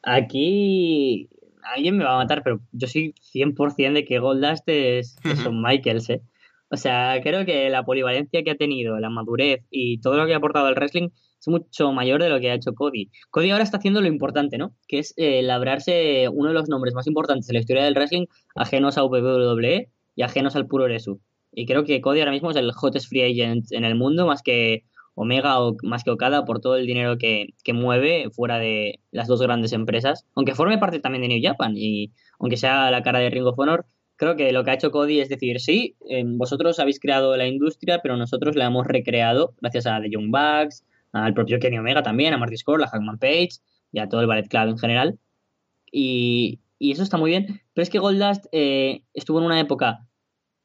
Aquí 0.03 1.29
alguien 1.75 1.97
me 1.99 2.05
va 2.05 2.15
a 2.15 2.19
matar, 2.19 2.43
pero 2.43 2.61
yo 2.73 2.87
soy 2.87 3.15
100% 3.35 3.93
de 3.93 4.05
que 4.05 4.19
Goldust 4.19 4.65
es, 4.69 5.17
es 5.25 5.39
Shawn 5.41 5.61
Michaels, 5.63 6.11
¿eh? 6.11 6.23
O 6.71 6.77
sea, 6.77 7.21
creo 7.23 7.45
que 7.45 7.69
la 7.71 7.85
polivalencia 7.85 8.43
que 8.43 8.51
ha 8.51 8.57
tenido, 8.57 8.99
la 8.99 9.11
madurez 9.11 9.63
y 9.71 9.99
todo 10.01 10.17
lo 10.17 10.27
que 10.27 10.35
ha 10.35 10.39
aportado 10.39 10.67
al 10.67 10.75
wrestling 10.75 11.11
es 11.45 11.49
mucho 11.49 11.93
mayor 11.93 12.23
de 12.23 12.29
lo 12.29 12.41
que 12.41 12.51
ha 12.51 12.55
hecho 12.55 12.75
Cody. 12.75 13.11
Cody 13.31 13.51
ahora 13.51 13.65
está 13.65 13.77
haciendo 13.77 14.01
lo 14.01 14.09
importante, 14.09 14.59
¿no? 14.59 14.75
Que 14.89 14.99
es 14.99 15.15
eh, 15.17 15.43
labrarse 15.43 16.29
uno 16.29 16.49
de 16.49 16.55
los 16.55 16.69
nombres 16.69 16.95
más 16.95 17.07
importantes 17.07 17.47
de 17.47 17.55
la 17.55 17.61
historia 17.61 17.85
del 17.85 17.95
wrestling, 17.95 18.27
ajenos 18.55 18.99
a 18.99 19.05
WWE 19.05 19.89
y 20.17 20.23
ajenos 20.23 20.57
al 20.57 20.67
puro 20.67 20.87
Resu. 20.87 21.21
Y 21.53 21.67
creo 21.67 21.85
que 21.85 22.01
Cody 22.01 22.21
ahora 22.21 22.33
mismo 22.33 22.51
es 22.51 22.57
el 22.57 22.73
hottest 22.75 23.09
free 23.09 23.23
agent 23.23 23.71
en 23.73 23.85
el 23.85 23.95
mundo, 23.95 24.27
más 24.27 24.43
que 24.43 24.85
Omega 25.15 25.61
o 25.61 25.77
más 25.83 26.03
que 26.03 26.11
Okada 26.11 26.45
por 26.45 26.61
todo 26.61 26.77
el 26.77 26.87
dinero 26.87 27.19
que, 27.19 27.49
que 27.63 27.73
mueve 27.73 28.31
fuera 28.33 28.59
de 28.59 29.01
las 29.13 29.29
dos 29.29 29.41
grandes 29.41 29.73
empresas, 29.73 30.27
aunque 30.35 30.55
forme 30.55 30.79
parte 30.79 30.99
también 30.99 31.23
de 31.23 31.29
New 31.29 31.41
Japan 31.43 31.75
y 31.77 32.13
aunque 32.41 32.57
sea 32.57 32.91
la 32.91 33.03
cara 33.03 33.21
de 33.21 33.31
Ring 33.31 33.47
of 33.47 33.59
Honor, 33.59 33.87
creo 34.17 34.37
que 34.37 34.53
lo 34.53 34.65
que 34.65 34.71
ha 34.71 34.75
hecho 34.75 34.91
Cody 34.91 35.21
es 35.21 35.29
decir, 35.29 35.61
sí, 35.61 35.97
eh, 36.09 36.25
vosotros 36.27 36.79
habéis 36.81 36.99
creado 36.99 37.37
la 37.37 37.47
industria, 37.47 38.01
pero 38.03 38.17
nosotros 38.17 38.57
la 38.57 38.67
hemos 38.67 38.87
recreado 38.87 39.55
gracias 39.61 39.87
a 39.87 40.01
The 40.01 40.11
Young 40.11 40.31
Bucks, 40.31 40.85
al 41.15 41.35
propio 41.35 41.59
Kenny 41.59 41.79
Omega 41.79 42.03
también, 42.03 42.35
a 42.35 42.39
Marty 42.39 42.57
Scurll, 42.57 42.83
a 42.83 42.89
Hackman 42.89 43.19
Page 43.19 43.51
y 43.93 44.01
a 44.01 44.09
todo 44.09 44.21
el 44.21 44.27
Ballet 44.27 44.49
Club 44.49 44.69
en 44.69 44.79
general. 44.79 45.19
Y, 45.91 46.61
y 46.79 46.93
eso 46.93 47.03
está 47.03 47.17
muy 47.17 47.31
bien, 47.31 47.63
pero 47.73 47.83
es 47.83 47.91
que 47.91 47.99
Goldust 47.99 48.47
eh, 48.53 49.03
estuvo 49.15 49.39
en 49.39 49.47
una 49.47 49.61
época 49.61 50.07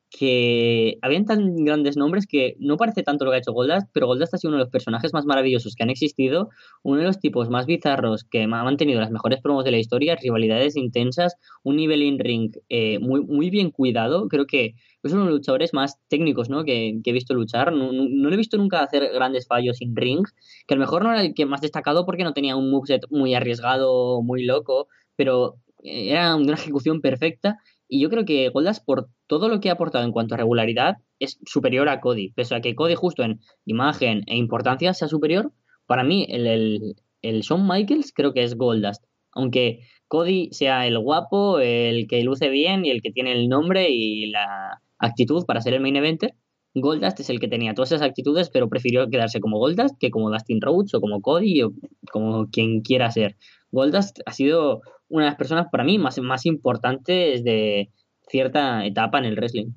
que 0.10 0.98
habían 1.02 1.26
tan 1.26 1.56
grandes 1.64 1.96
nombres 1.96 2.26
que 2.26 2.56
no 2.60 2.78
parece 2.78 3.04
tanto 3.04 3.26
lo 3.26 3.32
que 3.32 3.36
ha 3.36 3.40
hecho 3.40 3.54
Goldust, 3.54 3.88
pero 3.94 4.08
Goldust 4.08 4.34
ha 4.34 4.38
sido 4.38 4.50
uno 4.50 4.58
de 4.58 4.64
los 4.64 4.72
personajes 4.72 5.14
más 5.14 5.26
maravillosos 5.26 5.76
que 5.76 5.84
han 5.84 5.92
existido, 5.92 6.50
uno 6.84 7.00
de 7.00 7.06
los 7.06 7.20
tipos 7.20 7.50
más 7.50 7.68
bizarros 7.68 8.24
que 8.24 8.44
ha 8.44 8.48
mantenido 8.48 9.00
las 9.00 9.12
mejores 9.12 9.40
promos 9.42 9.64
de 9.66 9.72
la 9.72 9.78
historia, 9.78 10.16
rivalidades 10.16 10.76
intensas, 10.76 11.36
un 11.64 11.76
nivel 11.76 12.02
in 12.02 12.18
ring 12.18 12.52
eh, 12.70 12.98
muy, 13.00 13.22
muy 13.22 13.50
bien 13.52 13.70
cuidado, 13.70 14.28
creo 14.30 14.48
que 14.48 14.74
es 15.04 15.14
uno 15.14 15.22
de 15.24 15.30
los 15.30 15.40
luchadores 15.40 15.74
más 15.74 16.00
técnicos 16.08 16.50
¿no? 16.50 16.64
que, 16.64 17.00
he 17.04 17.12
visto 17.14 17.34
luchar, 17.34 17.72
no, 17.72 17.92
no, 17.92 18.30
le 18.30 18.34
he 18.34 18.38
visto 18.38 18.58
nunca 18.58 18.82
hacer 18.82 19.12
grandes 19.14 19.48
fallos 19.48 19.82
in 19.82 19.96
ring, 19.96 20.26
que 20.68 20.74
a 20.74 20.78
lo 20.78 20.82
mejor 20.82 21.04
no 21.04 21.12
era 21.12 21.22
el 21.22 21.34
que 21.34 21.46
más 21.46 21.62
destacado 21.62 22.06
porque 22.06 22.24
no 22.24 22.34
tenía 22.34 22.56
un 22.56 22.72
moveset 22.72 23.04
muy 23.12 23.36
arriesgado, 23.36 24.22
muy 24.24 24.44
loco, 24.44 24.88
pero 25.16 25.58
eh, 25.84 26.12
era 26.12 26.36
una 26.36 26.54
ejecución 26.54 27.02
perfecta. 27.02 27.58
Y 27.88 28.02
yo 28.02 28.10
creo 28.10 28.26
que 28.26 28.50
Goldust, 28.50 28.86
por 28.86 29.10
todo 29.30 29.48
lo 29.48 29.60
que 29.60 29.70
ha 29.70 29.74
aportado 29.74 30.04
en 30.04 30.12
cuanto 30.12 30.34
a 30.34 30.38
regularidad, 30.38 30.98
es 31.20 31.40
superior 31.46 31.88
a 31.88 32.02
Cody. 32.02 32.34
Pese 32.34 32.56
a 32.56 32.62
que 32.62 32.74
Cody, 32.74 32.96
justo 32.96 33.22
en 33.24 33.40
imagen 33.64 34.24
e 34.26 34.36
importancia, 34.36 34.94
sea 34.96 35.08
superior, 35.08 35.54
para 35.86 36.04
mí 36.04 36.26
el, 36.30 36.48
el, 36.48 36.96
el 37.22 37.42
Shawn 37.42 37.68
Michaels 37.68 38.12
creo 38.12 38.34
que 38.34 38.44
es 38.44 38.56
Goldust. 38.58 39.06
Aunque 39.32 39.82
Cody 40.08 40.50
sea 40.52 40.88
el 40.88 40.98
guapo, 40.98 41.60
el 41.60 42.08
que 42.08 42.24
luce 42.24 42.50
bien 42.50 42.86
y 42.86 42.90
el 42.90 43.04
que 43.04 43.12
tiene 43.12 43.32
el 43.34 43.48
nombre 43.50 43.92
y 43.92 44.32
la 44.32 44.82
actitud 44.98 45.46
para 45.46 45.62
ser 45.62 45.76
el 45.76 45.82
main 45.82 45.96
eventer, 45.96 46.34
Goldust 46.74 47.20
es 47.20 47.30
el 47.30 47.40
que 47.40 47.48
tenía 47.48 47.76
todas 47.76 47.92
esas 47.92 48.08
actitudes, 48.08 48.50
pero 48.50 48.68
prefirió 48.68 49.10
quedarse 49.10 49.40
como 49.40 49.60
Goldust 49.60 49.96
que 50.00 50.10
como 50.10 50.32
Dustin 50.32 50.60
Rhodes 50.60 50.96
o 50.96 51.02
como 51.02 51.22
Cody 51.22 51.62
o 51.62 51.72
como 52.12 52.48
quien 52.50 52.82
quiera 52.82 53.12
ser. 53.12 53.38
Goldust 53.72 54.22
ha 54.26 54.32
sido 54.32 54.82
una 55.08 55.26
de 55.26 55.30
las 55.30 55.38
personas 55.38 55.68
para 55.72 55.84
mí 55.84 56.00
más, 56.00 56.20
más 56.20 56.48
importantes 56.48 57.44
de 57.44 57.92
cierta 58.30 58.86
etapa 58.86 59.20
en 59.20 59.26
el 59.26 59.36
wrestling. 59.36 59.72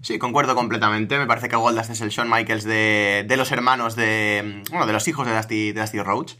Sí, 0.00 0.18
concuerdo 0.18 0.54
completamente. 0.54 1.18
Me 1.18 1.26
parece 1.26 1.48
que 1.48 1.56
Goldust 1.56 1.90
es 1.90 2.00
el 2.00 2.10
Shawn 2.10 2.30
Michaels 2.30 2.64
de, 2.64 3.24
de 3.26 3.36
los 3.36 3.50
hermanos 3.50 3.96
de. 3.96 4.62
Bueno, 4.70 4.86
de 4.86 4.92
los 4.92 5.08
hijos 5.08 5.26
de 5.26 5.34
Dusty, 5.34 5.72
Dusty 5.72 6.00
Rhodes. 6.00 6.38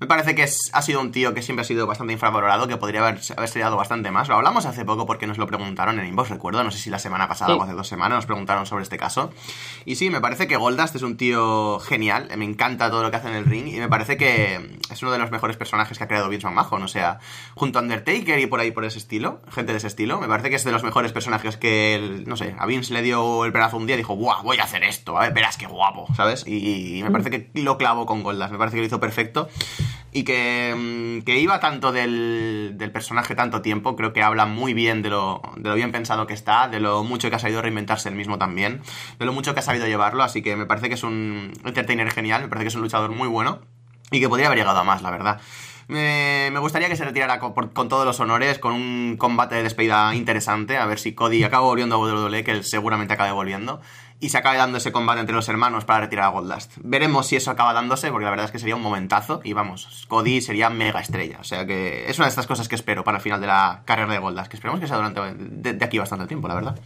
Me 0.00 0.06
parece 0.08 0.34
que 0.34 0.42
es, 0.42 0.70
ha 0.72 0.82
sido 0.82 1.00
un 1.00 1.12
tío 1.12 1.32
que 1.34 1.40
siempre 1.40 1.62
ha 1.62 1.64
sido 1.66 1.86
bastante 1.86 2.12
infravalorado, 2.12 2.66
que 2.66 2.76
podría 2.76 3.00
haber, 3.06 3.20
haber 3.36 3.44
estrellado 3.44 3.76
bastante 3.76 4.10
más. 4.10 4.28
Lo 4.28 4.34
hablamos 4.34 4.66
hace 4.66 4.84
poco 4.84 5.06
porque 5.06 5.26
nos 5.26 5.38
lo 5.38 5.46
preguntaron 5.46 5.98
en 6.00 6.06
Inbox, 6.06 6.30
recuerdo, 6.30 6.62
no 6.64 6.70
sé 6.70 6.78
si 6.78 6.90
la 6.90 6.98
semana 6.98 7.28
pasada 7.28 7.54
Sí. 7.54 7.58
o 7.60 7.62
hace 7.62 7.72
dos 7.74 7.88
semanas 7.88 8.16
nos 8.16 8.26
preguntaron 8.26 8.66
sobre 8.66 8.82
este 8.82 8.98
caso. 8.98 9.32
Y 9.84 9.94
sí, 9.96 10.10
me 10.10 10.20
parece 10.20 10.46
que 10.48 10.56
Goldust 10.56 10.96
es 10.96 11.02
un 11.02 11.16
tío 11.16 11.78
genial, 11.78 12.28
me 12.36 12.44
encanta 12.44 12.90
todo 12.90 13.02
lo 13.02 13.10
que 13.10 13.16
hace 13.18 13.28
en 13.28 13.34
el 13.34 13.44
ring 13.44 13.68
y 13.68 13.78
me 13.78 13.88
parece 13.88 14.16
que 14.16 14.78
es 14.90 15.02
uno 15.02 15.12
de 15.12 15.18
los 15.18 15.30
mejores 15.30 15.56
personajes 15.56 15.96
que 15.96 16.04
ha 16.04 16.08
creado 16.08 16.28
Vince 16.28 16.46
McMahon, 16.48 16.82
o 16.82 16.88
sea, 16.88 17.20
junto 17.54 17.78
a 17.78 17.82
Undertaker 17.82 18.38
y 18.40 18.46
por 18.46 18.60
ahí 18.60 18.72
por 18.72 18.84
ese 18.84 18.98
estilo, 18.98 19.40
gente 19.50 19.72
de 19.72 19.78
ese 19.78 19.86
estilo, 19.86 20.20
me 20.20 20.26
parece 20.28 20.50
que 20.50 20.56
es 20.56 20.64
de 20.64 20.72
los 20.72 20.82
mejores 20.82 21.12
personajes 21.12 21.56
que, 21.56 21.94
el- 21.94 22.28
no 22.28 22.36
sé, 22.36 22.54
a 22.58 22.66
Vince 22.66 22.92
le 22.92 23.00
dio 23.02 23.44
el 23.44 23.52
pedazo 23.52 23.76
un 23.76 23.86
día 23.86 23.94
y 23.94 23.98
dijo, 23.98 24.14
¡guau! 24.14 24.42
Voy 24.42 24.58
a 24.58 24.64
hacer 24.64 24.82
esto, 24.84 25.16
a 25.16 25.20
ver, 25.22 25.32
verás 25.32 25.56
qué 25.56 25.66
guapo, 25.66 26.06
¿sabes? 26.16 26.44
Y, 26.46 26.98
y 26.98 27.02
me 27.04 27.10
parece 27.10 27.30
que 27.30 27.50
lo 27.62 27.78
clavo 27.78 28.06
con 28.06 28.22
Goldust, 28.22 28.50
me 28.52 28.58
parece 28.58 28.76
que 28.76 28.80
lo 28.80 28.86
hizo 28.86 29.00
perfecto 29.00 29.48
y 30.12 30.24
que, 30.24 30.74
mm, 30.76 31.24
que 31.24 31.38
iba 31.38 31.60
tanto 31.60 31.92
del, 31.92 32.74
del 32.76 32.92
personaje 32.92 33.34
tanto 33.34 33.62
tiempo, 33.62 33.96
creo 33.96 34.12
que 34.12 34.22
habla 34.22 34.46
muy 34.46 34.74
bien 34.74 35.02
de 35.02 35.10
lo, 35.10 35.42
de 35.56 35.68
lo 35.68 35.74
bien 35.74 35.92
pensado 35.92 36.26
que 36.26 36.34
está, 36.34 36.68
de 36.68 36.80
lo 36.80 37.02
mucho 37.02 37.30
que 37.30 37.36
ha 37.36 37.40
sabido 37.40 37.62
reinventarse 37.62 38.08
el 38.08 38.14
mismo 38.14 38.38
también, 38.38 38.82
de 39.18 39.26
lo 39.26 39.32
mucho 39.32 39.54
que 39.54 39.60
ha 39.60 39.62
sabido 39.62 39.86
llevarlo, 39.86 40.22
así 40.22 40.42
que 40.42 40.56
me 40.56 40.66
parece 40.66 40.88
que 40.88 40.94
es 40.94 41.02
un 41.02 41.52
entertainer 41.64 42.10
genial, 42.10 42.42
me 42.42 42.48
parece 42.48 42.64
que 42.64 42.68
es 42.68 42.74
un 42.74 42.82
luchador 42.82 43.10
muy 43.10 43.28
bueno 43.28 43.60
y 44.10 44.20
que 44.20 44.28
podría 44.28 44.46
haber 44.46 44.58
llegado 44.58 44.78
a 44.78 44.84
más, 44.84 45.02
la 45.02 45.10
verdad. 45.10 45.40
Me, 45.86 46.48
me 46.50 46.60
gustaría 46.60 46.88
que 46.88 46.96
se 46.96 47.04
retirara 47.04 47.38
con, 47.38 47.52
con 47.52 47.88
todos 47.88 48.06
los 48.06 48.18
honores, 48.20 48.58
con 48.58 48.72
un 48.72 49.16
combate 49.18 49.56
de 49.56 49.62
despedida 49.64 50.14
interesante, 50.14 50.78
a 50.78 50.86
ver 50.86 50.98
si 50.98 51.14
Cody 51.14 51.44
acaba 51.44 51.66
volviendo 51.66 51.96
a 51.96 51.98
WWE, 51.98 52.42
que 52.42 52.52
él 52.52 52.64
seguramente 52.64 53.12
acabe 53.12 53.32
volviendo, 53.32 53.82
y 54.20 54.28
se 54.30 54.38
acabe 54.38 54.56
dando 54.56 54.78
ese 54.78 54.92
combate 54.92 55.20
entre 55.20 55.34
los 55.34 55.48
hermanos 55.48 55.84
para 55.84 56.00
retirar 56.00 56.24
a 56.26 56.28
Goldust. 56.28 56.72
Veremos 56.82 57.26
si 57.26 57.36
eso 57.36 57.50
acaba 57.50 57.72
dándose, 57.72 58.10
porque 58.10 58.24
la 58.24 58.30
verdad 58.30 58.46
es 58.46 58.52
que 58.52 58.58
sería 58.58 58.76
un 58.76 58.82
momentazo, 58.82 59.40
y 59.44 59.52
vamos, 59.52 60.06
Cody 60.08 60.40
sería 60.40 60.70
mega 60.70 61.00
estrella, 61.00 61.38
o 61.40 61.44
sea 61.44 61.66
que 61.66 62.08
es 62.08 62.18
una 62.18 62.26
de 62.26 62.30
estas 62.30 62.46
cosas 62.46 62.68
que 62.68 62.74
espero 62.74 63.04
para 63.04 63.18
el 63.18 63.22
final 63.22 63.40
de 63.40 63.46
la 63.48 63.82
carrera 63.84 64.12
de 64.12 64.18
Goldust, 64.18 64.48
que 64.48 64.56
esperemos 64.56 64.80
que 64.80 64.86
sea 64.86 64.96
durante 64.96 65.20
de, 65.34 65.72
de 65.74 65.84
aquí 65.84 65.98
bastante 65.98 66.26
tiempo, 66.26 66.48
la 66.48 66.54
verdad. 66.54 66.78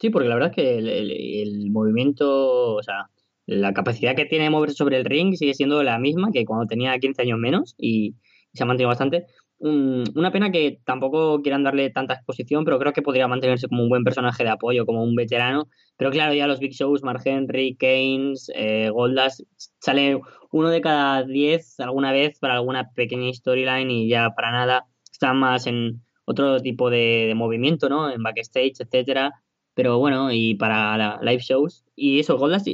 Sí, 0.00 0.10
porque 0.10 0.28
la 0.28 0.34
verdad 0.34 0.50
es 0.50 0.56
que 0.56 0.78
el, 0.78 0.88
el- 0.88 1.10
el 1.12 1.70
movimiento, 1.70 2.74
o 2.74 2.82
sea, 2.82 3.08
la 3.46 3.72
capacidad 3.72 4.14
que 4.16 4.26
tiene 4.26 4.44
de 4.44 4.50
moverse 4.50 4.76
sobre 4.76 4.96
el 4.98 5.04
ring 5.04 5.34
sigue 5.36 5.54
siendo 5.54 5.82
la 5.82 5.98
misma 5.98 6.30
que 6.32 6.44
cuando 6.44 6.66
tenía 6.66 6.98
15 6.98 7.22
años 7.22 7.38
menos 7.38 7.74
y 7.78 8.14
se 8.52 8.62
ha 8.62 8.66
mantenido 8.66 8.88
bastante. 8.88 9.26
Una 9.58 10.30
pena 10.30 10.50
que 10.50 10.80
tampoco 10.84 11.40
quieran 11.42 11.64
darle 11.64 11.90
tanta 11.90 12.14
exposición, 12.14 12.64
pero 12.64 12.78
creo 12.78 12.92
que 12.92 13.02
podría 13.02 13.28
mantenerse 13.28 13.68
como 13.68 13.82
un 13.82 13.88
buen 13.88 14.04
personaje 14.04 14.44
de 14.44 14.50
apoyo, 14.50 14.84
como 14.84 15.02
un 15.02 15.14
veterano. 15.14 15.68
Pero 15.96 16.10
claro, 16.10 16.34
ya 16.34 16.46
los 16.46 16.58
Big 16.58 16.72
Shows, 16.72 17.02
Mark 17.02 17.22
Henry, 17.24 17.76
Keynes, 17.76 18.50
eh, 18.54 18.90
Goldas, 18.90 19.44
sale 19.80 20.20
uno 20.50 20.68
de 20.68 20.80
cada 20.80 21.22
diez 21.24 21.78
alguna 21.80 22.12
vez 22.12 22.38
para 22.38 22.54
alguna 22.54 22.90
pequeña 22.94 23.32
storyline 23.32 23.90
y 23.90 24.08
ya 24.08 24.30
para 24.30 24.50
nada. 24.50 24.86
Están 25.10 25.38
más 25.38 25.66
en 25.66 26.02
otro 26.24 26.60
tipo 26.60 26.90
de, 26.90 27.32
movimiento, 27.36 27.88
¿no? 27.88 28.10
En 28.10 28.22
backstage, 28.22 28.80
etcétera. 28.80 29.32
Pero 29.74 29.98
bueno, 29.98 30.32
y 30.32 30.54
para 30.56 31.20
live 31.22 31.42
shows. 31.42 31.84
Y 31.96 32.20
eso, 32.20 32.38
Goldas, 32.38 32.64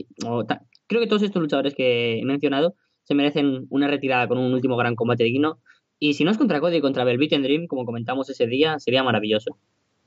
creo 0.87 1.01
que 1.01 1.07
todos 1.07 1.22
estos 1.22 1.41
luchadores 1.41 1.74
que 1.74 2.18
he 2.18 2.24
mencionado 2.24 2.74
se 3.05 3.14
merecen 3.14 3.66
una 3.70 3.89
retirada 3.89 4.28
con 4.28 4.39
un 4.39 4.53
último 4.53 4.76
gran 4.76 4.95
combate 4.95 5.24
digno. 5.24 5.61
Y 6.01 6.14
si 6.14 6.24
no 6.24 6.30
es 6.30 6.38
contra 6.38 6.61
Cody 6.61 6.80
contra 6.80 7.05
Velvet 7.05 7.30
Dream, 7.30 7.66
como 7.66 7.84
comentamos 7.84 8.28
ese 8.30 8.46
día, 8.46 8.78
sería 8.78 9.05
maravilloso. 9.05 9.59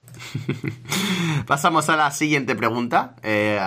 Pasamos 1.47 1.87
a 1.87 1.95
la 1.95 2.09
siguiente 2.09 2.55
pregunta. 2.55 3.15
Eh, 3.21 3.59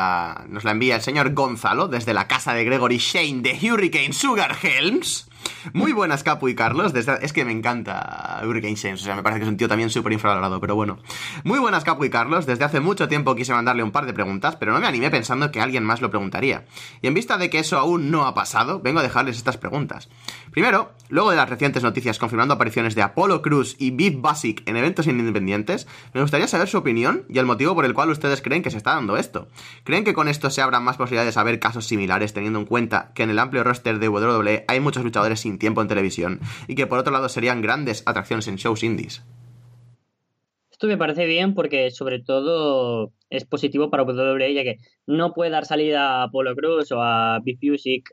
nos 0.48 0.64
la 0.64 0.72
envía 0.72 0.96
el 0.96 1.02
señor 1.02 1.32
Gonzalo 1.34 1.86
desde 1.86 2.12
la 2.12 2.26
casa 2.26 2.52
de 2.52 2.64
Gregory 2.64 2.98
Shane 2.98 3.42
de 3.42 3.70
Hurricane 3.70 4.12
Sugar 4.12 4.56
Helms. 4.60 5.28
Muy 5.72 5.92
buenas, 5.92 6.22
Capu 6.22 6.48
y 6.48 6.54
Carlos. 6.54 6.92
Es 6.94 7.32
que 7.32 7.44
me 7.44 7.52
encanta 7.52 8.40
Hurricane 8.44 8.76
James. 8.76 9.00
O 9.02 9.04
sea, 9.04 9.14
me 9.14 9.22
parece 9.22 9.40
que 9.40 9.44
es 9.44 9.50
un 9.50 9.56
tío 9.56 9.68
también 9.68 9.90
súper 9.90 10.12
infravalorado, 10.12 10.60
pero 10.60 10.74
bueno. 10.74 10.98
Muy 11.44 11.58
buenas, 11.58 11.84
Capu 11.84 12.04
y 12.04 12.10
Carlos. 12.10 12.46
Desde 12.46 12.64
hace 12.64 12.80
mucho 12.80 13.08
tiempo 13.08 13.34
quise 13.34 13.52
mandarle 13.52 13.82
un 13.82 13.90
par 13.90 14.06
de 14.06 14.12
preguntas, 14.12 14.56
pero 14.56 14.72
no 14.72 14.80
me 14.80 14.86
animé 14.86 15.10
pensando 15.10 15.50
que 15.50 15.60
alguien 15.60 15.84
más 15.84 16.00
lo 16.00 16.10
preguntaría. 16.10 16.64
Y 17.02 17.06
en 17.06 17.14
vista 17.14 17.38
de 17.38 17.50
que 17.50 17.58
eso 17.58 17.78
aún 17.78 18.10
no 18.10 18.26
ha 18.26 18.34
pasado, 18.34 18.80
vengo 18.80 19.00
a 19.00 19.02
dejarles 19.02 19.36
estas 19.36 19.56
preguntas. 19.56 20.08
Primero, 20.50 20.92
luego 21.08 21.30
de 21.30 21.36
las 21.36 21.48
recientes 21.48 21.82
noticias 21.82 22.18
confirmando 22.18 22.54
apariciones 22.54 22.94
de 22.94 23.02
Apollo 23.02 23.42
Cruz 23.42 23.76
y 23.78 23.90
Beef 23.90 24.20
Basic 24.20 24.62
en 24.66 24.76
eventos 24.76 25.06
independientes, 25.06 25.86
me 26.14 26.22
gustaría 26.22 26.48
saber 26.48 26.68
su 26.68 26.78
opinión 26.78 27.24
y 27.28 27.38
el 27.38 27.46
motivo 27.46 27.74
por 27.74 27.84
el 27.84 27.94
cual 27.94 28.10
ustedes 28.10 28.42
creen 28.42 28.62
que 28.62 28.70
se 28.70 28.78
está 28.78 28.94
dando 28.94 29.16
esto. 29.16 29.48
¿Creen 29.84 30.04
que 30.04 30.14
con 30.14 30.28
esto 30.28 30.50
se 30.50 30.62
abran 30.62 30.82
más 30.82 30.96
posibilidades 30.96 31.28
de 31.28 31.32
saber 31.32 31.60
casos 31.60 31.86
similares, 31.86 32.32
teniendo 32.32 32.58
en 32.58 32.64
cuenta 32.64 33.12
que 33.14 33.22
en 33.22 33.30
el 33.30 33.38
amplio 33.38 33.64
roster 33.64 33.98
de 33.98 34.08
WWE 34.08 34.64
hay 34.66 34.80
muchos 34.80 35.04
luchadores 35.04 35.35
sin 35.36 35.58
tiempo 35.58 35.82
en 35.82 35.88
televisión 35.88 36.40
y 36.68 36.74
que 36.74 36.86
por 36.86 36.98
otro 36.98 37.12
lado 37.12 37.28
serían 37.28 37.62
grandes 37.62 38.02
atracciones 38.06 38.48
en 38.48 38.56
shows 38.56 38.82
indies. 38.82 39.22
Esto 40.70 40.88
me 40.88 40.98
parece 40.98 41.24
bien 41.24 41.54
porque 41.54 41.90
sobre 41.90 42.20
todo 42.20 43.12
es 43.30 43.46
positivo 43.46 43.88
para 43.90 44.02
WWE 44.02 44.52
ya 44.52 44.62
que 44.62 44.76
no 45.06 45.32
puede 45.32 45.50
dar 45.50 45.64
salida 45.64 46.20
a 46.20 46.22
Apollo 46.24 46.54
Cruz 46.54 46.92
o 46.92 47.00
a 47.00 47.40
Big 47.42 47.58
Music 47.62 48.10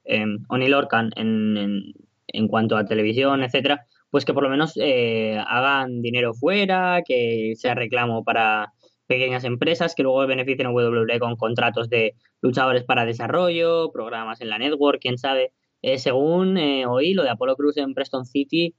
o 0.48 0.58
Neil 0.58 0.74
Orcan 0.74 1.12
en, 1.18 1.94
en, 2.28 2.48
cuanto 2.48 2.78
a 2.78 2.86
televisión, 2.86 3.44
etcétera, 3.44 3.86
pues 4.10 4.24
que 4.24 4.34
por 4.34 4.44
lo 4.44 4.50
menos 4.50 4.74
eh, 4.78 5.38
hagan 5.46 6.02
dinero 6.02 6.34
fuera, 6.34 7.02
que 7.06 7.52
sea 7.58 7.76
reclamo 7.76 8.24
para 8.24 8.72
pequeñas 9.08 9.44
empresas 9.44 9.94
que 9.94 10.04
luego 10.04 10.26
beneficien 10.26 10.68
a 10.68 10.72
WWE 10.72 11.20
con 11.20 11.36
contratos 11.36 11.90
de 11.90 12.16
luchadores 12.42 12.84
para 12.84 13.06
desarrollo, 13.06 13.92
programas 13.92 14.40
en 14.42 14.50
la 14.50 14.58
network, 14.58 15.00
quién 15.02 15.18
sabe. 15.18 15.52
Eh, 15.84 16.00
según 16.00 16.58
eh, 16.58 16.86
oí, 16.88 17.14
lo 17.14 17.24
de 17.24 17.30
Apollo 17.30 17.58
Cruz 17.58 17.78
en 17.78 17.94
Preston 17.94 18.26
City 18.26 18.74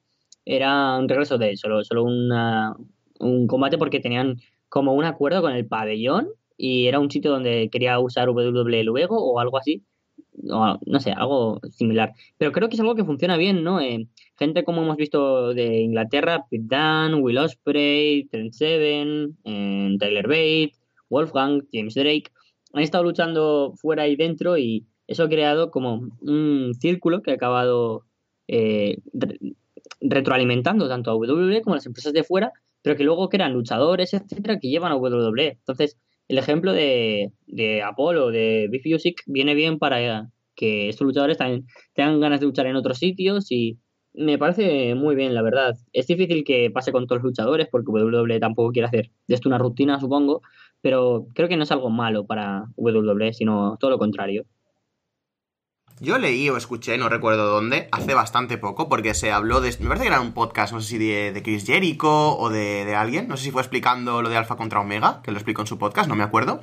era 0.46 0.98
un 0.98 1.08
regreso 1.08 1.38
de 1.38 1.56
solo, 1.56 1.84
solo 1.84 2.04
un 2.04 3.46
combate 3.46 3.78
porque 3.78 4.00
tenían 4.00 4.40
como 4.70 4.94
un 4.94 5.04
acuerdo 5.04 5.42
con 5.42 5.52
el 5.52 5.66
pabellón 5.66 6.28
y 6.56 6.86
era 6.86 7.00
un 7.00 7.10
sitio 7.10 7.30
donde 7.30 7.68
quería 7.70 7.98
usar 7.98 8.30
WWE 8.30 8.84
luego 8.84 9.18
o 9.22 9.38
algo 9.38 9.58
así. 9.58 9.84
No, 10.32 10.78
no 10.86 11.00
sé, 11.00 11.12
algo 11.12 11.60
similar. 11.70 12.12
Pero 12.38 12.52
creo 12.52 12.68
que 12.68 12.74
es 12.76 12.80
algo 12.80 12.94
que 12.94 13.04
funciona 13.04 13.36
bien, 13.36 13.62
¿no? 13.64 13.80
Eh, 13.80 14.08
gente 14.38 14.64
como 14.64 14.82
hemos 14.82 14.96
visto 14.96 15.54
de 15.54 15.80
Inglaterra, 15.80 16.46
Pete 16.50 16.64
Dunne, 16.68 17.22
Will 17.22 17.38
Ospreay, 17.38 18.24
Trent 18.30 18.52
Seven, 18.52 19.36
Tyler 19.98 20.26
Bate, 20.26 20.72
Wolfgang, 21.10 21.62
James 21.72 21.94
Drake, 21.94 22.32
han 22.72 22.82
estado 22.82 23.04
luchando 23.04 23.72
fuera 23.76 24.08
y 24.08 24.16
dentro 24.16 24.56
y 24.58 24.86
eso 25.06 25.24
ha 25.24 25.28
creado 25.28 25.70
como 25.70 26.08
un 26.20 26.72
círculo 26.80 27.22
que 27.22 27.32
ha 27.32 27.34
acabado 27.34 28.04
eh, 28.48 28.98
retroalimentando 30.00 30.88
tanto 30.88 31.10
a 31.10 31.16
WWE 31.16 31.62
como 31.62 31.74
a 31.74 31.76
las 31.76 31.86
empresas 31.86 32.12
de 32.12 32.24
fuera, 32.24 32.52
pero 32.82 32.96
que 32.96 33.04
luego 33.04 33.28
crean 33.28 33.52
luchadores, 33.52 34.14
etcétera, 34.14 34.58
que 34.58 34.68
llevan 34.68 34.92
a 34.92 34.96
WWE. 34.96 35.48
Entonces, 35.48 35.96
el 36.28 36.38
ejemplo 36.38 36.72
de, 36.72 37.32
de 37.46 37.82
Apollo, 37.82 38.30
de 38.30 38.68
Beef 38.70 38.84
Music, 38.86 39.22
viene 39.26 39.54
bien 39.54 39.78
para 39.78 40.30
que 40.54 40.88
estos 40.88 41.06
luchadores 41.06 41.38
también 41.38 41.66
tengan 41.94 42.20
ganas 42.20 42.40
de 42.40 42.46
luchar 42.46 42.66
en 42.66 42.76
otros 42.76 42.98
sitios 42.98 43.50
y 43.50 43.78
me 44.14 44.38
parece 44.38 44.94
muy 44.94 45.16
bien, 45.16 45.34
la 45.34 45.42
verdad. 45.42 45.76
Es 45.92 46.06
difícil 46.06 46.44
que 46.44 46.70
pase 46.70 46.92
con 46.92 47.06
todos 47.06 47.22
los 47.22 47.30
luchadores 47.30 47.68
porque 47.70 47.90
WWE 47.90 48.38
tampoco 48.38 48.70
quiere 48.72 48.86
hacer 48.86 49.10
de 49.26 49.34
esto 49.34 49.48
una 49.48 49.58
rutina, 49.58 49.98
supongo, 49.98 50.42
pero 50.80 51.26
creo 51.34 51.48
que 51.48 51.56
no 51.56 51.64
es 51.64 51.72
algo 51.72 51.90
malo 51.90 52.24
para 52.24 52.66
WWE, 52.76 53.32
sino 53.32 53.76
todo 53.78 53.90
lo 53.90 53.98
contrario. 53.98 54.44
Yo 56.04 56.18
leí 56.18 56.50
o 56.50 56.56
escuché, 56.58 56.98
no 56.98 57.08
recuerdo 57.08 57.46
dónde, 57.48 57.88
hace 57.90 58.12
bastante 58.12 58.58
poco, 58.58 58.88
porque 58.88 59.14
se 59.14 59.32
habló 59.32 59.62
de... 59.62 59.74
Me 59.80 59.88
parece 59.88 60.04
que 60.04 60.12
era 60.12 60.20
un 60.20 60.32
podcast, 60.32 60.74
no 60.74 60.80
sé 60.80 60.88
si 60.88 60.98
de, 60.98 61.40
Chris 61.42 61.64
Jericho 61.64 62.38
o 62.38 62.50
de, 62.50 62.94
alguien, 62.94 63.26
no 63.26 63.38
sé 63.38 63.44
si 63.44 63.50
fue 63.50 63.62
explicando 63.62 64.20
lo 64.20 64.28
de 64.28 64.36
Alpha 64.36 64.56
contra 64.56 64.80
Omega, 64.80 65.22
que 65.22 65.32
lo 65.32 65.38
explicó 65.38 65.62
en 65.62 65.66
su 65.66 65.78
podcast, 65.78 66.08
no 66.08 66.14
me 66.14 66.22
acuerdo. 66.22 66.60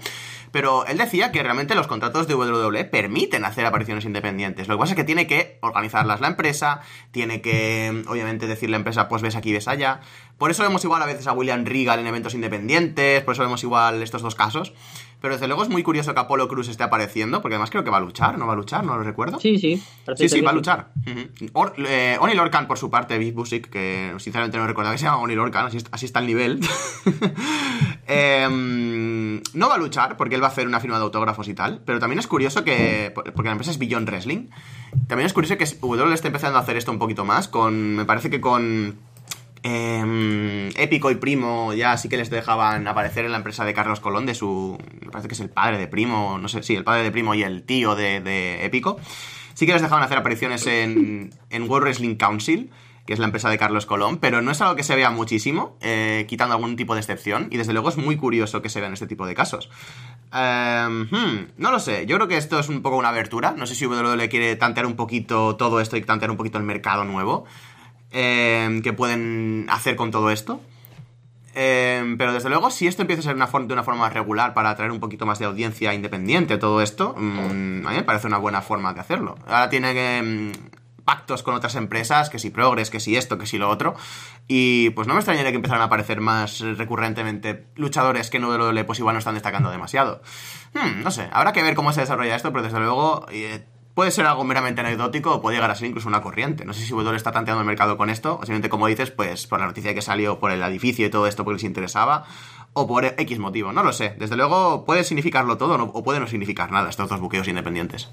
Pero 0.52 0.86
él 0.86 0.98
decía 0.98 1.32
que 1.32 1.42
realmente 1.42 1.76
los 1.76 1.88
contratos 1.88 2.28
de 2.28 2.36
WWE 2.36 2.86
permiten 2.86 3.44
hacer 3.44 3.66
apariciones 3.66 4.06
independientes. 4.06 4.68
Lo 4.68 4.76
que 4.76 4.80
pasa 4.80 4.94
es 4.94 4.98
que 4.98 5.04
tiene 5.04 5.26
que 5.26 5.58
organizarlas 5.62 6.22
la 6.22 6.28
empresa, 6.28 6.82
tiene 7.10 7.42
que, 7.42 8.04
obviamente, 8.08 8.46
decir 8.46 8.70
la 8.70 8.78
empresa, 8.78 9.10
pues 9.10 9.24
ves 9.24 9.36
aquí, 9.36 9.52
ves 9.52 9.68
allá. 9.68 10.02
Por 10.38 10.52
eso 10.52 10.64
vemos 10.64 10.84
igual 10.84 11.02
a 11.02 11.06
veces 11.06 11.26
a 11.28 11.34
William 11.34 11.66
Regal 11.66 12.00
en 12.00 12.08
eventos 12.08 12.36
independientes, 12.36 13.24
por 13.24 13.34
eso 13.34 13.44
vemos 13.44 13.64
igual 13.64 14.04
estos 14.04 14.22
dos 14.22 14.36
casos. 14.36 14.74
Pero 15.22 15.36
desde 15.36 15.47
luego 15.47 15.61
es 15.61 15.69
muy 15.69 15.84
curioso 15.84 16.15
que 16.15 16.19
Apolo 16.19 16.47
Cruz 16.47 16.67
esté 16.67 16.84
apareciendo, 16.84 17.41
porque 17.41 17.53
además 17.53 17.69
creo 17.69 17.84
que 17.84 17.91
va 17.91 17.97
a 17.97 18.01
luchar, 18.01 18.39
¿no 18.39 18.47
va 18.47 18.53
a 18.53 18.55
luchar? 18.55 18.84
¿No 18.84 18.97
lo 18.97 19.03
recuerdo? 19.03 19.39
Sí, 19.39 19.59
sí. 19.59 19.82
Sí, 20.15 20.28
sí, 20.28 20.41
va 20.41 20.49
a 20.49 20.53
luchar. 20.53 20.88
Eh, 21.05 22.17
Oni 22.19 22.34
Lorcan, 22.34 22.67
por 22.67 22.80
su 22.80 22.89
parte, 22.89 23.19
Big 23.19 23.34
Busic, 23.36 23.69
que 23.69 24.13
sinceramente 24.17 24.57
no 24.57 24.65
recuerdo 24.65 24.91
que 24.91 24.97
se 24.97 25.05
llama 25.05 25.19
Oni 25.19 25.36
Lorcan, 25.36 25.67
así, 25.67 26.05
está 26.05 26.19
el 26.19 26.26
nivel. 26.26 26.59
Em, 28.13 29.41
no 29.53 29.69
va 29.69 29.76
a 29.76 29.78
luchar, 29.78 30.17
porque 30.17 30.36
él 30.36 30.43
va 30.43 30.47
a 30.47 30.49
hacer 30.49 30.67
una 30.67 30.82
firma 30.82 30.97
de 30.97 31.03
autógrafos 31.03 31.47
y 31.47 31.53
tal, 31.53 31.82
pero 31.86 31.99
también 31.99 32.19
es 32.19 32.28
curioso 32.28 32.63
que, 32.63 33.13
porque 33.13 33.43
la 33.43 33.51
empresa 33.51 33.72
es 33.72 33.78
Beyond 33.78 34.09
Wrestling, 34.09 34.47
también 35.07 35.28
es 35.28 35.34
curioso 35.34 35.55
que 35.57 35.65
W 35.65 36.13
esté 36.13 36.28
empezando 36.28 36.57
a 36.57 36.61
hacer 36.61 36.76
esto 36.76 36.91
un 36.91 36.99
poquito 36.99 37.24
más, 37.24 37.47
con, 37.47 37.95
me 37.95 38.03
parece 38.03 38.30
que 38.30 38.41
con 38.41 38.99
eh, 39.63 40.03
Épico 40.84 41.12
y 41.12 41.16
Primo 41.16 41.74
ya 41.74 41.98
sí 41.98 42.10
que 42.10 42.18
les 42.18 42.30
dejaban 42.30 42.88
aparecer 42.88 43.26
en 43.26 43.32
la 43.32 43.38
empresa 43.38 43.66
de 43.66 43.74
Carlos 43.74 44.00
Colón, 44.00 44.26
de 44.26 44.36
su. 44.36 44.78
Me 45.00 45.12
parece 45.12 45.28
que 45.28 45.36
es 45.36 45.40
el 45.40 45.49
padre 45.49 45.78
de 45.78 45.88
Primo, 45.88 46.38
no 46.38 46.48
sé, 46.48 46.64
sí, 46.64 46.76
el 46.76 46.84
padre 46.84 47.03
de 47.03 47.12
Primo 47.12 47.34
y 47.34 47.44
el 47.44 47.64
tío 47.64 47.95
de, 47.95 48.66
Épico. 48.66 48.99
Sí 49.53 49.66
que 49.66 49.74
les 49.74 49.82
dejaban 49.82 50.03
hacer 50.03 50.18
apariciones 50.18 50.66
en, 50.66 51.32
en 51.49 51.70
World 51.70 51.84
Wrestling 51.84 52.16
Council, 52.16 52.72
que 53.06 53.14
es 53.14 53.20
la 53.20 53.26
empresa 53.26 53.49
de 53.49 53.58
Carlos 53.58 53.86
Colón, 53.86 54.18
pero 54.18 54.41
no 54.41 54.52
es 54.52 54.62
algo 54.62 54.76
que 54.76 54.84
se 54.84 54.95
vea 54.95 55.10
muchísimo, 55.10 55.78
eh, 55.82 56.26
quitando 56.30 56.56
algún 56.56 56.76
tipo 56.76 56.94
de 56.94 57.02
excepción, 57.02 57.48
y 57.52 57.58
desde 57.58 57.74
luego 57.74 57.90
es 57.90 57.98
muy 57.98 58.16
curioso 58.16 58.62
que 58.62 58.70
se 58.70 58.80
vean 58.80 58.94
este 58.94 59.08
tipo 59.08 59.26
de 59.26 59.34
casos. 59.34 59.70
Em, 60.34 61.10
hmm, 61.10 61.48
no 61.58 61.72
lo 61.72 61.80
sé, 61.80 62.06
yo 62.06 62.16
creo 62.18 62.28
que 62.28 62.38
esto 62.38 62.60
es 62.60 62.70
un 62.70 62.82
poco 62.82 62.98
una 62.98 63.10
abertura, 63.10 63.53
no 63.58 63.66
sé 63.66 63.76
si 63.76 63.86
WWE 63.86 64.30
quiere 64.30 64.56
tantear 64.56 64.86
un 64.86 64.95
poquito 64.95 65.56
todo 65.56 65.82
esto 65.82 65.98
y 65.98 66.02
tantear 66.02 66.32
un 66.32 66.38
poquito 66.38 66.58
el 66.58 66.64
mercado 66.64 67.03
nuevo. 67.03 67.45
Em, 68.12 68.82
que 68.82 68.92
pueden 68.92 69.68
hacer 69.70 69.96
con 69.96 70.12
todo 70.12 70.32
esto. 70.32 70.60
Em, 71.54 72.18
pero 72.18 72.34
desde 72.34 72.50
luego, 72.50 72.70
si 72.70 72.88
esto 72.88 73.02
empieza 73.02 73.22
a 73.22 73.24
ser 73.24 73.36
una 73.36 73.48
de 73.48 73.74
una 73.74 73.84
forma 73.84 74.10
regular 74.10 74.54
para 74.54 74.70
atraer 74.70 74.92
un 74.92 75.00
poquito 75.00 75.26
más 75.26 75.40
de 75.40 75.46
audiencia 75.46 75.94
independiente, 75.94 76.58
todo 76.58 76.82
esto, 76.82 77.16
mm, 77.18 77.88
a 77.88 77.90
mí 77.90 77.96
me 77.96 78.04
parece 78.04 78.28
una 78.28 78.38
buena 78.38 78.62
forma 78.62 78.94
de 78.94 79.00
hacerlo. 79.00 79.36
Ahora 79.48 79.70
tiene 79.70 80.18
em, 80.18 80.52
pactos 81.06 81.42
con 81.42 81.56
otras 81.56 81.76
empresas, 81.76 82.30
que 82.30 82.40
si 82.40 82.50
Progress, 82.50 82.90
que 82.90 83.00
si 83.00 83.16
esto, 83.16 83.38
que 83.38 83.46
si 83.46 83.58
lo 83.58 83.70
otro. 83.70 83.96
Y 84.48 84.90
pues 84.92 85.08
no 85.08 85.14
me 85.14 85.20
extrañaría 85.22 85.52
que 85.52 85.56
empezaran 85.56 85.82
a 85.82 85.86
aparecer 85.86 86.20
más 86.20 86.60
recurrentemente 86.60 87.68
luchadores 87.76 88.30
que 88.30 88.40
no 88.40 88.74
de 88.74 88.84
pues 88.84 89.00
igual 89.00 89.16
no 89.16 89.20
están 89.20 89.36
destacando 89.36 89.72
demasiado. 89.72 90.22
Hmm, 90.74 91.02
no 91.02 91.12
sé, 91.12 91.30
habrá 91.32 91.54
que 91.54 91.64
ver 91.64 91.76
cómo 91.76 91.94
se 91.94 92.02
desarrolla 92.02 92.36
esto, 92.36 92.52
pero 92.52 92.64
desde 92.64 92.80
luego 92.80 93.26
eh, 93.32 93.66
puede 93.93 94.11
ser 94.11 94.26
algo 94.26 94.43
meramente 94.43 94.81
anecdótico 94.81 95.34
o 95.34 95.41
puede 95.41 95.57
llegar 95.57 95.72
a 95.72 95.76
ser 95.76 95.88
incluso 95.88 96.07
una 96.07 96.22
corriente. 96.22 96.65
No 96.65 96.73
sé 96.73 96.84
si 96.84 96.91
W 96.91 97.15
está 97.15 97.31
tanteando 97.31 97.61
el 97.61 97.68
mercado 97.68 97.97
con 97.97 98.09
esto, 98.09 98.35
o 98.35 98.39
simplemente 98.39 98.69
como 98.69 98.88
dices, 98.88 99.11
pues 99.11 99.47
por 99.47 99.59
la 99.59 99.68
noticia 99.68 99.93
que 99.93 100.01
salió 100.01 100.39
por 100.39 100.51
el 100.51 100.61
edificio 100.63 101.05
y 101.05 101.09
todo 101.09 101.27
esto 101.27 101.43
porque 101.43 101.55
les 101.55 101.63
interesaba, 101.63 102.26
o 102.73 102.88
por 102.88 103.05
X 103.05 103.39
motivo, 103.39 103.73
no 103.73 103.84
lo 103.84 103.93
sé. 103.93 104.15
Desde 104.18 104.35
luego 104.35 104.85
puede 104.85 105.03
significarlo 105.03 105.57
todo 105.57 105.76
o 105.93 106.03
puede 106.03 106.19
no 106.19 106.27
significar 106.27 106.72
nada 106.72 106.89
estos 106.89 107.09
dos 107.09 107.19
buqueos 107.19 107.47
independientes. 107.47 108.09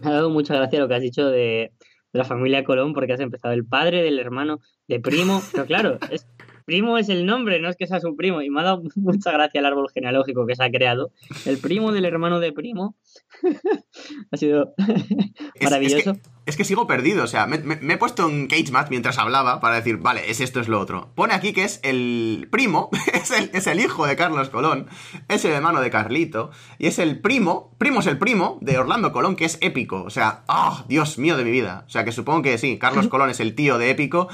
Me 0.00 0.10
ha 0.10 0.14
dado 0.14 0.30
mucha 0.30 0.54
gracia 0.54 0.80
lo 0.80 0.88
que 0.88 0.94
has 0.94 1.02
dicho 1.02 1.26
de, 1.26 1.72
la 2.14 2.24
familia 2.24 2.64
Colón 2.64 2.94
porque 2.94 3.12
has 3.12 3.20
empezado 3.20 3.52
el 3.52 3.66
padre, 3.66 4.02
del 4.02 4.18
hermano, 4.18 4.60
de 4.86 5.00
primo, 5.00 5.42
pero 5.52 5.66
claro, 5.66 5.98
es, 6.10 6.26
primo 6.64 6.98
es 6.98 7.08
el 7.08 7.26
nombre, 7.26 7.60
no 7.60 7.68
es 7.68 7.76
que 7.76 7.86
sea 7.86 8.00
su 8.00 8.16
primo. 8.16 8.42
Y 8.42 8.50
me 8.50 8.60
ha 8.60 8.64
dado 8.64 8.82
mucha 8.96 9.32
gracia 9.32 9.60
el 9.60 9.66
árbol 9.66 9.90
genealógico 9.92 10.46
que 10.46 10.56
se 10.56 10.64
ha 10.64 10.70
creado. 10.70 11.12
El 11.46 11.58
primo 11.58 11.92
del 11.92 12.04
hermano 12.04 12.40
de 12.40 12.52
primo. 12.52 12.96
ha 14.30 14.36
sido 14.36 14.74
maravilloso. 15.60 16.10
Es 16.10 16.18
que 16.18 16.33
sigo 16.52 16.86
perdido, 16.86 17.24
o 17.24 17.26
sea, 17.26 17.46
me, 17.46 17.56
he 17.56 17.96
puesto 17.96 18.26
un 18.26 18.46
cage 18.46 18.70
mat 18.70 18.88
mientras 18.90 19.18
hablaba 19.18 19.60
para 19.60 19.76
decir, 19.76 19.98
vale, 19.98 20.30
es 20.30 20.40
esto, 20.40 20.60
es 20.60 20.68
lo 20.68 20.80
otro. 20.80 21.10
Pone 21.14 21.34
aquí 21.34 21.52
que 21.52 21.64
es 21.64 21.80
el 21.82 22.48
primo, 22.50 22.90
es 23.12 23.30
el, 23.30 23.50
es 23.52 23.66
el 23.66 23.80
hijo 23.80 24.06
de 24.06 24.16
Carlos 24.16 24.50
Colón, 24.50 24.86
es 25.28 25.44
el 25.44 25.52
hermano 25.52 25.80
de 25.80 25.90
Carlito, 25.90 26.50
y 26.78 26.86
es 26.86 26.98
el 26.98 27.20
primo, 27.20 27.74
primo 27.78 28.00
es 28.00 28.06
el 28.06 28.18
primo 28.18 28.58
de 28.60 28.78
Orlando 28.78 29.12
Colón, 29.12 29.36
que 29.36 29.44
es 29.44 29.58
épico. 29.60 30.02
O 30.02 30.10
sea, 30.10 30.44
¡ah! 30.48 30.84
Dios 30.88 31.18
mío 31.18 31.36
de 31.36 31.44
mi 31.44 31.50
vida. 31.50 31.84
O 31.86 31.90
sea, 31.90 32.04
que 32.04 32.12
supongo 32.12 32.42
que 32.42 32.58
sí, 32.58 32.78
Carlos 32.78 33.08
Colón 33.08 33.30
es 33.30 33.40
el 33.40 33.54
tío 33.54 33.78
de 33.78 33.90
épico, 33.90 34.28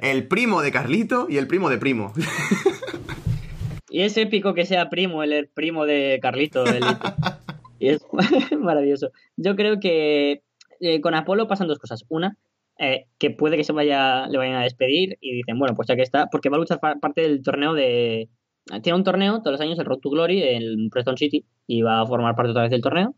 el 0.00 0.26
primo 0.26 0.62
de 0.62 0.72
Carlito 0.72 1.26
y 1.28 1.38
el 1.38 1.46
primo 1.46 1.70
de 1.70 1.78
primo. 1.78 2.12
Y 3.88 4.02
es 4.02 4.16
épico 4.18 4.52
que 4.52 4.66
sea 4.66 4.90
primo, 4.90 5.22
el 5.22 5.48
primo 5.48 5.86
de 5.86 6.18
Carlito. 6.20 6.64
y 7.78 7.88
es 7.88 8.02
maravilloso. 8.58 9.10
Yo 9.36 9.56
creo 9.56 9.80
que 9.80 10.42
eh, 10.80 11.00
con 11.00 11.14
Apolo 11.14 11.46
pasan 11.48 11.68
dos 11.68 11.78
cosas. 11.78 12.04
Una, 12.08 12.36
eh, 12.78 13.06
que 13.18 13.30
puede 13.30 13.56
que 13.56 13.64
se 13.64 13.72
vaya, 13.72 14.26
le 14.28 14.38
vayan 14.38 14.56
a 14.56 14.62
despedir 14.62 15.16
y 15.20 15.34
dicen, 15.34 15.58
bueno, 15.58 15.74
pues 15.74 15.88
ya 15.88 15.96
que 15.96 16.02
está, 16.02 16.28
porque 16.30 16.48
va 16.48 16.56
a 16.56 16.60
luchar 16.60 16.80
parte 16.80 17.22
del 17.22 17.42
torneo 17.42 17.74
de... 17.74 18.28
Tiene 18.82 18.96
un 18.96 19.04
torneo 19.04 19.38
todos 19.40 19.52
los 19.52 19.60
años, 19.60 19.78
el 19.78 19.84
Road 19.86 20.00
to 20.00 20.10
Glory, 20.10 20.42
en 20.42 20.90
Preston 20.90 21.16
City, 21.16 21.44
y 21.66 21.82
va 21.82 22.00
a 22.00 22.06
formar 22.06 22.34
parte 22.34 22.50
otra 22.50 22.62
vez 22.62 22.70
del 22.70 22.82
torneo. 22.82 23.14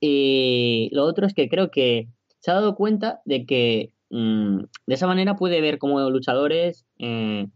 Y 0.00 0.90
lo 0.92 1.04
otro 1.04 1.26
es 1.26 1.34
que 1.34 1.48
creo 1.48 1.70
que 1.70 2.08
se 2.40 2.50
ha 2.50 2.54
dado 2.54 2.76
cuenta 2.76 3.20
de 3.24 3.44
que 3.44 3.94
mm, 4.10 4.58
de 4.86 4.94
esa 4.94 5.06
manera 5.06 5.36
puede 5.36 5.60
ver 5.60 5.78
como 5.78 6.08
luchadores... 6.10 6.86
Eh, 6.98 7.46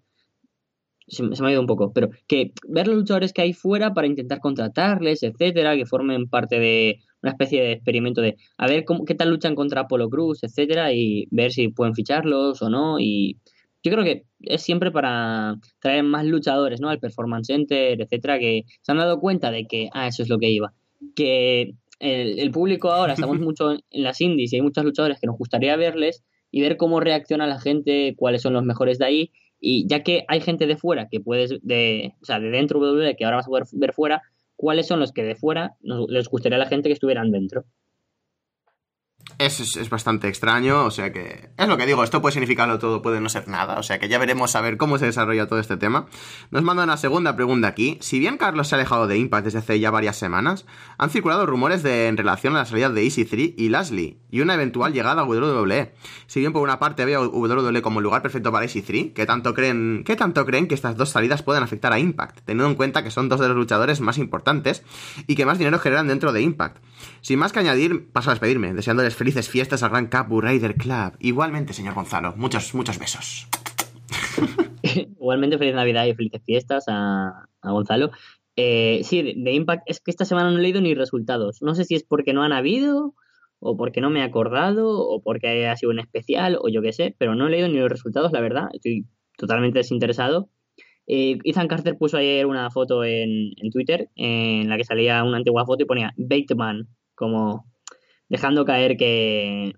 se, 1.09 1.23
me 1.23 1.49
ha 1.49 1.53
ido 1.53 1.61
un 1.61 1.66
poco, 1.66 1.93
pero 1.93 2.11
que 2.27 2.53
ver 2.69 2.89
los 2.89 2.97
luchadores 2.97 3.33
que 3.33 3.43
hay 3.43 3.53
fuera 3.53 3.95
para 3.95 4.07
intentar 4.07 4.41
contratarles, 4.41 5.23
etcétera, 5.23 5.77
que 5.77 5.87
formen 5.87 6.28
parte 6.28 6.59
de 6.59 7.01
una 7.22 7.32
especie 7.32 7.62
de 7.62 7.72
experimento 7.72 8.20
de 8.20 8.36
a 8.56 8.66
ver 8.66 8.84
cómo, 8.84 9.05
qué 9.05 9.14
tal 9.14 9.30
luchan 9.30 9.55
contra 9.55 9.82
Apollo 9.82 10.09
Cruz, 10.09 10.43
etcétera, 10.43 10.93
y 10.93 11.26
ver 11.30 11.52
si 11.52 11.68
pueden 11.68 11.94
ficharlos 11.94 12.62
o 12.62 12.70
no. 12.70 12.98
Y 13.01 13.38
yo 13.82 13.93
creo 13.93 14.05
que 14.05 14.24
es 14.40 14.62
siempre 14.62 14.90
para 14.90 15.56
traer 15.80 16.02
más 16.05 16.24
luchadores, 16.24 16.80
¿no? 16.80 16.88
Al 16.88 16.98
Performance 16.98 17.47
Center, 17.47 18.01
etcétera, 18.01 18.38
que 18.38 18.64
se 18.82 18.93
han 18.93 18.98
dado 18.98 19.20
cuenta 19.20 19.51
de 19.51 19.66
que, 19.66 19.88
ah, 19.93 20.09
eso 20.09 20.22
es 20.22 20.28
lo 20.28 20.38
que 20.38 20.51
iba. 20.51 20.72
Que 21.14 21.74
el, 22.01 22.38
el 22.38 22.51
público 22.51 22.90
ahora, 22.90 23.14
estamos 23.14 23.38
mucho 23.40 23.72
en 23.72 23.80
las 23.90 24.20
indies 24.20 24.52
y 24.52 24.56
hay 24.56 24.62
muchos 24.62 24.84
luchadores 24.84 25.18
que 25.20 25.26
nos 25.26 25.38
gustaría 25.38 25.76
verles 25.76 26.24
y 26.51 26.60
ver 26.60 26.76
cómo 26.76 27.01
reacciona 27.01 27.47
la 27.47 27.60
gente, 27.60 28.14
cuáles 28.16 28.43
son 28.43 28.52
los 28.52 28.64
mejores 28.64 28.98
de 28.98 29.05
ahí 29.05 29.30
y 29.60 29.86
ya 29.88 30.02
que 30.02 30.24
hay 30.28 30.40
gente 30.40 30.66
de 30.66 30.76
fuera 30.76 31.09
que 31.10 31.20
puedes, 31.20 31.55
de, 31.62 32.14
o 32.20 32.24
sea, 32.24 32.40
de 32.40 32.51
dentro 32.51 32.80
de 32.80 32.93
WWE 32.93 33.16
que 33.16 33.24
ahora 33.24 33.38
vas 33.38 33.47
a 33.47 33.51
poder 33.51 33.64
ver 33.72 33.93
fuera, 33.93 34.22
¿cuáles 34.57 34.87
son 34.87 35.01
los 35.01 35.12
que 35.12 35.23
de 35.23 35.37
fuera 35.37 35.77
les 36.09 36.28
gustaría 36.28 36.57
a 36.57 36.61
la 36.61 36.66
gente 36.66 36.89
que 36.89 36.95
estuvieran 36.95 37.31
dentro? 37.31 37.65
Es, 39.39 39.77
es, 39.77 39.91
bastante 39.91 40.29
extraño, 40.29 40.85
o 40.85 40.91
sea 40.91 41.13
que 41.13 41.51
es 41.59 41.69
lo 41.69 41.77
que 41.77 41.85
digo, 41.85 42.03
esto 42.03 42.23
puede 42.23 42.33
significarlo 42.33 42.79
todo, 42.79 43.03
puede 43.03 43.21
no 43.21 43.29
ser 43.29 43.49
nada, 43.49 43.79
o 43.79 43.83
sea 43.83 43.99
que 43.99 44.09
ya 44.09 44.19
veremos 44.19 44.57
a 44.57 44.63
ver 44.63 44.79
cómo 44.79 44.97
se 44.97 45.05
desarrolla 45.05 45.47
todo 45.47 45.59
este 45.59 45.77
tema. 45.77 46.07
Nos 46.51 46.63
manda 46.63 46.85
una 46.85 46.97
segunda 46.97 47.37
pregunta 47.37 47.69
aquí. 47.69 47.99
Si 48.01 48.19
bien 48.19 48.39
Carlos 48.39 48.69
se 48.69 48.75
ha 48.75 48.79
alejado 48.79 49.07
de 49.07 49.19
Impact 49.19 49.45
desde 49.45 49.59
hace 49.59 49.79
ya 49.79 49.91
varias 49.91 50.17
semanas, 50.17 50.65
han 50.97 51.11
circulado 51.11 51.45
rumores 51.45 51.83
de, 51.83 52.09
en 52.09 52.17
relación 52.17 52.57
a 52.57 52.61
la 52.61 52.65
salida 52.65 52.89
de 52.89 53.05
Easy 53.05 53.27
3 53.27 53.53
y 53.59 53.69
Lashley 53.69 54.21
y 54.31 54.41
una 54.41 54.55
eventual 54.55 54.93
llegada 54.95 55.23
a 55.23 55.25
WWE. 55.25 55.93
Si 56.27 56.41
bien 56.41 56.53
por 56.53 56.63
una 56.63 56.79
parte 56.79 57.05
veo 57.05 57.29
WWE 57.29 57.83
como 57.83 58.01
el 58.01 58.05
lugar 58.05 58.23
perfecto 58.23 58.51
para 58.51 58.65
Easy 58.65 58.81
3, 58.81 59.13
¿qué 59.15 59.27
tanto 59.27 59.53
creen, 59.53 60.03
qué 60.07 60.17
tanto 60.17 60.47
creen 60.47 60.67
que 60.67 60.75
estas 60.75 60.97
dos 60.97 61.11
salidas 61.11 61.43
pueden 61.43 61.63
afectar 61.63 61.93
a 61.93 61.99
Impact, 61.99 62.41
teniendo 62.45 62.71
en 62.71 62.75
cuenta 62.75 63.05
que 63.05 63.11
son 63.11 63.29
dos 63.29 63.41
de 63.41 63.49
los 63.49 63.57
luchadores 63.57 64.01
más 64.01 64.17
importantes 64.17 64.83
y 65.27 65.35
que 65.35 65.45
más 65.45 65.59
dinero 65.59 65.79
generan 65.79 66.09
dentro 66.09 66.33
de 66.33 66.41
Impact? 66.41 66.79
Sin 67.21 67.39
más 67.39 67.53
que 67.53 67.61
añadir, 67.61 68.09
paso 68.13 68.31
a 68.31 68.33
despedirme, 68.35 68.73
deseándoles 68.73 69.15
felices 69.27 69.48
fiestas 69.48 69.82
al 69.82 69.90
Gran 69.90 70.07
Capu 70.07 70.40
Rider 70.40 70.77
Club. 70.77 71.16
Igualmente, 71.19 71.73
señor 71.73 71.94
Gonzalo, 71.94 72.35
muchos, 72.36 72.73
muchos 72.77 72.97
besos. 73.01 73.48
Igualmente, 74.85 75.59
feliz 75.59 75.74
Navidad 75.74 76.07
y 76.07 76.15
felices 76.15 76.43
fiestas 76.44 76.85
a, 76.86 77.48
Gonzalo. 77.61 78.12
Eh, 78.55 79.01
sí, 79.03 79.35
de, 79.36 79.53
Impact, 79.53 79.82
es 79.86 79.98
que 79.98 80.12
esta 80.12 80.24
semana 80.24 80.53
no 80.53 80.59
he 80.59 80.62
leído 80.62 80.81
ni 80.81 80.94
resultados. 80.94 81.61
No 81.61 81.74
sé 81.74 81.82
si 81.82 81.97
es 81.97 82.05
porque 82.05 82.35
no 82.35 82.44
han 82.44 82.53
habido, 82.53 83.15
o 83.59 83.77
porque 83.77 84.01
no 84.01 84.11
me 84.11 84.20
he 84.20 84.23
acordado, 84.23 84.97
o 84.97 85.20
porque 85.20 85.66
ha 85.66 85.74
sido 85.74 85.90
un 85.90 85.98
especial, 85.98 86.57
o 86.62 86.69
yo 86.69 86.81
qué 86.81 86.93
sé, 86.93 87.16
pero 87.19 87.35
no 87.35 87.48
he 87.48 87.51
leído 87.51 87.66
ni 87.66 87.78
los 87.78 87.90
resultados, 87.90 88.31
la 88.31 88.40
verdad. 88.40 88.69
Estoy 88.74 89.07
totalmente 89.36 89.81
desinteresado. 89.81 90.51
Eh, 91.09 91.39
Ethan 91.43 91.66
Carter 91.66 91.98
puso 91.98 92.16
ayer 92.16 92.47
una 92.47 92.70
foto 92.70 93.03
en, 93.03 93.55
en, 93.57 93.70
Twitter 93.73 94.09
en 94.15 94.69
la 94.69 94.77
que 94.77 94.85
salía 94.85 95.24
una 95.24 95.39
antigua 95.39 95.66
foto 95.66 95.82
y 95.82 95.86
ponía 95.86 96.15
Bateman, 96.16 96.86
como 97.16 97.65
dejando 98.28 98.65
caer 98.65 98.97
que, 98.97 99.73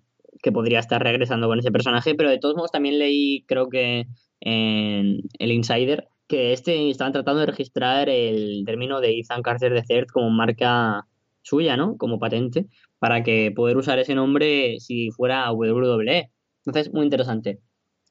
podría 0.52 0.78
estar 0.78 1.02
regresando 1.02 1.46
con 1.48 1.58
ese 1.58 1.70
personaje, 1.70 2.14
pero 2.14 2.30
de 2.30 2.38
todos 2.38 2.56
modos 2.56 2.70
también 2.70 2.98
leí, 2.98 3.44
creo 3.46 3.68
que 3.68 4.06
en 4.40 5.20
el 5.38 5.52
Insider, 5.52 6.08
que 6.26 6.52
este 6.52 6.90
estaban 6.90 7.12
tratando 7.12 7.40
de 7.40 7.46
registrar 7.46 8.08
el 8.08 8.62
término 8.64 9.00
de 9.00 9.18
Ethan 9.18 9.42
Carter 9.42 9.72
de 9.72 9.84
CERT 9.84 10.10
como 10.10 10.30
marca 10.30 11.06
suya, 11.42 11.76
¿no? 11.76 11.96
Como 11.96 12.18
patente, 12.18 12.66
para 12.98 13.22
que 13.22 13.52
poder 13.54 13.76
usar 13.76 13.98
ese 13.98 14.14
nombre 14.14 14.80
si 14.80 15.10
fuera 15.10 15.50
WWE. 15.52 16.30
Entonces, 16.64 16.92
muy 16.92 17.04
interesante. 17.04 17.60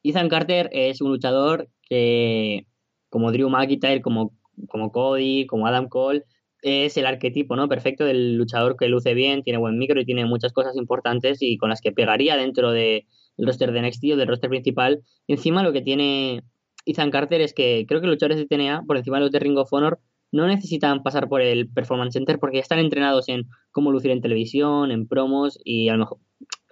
Ethan 0.04 0.30
Carter 0.30 0.70
es 0.72 1.02
un 1.02 1.12
luchador 1.12 1.70
que, 1.84 2.66
como 3.10 3.32
Drew 3.32 3.50
McIntyre, 3.50 4.02
como, 4.02 4.34
como 4.68 4.92
Cody, 4.92 5.46
como 5.48 5.68
Adam 5.68 5.88
Cole, 5.90 6.24
es 6.68 6.98
el 6.98 7.06
arquetipo 7.06 7.56
¿no? 7.56 7.68
perfecto 7.70 8.06
del 8.06 8.36
luchador 8.36 8.78
que 8.78 8.88
luce 8.88 9.14
bien, 9.14 9.44
tiene 9.44 9.60
buen 9.60 9.78
micro 9.78 10.00
y 10.00 10.06
tiene 10.06 10.26
muchas 10.26 10.54
cosas 10.54 10.76
importantes 10.76 11.42
y 11.42 11.58
con 11.58 11.70
las 11.70 11.82
que 11.82 11.92
pegaría 11.92 12.38
dentro 12.38 12.72
del 12.72 13.06
roster 13.38 13.72
de 13.72 13.82
NXT 13.82 14.04
o 14.14 14.16
del 14.18 14.28
roster 14.28 14.50
principal. 14.50 15.04
Y 15.28 15.34
encima 15.34 15.64
lo 15.64 15.74
que 15.74 15.82
tiene 15.82 16.44
Ethan 16.86 17.12
Carter 17.12 17.42
es 17.42 17.54
que 17.54 17.86
creo 17.88 18.02
que 18.02 18.08
los 18.08 18.16
luchadores 18.16 18.38
de 18.38 18.46
TNA, 18.46 18.84
por 18.88 18.98
encima 18.98 19.18
de 19.18 19.24
los 19.24 19.32
de 19.32 19.40
Ring 19.40 19.58
of 19.58 19.72
Honor, 19.72 20.00
no 20.32 20.48
necesitan 20.48 21.04
pasar 21.04 21.30
por 21.30 21.42
el 21.42 21.70
Performance 21.70 22.14
Center 22.14 22.40
porque 22.40 22.58
ya 22.58 22.62
están 22.62 22.80
entrenados 22.80 23.30
en 23.30 23.48
cómo 23.72 23.92
lucir 23.92 24.12
en 24.12 24.22
televisión, 24.22 24.92
en 24.92 25.08
promos 25.08 25.60
y 25.64 25.90
a 25.90 25.94
lo 25.94 26.00
mejor, 26.00 26.20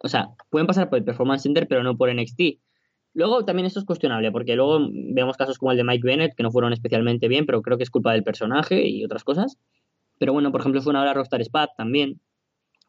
o 0.04 0.08
sea, 0.08 0.30
pueden 0.50 0.68
pasar 0.68 0.90
por 0.90 1.00
el 1.00 1.06
Performance 1.06 1.44
Center 1.44 1.68
pero 1.68 1.84
no 1.84 1.98
por 1.98 2.14
NXT. 2.14 2.60
Luego 3.14 3.46
también 3.46 3.66
esto 3.66 3.80
es 3.80 3.86
cuestionable, 3.86 4.30
porque 4.32 4.58
luego 4.58 4.90
vemos 4.92 5.38
casos 5.38 5.58
como 5.58 5.72
el 5.72 5.78
de 5.78 5.86
Mike 5.86 6.06
Bennett, 6.06 6.36
que 6.36 6.44
no 6.44 6.52
fueron 6.52 6.74
especialmente 6.74 7.30
bien, 7.30 7.46
pero 7.46 7.62
creo 7.62 7.78
que 7.78 7.84
es 7.84 7.90
culpa 7.90 8.12
del 8.12 8.24
personaje 8.24 8.86
y 8.90 9.06
otras 9.06 9.24
cosas. 9.24 9.58
Pero 10.18 10.34
bueno, 10.34 10.52
por 10.52 10.62
ejemplo, 10.62 10.82
fue 10.82 10.92
una 10.92 11.02
hora 11.02 11.14
Rockstar 11.14 11.42
Spad 11.42 11.70
también. 11.78 12.22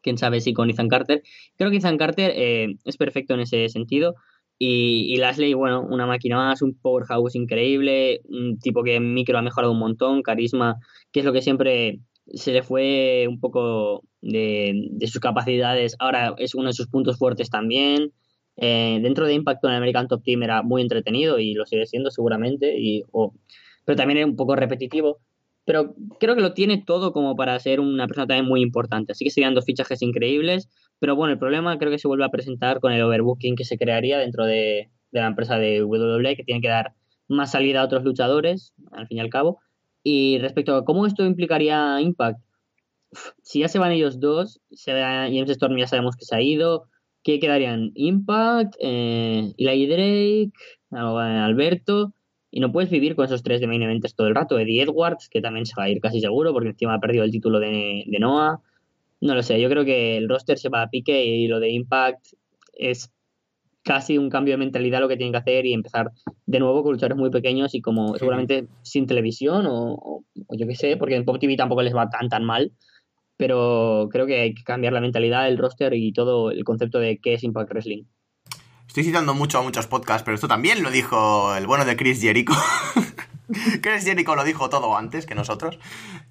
Quién 0.01 0.17
sabe 0.17 0.41
si 0.41 0.53
con 0.53 0.69
Ethan 0.69 0.87
Carter. 0.87 1.21
Creo 1.57 1.69
que 1.69 1.77
Ethan 1.77 1.97
Carter 1.97 2.31
eh, 2.35 2.75
es 2.85 2.97
perfecto 2.97 3.33
en 3.33 3.41
ese 3.41 3.69
sentido. 3.69 4.15
Y, 4.59 5.15
y 5.15 5.53
bueno, 5.53 5.85
una 5.87 6.07
máquina 6.07 6.37
más, 6.37 6.61
un 6.61 6.75
powerhouse 6.79 7.35
increíble, 7.35 8.21
un 8.25 8.57
tipo 8.57 8.83
que 8.83 8.95
en 8.95 9.13
micro 9.13 9.37
ha 9.37 9.41
mejorado 9.41 9.73
un 9.73 9.79
montón, 9.79 10.23
carisma, 10.23 10.77
que 11.11 11.19
es 11.19 11.25
lo 11.25 11.33
que 11.33 11.41
siempre 11.41 11.99
se 12.33 12.51
le 12.53 12.63
fue 12.63 13.27
un 13.29 13.39
poco 13.39 14.03
de, 14.21 14.73
de 14.91 15.07
sus 15.07 15.21
capacidades. 15.21 15.95
Ahora 15.99 16.33
es 16.37 16.55
uno 16.55 16.67
de 16.67 16.73
sus 16.73 16.87
puntos 16.87 17.17
fuertes 17.17 17.49
también. 17.49 18.13
Eh, 18.55 18.99
dentro 19.03 19.27
de 19.27 19.35
Impact 19.35 19.63
en 19.65 19.71
American 19.71 20.07
Top 20.07 20.23
Team 20.23 20.41
era 20.41 20.63
muy 20.63 20.81
entretenido 20.81 21.37
y 21.37 21.53
lo 21.53 21.65
sigue 21.67 21.85
siendo 21.85 22.09
seguramente, 22.09 22.75
y, 22.75 23.03
pero 23.85 23.95
también 23.95 24.17
es 24.17 24.25
un 24.25 24.35
poco 24.35 24.55
repetitivo. 24.55 25.19
Pero 25.67 25.93
creo 26.19 26.33
que 26.33 26.41
lo 26.41 26.53
tiene 26.53 26.81
todo 26.83 27.13
como 27.13 27.35
para 27.35 27.59
ser 27.59 27.79
una 27.79 28.07
persona 28.07 28.25
también 28.25 28.45
muy 28.45 28.61
importante. 28.61 29.11
Así 29.11 29.25
que 29.25 29.31
serían 29.31 29.53
dos 29.53 29.65
fichajes 29.65 30.01
increíbles. 30.01 30.69
Pero 30.99 31.15
bueno, 31.15 31.33
el 31.33 31.39
problema 31.39 31.77
creo 31.77 31.91
que 31.91 31.99
se 31.99 32.07
vuelve 32.07 32.25
a 32.25 32.29
presentar 32.29 32.79
con 32.79 32.93
el 32.93 33.03
overbooking 33.03 33.55
que 33.55 33.65
se 33.65 33.77
crearía 33.77 34.17
dentro 34.17 34.45
de, 34.45 34.89
de 35.11 35.19
la 35.19 35.27
empresa 35.27 35.59
de 35.59 35.83
WWE, 35.83 36.35
que 36.35 36.43
tiene 36.43 36.61
que 36.61 36.69
dar 36.69 36.93
más 37.27 37.51
salida 37.51 37.81
a 37.81 37.85
otros 37.85 38.03
luchadores, 38.03 38.73
al 38.91 39.07
fin 39.07 39.17
y 39.17 39.21
al 39.21 39.29
cabo. 39.29 39.59
Y 40.03 40.39
respecto 40.39 40.75
a 40.75 40.85
cómo 40.85 41.05
esto 41.05 41.25
implicaría 41.25 41.99
Impact, 42.01 42.39
si 43.43 43.59
ya 43.59 43.67
se 43.67 43.79
van 43.79 43.91
ellos 43.91 44.19
dos, 44.19 44.61
se 44.71 44.93
James 44.93 45.49
Storm 45.49 45.77
ya 45.77 45.87
sabemos 45.87 46.15
que 46.15 46.25
se 46.25 46.35
ha 46.35 46.41
ido, 46.41 46.87
¿Qué 47.27 47.41
quedarían? 47.41 47.91
Impact, 47.95 48.75
eh, 48.79 49.53
Eli 49.57 49.85
Drake, 49.85 50.53
Alberto. 50.91 52.13
Y 52.57 52.59
no 52.59 52.71
puedes 52.71 52.89
vivir 52.89 53.15
con 53.15 53.23
esos 53.23 53.43
tres 53.43 53.61
de 53.61 53.67
main 53.67 53.83
events 53.83 54.15
todo 54.15 54.25
el 54.25 54.33
rato. 54.33 54.57
Eddie 54.57 54.81
Edwards, 54.81 55.29
que 55.29 55.41
también 55.41 55.67
se 55.67 55.75
va 55.77 55.83
a 55.83 55.89
ir 55.89 56.01
casi 56.01 56.21
seguro, 56.21 56.53
porque 56.53 56.69
encima 56.69 56.95
ha 56.95 56.99
perdido 56.99 57.23
el 57.23 57.29
título 57.29 57.59
de, 57.59 58.03
de 58.07 58.17
Noah. 58.17 58.59
No 59.21 59.35
lo 59.35 59.43
sé, 59.43 59.61
yo 59.61 59.69
creo 59.69 59.85
que 59.85 60.17
el 60.17 60.27
roster 60.27 60.57
se 60.57 60.69
va 60.69 60.81
a 60.81 60.89
pique 60.89 61.23
y 61.23 61.47
lo 61.47 61.59
de 61.59 61.69
Impact 61.69 62.33
es 62.73 63.13
casi 63.83 64.17
un 64.17 64.31
cambio 64.31 64.55
de 64.55 64.57
mentalidad 64.57 65.01
lo 65.01 65.07
que 65.07 65.17
tienen 65.17 65.33
que 65.33 65.37
hacer 65.37 65.67
y 65.67 65.73
empezar 65.73 66.11
de 66.47 66.59
nuevo 66.59 66.81
con 66.81 66.93
luchadores 66.93 67.19
muy 67.19 67.29
pequeños 67.29 67.75
y 67.75 67.81
como 67.81 68.17
seguramente 68.17 68.65
sin 68.81 69.05
televisión 69.05 69.67
o, 69.67 69.93
o 69.93 70.23
yo 70.57 70.65
qué 70.65 70.73
sé, 70.73 70.97
porque 70.97 71.15
en 71.15 71.25
Pop 71.25 71.37
TV 71.39 71.57
tampoco 71.57 71.83
les 71.83 71.95
va 71.95 72.09
tan 72.09 72.27
tan 72.27 72.43
mal 72.43 72.71
pero 73.37 74.09
creo 74.11 74.25
que 74.25 74.41
hay 74.41 74.53
que 74.55 74.63
cambiar 74.63 74.93
la 74.93 75.01
mentalidad, 75.01 75.47
el 75.47 75.59
roster 75.59 75.93
y 75.93 76.11
todo 76.11 76.49
el 76.49 76.63
concepto 76.63 76.99
de 76.99 77.19
qué 77.19 77.35
es 77.35 77.43
Impact 77.43 77.69
Wrestling. 77.69 78.03
Estoy 78.97 79.11
citando 79.11 79.35
mucho 79.35 79.59
a 79.59 79.61
muchos 79.61 79.85
podcasts, 79.85 80.23
pero 80.23 80.33
esto 80.33 80.47
también 80.47 80.81
lo 80.81 80.89
dijo 80.89 81.55
el 81.55 81.67
bueno 81.67 81.85
de 81.85 81.95
Chris 81.95 82.19
Jericho. 82.19 82.53
Chris 83.83 84.03
Jericho 84.03 84.35
lo 84.35 84.43
dijo 84.43 84.71
todo 84.71 84.97
antes 84.97 85.27
que 85.27 85.35
nosotros. 85.35 85.77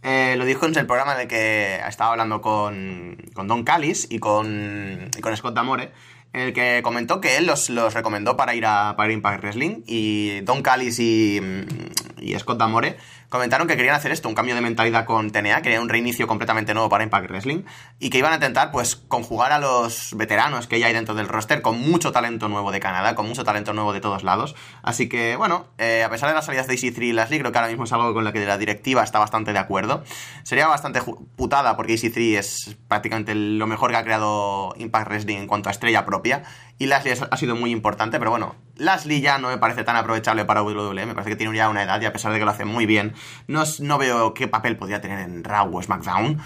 Eh, 0.02 0.34
lo 0.36 0.44
dijo 0.44 0.66
en 0.66 0.76
el 0.76 0.84
programa 0.84 1.14
de 1.14 1.28
que 1.28 1.76
estaba 1.86 2.10
hablando 2.10 2.40
con, 2.40 3.18
con 3.34 3.46
Don 3.46 3.62
Callis 3.62 4.08
y 4.10 4.18
con, 4.18 5.08
y 5.16 5.20
con 5.20 5.36
Scott 5.36 5.54
Damore 5.54 5.92
en 6.32 6.40
el 6.40 6.52
que 6.52 6.80
comentó 6.82 7.20
que 7.20 7.36
él 7.36 7.46
los, 7.46 7.70
los 7.70 7.94
recomendó 7.94 8.36
para 8.36 8.56
ir 8.56 8.66
a 8.66 8.94
para 8.96 9.12
Impact 9.12 9.42
Wrestling 9.42 9.82
y 9.86 10.40
Don 10.40 10.62
Callis 10.62 10.98
y, 10.98 11.40
y 12.18 12.38
Scott 12.38 12.58
Damore 12.58 12.96
comentaron 13.28 13.66
que 13.66 13.76
querían 13.76 13.94
hacer 13.94 14.12
esto, 14.12 14.28
un 14.28 14.34
cambio 14.34 14.54
de 14.54 14.60
mentalidad 14.60 15.04
con 15.04 15.30
TNA, 15.30 15.62
querían 15.62 15.82
un 15.82 15.88
reinicio 15.88 16.26
completamente 16.26 16.74
nuevo 16.74 16.88
para 16.88 17.04
Impact 17.04 17.28
Wrestling 17.28 17.62
y 17.98 18.10
que 18.10 18.18
iban 18.18 18.32
a 18.32 18.36
intentar 18.36 18.70
pues 18.70 18.96
conjugar 18.96 19.52
a 19.52 19.58
los 19.58 20.14
veteranos 20.16 20.66
que 20.66 20.78
ya 20.78 20.86
hay 20.86 20.92
dentro 20.92 21.14
del 21.14 21.28
roster 21.28 21.62
con 21.62 21.80
mucho 21.80 22.12
talento 22.12 22.48
nuevo 22.48 22.72
de 22.72 22.80
Canadá, 22.80 23.14
con 23.14 23.26
mucho 23.26 23.44
talento 23.44 23.72
nuevo 23.72 23.92
de 23.92 24.00
todos 24.00 24.22
lados. 24.22 24.54
Así 24.82 25.08
que 25.08 25.36
bueno, 25.36 25.66
eh, 25.78 26.02
a 26.04 26.10
pesar 26.10 26.28
de 26.28 26.34
las 26.34 26.46
salidas 26.46 26.66
de 26.66 26.74
EC3 26.74 27.02
y 27.02 27.12
Leslie, 27.12 27.40
creo 27.40 27.52
que 27.52 27.58
ahora 27.58 27.68
mismo 27.68 27.84
es 27.84 27.92
algo 27.92 28.14
con 28.14 28.24
lo 28.24 28.32
que 28.32 28.44
la 28.44 28.58
directiva 28.58 29.02
está 29.02 29.18
bastante 29.18 29.52
de 29.52 29.58
acuerdo. 29.58 30.04
Sería 30.42 30.68
bastante 30.68 31.00
putada 31.36 31.76
porque 31.76 31.94
EC3 31.94 32.38
es 32.38 32.76
prácticamente 32.88 33.34
lo 33.34 33.66
mejor 33.66 33.90
que 33.90 33.96
ha 33.96 34.04
creado 34.04 34.74
Impact 34.76 35.08
Wrestling 35.08 35.36
en 35.36 35.46
cuanto 35.46 35.68
a 35.68 35.72
estrella 35.72 36.04
propia 36.04 36.44
y 36.78 36.86
Lashley 36.86 37.14
ha 37.30 37.36
sido 37.36 37.56
muy 37.56 37.70
importante, 37.70 38.18
pero 38.18 38.30
bueno, 38.30 38.54
Lashley 38.76 39.20
ya 39.20 39.38
no 39.38 39.48
me 39.48 39.58
parece 39.58 39.84
tan 39.84 39.96
aprovechable 39.96 40.44
para 40.44 40.62
WWE, 40.62 41.06
me 41.06 41.14
parece 41.14 41.30
que 41.30 41.36
tiene 41.36 41.56
ya 41.56 41.68
una 41.68 41.82
edad 41.82 42.00
y 42.00 42.04
a 42.04 42.12
pesar 42.12 42.32
de 42.32 42.38
que 42.38 42.44
lo 42.44 42.50
hace 42.50 42.64
muy 42.64 42.86
bien, 42.86 43.14
no, 43.46 43.64
no 43.80 43.98
veo 43.98 44.34
qué 44.34 44.48
papel 44.48 44.76
podría 44.76 45.00
tener 45.00 45.20
en 45.20 45.42
Raw 45.42 45.74
o 45.74 45.82
SmackDown. 45.82 46.38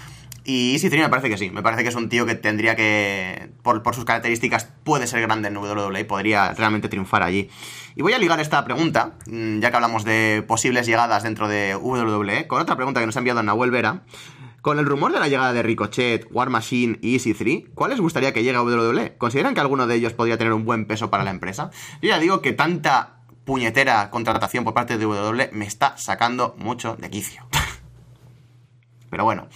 Y 0.43 0.73
Easy 0.73 0.89
me 0.89 1.07
parece 1.07 1.29
que 1.29 1.37
sí, 1.37 1.51
me 1.51 1.61
parece 1.61 1.83
que 1.83 1.89
es 1.89 1.95
un 1.95 2.09
tío 2.09 2.25
que 2.25 2.33
tendría 2.33 2.75
que, 2.75 3.51
por, 3.61 3.83
por 3.83 3.93
sus 3.93 4.05
características, 4.05 4.69
puede 4.83 5.05
ser 5.05 5.21
grande 5.21 5.49
en 5.49 5.57
WWE 5.57 5.99
y 5.99 6.03
podría 6.03 6.51
realmente 6.53 6.89
triunfar 6.89 7.21
allí. 7.21 7.49
Y 7.95 8.01
voy 8.01 8.13
a 8.13 8.17
ligar 8.17 8.39
esta 8.39 8.63
pregunta, 8.65 9.13
mm, 9.27 9.59
ya 9.59 9.69
que 9.69 9.75
hablamos 9.75 10.03
de 10.03 10.43
posibles 10.47 10.87
llegadas 10.87 11.21
dentro 11.21 11.47
de 11.47 11.75
WWE, 11.75 12.47
con 12.47 12.59
otra 12.59 12.75
pregunta 12.75 12.99
que 12.99 13.05
nos 13.05 13.15
ha 13.17 13.19
enviado 13.19 13.43
Nahuel 13.43 13.69
Vera. 13.69 14.01
Con 14.61 14.77
el 14.77 14.85
rumor 14.85 15.11
de 15.11 15.19
la 15.19 15.27
llegada 15.27 15.53
de 15.53 15.63
Ricochet, 15.63 16.27
War 16.31 16.49
Machine 16.49 16.99
y 17.01 17.17
EC3, 17.17 17.71
¿cuál 17.73 17.91
les 17.91 17.99
gustaría 17.99 18.31
que 18.31 18.43
llegue 18.43 18.57
a 18.57 18.61
WWE? 18.61 19.17
¿Consideran 19.17 19.55
que 19.55 19.61
alguno 19.61 19.87
de 19.87 19.95
ellos 19.95 20.13
podría 20.13 20.37
tener 20.37 20.53
un 20.53 20.65
buen 20.65 20.85
peso 20.85 21.09
para 21.09 21.23
la 21.23 21.31
empresa? 21.31 21.71
Yo 22.01 22.09
ya 22.09 22.19
digo 22.19 22.41
que 22.41 22.53
tanta 22.53 23.23
puñetera 23.43 24.11
contratación 24.11 24.63
por 24.63 24.75
parte 24.75 24.99
de 24.99 25.05
WWE 25.07 25.49
me 25.51 25.65
está 25.65 25.97
sacando 25.97 26.53
mucho 26.59 26.95
de 26.95 27.09
quicio. 27.09 27.41
Pero 29.09 29.23
bueno, 29.23 29.47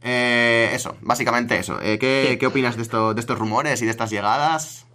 eh, 0.00 0.70
eso, 0.72 0.96
básicamente 1.02 1.58
eso. 1.58 1.78
Eh, 1.82 1.98
¿qué, 1.98 2.38
¿qué, 2.40 2.46
opinas 2.46 2.76
de, 2.76 2.82
esto, 2.82 3.12
de 3.12 3.20
estos 3.20 3.38
rumores 3.38 3.82
y 3.82 3.84
de 3.84 3.90
estas 3.90 4.10
llegadas? 4.10 4.86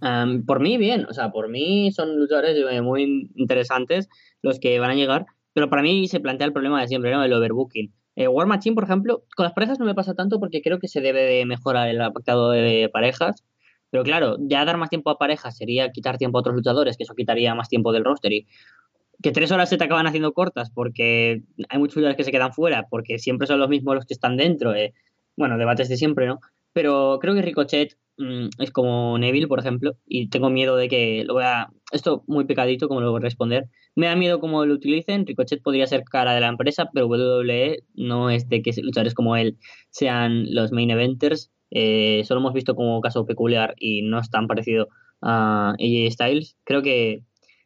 Um, 0.00 0.46
por 0.46 0.60
mí, 0.60 0.78
bien. 0.78 1.04
O 1.04 1.12
sea, 1.12 1.30
por 1.30 1.50
mí 1.50 1.92
son 1.92 2.18
luchadores 2.18 2.56
muy 2.82 3.30
interesantes 3.34 4.08
los 4.40 4.58
que 4.58 4.80
van 4.80 4.90
a 4.90 4.94
llegar. 4.94 5.26
Pero 5.52 5.68
para 5.68 5.82
mí 5.82 6.08
se 6.08 6.18
plantea 6.18 6.46
el 6.46 6.54
problema 6.54 6.80
de 6.80 6.88
siempre, 6.88 7.12
¿no? 7.12 7.22
El 7.22 7.32
overbooking. 7.34 7.92
Eh, 8.16 8.28
War 8.28 8.46
Machine, 8.46 8.74
por 8.74 8.84
ejemplo, 8.84 9.24
con 9.36 9.44
las 9.44 9.52
parejas 9.52 9.78
no 9.78 9.86
me 9.86 9.94
pasa 9.94 10.14
tanto 10.14 10.38
porque 10.38 10.60
creo 10.62 10.78
que 10.78 10.88
se 10.88 11.00
debe 11.00 11.22
de 11.22 11.46
mejorar 11.46 11.88
el 11.88 12.00
apartado 12.00 12.50
de 12.50 12.90
parejas. 12.92 13.44
Pero 13.90 14.04
claro, 14.04 14.36
ya 14.40 14.64
dar 14.64 14.78
más 14.78 14.90
tiempo 14.90 15.10
a 15.10 15.18
parejas 15.18 15.56
sería 15.56 15.92
quitar 15.92 16.18
tiempo 16.18 16.38
a 16.38 16.40
otros 16.40 16.54
luchadores, 16.54 16.96
que 16.96 17.04
eso 17.04 17.14
quitaría 17.14 17.54
más 17.54 17.68
tiempo 17.68 17.92
del 17.92 18.04
roster. 18.04 18.32
Y 18.32 18.46
que 19.22 19.32
tres 19.32 19.52
horas 19.52 19.68
se 19.68 19.76
te 19.76 19.84
acaban 19.84 20.06
haciendo 20.06 20.32
cortas 20.32 20.70
porque 20.70 21.42
hay 21.68 21.78
muchos 21.78 21.96
luchadores 21.96 22.16
que 22.16 22.24
se 22.24 22.32
quedan 22.32 22.52
fuera, 22.52 22.86
porque 22.90 23.18
siempre 23.18 23.46
son 23.46 23.60
los 23.60 23.68
mismos 23.68 23.94
los 23.94 24.06
que 24.06 24.14
están 24.14 24.36
dentro. 24.36 24.74
Eh. 24.74 24.94
Bueno, 25.36 25.58
debates 25.58 25.88
de 25.88 25.96
siempre, 25.96 26.26
¿no? 26.26 26.40
Pero 26.72 27.18
creo 27.20 27.34
que 27.34 27.42
Ricochet 27.42 27.96
mmm, 28.18 28.48
es 28.58 28.70
como 28.70 29.18
Neville, 29.18 29.48
por 29.48 29.60
ejemplo, 29.60 29.96
y 30.06 30.28
tengo 30.28 30.50
miedo 30.50 30.76
de 30.76 30.88
que 30.88 31.24
lo 31.24 31.34
vea. 31.34 31.68
Esto 31.92 32.24
muy 32.26 32.44
pecadito, 32.46 32.88
como 32.88 33.00
lo 33.00 33.10
voy 33.10 33.18
a 33.20 33.22
responder. 33.22 33.68
Me 33.94 34.06
da 34.06 34.16
miedo 34.16 34.40
cómo 34.40 34.64
lo 34.64 34.74
utilicen. 34.74 35.26
Ricochet 35.26 35.62
podría 35.62 35.86
ser 35.86 36.04
cara 36.04 36.34
de 36.34 36.40
la 36.40 36.48
empresa, 36.48 36.88
pero 36.92 37.06
WWE 37.06 37.84
no 37.94 38.30
es 38.30 38.48
de 38.48 38.62
que 38.62 38.72
luchadores 38.82 39.14
como 39.14 39.36
él 39.36 39.58
sean 39.90 40.46
los 40.54 40.72
main 40.72 40.90
eventers. 40.90 41.50
Eh, 41.70 42.22
solo 42.24 42.40
hemos 42.40 42.54
visto 42.54 42.74
como 42.74 43.00
caso 43.00 43.26
peculiar 43.26 43.74
y 43.78 44.02
no 44.02 44.18
es 44.18 44.30
tan 44.30 44.46
parecido 44.46 44.88
a 45.20 45.70
AJ 45.78 46.12
Styles. 46.12 46.56
Creo 46.64 46.82
que 46.82 47.24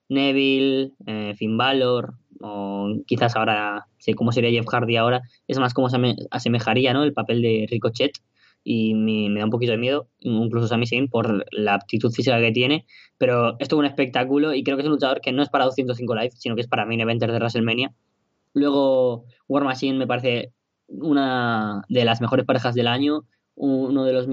Neville, 0.09 0.93
eh, 1.07 1.35
Finn 1.37 1.57
Balor, 1.57 2.15
o 2.41 2.97
quizás 3.07 3.37
ahora 3.37 3.87
sé 3.99 4.15
cómo 4.15 4.33
sería 4.33 4.51
Jeff 4.51 4.67
Hardy 4.69 4.97
ahora, 4.97 5.23
es 5.49 5.59
más 5.59 5.75
como 5.75 5.89
se 5.89 5.99
asemejaría 6.31 6.93
¿no? 6.93 7.03
el 7.03 7.13
papel 7.13 7.43
de 7.43 7.67
Ricochet 7.71 8.13
y 8.69 8.95
me, 8.95 9.39
da 9.39 9.45
un 9.45 9.51
poquito 9.51 9.71
de 9.71 9.79
miedo, 9.79 10.09
incluso 10.19 10.67
Sami 10.67 10.89
Zayn 10.89 11.07
por 11.07 11.47
la 11.53 11.75
aptitud 11.75 12.11
física 12.11 12.41
que 12.41 12.51
tiene, 12.51 12.85
pero 13.17 13.51
esto 13.61 13.77
es 13.77 13.79
un 13.79 13.85
espectáculo 13.85 14.55
y 14.55 14.65
creo 14.65 14.77
que 14.77 14.83
es 14.83 14.89
un 14.89 14.95
luchador 14.95 15.21
que 15.21 15.31
no 15.31 15.45
es 15.45 15.49
para 15.49 15.67
205 15.67 16.17
Live, 16.17 16.33
sino 16.33 16.57
que 16.57 16.63
es 16.63 16.67
para 16.67 16.85
main 16.85 17.01
eventers 17.01 17.33
de 17.33 17.39
WrestleMania. 17.39 17.95
Luego 18.55 19.25
War 19.47 19.63
Machine 19.63 19.97
me 19.97 20.09
parece 20.09 20.53
una 20.89 21.83
de 21.89 22.05
las 22.05 22.21
mejores 22.21 22.45
parejas 22.45 22.75
del 22.75 22.89
año, 22.89 23.25
uno 23.55 24.05
de 24.05 24.13
los 24.13 24.27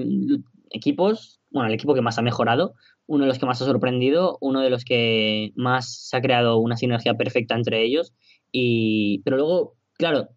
equipos, 0.70 1.40
bueno, 1.52 1.68
el 1.68 1.74
equipo 1.74 1.94
que 1.94 2.02
más 2.02 2.18
ha 2.18 2.22
mejorado, 2.22 2.74
uno 3.06 3.22
de 3.22 3.28
los 3.28 3.38
que 3.38 3.46
más 3.46 3.62
ha 3.62 3.66
sorprendido, 3.66 4.36
uno 4.40 4.62
de 4.62 4.70
los 4.70 4.84
que 4.84 5.52
más 5.54 6.08
se 6.08 6.16
ha 6.16 6.20
creado 6.20 6.58
una 6.58 6.76
sinergia 6.76 7.14
perfecta 7.14 7.54
entre 7.54 7.84
ellos. 7.84 8.12
Y, 8.50 9.20
pero 9.20 9.36
luego, 9.36 9.76
claro, 9.96 10.30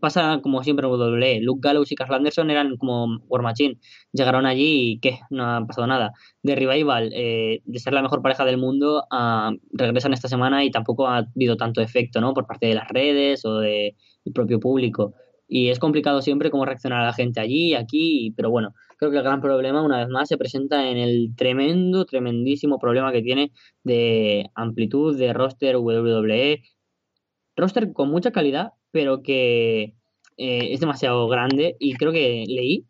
pasa 0.00 0.40
como 0.42 0.62
siempre 0.62 0.86
en 0.86 0.92
WWE. 0.92 1.40
Luke 1.40 1.60
Gallows 1.62 1.92
y 1.92 1.94
Carl 1.94 2.14
Anderson 2.14 2.50
eran 2.50 2.76
como 2.76 3.18
War 3.28 3.42
Machine. 3.42 3.78
Llegaron 4.12 4.46
allí 4.46 4.92
y 4.92 5.00
¿qué? 5.00 5.20
No 5.30 5.44
ha 5.44 5.66
pasado 5.66 5.86
nada. 5.86 6.12
De 6.42 6.54
Revival, 6.54 7.10
eh, 7.14 7.60
de 7.64 7.78
ser 7.78 7.92
la 7.92 8.02
mejor 8.02 8.22
pareja 8.22 8.44
del 8.44 8.58
mundo, 8.58 9.04
uh, 9.10 9.56
regresan 9.72 10.12
esta 10.12 10.28
semana 10.28 10.64
y 10.64 10.70
tampoco 10.70 11.06
ha 11.06 11.18
habido 11.18 11.56
tanto 11.56 11.80
efecto, 11.80 12.20
¿no? 12.20 12.34
Por 12.34 12.46
parte 12.46 12.66
de 12.66 12.74
las 12.74 12.88
redes 12.88 13.44
o 13.44 13.58
del 13.58 13.94
de 14.24 14.32
propio 14.32 14.60
público. 14.60 15.14
Y 15.52 15.70
es 15.70 15.80
complicado 15.80 16.22
siempre 16.22 16.50
cómo 16.50 16.64
reaccionar 16.64 17.00
a 17.00 17.06
la 17.06 17.12
gente 17.12 17.40
allí, 17.40 17.74
aquí, 17.74 18.32
pero 18.36 18.50
bueno, 18.50 18.72
creo 18.98 19.10
que 19.10 19.16
el 19.16 19.24
gran 19.24 19.40
problema, 19.40 19.82
una 19.82 19.98
vez 19.98 20.08
más, 20.08 20.28
se 20.28 20.38
presenta 20.38 20.88
en 20.88 20.96
el 20.96 21.34
tremendo, 21.36 22.04
tremendísimo 22.04 22.78
problema 22.78 23.10
que 23.10 23.20
tiene 23.20 23.50
de 23.82 24.48
amplitud 24.54 25.18
de 25.18 25.32
roster 25.32 25.76
WWE. 25.76 26.62
Roster 27.56 27.92
con 27.92 28.10
mucha 28.10 28.30
calidad, 28.30 28.74
pero 28.90 29.22
que 29.22 29.94
eh, 30.36 30.72
es 30.72 30.80
demasiado 30.80 31.28
grande 31.28 31.76
y 31.78 31.94
creo 31.94 32.12
que 32.12 32.44
leí 32.48 32.86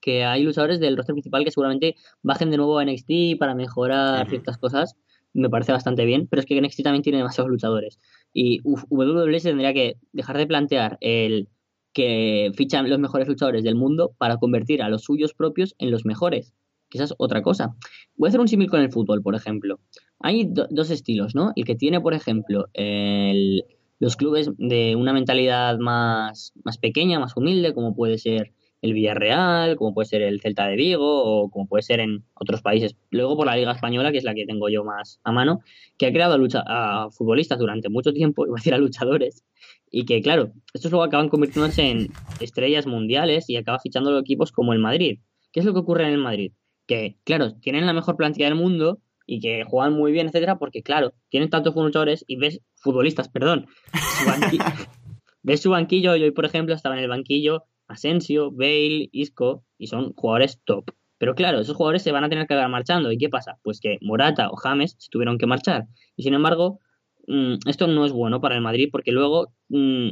que 0.00 0.24
hay 0.24 0.42
luchadores 0.42 0.80
del 0.80 0.96
roster 0.96 1.14
principal 1.14 1.44
que 1.44 1.50
seguramente 1.50 1.96
bajen 2.22 2.50
de 2.50 2.56
nuevo 2.56 2.78
a 2.78 2.84
NXT 2.84 3.38
para 3.38 3.54
mejorar 3.54 4.28
ciertas 4.28 4.56
cosas. 4.58 4.96
Me 5.34 5.50
parece 5.50 5.72
bastante 5.72 6.04
bien, 6.04 6.26
pero 6.28 6.40
es 6.40 6.46
que 6.46 6.60
NXT 6.60 6.82
también 6.82 7.02
tiene 7.02 7.18
demasiados 7.18 7.50
luchadores. 7.50 7.98
Y 8.32 8.60
uf, 8.64 8.84
WWE 8.88 9.40
tendría 9.40 9.74
que 9.74 9.96
dejar 10.12 10.38
de 10.38 10.46
plantear 10.46 10.98
el 11.00 11.48
que 11.92 12.52
fichan 12.54 12.88
los 12.88 12.98
mejores 12.98 13.28
luchadores 13.28 13.64
del 13.64 13.74
mundo 13.74 14.14
para 14.18 14.36
convertir 14.36 14.82
a 14.82 14.88
los 14.88 15.02
suyos 15.02 15.34
propios 15.34 15.74
en 15.78 15.90
los 15.90 16.04
mejores. 16.04 16.54
Es 16.90 17.14
otra 17.18 17.42
cosa. 17.42 17.76
Voy 18.16 18.28
a 18.28 18.30
hacer 18.30 18.40
un 18.40 18.48
símil 18.48 18.70
con 18.70 18.80
el 18.80 18.90
fútbol, 18.90 19.22
por 19.22 19.34
ejemplo. 19.34 19.80
Hay 20.20 20.46
do 20.46 20.66
dos 20.70 20.90
estilos, 20.90 21.34
¿no? 21.34 21.52
El 21.54 21.64
que 21.64 21.74
tiene, 21.74 22.00
por 22.00 22.14
ejemplo, 22.14 22.68
el, 22.72 23.64
los 23.98 24.16
clubes 24.16 24.50
de 24.58 24.96
una 24.96 25.12
mentalidad 25.12 25.78
más, 25.78 26.52
más 26.64 26.78
pequeña, 26.78 27.18
más 27.18 27.36
humilde, 27.36 27.74
como 27.74 27.94
puede 27.94 28.18
ser 28.18 28.52
el 28.80 28.92
Villarreal, 28.92 29.76
como 29.76 29.92
puede 29.92 30.06
ser 30.06 30.22
el 30.22 30.40
Celta 30.40 30.66
de 30.68 30.76
Vigo 30.76 31.24
o 31.24 31.50
como 31.50 31.66
puede 31.66 31.82
ser 31.82 32.00
en 32.00 32.24
otros 32.34 32.62
países. 32.62 32.96
Luego 33.10 33.36
por 33.36 33.46
la 33.46 33.56
Liga 33.56 33.72
Española, 33.72 34.12
que 34.12 34.18
es 34.18 34.24
la 34.24 34.34
que 34.34 34.46
tengo 34.46 34.68
yo 34.68 34.84
más 34.84 35.20
a 35.24 35.32
mano, 35.32 35.60
que 35.96 36.06
ha 36.06 36.12
creado 36.12 36.34
a, 36.34 36.38
lucha, 36.38 36.62
a 36.66 37.10
futbolistas 37.10 37.58
durante 37.58 37.88
mucho 37.88 38.12
tiempo, 38.12 38.46
iba 38.46 38.54
a 38.54 38.60
decir 38.60 38.74
a 38.74 38.78
luchadores, 38.78 39.44
y 39.90 40.04
que 40.04 40.22
claro, 40.22 40.52
estos 40.74 40.90
luego 40.90 41.04
acaban 41.04 41.28
convirtiéndose 41.28 41.90
en 41.90 42.08
estrellas 42.40 42.86
mundiales 42.86 43.48
y 43.48 43.56
acaba 43.56 43.80
fichando 43.80 44.16
equipos 44.18 44.52
como 44.52 44.72
el 44.72 44.78
Madrid. 44.78 45.20
¿Qué 45.50 45.60
es 45.60 45.66
lo 45.66 45.72
que 45.72 45.80
ocurre 45.80 46.04
en 46.04 46.10
el 46.12 46.18
Madrid? 46.18 46.52
Que 46.86 47.16
claro, 47.24 47.54
tienen 47.54 47.86
la 47.86 47.92
mejor 47.92 48.16
plantilla 48.16 48.46
del 48.46 48.54
mundo 48.54 49.00
y 49.28 49.40
que 49.40 49.62
juegan 49.62 49.92
muy 49.92 50.10
bien, 50.10 50.26
etcétera, 50.26 50.58
porque 50.58 50.82
claro, 50.82 51.12
tienen 51.28 51.50
tantos 51.50 51.76
luchadores 51.76 52.24
y 52.26 52.36
ves 52.36 52.62
futbolistas, 52.76 53.28
perdón. 53.28 53.66
Su 53.92 54.24
ves 55.42 55.60
su 55.60 55.70
banquillo, 55.70 56.16
yo 56.16 56.24
hoy 56.24 56.30
por 56.30 56.46
ejemplo 56.46 56.74
estaba 56.74 56.96
en 56.96 57.04
el 57.04 57.10
banquillo 57.10 57.64
Asensio, 57.88 58.50
Bale, 58.50 59.08
Isco 59.12 59.64
y 59.76 59.88
son 59.88 60.14
jugadores 60.14 60.60
top. 60.64 60.90
Pero 61.18 61.34
claro, 61.34 61.60
esos 61.60 61.76
jugadores 61.76 62.02
se 62.02 62.12
van 62.12 62.24
a 62.24 62.28
tener 62.28 62.46
que 62.46 62.54
acabar 62.54 62.70
marchando. 62.70 63.12
¿Y 63.12 63.18
qué 63.18 63.28
pasa? 63.28 63.58
Pues 63.62 63.80
que 63.80 63.98
Morata 64.00 64.50
o 64.50 64.56
James 64.56 64.94
se 64.98 65.10
tuvieron 65.10 65.36
que 65.36 65.46
marchar. 65.46 65.84
Y 66.16 66.22
sin 66.22 66.32
embargo, 66.34 66.80
mmm, 67.26 67.54
esto 67.66 67.86
no 67.86 68.06
es 68.06 68.12
bueno 68.12 68.40
para 68.40 68.54
el 68.54 68.62
Madrid 68.62 68.88
porque 68.90 69.12
luego 69.12 69.52
mmm, 69.68 70.10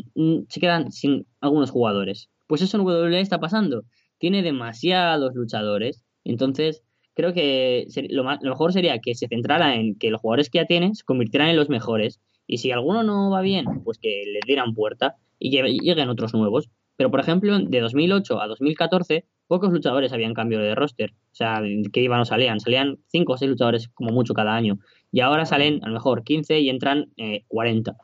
se 0.48 0.60
quedan 0.60 0.92
sin 0.92 1.26
algunos 1.40 1.70
jugadores. 1.70 2.28
Pues 2.46 2.60
eso 2.60 2.76
en 2.76 2.84
WWE 2.84 3.20
está 3.20 3.38
pasando. 3.38 3.84
Tiene 4.18 4.42
demasiados 4.42 5.34
luchadores. 5.34 6.04
Entonces, 6.24 6.82
creo 7.16 7.32
que 7.32 7.88
lo, 8.10 8.22
más, 8.22 8.38
lo, 8.42 8.50
mejor 8.50 8.72
sería 8.72 9.00
que 9.00 9.14
se 9.14 9.26
centrara 9.26 9.74
en 9.74 9.96
que 9.98 10.10
los 10.10 10.20
jugadores 10.20 10.50
que 10.50 10.58
ya 10.58 10.66
tienen 10.66 10.94
se 10.94 11.02
convirtieran 11.02 11.48
en 11.48 11.56
los 11.56 11.70
mejores. 11.70 12.20
Y 12.46 12.58
si 12.58 12.70
alguno 12.70 13.02
no 13.02 13.30
va 13.30 13.40
bien, 13.40 13.64
pues 13.82 13.98
que 13.98 14.22
les 14.32 14.42
dieran 14.46 14.74
puerta 14.74 15.16
y 15.38 15.50
lleguen 15.50 16.10
otros 16.10 16.34
nuevos. 16.34 16.68
Pero, 16.96 17.10
por 17.10 17.20
ejemplo, 17.20 17.58
de 17.58 17.80
2008 17.80 18.40
a 18.40 18.46
2014, 18.46 19.24
pocos 19.48 19.72
luchadores 19.72 20.12
habían 20.12 20.34
cambio 20.34 20.60
de 20.60 20.74
roster. 20.74 21.14
O 21.32 21.34
sea, 21.34 21.60
que 21.92 22.00
iban 22.00 22.20
o 22.20 22.24
salían. 22.24 22.60
Salían 22.60 22.98
5 23.08 23.32
o 23.32 23.36
6 23.36 23.50
luchadores 23.50 23.88
como 23.88 24.12
mucho 24.12 24.34
cada 24.34 24.54
año. 24.54 24.78
Y 25.10 25.20
ahora 25.20 25.46
salen 25.46 25.82
a 25.84 25.88
lo 25.88 25.94
mejor 25.94 26.22
15 26.22 26.60
y 26.60 26.68
entran 26.68 27.12
eh, 27.16 27.44
40. 27.48 27.96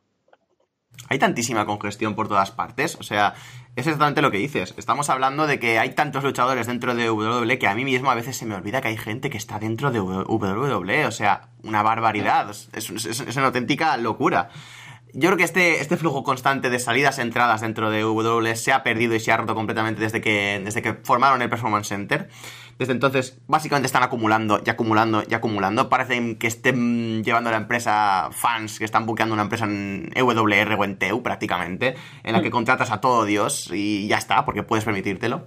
Hay 1.08 1.18
tantísima 1.18 1.66
congestión 1.66 2.14
por 2.14 2.28
todas 2.28 2.50
partes. 2.50 2.96
O 2.98 3.02
sea, 3.02 3.34
es 3.74 3.86
exactamente 3.86 4.20
lo 4.22 4.30
que 4.30 4.38
dices. 4.38 4.74
Estamos 4.76 5.08
hablando 5.10 5.46
de 5.46 5.58
que 5.58 5.78
hay 5.78 5.94
tantos 5.94 6.22
luchadores 6.24 6.66
dentro 6.66 6.94
de 6.94 7.10
WWE 7.10 7.58
que 7.58 7.68
a 7.68 7.74
mí 7.74 7.84
mismo 7.84 8.10
a 8.10 8.14
veces 8.14 8.36
se 8.36 8.44
me 8.46 8.54
olvida 8.54 8.80
que 8.80 8.88
hay 8.88 8.96
gente 8.98 9.30
que 9.30 9.38
está 9.38 9.58
dentro 9.58 9.90
de 9.90 10.00
WWE. 10.00 11.06
O 11.06 11.10
sea, 11.10 11.48
una 11.62 11.82
barbaridad. 11.82 12.50
Es, 12.50 12.68
es- 12.90 13.20
es 13.20 13.36
una 13.36 13.46
auténtica 13.46 13.96
locura. 13.96 14.50
Yo 15.14 15.28
creo 15.28 15.36
que 15.36 15.44
este, 15.44 15.80
este 15.80 15.96
flujo 15.98 16.22
constante 16.24 16.70
de 16.70 16.78
salidas 16.78 17.18
entradas 17.18 17.60
dentro 17.60 17.90
de 17.90 18.02
WWE 18.04 18.56
se 18.56 18.72
ha 18.72 18.82
perdido 18.82 19.14
y 19.14 19.20
se 19.20 19.30
ha 19.30 19.36
roto 19.36 19.54
completamente 19.54 20.00
desde 20.00 20.20
que, 20.22 20.60
desde 20.64 20.80
que 20.80 20.94
formaron 20.94 21.42
el 21.42 21.50
Performance 21.50 21.88
Center. 21.88 22.30
Desde 22.78 22.92
entonces, 22.92 23.38
básicamente 23.46 23.86
están 23.86 24.02
acumulando 24.02 24.60
y 24.64 24.70
acumulando 24.70 25.22
y 25.28 25.34
acumulando. 25.34 25.88
Parece 25.88 26.36
que 26.38 26.46
estén 26.46 27.22
llevando 27.24 27.50
a 27.50 27.52
la 27.52 27.58
empresa 27.58 28.30
fans 28.32 28.78
que 28.78 28.84
están 28.84 29.06
buqueando 29.06 29.34
una 29.34 29.42
empresa 29.42 29.64
en 29.64 30.10
EWR 30.14 30.74
o 30.78 30.84
en 30.84 30.96
TEU 30.96 31.22
prácticamente, 31.22 31.94
en 32.22 32.32
la 32.32 32.42
que 32.42 32.50
contratas 32.50 32.90
a 32.90 33.00
todo 33.00 33.24
Dios 33.24 33.70
y 33.72 34.08
ya 34.08 34.16
está, 34.16 34.44
porque 34.44 34.62
puedes 34.62 34.84
permitírtelo. 34.84 35.46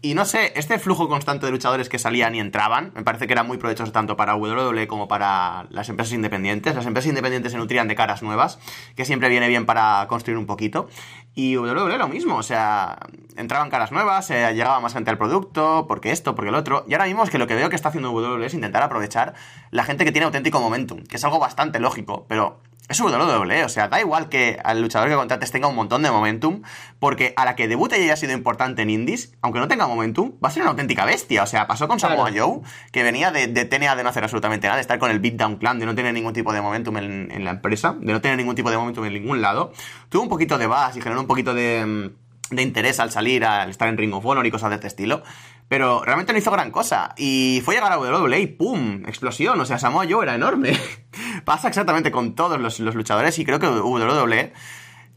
Y 0.00 0.14
no 0.14 0.24
sé, 0.24 0.52
este 0.54 0.78
flujo 0.78 1.08
constante 1.08 1.46
de 1.46 1.50
luchadores 1.50 1.88
que 1.88 1.98
salían 1.98 2.32
y 2.36 2.38
entraban, 2.38 2.92
me 2.94 3.02
parece 3.02 3.26
que 3.26 3.32
era 3.32 3.42
muy 3.42 3.58
provechoso 3.58 3.90
tanto 3.90 4.16
para 4.16 4.36
WWE 4.36 4.86
como 4.86 5.08
para 5.08 5.66
las 5.70 5.88
empresas 5.88 6.14
independientes. 6.14 6.76
Las 6.76 6.86
empresas 6.86 7.08
independientes 7.08 7.50
se 7.50 7.58
nutrían 7.58 7.88
de 7.88 7.96
caras 7.96 8.22
nuevas, 8.22 8.60
que 8.94 9.04
siempre 9.04 9.28
viene 9.28 9.48
bien 9.48 9.66
para 9.66 10.06
construir 10.08 10.38
un 10.38 10.46
poquito. 10.46 10.88
Y 11.34 11.56
WWE 11.56 11.98
lo 11.98 12.06
mismo, 12.06 12.36
o 12.36 12.42
sea, 12.44 12.96
entraban 13.36 13.70
caras 13.70 13.90
nuevas, 13.90 14.28
llegaba 14.28 14.78
más 14.78 14.92
gente 14.92 15.10
al 15.10 15.18
producto, 15.18 15.86
porque 15.88 16.12
esto, 16.12 16.36
porque 16.36 16.50
el 16.50 16.54
otro. 16.54 16.84
Y 16.86 16.94
ahora 16.94 17.06
mismo 17.06 17.24
es 17.24 17.30
que 17.30 17.38
lo 17.38 17.48
que 17.48 17.56
veo 17.56 17.68
que 17.68 17.74
está 17.74 17.88
haciendo 17.88 18.12
WWE 18.12 18.46
es 18.46 18.54
intentar 18.54 18.84
aprovechar 18.84 19.34
la 19.72 19.82
gente 19.82 20.04
que 20.04 20.12
tiene 20.12 20.26
auténtico 20.26 20.60
momentum, 20.60 21.02
que 21.02 21.16
es 21.16 21.24
algo 21.24 21.40
bastante 21.40 21.80
lógico, 21.80 22.24
pero 22.28 22.60
es 22.88 23.00
WWE, 23.00 23.64
o 23.64 23.68
sea, 23.68 23.88
da 23.88 24.00
igual 24.00 24.30
que 24.30 24.58
al 24.64 24.80
luchador 24.80 25.10
que 25.10 25.14
contrates 25.14 25.50
tenga 25.50 25.68
un 25.68 25.74
montón 25.74 26.02
de 26.02 26.10
momentum, 26.10 26.62
porque 26.98 27.34
a 27.36 27.44
la 27.44 27.54
que 27.54 27.68
debute 27.68 28.00
y 28.00 28.04
haya 28.04 28.16
sido 28.16 28.32
importante 28.32 28.80
en 28.80 28.88
Indies, 28.88 29.34
aunque 29.42 29.58
no 29.58 29.68
tenga 29.68 29.86
momentum, 29.86 30.32
va 30.42 30.48
a 30.48 30.50
ser 30.50 30.62
una 30.62 30.70
auténtica 30.70 31.04
bestia. 31.04 31.42
O 31.42 31.46
sea, 31.46 31.66
pasó 31.66 31.86
con 31.86 32.00
Samoa 32.00 32.30
Joe, 32.34 32.60
que 32.90 33.02
venía 33.02 33.30
de, 33.30 33.46
de 33.46 33.66
TNA 33.66 33.94
de 33.94 34.02
no 34.04 34.08
hacer 34.08 34.24
absolutamente 34.24 34.66
nada, 34.66 34.76
de 34.76 34.82
estar 34.82 34.98
con 34.98 35.10
el 35.10 35.20
Beatdown 35.20 35.56
Clan, 35.56 35.78
de 35.78 35.84
no 35.84 35.94
tener 35.94 36.14
ningún 36.14 36.32
tipo 36.32 36.52
de 36.52 36.62
momentum 36.62 36.96
en, 36.96 37.30
en 37.30 37.44
la 37.44 37.50
empresa, 37.50 37.94
de 38.00 38.12
no 38.12 38.22
tener 38.22 38.38
ningún 38.38 38.54
tipo 38.54 38.70
de 38.70 38.78
momentum 38.78 39.04
en 39.04 39.12
ningún 39.12 39.42
lado. 39.42 39.72
Tuvo 40.08 40.22
un 40.22 40.28
poquito 40.30 40.56
de 40.56 40.66
buzz 40.66 40.96
y 40.96 41.02
generó 41.02 41.20
un 41.20 41.26
poquito 41.26 41.52
de, 41.52 41.84
mm, 41.84 42.54
de 42.54 42.62
interés 42.62 43.00
al 43.00 43.10
salir, 43.10 43.44
al 43.44 43.68
estar 43.70 43.88
en 43.88 43.98
Ring 43.98 44.14
of 44.14 44.24
Honor 44.24 44.46
y 44.46 44.50
cosas 44.50 44.70
de 44.70 44.76
este 44.76 44.86
estilo. 44.86 45.22
Pero 45.68 46.02
realmente 46.02 46.32
no 46.32 46.38
hizo 46.38 46.50
gran 46.50 46.70
cosa. 46.70 47.14
Y 47.16 47.60
fue 47.64 47.74
llegar 47.74 47.92
a 47.92 47.98
WWE 47.98 48.40
y 48.40 48.46
¡pum! 48.46 49.02
Explosión. 49.06 49.60
O 49.60 49.64
sea, 49.66 49.78
Samoa 49.78 50.06
Joe 50.08 50.22
era 50.22 50.34
enorme. 50.34 50.78
Pasa 51.44 51.68
exactamente 51.68 52.10
con 52.10 52.34
todos 52.34 52.58
los, 52.60 52.80
los 52.80 52.94
luchadores 52.94 53.38
y 53.38 53.44
creo 53.44 53.58
que 53.58 53.68
WWE 53.68 54.52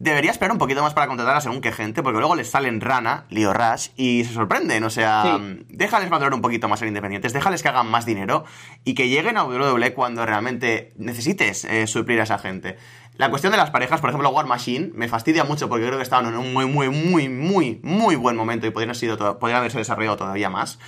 debería 0.02 0.32
esperar 0.32 0.50
un 0.52 0.58
poquito 0.58 0.82
más 0.82 0.94
para 0.94 1.06
contratar 1.06 1.36
a 1.36 1.40
según 1.40 1.60
qué 1.60 1.70
gente, 1.70 2.02
porque 2.02 2.18
luego 2.18 2.34
les 2.34 2.50
salen 2.50 2.80
Rana, 2.80 3.24
Leo 3.30 3.52
Rush, 3.52 3.90
y 3.96 4.24
se 4.24 4.34
sorprenden. 4.34 4.82
O 4.82 4.90
sea, 4.90 5.22
Sí. 5.38 5.64
déjales 5.68 6.10
madurar 6.10 6.34
un 6.34 6.42
poquito 6.42 6.68
más 6.68 6.80
ser 6.80 6.88
independientes, 6.88 7.32
déjales 7.32 7.62
que 7.62 7.68
hagan 7.68 7.88
más 7.88 8.04
dinero 8.04 8.44
y 8.84 8.94
que 8.94 9.08
lleguen 9.08 9.36
a 9.36 9.44
WWE 9.44 9.94
cuando 9.94 10.26
realmente 10.26 10.92
necesites 10.96 11.64
eh, 11.64 11.86
suplir 11.86 12.18
a 12.20 12.24
esa 12.24 12.38
gente. 12.38 12.76
La 13.16 13.30
cuestión 13.30 13.52
de 13.52 13.58
las 13.58 13.70
parejas, 13.70 14.00
por 14.00 14.10
ejemplo, 14.10 14.30
War 14.30 14.46
Machine, 14.46 14.90
me 14.94 15.06
fastidia 15.06 15.44
mucho 15.44 15.68
porque 15.68 15.86
creo 15.86 15.98
que 15.98 16.02
estaban 16.02 16.26
en 16.26 16.36
un 16.36 16.52
muy, 16.52 16.66
muy, 16.66 16.88
muy, 16.88 17.28
muy, 17.28 17.78
muy 17.84 18.16
buen 18.16 18.34
momento 18.36 18.66
y 18.66 18.70
podrían, 18.70 18.90
haber 18.90 18.96
sido 18.96 19.38
podrían 19.38 19.58
haberse 19.58 19.78
desarrollado 19.78 20.16
todavía 20.16 20.50
más. 20.50 20.78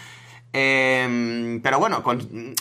Eh, 0.57 1.59
pero 1.65 1.81
bueno, 1.81 2.05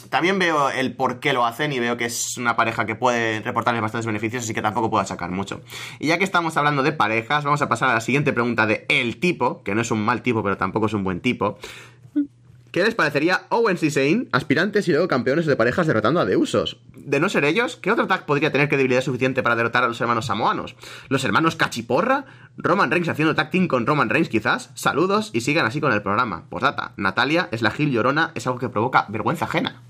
también 0.10 0.40
veo 0.40 0.72
el 0.72 0.96
por 0.96 1.20
qué 1.20 1.32
lo 1.32 1.46
hacen 1.46 1.72
y 1.74 1.80
veo 1.80 1.96
que 1.96 2.06
es 2.06 2.38
una 2.38 2.56
pareja 2.56 2.88
que 2.88 2.96
puede 2.96 3.40
reportarles 3.42 3.84
bastantes 3.84 4.08
beneficios, 4.08 4.44
así 4.44 4.54
que 4.54 4.64
tampoco 4.64 4.90
puedo 4.90 5.06
sacar 5.06 5.30
mucho. 5.30 5.62
Y 6.00 6.08
ya 6.08 6.18
que 6.18 6.24
estamos 6.24 6.58
hablando 6.58 6.82
de 6.82 6.92
parejas, 6.92 7.44
vamos 7.44 7.62
a 7.62 7.70
pasar 7.70 7.92
a 7.92 7.94
la 7.94 8.02
siguiente 8.02 8.34
pregunta 8.34 8.66
de 8.66 8.88
el 8.90 9.20
tipo, 9.20 9.62
que 9.62 9.76
no 9.76 9.82
es 9.82 9.92
un 9.92 10.04
mal 10.04 10.24
tipo, 10.24 10.42
pero 10.42 10.58
tampoco 10.58 10.88
es 10.88 10.94
un 10.94 11.04
buen 11.04 11.22
tipo. 11.22 11.60
¿Qué 12.74 12.84
les 12.84 12.96
parecería 12.96 13.42
Owens 13.50 13.84
y 13.84 13.92
Zayn, 13.92 14.30
aspirantes 14.32 14.88
y 14.88 14.92
luego 14.92 15.08
campeones 15.08 15.46
de 15.46 15.56
parejas 15.56 15.86
derrotando 15.86 16.20
a 16.20 16.26
Deusos? 16.26 16.82
De 16.96 17.20
no 17.20 17.30
ser 17.30 17.46
ellos, 17.46 17.76
¿qué 17.76 17.92
otro 17.92 18.08
tag 18.08 18.26
podría 18.26 18.52
tener 18.52 18.68
credibilidad 18.68 19.04
suficiente 19.04 19.44
para 19.44 19.56
derrotar 19.56 19.84
a 19.84 19.88
los 19.88 20.02
hermanos 20.02 20.26
samoanos? 20.26 20.76
¿Los 21.08 21.24
hermanos 21.24 21.56
Cachiporra? 21.56 22.26
¿Roman 22.58 22.90
Reigns 22.90 23.10
haciendo 23.10 23.36
tag 23.36 23.52
team 23.52 23.68
con 23.68 23.86
Roman 23.86 24.10
Reigns 24.10 24.28
quizás? 24.28 24.72
Saludos 24.74 25.30
y 25.34 25.42
sigan 25.42 25.68
así 25.68 25.82
con 25.82 25.94
el 25.94 26.02
programa. 26.02 26.50
Postdata, 26.50 26.94
Natalia 26.98 27.48
es 27.52 27.62
la 27.62 27.70
Gil 27.70 27.92
Llorona, 27.92 28.32
es 28.34 28.48
algo 28.48 28.58
que 28.58 28.70
provoca 28.70 29.06
vergüenza 29.08 29.46
ajena. 29.46 29.84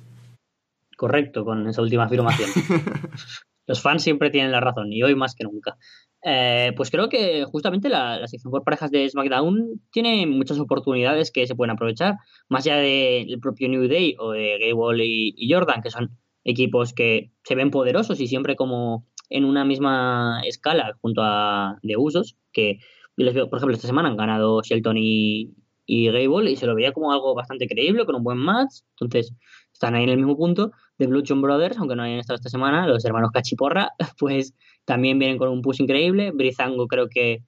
Correcto, 0.98 1.46
con 1.46 1.66
esa 1.70 1.82
última 1.82 2.04
afirmación. 2.04 2.50
Los 3.66 3.82
fans 3.82 4.04
siempre 4.04 4.30
tienen 4.30 4.52
la 4.52 4.60
razón, 4.60 4.92
y 4.92 5.04
hoy 5.04 5.16
más 5.16 5.36
que 5.36 5.46
nunca. 5.46 5.78
Eh, 6.26 6.72
pues 6.78 6.90
creo 6.90 7.10
que 7.10 7.44
justamente 7.44 7.90
la, 7.90 8.18
la 8.18 8.28
sección 8.28 8.50
por 8.52 8.64
parejas 8.64 8.92
de 8.92 9.10
SmackDown 9.10 9.82
tiene 9.92 10.26
muchas 10.26 10.58
oportunidades 10.58 11.32
que 11.32 11.46
se 11.46 11.56
pueden 11.56 11.72
aprovechar, 11.72 12.16
más 12.48 12.66
allá 12.66 12.78
del 12.78 13.40
propio 13.42 13.68
New 13.68 13.90
Day 13.90 14.16
o 14.18 14.32
de 14.32 14.58
Gable 14.60 15.06
y, 15.06 15.52
Jordan, 15.52 15.82
que 15.82 15.92
son 15.92 16.18
equipos 16.46 16.94
que 16.94 17.32
se 17.44 17.56
ven 17.56 17.72
poderosos 17.72 18.22
y 18.22 18.28
siempre 18.28 18.56
como 18.56 19.06
en 19.30 19.44
una 19.44 19.66
misma 19.66 20.42
escala 20.46 20.94
junto 21.02 21.22
a 21.24 21.78
de 21.82 21.98
usos, 21.98 22.38
que 22.54 22.80
les 23.18 23.34
veo, 23.34 23.50
por 23.50 23.58
ejemplo, 23.58 23.76
esta 23.76 23.88
semana 23.88 24.10
han 24.10 24.18
ganado 24.18 24.62
Shelton 24.62 24.98
y, 24.98 25.54
y 25.86 26.08
Gable 26.08 26.52
y 26.52 26.56
se 26.56 26.68
lo 26.68 26.76
veía 26.76 26.94
como 26.94 27.12
algo 27.12 27.36
bastante 27.36 27.68
creíble, 27.68 28.06
con 28.06 28.16
un 28.16 28.24
buen 28.24 28.38
match, 28.38 28.76
entonces 28.92 29.34
están 29.74 29.96
ahí 29.96 30.04
en 30.04 30.10
el 30.10 30.18
mismo 30.18 30.38
punto. 30.38 30.72
De 30.98 31.08
Blue 31.08 31.24
John 31.28 31.42
Brothers, 31.42 31.78
aunque 31.78 31.96
no 31.96 32.04
hayan 32.04 32.20
estado 32.20 32.36
esta 32.36 32.50
semana, 32.50 32.88
los 32.88 33.04
hermanos 33.06 33.32
Cachiporra, 33.32 33.90
pues 34.20 34.54
también 34.86 35.18
vienen 35.20 35.38
con 35.38 35.50
un 35.50 35.62
push 35.62 35.82
increíble. 35.82 36.32
Brizango 36.32 36.88
creo 36.88 37.08
que, 37.10 37.40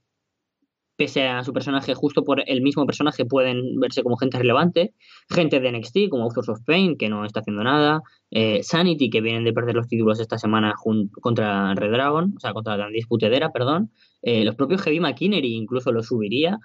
pese 0.98 1.28
a 1.28 1.44
su 1.44 1.52
personaje, 1.52 1.94
justo 1.94 2.24
por 2.24 2.42
el 2.50 2.62
mismo 2.62 2.86
personaje, 2.86 3.26
pueden 3.26 3.80
verse 3.80 4.02
como 4.02 4.16
gente 4.16 4.38
relevante. 4.38 4.94
Gente 5.30 5.60
de 5.60 5.72
NXT, 5.72 6.10
como 6.10 6.24
Authors 6.24 6.50
of 6.50 6.62
Pain, 6.66 6.98
que 6.98 7.10
no 7.10 7.26
está 7.26 7.42
haciendo 7.42 7.64
nada. 7.64 8.02
Eh, 8.32 8.64
Sanity, 8.64 9.10
que 9.10 9.20
vienen 9.22 9.44
de 9.44 9.52
perder 9.54 9.76
los 9.76 9.88
títulos 9.88 10.20
esta 10.20 10.38
semana 10.38 10.74
contra 11.22 11.76
Red 11.76 11.92
Dragon, 11.92 12.34
o 12.36 12.40
sea, 12.40 12.54
contra 12.54 12.78
la 12.78 12.88
disputedera, 12.88 13.52
perdón. 13.52 13.92
Eh, 14.22 14.46
los 14.46 14.56
propios 14.56 14.82
Heavy 14.84 15.00
McKinney 15.02 15.54
incluso 15.54 15.92
los 15.92 16.08
subiría. 16.08 16.60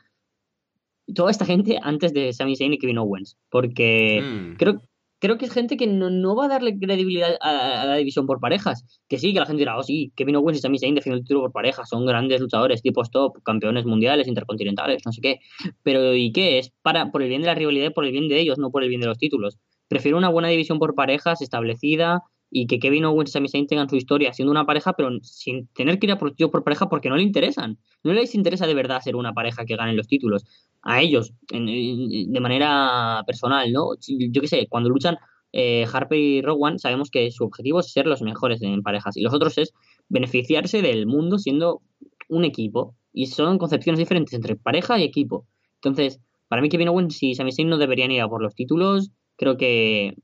Toda 1.13 1.33
esta 1.33 1.45
gente 1.45 1.79
antes 1.83 2.13
de 2.15 2.33
Sami 2.33 2.55
Zayn 2.57 2.73
y 2.73 2.79
Kevin 2.79 2.99
Owens, 2.99 3.37
porque 3.51 4.23
Mm. 4.23 4.57
creo, 4.57 4.81
creo 5.21 5.39
que 5.39 5.45
es 5.45 5.53
gente 5.53 5.77
que 5.77 5.87
no, 5.87 6.11
no 6.11 6.35
va 6.35 6.47
a 6.47 6.49
darle 6.49 6.77
credibilidad 6.79 7.37
a, 7.41 7.85
la 7.85 7.97
división 7.97 8.27
por 8.27 8.41
parejas. 8.41 8.85
Que 9.09 9.19
sí, 9.19 9.33
que 9.33 9.39
la 9.39 9.47
gente 9.47 9.61
dirá, 9.61 9.79
oh 9.79 9.83
sí, 9.83 10.13
Kevin 10.17 10.37
Owens 10.37 10.59
y 10.59 10.63
Sami 10.63 10.79
Zayn 10.79 10.95
defienden 10.95 11.21
el 11.21 11.25
título 11.25 11.43
por 11.43 11.53
parejas, 11.53 11.89
son 11.89 12.07
grandes 12.07 12.41
luchadores, 12.41 12.83
tipos 12.83 13.11
top, 13.11 13.43
campeones 13.45 13.85
mundiales, 13.85 14.27
intercontinentales, 14.27 15.03
no 15.05 15.13
sé 15.13 15.21
qué. 15.21 15.39
Pero 15.83 16.15
¿y 16.15 16.33
qué? 16.33 16.59
Es 16.59 16.73
para 16.83 17.11
por 17.13 17.23
el 17.23 17.29
bien 17.29 17.43
de 17.43 17.47
la 17.47 17.55
rivalidad 17.55 17.89
y 17.89 17.91
por 17.91 18.05
el 18.05 18.13
bien 18.13 18.29
de 18.29 18.41
ellos, 18.41 18.59
no 18.59 18.71
por 18.71 18.83
el 18.83 18.89
bien 18.89 19.01
de 19.01 19.07
los 19.07 19.19
títulos. 19.19 19.59
Prefiero 19.89 20.19
una 20.19 20.29
buena 20.29 20.49
división 20.49 20.79
por 20.79 20.95
parejas 20.95 21.43
establecida 21.43 22.23
y 22.51 22.67
que 22.67 22.79
Kevin 22.81 23.05
Owens 23.05 23.31
y 23.31 23.33
Sami 23.33 23.49
Zayn 23.49 23.67
tengan 23.67 23.89
su 23.89 23.97
historia 23.97 24.33
siendo 24.33 24.51
una 24.51 24.67
pareja, 24.67 24.95
pero 24.95 25.11
sin 25.23 25.69
tener 25.69 25.99
que 25.99 26.07
ir 26.07 26.13
a 26.13 26.19
por 26.19 26.35
por 26.35 26.65
pareja 26.65 26.89
porque 26.89 27.09
no 27.09 27.17
le 27.17 27.23
interesan. 27.23 27.79
No 28.03 28.13
les 28.13 28.35
interesa 28.35 28.67
de 28.67 28.75
verdad 28.75 29.01
ser 29.01 29.17
una 29.17 29.33
pareja 29.33 29.65
que 29.67 29.77
gane 29.77 29.93
los 29.93 30.09
títulos 30.09 30.45
a 30.83 31.01
ellos 31.03 31.33
en- 31.53 32.33
de 32.33 32.41
manera 32.41 33.23
personal, 33.27 33.73
¿no? 33.73 33.91
Yo 34.07 34.41
qué 34.41 34.49
sé, 34.49 34.67
cuando 34.69 34.89
luchan 34.91 35.17
eh, 35.53 35.85
Harper 35.93 36.19
y 36.19 36.43
Rowan, 36.43 36.79
sabemos 36.79 37.11
que 37.11 37.31
su 37.33 37.45
objetivo 37.45 37.81
es 37.81 37.93
ser 37.93 38.07
los 38.07 38.23
mejores 38.23 38.63
en 38.63 38.83
parejas 38.83 39.17
y 39.17 39.23
los 39.23 39.35
otros 39.35 39.59
es 39.59 39.73
beneficiarse 40.09 40.81
del 40.83 41.07
mundo 41.07 41.39
siendo 41.39 41.83
un 42.29 42.45
equipo 42.45 42.95
y 43.13 43.27
son 43.27 43.59
concepciones 43.59 43.99
diferentes 43.99 44.33
entre 44.35 44.55
pareja 44.57 44.99
y 44.99 45.03
equipo. 45.05 45.47
Entonces, 45.77 46.21
para 46.49 46.63
mí 46.63 46.69
Kevin 46.69 46.89
Owens 46.89 47.23
y 47.23 47.35
Sami 47.35 47.53
Zayn 47.53 47.69
no 47.69 47.79
deberían 47.79 48.13
ir 48.13 48.21
a 48.21 48.29
por 48.29 48.43
los 48.43 48.55
títulos. 48.55 49.11
Creo 49.37 49.57
que 49.57 50.15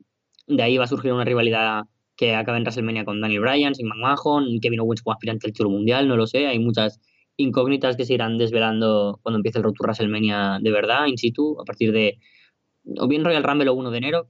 de 0.47 0.62
ahí 0.62 0.77
va 0.78 0.85
a 0.85 0.89
surgir 0.89 1.12
una 1.12 1.24
rivalidad 1.24 1.83
que 2.16 2.35
acabe 2.35 2.59
en 2.59 2.65
WrestleMania 2.65 3.05
con 3.05 3.20
Daniel 3.20 3.41
Bryan, 3.43 3.74
sin 3.74 3.89
McMahon, 3.89 4.61
Kevin 4.61 4.81
Owens 4.81 5.03
como 5.03 5.12
aspirante 5.15 5.47
al 5.47 5.53
título 5.53 5.70
mundial, 5.70 6.09
no 6.09 6.16
lo 6.16 6.27
sé. 6.27 6.47
Hay 6.47 6.59
muchas 6.59 7.01
incógnitas 7.37 7.97
que 7.97 8.05
se 8.05 8.15
irán 8.15 8.39
desvelando 8.39 9.21
cuando 9.23 9.39
empiece 9.39 9.59
el 9.59 9.65
Road 9.65 9.75
to 9.75 9.85
WrestleMania 9.85 10.59
de 10.61 10.71
verdad, 10.71 11.07
in 11.07 11.19
situ, 11.19 11.61
a 11.61 11.65
partir 11.65 11.93
de 11.93 12.19
o 12.99 13.09
bien 13.09 13.25
Royal 13.25 13.43
Rumble 13.43 13.71
o 13.71 13.75
1 13.75 13.91
de 13.91 13.99
enero, 13.99 14.29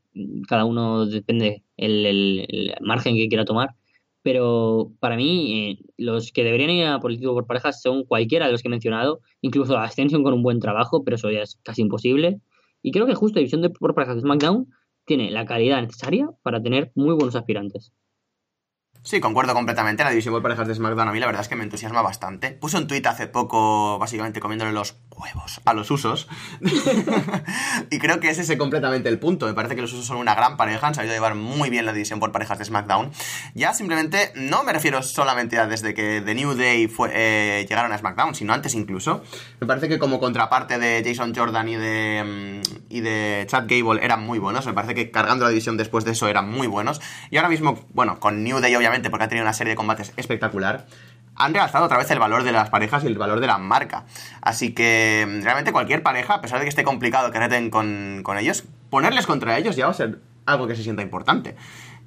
cada 0.48 0.64
uno 0.64 1.06
depende 1.06 1.62
el, 1.76 2.74
margen 2.80 3.16
que 3.16 3.28
quiera 3.28 3.44
tomar. 3.44 3.74
Pero 4.22 4.92
para 4.98 5.16
mí, 5.16 5.70
eh, 5.70 5.78
los 5.96 6.32
que 6.32 6.42
deberían 6.42 6.70
ir 6.70 6.86
a 6.86 6.98
título 6.98 7.34
por 7.34 7.46
parejas 7.46 7.80
son 7.80 8.04
cualquiera 8.04 8.46
de 8.46 8.52
los 8.52 8.62
que 8.62 8.68
he 8.68 8.70
mencionado, 8.70 9.20
incluso 9.40 9.76
Ascension 9.76 10.24
con 10.24 10.34
un 10.34 10.42
buen 10.42 10.58
trabajo, 10.58 11.04
pero 11.04 11.16
eso 11.16 11.30
ya 11.30 11.42
es 11.42 11.60
casi 11.62 11.82
imposible. 11.82 12.40
Y 12.82 12.90
creo 12.90 13.06
que 13.06 13.14
justo 13.14 13.38
división 13.38 13.62
de 13.62 13.70
por 13.70 13.94
parejas 13.94 14.16
de 14.16 14.22
SmackDown 14.22 14.68
tiene 15.04 15.30
la 15.30 15.46
calidad 15.46 15.80
necesaria 15.80 16.28
para 16.42 16.60
tener 16.60 16.90
muy 16.96 17.14
buenos 17.14 17.36
aspirantes. 17.36 17.92
Sí, 19.06 19.20
concuerdo 19.20 19.54
completamente. 19.54 20.02
La 20.02 20.10
división 20.10 20.34
por 20.34 20.42
parejas 20.42 20.66
de 20.66 20.74
SmackDown 20.74 21.08
a 21.08 21.12
mí 21.12 21.20
la 21.20 21.26
verdad 21.26 21.42
es 21.42 21.46
que 21.46 21.54
me 21.54 21.62
entusiasma 21.62 22.02
bastante. 22.02 22.50
Puse 22.50 22.76
un 22.76 22.88
tuit 22.88 23.06
hace 23.06 23.28
poco, 23.28 24.00
básicamente 24.00 24.40
comiéndole 24.40 24.72
los 24.72 24.96
huevos 25.16 25.60
a 25.64 25.74
los 25.74 25.90
usos. 25.90 26.28
y 27.90 27.98
creo 27.98 28.20
que 28.20 28.28
ese 28.28 28.42
es 28.42 28.58
completamente 28.58 29.08
el 29.08 29.18
punto. 29.18 29.46
Me 29.46 29.54
parece 29.54 29.74
que 29.74 29.82
los 29.82 29.92
usos 29.92 30.06
son 30.06 30.18
una 30.18 30.34
gran 30.34 30.56
pareja, 30.56 30.86
han 30.86 30.94
sabido 30.94 31.14
llevar 31.14 31.34
muy 31.34 31.70
bien 31.70 31.86
la 31.86 31.92
división 31.92 32.20
por 32.20 32.32
parejas 32.32 32.58
de 32.58 32.64
SmackDown. 32.64 33.10
Ya 33.54 33.74
simplemente, 33.74 34.32
no 34.34 34.64
me 34.64 34.72
refiero 34.72 35.02
solamente 35.02 35.58
a 35.58 35.66
desde 35.66 35.94
que 35.94 36.20
The 36.20 36.34
New 36.34 36.54
Day 36.54 36.90
eh, 37.12 37.66
llegaron 37.68 37.92
a 37.92 37.98
SmackDown, 37.98 38.34
sino 38.34 38.52
antes 38.52 38.74
incluso. 38.74 39.22
Me 39.60 39.66
parece 39.66 39.88
que 39.88 39.98
como 39.98 40.20
contraparte 40.20 40.78
de 40.78 41.02
Jason 41.04 41.34
Jordan 41.34 41.68
y 41.68 41.76
de, 41.76 42.62
mm, 42.62 42.76
y 42.90 43.00
de 43.00 43.46
Chad 43.48 43.64
Gable 43.68 44.04
eran 44.04 44.22
muy 44.22 44.38
buenos. 44.38 44.66
Me 44.66 44.72
parece 44.72 44.94
que 44.94 45.10
cargando 45.10 45.44
la 45.44 45.50
división 45.50 45.76
después 45.76 46.04
de 46.04 46.12
eso 46.12 46.28
eran 46.28 46.50
muy 46.50 46.66
buenos. 46.66 47.00
Y 47.30 47.36
ahora 47.36 47.48
mismo, 47.48 47.86
bueno, 47.92 48.20
con 48.20 48.44
New 48.44 48.60
Day 48.60 48.74
obviamente, 48.74 49.10
porque 49.10 49.24
ha 49.24 49.28
tenido 49.28 49.44
una 49.44 49.52
serie 49.52 49.72
de 49.72 49.76
combates 49.76 50.12
espectacular 50.16 50.86
han 51.36 51.54
realzado 51.54 51.84
otra 51.84 51.98
vez 51.98 52.10
el 52.10 52.18
valor 52.18 52.42
de 52.42 52.52
las 52.52 52.70
parejas 52.70 53.04
y 53.04 53.06
el 53.06 53.18
valor 53.18 53.40
de 53.40 53.46
la 53.46 53.58
marca. 53.58 54.04
Así 54.40 54.72
que 54.72 55.26
mm, 55.26 55.42
realmente 55.42 55.72
cualquier 55.72 56.02
pareja, 56.02 56.34
a 56.34 56.40
pesar 56.40 56.58
de 56.58 56.64
que 56.64 56.70
esté 56.70 56.84
complicado 56.84 57.30
que 57.30 57.38
reten 57.38 57.70
con, 57.70 58.20
con 58.22 58.38
ellos, 58.38 58.64
ponerles 58.90 59.26
contra 59.26 59.58
ellos 59.58 59.76
ya 59.76 59.86
va 59.86 59.90
a 59.92 59.94
ser 59.94 60.20
algo 60.46 60.66
que 60.66 60.76
se 60.76 60.82
sienta 60.82 61.02
importante. 61.02 61.56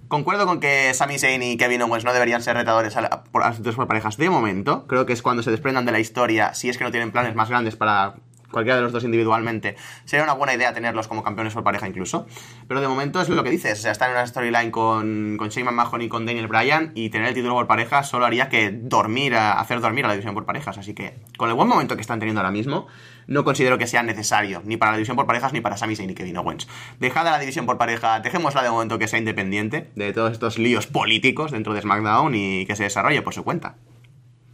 Concuerdo 0.07 0.47
con 0.47 0.59
que 0.59 0.91
Sami 0.95 1.19
Zayn 1.19 1.43
y 1.43 1.55
Kevin 1.55 1.83
Owens 1.83 2.03
no 2.03 2.13
deberían 2.13 2.41
ser 2.41 2.55
retadores 2.55 2.97
a, 2.97 3.01
la, 3.01 3.23
por, 3.25 3.43
las 3.43 3.61
dos 3.61 3.75
parejas 3.75 4.17
de 4.17 4.27
momento. 4.31 4.87
Creo 4.87 5.05
que 5.05 5.13
es 5.13 5.21
cuando 5.21 5.43
se 5.43 5.51
desprendan 5.51 5.85
de 5.85 5.91
la 5.91 5.99
historia, 5.99 6.55
si 6.55 6.67
es 6.67 6.79
que 6.79 6.83
no 6.83 6.89
tienen 6.89 7.11
planes 7.11 7.35
más 7.35 7.49
grandes 7.49 7.75
para 7.75 8.15
cualquiera 8.51 8.77
de 8.77 8.81
los 8.81 8.91
dos 8.91 9.03
individualmente, 9.03 9.75
sería 10.05 10.23
una 10.23 10.33
buena 10.33 10.53
idea 10.53 10.73
tenerlos 10.73 11.07
como 11.07 11.23
campeones 11.23 11.53
por 11.53 11.63
pareja 11.63 11.87
incluso. 11.87 12.27
Pero 12.67 12.81
de 12.81 12.87
momento 12.87 13.21
es 13.21 13.29
lo 13.29 13.43
que 13.43 13.49
dices, 13.49 13.85
estar 13.85 14.09
en 14.09 14.15
una 14.15 14.25
storyline 14.25 14.71
con, 14.71 15.37
con 15.37 15.49
Shane 15.49 15.71
McMahon 15.71 16.01
y 16.01 16.09
con 16.09 16.25
Daniel 16.25 16.47
Bryan 16.47 16.91
y 16.95 17.09
tener 17.09 17.27
el 17.27 17.33
título 17.33 17.53
por 17.53 17.67
pareja 17.67 18.03
solo 18.03 18.25
haría 18.25 18.49
que 18.49 18.71
dormir, 18.71 19.35
a, 19.35 19.53
hacer 19.53 19.81
dormir 19.81 20.05
a 20.05 20.07
la 20.07 20.13
división 20.13 20.33
por 20.33 20.45
parejas. 20.45 20.77
Así 20.77 20.93
que, 20.93 21.15
con 21.37 21.49
el 21.49 21.55
buen 21.55 21.67
momento 21.67 21.95
que 21.95 22.01
están 22.01 22.19
teniendo 22.19 22.41
ahora 22.41 22.51
mismo, 22.51 22.87
no 23.27 23.43
considero 23.43 23.77
que 23.77 23.87
sea 23.87 24.03
necesario, 24.03 24.61
ni 24.65 24.77
para 24.77 24.91
la 24.91 24.97
división 24.97 25.15
por 25.15 25.27
parejas, 25.27 25.53
ni 25.53 25.61
para 25.61 25.77
Sami 25.77 25.95
Zayn 25.95 26.09
y 26.09 26.15
Kevin 26.15 26.37
Owens. 26.37 26.67
Dejada 26.99 27.31
la 27.31 27.39
división 27.39 27.65
por 27.65 27.77
pareja, 27.77 28.19
dejémosla 28.19 28.63
de 28.63 28.71
momento 28.71 28.97
que 28.97 29.07
sea 29.07 29.19
independiente 29.19 29.89
de 29.95 30.13
todos 30.13 30.31
estos 30.31 30.57
líos 30.57 30.87
políticos 30.87 31.51
dentro 31.51 31.73
de 31.73 31.81
SmackDown 31.81 32.33
y 32.35 32.65
que 32.65 32.75
se 32.75 32.83
desarrolle 32.83 33.21
por 33.21 33.33
su 33.33 33.43
cuenta. 33.43 33.75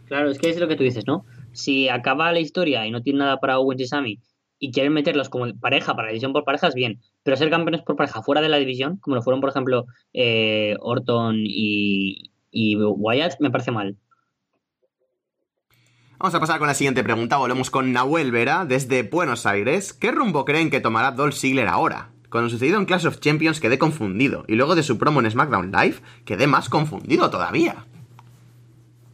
Claro, 0.06 0.30
es 0.30 0.38
que 0.38 0.50
es 0.50 0.58
lo 0.58 0.68
que 0.68 0.76
tú 0.76 0.84
dices, 0.84 1.06
¿no? 1.06 1.24
Si 1.56 1.88
acaba 1.88 2.32
la 2.32 2.40
historia 2.40 2.86
y 2.86 2.90
no 2.90 3.02
tiene 3.02 3.20
nada 3.20 3.38
para 3.40 3.58
Owens 3.58 3.80
y 3.80 3.86
Sami 3.86 4.20
y 4.58 4.70
quieren 4.72 4.92
meterlos 4.92 5.28
como 5.28 5.52
pareja 5.58 5.94
para 5.94 6.06
la 6.06 6.12
división 6.12 6.32
por 6.32 6.44
parejas, 6.44 6.74
bien. 6.74 7.00
Pero 7.22 7.36
ser 7.36 7.50
campeones 7.50 7.82
por 7.82 7.96
pareja 7.96 8.22
fuera 8.22 8.40
de 8.40 8.48
la 8.48 8.58
división, 8.58 8.98
como 8.98 9.16
lo 9.16 9.22
fueron, 9.22 9.40
por 9.40 9.50
ejemplo, 9.50 9.86
eh, 10.12 10.76
Orton 10.80 11.36
y, 11.40 12.30
y 12.50 12.76
Wyatt, 12.76 13.40
me 13.40 13.50
parece 13.50 13.70
mal. 13.70 13.96
Vamos 16.18 16.34
a 16.34 16.40
pasar 16.40 16.58
con 16.58 16.66
la 16.66 16.74
siguiente 16.74 17.04
pregunta. 17.04 17.36
Volvemos 17.36 17.70
con 17.70 17.92
Nahuel 17.92 18.32
Vera 18.32 18.64
desde 18.64 19.02
Buenos 19.02 19.44
Aires. 19.44 19.92
¿Qué 19.92 20.10
rumbo 20.10 20.46
creen 20.46 20.70
que 20.70 20.80
tomará 20.80 21.12
Dolph 21.12 21.34
Ziggler 21.34 21.68
ahora? 21.68 22.12
Con 22.30 22.42
lo 22.42 22.48
sucedido 22.48 22.78
en 22.78 22.86
Clash 22.86 23.06
of 23.06 23.20
Champions 23.20 23.60
quedé 23.60 23.78
confundido. 23.78 24.44
Y 24.48 24.54
luego 24.54 24.74
de 24.74 24.82
su 24.82 24.96
promo 24.96 25.20
en 25.20 25.30
SmackDown 25.30 25.70
Live 25.70 25.96
quedé 26.24 26.46
más 26.46 26.70
confundido 26.70 27.28
todavía. 27.28 27.86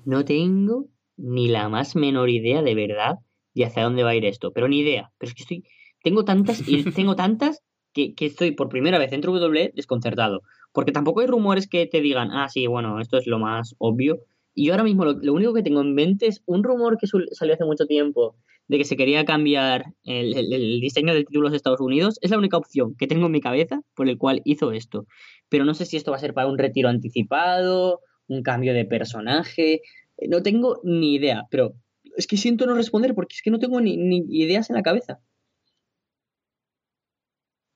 No 0.05 0.25
tengo 0.25 0.87
ni 1.23 1.49
la 1.49 1.69
más 1.69 1.97
menor 1.97 2.29
idea 2.31 2.63
de 2.63 2.75
verdad 2.75 3.17
de 3.55 3.65
hacia 3.65 3.85
dónde 3.85 4.03
va 4.03 4.11
a 4.11 4.17
ir 4.17 4.25
esto. 4.25 4.53
Pero 4.53 4.69
ni 4.69 4.81
idea. 4.81 5.11
Pero 5.19 5.31
es 5.31 5.35
que 5.35 5.43
estoy. 5.43 5.65
Tengo 6.03 6.25
tantas 6.25 6.67
y 6.69 6.83
tengo 6.93 7.17
tantas 7.17 7.63
que, 7.95 8.15
que 8.15 8.27
estoy 8.27 8.53
por 8.53 8.69
primera 8.69 8.99
vez 8.99 9.13
en 9.13 9.21
WWE 9.27 9.73
desconcertado. 9.75 10.41
Porque 10.73 10.93
tampoco 10.93 11.21
hay 11.21 11.27
rumores 11.27 11.69
que 11.69 11.87
te 11.87 12.01
digan, 12.01 12.31
ah, 12.33 12.49
sí, 12.49 12.67
bueno, 12.67 12.99
esto 13.01 13.19
es 13.19 13.27
lo 13.27 13.39
más 13.39 13.75
obvio. 13.79 14.19
Y 14.55 14.67
yo 14.67 14.73
ahora 14.73 14.85
mismo 14.85 15.05
lo, 15.05 15.13
lo 15.13 15.33
único 15.35 15.55
que 15.55 15.63
tengo 15.63 15.81
en 15.81 15.95
mente 15.95 16.27
es 16.27 16.43
un 16.47 16.63
rumor 16.65 16.97
que 16.99 17.07
salió 17.07 17.55
hace 17.55 17.65
mucho 17.65 17.87
tiempo 17.87 18.37
de 18.69 18.79
que 18.79 18.85
se 18.85 18.97
quería 18.97 19.25
cambiar 19.25 19.85
el, 20.05 20.37
el- 20.37 20.53
el 20.53 20.81
diseño 20.81 21.13
del 21.15 21.27
título 21.27 21.51
de 21.51 21.57
Estados 21.57 21.81
Unidos. 21.81 22.19
Es 22.23 22.31
la 22.31 22.39
única 22.39 22.57
opción 22.57 22.95
que 22.99 23.07
tengo 23.07 23.27
en 23.27 23.33
mi 23.33 23.41
cabeza 23.41 23.81
por 23.95 24.09
el 24.09 24.17
cual 24.19 24.41
hizo 24.45 24.73
esto. 24.73 25.05
Pero 25.51 25.65
no 25.67 25.75
sé 25.75 25.85
si 25.85 25.97
esto 25.99 26.11
va 26.11 26.17
a 26.17 26.21
ser 26.21 26.33
para 26.35 26.49
un 26.49 26.57
retiro 26.59 26.89
anticipado, 26.89 28.01
un 28.29 28.43
cambio 28.43 28.73
de 28.75 28.85
personaje. 28.85 29.81
Eh, 30.19 30.29
No 30.29 30.43
tengo 30.43 30.81
ni 30.85 31.15
idea, 31.15 31.45
pero 31.51 31.75
es 32.17 32.27
que 32.27 32.37
siento 32.37 32.67
no 32.67 32.75
responder 32.75 33.15
porque 33.15 33.35
es 33.37 33.43
que 33.43 33.51
no 33.51 33.59
tengo 33.59 33.81
ni, 33.81 33.97
ni 33.97 34.25
ideas 34.31 34.71
en 34.71 34.77
la 34.77 34.83
cabeza. 34.83 35.21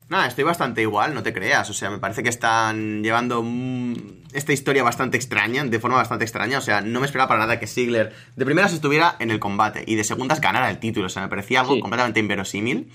Nada, 0.08 0.28
estoy 0.28 0.44
bastante 0.44 0.82
igual, 0.82 1.14
no 1.14 1.24
te 1.24 1.32
creas. 1.32 1.68
O 1.68 1.72
sea, 1.72 1.90
me 1.90 1.98
parece 1.98 2.22
que 2.22 2.28
están 2.28 3.02
llevando 3.02 3.44
esta 4.32 4.52
historia 4.52 4.84
bastante 4.84 5.16
extraña, 5.16 5.64
de 5.64 5.80
forma 5.80 5.96
bastante 5.96 6.24
extraña. 6.24 6.58
O 6.58 6.60
sea, 6.60 6.80
no 6.80 7.00
me 7.00 7.06
esperaba 7.06 7.26
para 7.28 7.40
nada 7.40 7.58
que 7.58 7.66
Ziggler 7.66 8.12
de 8.36 8.44
primeras 8.44 8.72
estuviera 8.72 9.16
en 9.18 9.32
el 9.32 9.40
combate 9.40 9.82
y 9.84 9.96
de 9.96 10.04
segundas 10.04 10.40
ganara 10.40 10.70
el 10.70 10.78
título. 10.78 11.06
O 11.06 11.08
sea, 11.08 11.22
me 11.22 11.28
parecía 11.28 11.60
algo 11.60 11.74
Sí. 11.74 11.80
completamente 11.80 12.20
inverosímil. 12.20 12.88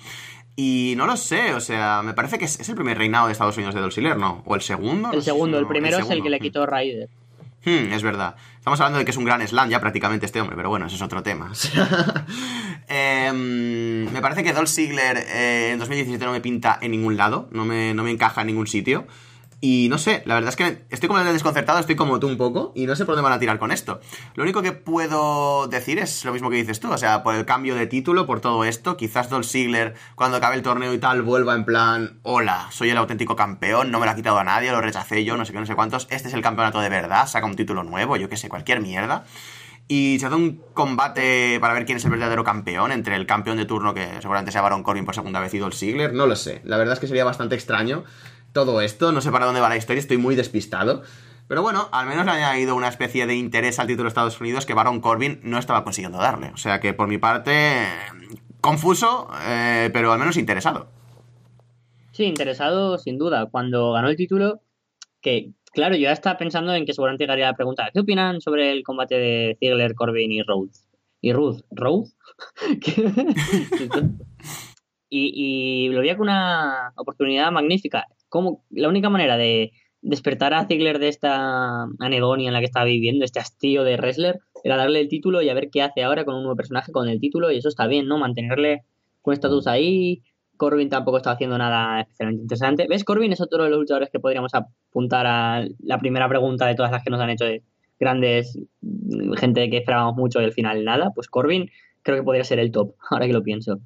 Y 0.55 0.93
no 0.95 1.05
lo 1.05 1.17
sé, 1.17 1.53
o 1.53 1.59
sea, 1.59 2.01
me 2.01 2.13
parece 2.13 2.37
que 2.37 2.45
es, 2.45 2.69
el 2.69 2.75
primer 2.75 2.97
reinado 2.97 3.27
de 3.27 3.33
Estados 3.33 3.57
Unidos 3.57 3.73
de 3.75 3.81
Dolph 3.81 3.93
Ziggler, 3.93 4.17
¿no? 4.17 4.41
¿O 4.45 4.55
el 4.55 4.61
segundo? 4.61 5.09
No 5.09 5.13
El 5.13 5.21
segundo, 5.21 5.57
el 5.59 5.67
primero 5.67 5.97
es 5.97 6.09
el 6.09 6.21
que 6.23 6.29
le 6.29 6.39
quitó 6.39 6.65
Ryder. 6.65 7.09
Hmm, 7.63 7.93
es 7.93 8.01
verdad. 8.01 8.35
Estamos 8.57 8.79
hablando 8.79 8.99
de 8.99 9.05
que 9.05 9.11
es 9.11 9.17
un 9.17 9.25
gran 9.25 9.45
slam 9.47 9.69
ya 9.69 9.79
prácticamente 9.79 10.25
este 10.25 10.41
hombre, 10.41 10.55
pero 10.55 10.69
bueno, 10.69 10.87
ese 10.87 10.95
es 10.95 11.01
otro 11.01 11.23
tema. 11.23 11.51
Em, 12.87 14.11
me 14.11 14.21
parece 14.21 14.43
que 14.43 14.51
Dolph 14.51 14.67
Ziggler 14.67 15.17
eh, 15.17 15.71
en 15.71 15.79
2017 15.79 16.25
no 16.25 16.33
me 16.33 16.41
pinta 16.41 16.77
en 16.81 16.91
ningún 16.91 17.15
lado, 17.15 17.47
no 17.51 17.63
me, 17.63 17.93
no 17.93 18.03
me 18.03 18.11
encaja 18.11 18.41
en 18.41 18.47
ningún 18.47 18.67
sitio. 18.67 19.07
Y 19.63 19.89
no 19.89 19.99
sé, 19.99 20.23
la 20.25 20.33
verdad 20.33 20.49
es 20.49 20.55
que 20.55 20.63
estoy 20.89 21.07
completamente 21.07 21.33
desconcertado, 21.33 21.77
estoy 21.77 21.95
como 21.95 22.19
tú 22.19 22.27
un 22.27 22.35
poco, 22.35 22.71
y 22.75 22.87
no 22.87 22.95
sé 22.95 23.05
por 23.05 23.13
dónde 23.13 23.29
van 23.29 23.33
a 23.33 23.39
tirar 23.39 23.59
con 23.59 23.71
esto. 23.71 24.01
Lo 24.33 24.41
único 24.41 24.63
que 24.63 24.71
puedo 24.71 25.67
decir 25.67 25.99
es 25.99 26.25
lo 26.25 26.33
mismo 26.33 26.49
que 26.49 26.55
dices 26.55 26.79
tú, 26.79 26.91
o 26.91 26.97
sea, 26.97 27.21
por 27.21 27.35
el 27.35 27.45
cambio 27.45 27.75
de 27.75 27.85
título, 27.85 28.25
por 28.25 28.39
todo 28.41 28.65
esto, 28.65 28.97
quizás 28.97 29.29
Dolph 29.29 29.45
Ziggler, 29.45 29.93
cuando 30.15 30.37
acabe 30.37 30.55
el 30.55 30.63
torneo 30.63 30.91
y 30.95 30.97
tal, 30.97 31.21
vuelva 31.21 31.53
en 31.53 31.63
plan, 31.63 32.19
hola, 32.23 32.69
soy 32.71 32.89
el 32.89 32.97
auténtico 32.97 33.35
campeón, 33.35 33.91
no 33.91 33.99
me 33.99 34.07
lo 34.07 34.11
ha 34.13 34.15
quitado 34.15 34.39
a 34.39 34.43
nadie, 34.43 34.71
lo 34.71 34.81
rechacé 34.81 35.23
yo, 35.23 35.37
no 35.37 35.45
sé 35.45 35.53
qué, 35.53 35.59
no 35.59 35.67
sé 35.67 35.75
cuántos, 35.75 36.07
este 36.09 36.27
es 36.29 36.33
el 36.33 36.41
campeonato 36.41 36.79
de 36.79 36.89
verdad, 36.89 37.27
saca 37.27 37.45
un 37.45 37.55
título 37.55 37.83
nuevo, 37.83 38.17
yo 38.17 38.29
qué 38.29 38.37
sé, 38.37 38.49
cualquier 38.49 38.81
mierda. 38.81 39.25
Y 39.87 40.19
se 40.19 40.27
hace 40.27 40.35
un 40.35 40.63
combate 40.73 41.59
para 41.59 41.73
ver 41.73 41.85
quién 41.85 41.97
es 41.97 42.05
el 42.05 42.11
verdadero 42.11 42.45
campeón 42.45 42.93
entre 42.93 43.15
el 43.15 43.25
campeón 43.25 43.57
de 43.57 43.65
turno, 43.65 43.93
que 43.93 44.07
seguramente 44.21 44.51
sea 44.51 44.61
Baron 44.61 44.83
Corbin 44.83 45.03
por 45.03 45.13
segunda 45.13 45.41
vez, 45.41 45.53
y 45.53 45.59
Dolph 45.59 45.75
Ziggler. 45.75 46.13
No 46.13 46.27
lo 46.27 46.37
sé. 46.37 46.61
La 46.63 46.77
verdad 46.77 46.93
es 46.93 46.99
que 47.01 47.07
sería 47.07 47.25
bastante 47.25 47.55
extraño 47.55 48.05
todo 48.53 48.81
esto. 48.81 49.11
No 49.11 49.21
sé 49.21 49.31
para 49.31 49.45
dónde 49.45 49.61
va 49.61 49.69
la 49.69 49.77
historia, 49.77 49.99
estoy 49.99 50.17
muy 50.17 50.35
despistado. 50.35 51.03
Pero 51.47 51.61
bueno, 51.61 51.89
al 51.91 52.07
menos 52.07 52.23
le 52.25 52.31
ha 52.31 52.35
añadido 52.35 52.75
una 52.75 52.87
especie 52.87 53.27
de 53.27 53.35
interés 53.35 53.77
al 53.79 53.87
título 53.87 54.03
de 54.03 54.09
Estados 54.09 54.39
Unidos 54.39 54.65
que 54.65 54.73
Baron 54.73 55.01
Corbin 55.01 55.41
no 55.43 55.57
estaba 55.57 55.83
consiguiendo 55.83 56.17
darle. 56.17 56.51
O 56.53 56.57
sea 56.57 56.79
que 56.79 56.93
por 56.93 57.09
mi 57.09 57.17
parte, 57.17 57.87
confuso, 58.61 59.27
eh, 59.45 59.89
pero 59.91 60.13
al 60.13 60.19
menos 60.19 60.37
interesado. 60.37 60.87
Sí, 62.11 62.23
interesado 62.23 62.97
sin 62.97 63.17
duda. 63.17 63.47
Cuando 63.47 63.91
ganó 63.91 64.07
el 64.07 64.15
título, 64.15 64.61
que 65.19 65.51
claro, 65.73 65.95
yo 65.95 66.03
ya 66.03 66.11
estaba 66.11 66.37
pensando 66.37 66.73
en 66.73 66.85
que 66.85 66.93
seguramente 66.93 67.25
llegaría 67.25 67.47
la 67.47 67.55
pregunta, 67.55 67.89
¿qué 67.93 67.99
opinan 67.99 68.39
sobre 68.39 68.71
el 68.71 68.83
combate 68.83 69.15
de 69.15 69.57
Ziggler, 69.59 69.95
Corbin 69.95 70.31
y 70.31 70.43
Rhodes? 70.43 70.87
Y 71.19 71.33
Ruth, 71.33 71.61
¿Rhodes? 71.71 72.15
y, 75.09 75.33
y 75.35 75.89
lo 75.89 75.99
veía 75.99 76.15
como 76.15 76.23
una 76.23 76.93
oportunidad 76.95 77.51
magnífica. 77.51 78.07
Como 78.31 78.63
la 78.69 78.87
única 78.87 79.09
manera 79.09 79.35
de 79.35 79.73
despertar 80.01 80.53
a 80.53 80.65
Ziggler 80.65 80.97
de 80.97 81.09
esta 81.09 81.83
anedonia 81.99 82.47
en 82.47 82.53
la 82.53 82.59
que 82.59 82.65
estaba 82.65 82.85
viviendo, 82.85 83.25
este 83.25 83.41
hastío 83.41 83.83
de 83.83 83.97
wrestler, 83.97 84.39
era 84.63 84.77
darle 84.77 85.01
el 85.01 85.09
título 85.09 85.41
y 85.41 85.49
a 85.49 85.53
ver 85.53 85.69
qué 85.69 85.81
hace 85.81 86.01
ahora 86.01 86.23
con 86.23 86.35
un 86.35 86.43
nuevo 86.43 86.55
personaje 86.55 86.93
con 86.93 87.09
el 87.09 87.19
título, 87.19 87.51
y 87.51 87.57
eso 87.57 87.67
está 87.67 87.87
bien, 87.87 88.07
¿no? 88.07 88.17
Mantenerle 88.17 88.85
con 89.21 89.33
estatus 89.33 89.67
ahí, 89.67 90.23
Corbin 90.55 90.89
tampoco 90.89 91.17
está 91.17 91.31
haciendo 91.31 91.57
nada 91.57 92.01
especialmente 92.01 92.43
interesante. 92.43 92.85
¿Ves? 92.87 93.03
Corbin 93.03 93.33
es 93.33 93.41
otro 93.41 93.63
de 93.63 93.69
los 93.71 93.79
luchadores 93.79 94.11
que 94.11 94.19
podríamos 94.19 94.53
apuntar 94.53 95.25
a 95.27 95.65
la 95.79 95.97
primera 95.97 96.29
pregunta 96.29 96.67
de 96.67 96.75
todas 96.75 96.91
las 96.91 97.03
que 97.03 97.09
nos 97.09 97.19
han 97.19 97.31
hecho 97.31 97.45
de 97.45 97.63
grandes 97.99 98.59
mm, 98.81 99.33
gente 99.33 99.69
que 99.69 99.77
esperábamos 99.77 100.15
mucho 100.15 100.39
y 100.39 100.45
al 100.45 100.53
final 100.53 100.85
nada. 100.85 101.11
Pues 101.13 101.27
Corbin 101.27 101.69
creo 102.03 102.17
que 102.17 102.23
podría 102.23 102.43
ser 102.43 102.59
el 102.59 102.71
top, 102.71 102.93
ahora 103.09 103.27
que 103.27 103.33
lo 103.33 103.43
pienso. 103.43 103.79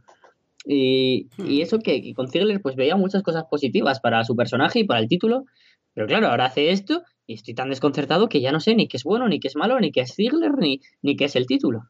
Y, 0.65 1.29
y 1.37 1.61
eso 1.61 1.79
que, 1.79 2.01
que 2.01 2.13
con 2.13 2.27
Ziggler 2.27 2.61
pues 2.61 2.75
veía 2.75 2.95
muchas 2.95 3.23
cosas 3.23 3.45
positivas 3.49 3.99
para 3.99 4.23
su 4.23 4.35
personaje 4.35 4.79
y 4.79 4.83
para 4.83 4.99
el 4.99 5.07
título, 5.07 5.45
pero 5.93 6.07
claro, 6.07 6.27
ahora 6.27 6.45
hace 6.45 6.71
esto 6.71 7.03
y 7.27 7.35
estoy 7.35 7.53
tan 7.55 7.69
desconcertado 7.69 8.29
que 8.29 8.41
ya 8.41 8.51
no 8.51 8.59
sé 8.59 8.75
ni 8.75 8.87
qué 8.87 8.97
es 8.97 9.03
bueno, 9.03 9.27
ni 9.27 9.39
qué 9.39 9.47
es 9.47 9.55
malo, 9.55 9.79
ni 9.79 9.91
qué 9.91 10.01
es 10.01 10.13
Ziggler, 10.15 10.57
ni, 10.57 10.81
ni 11.01 11.15
qué 11.15 11.25
es 11.25 11.35
el 11.35 11.47
título. 11.47 11.83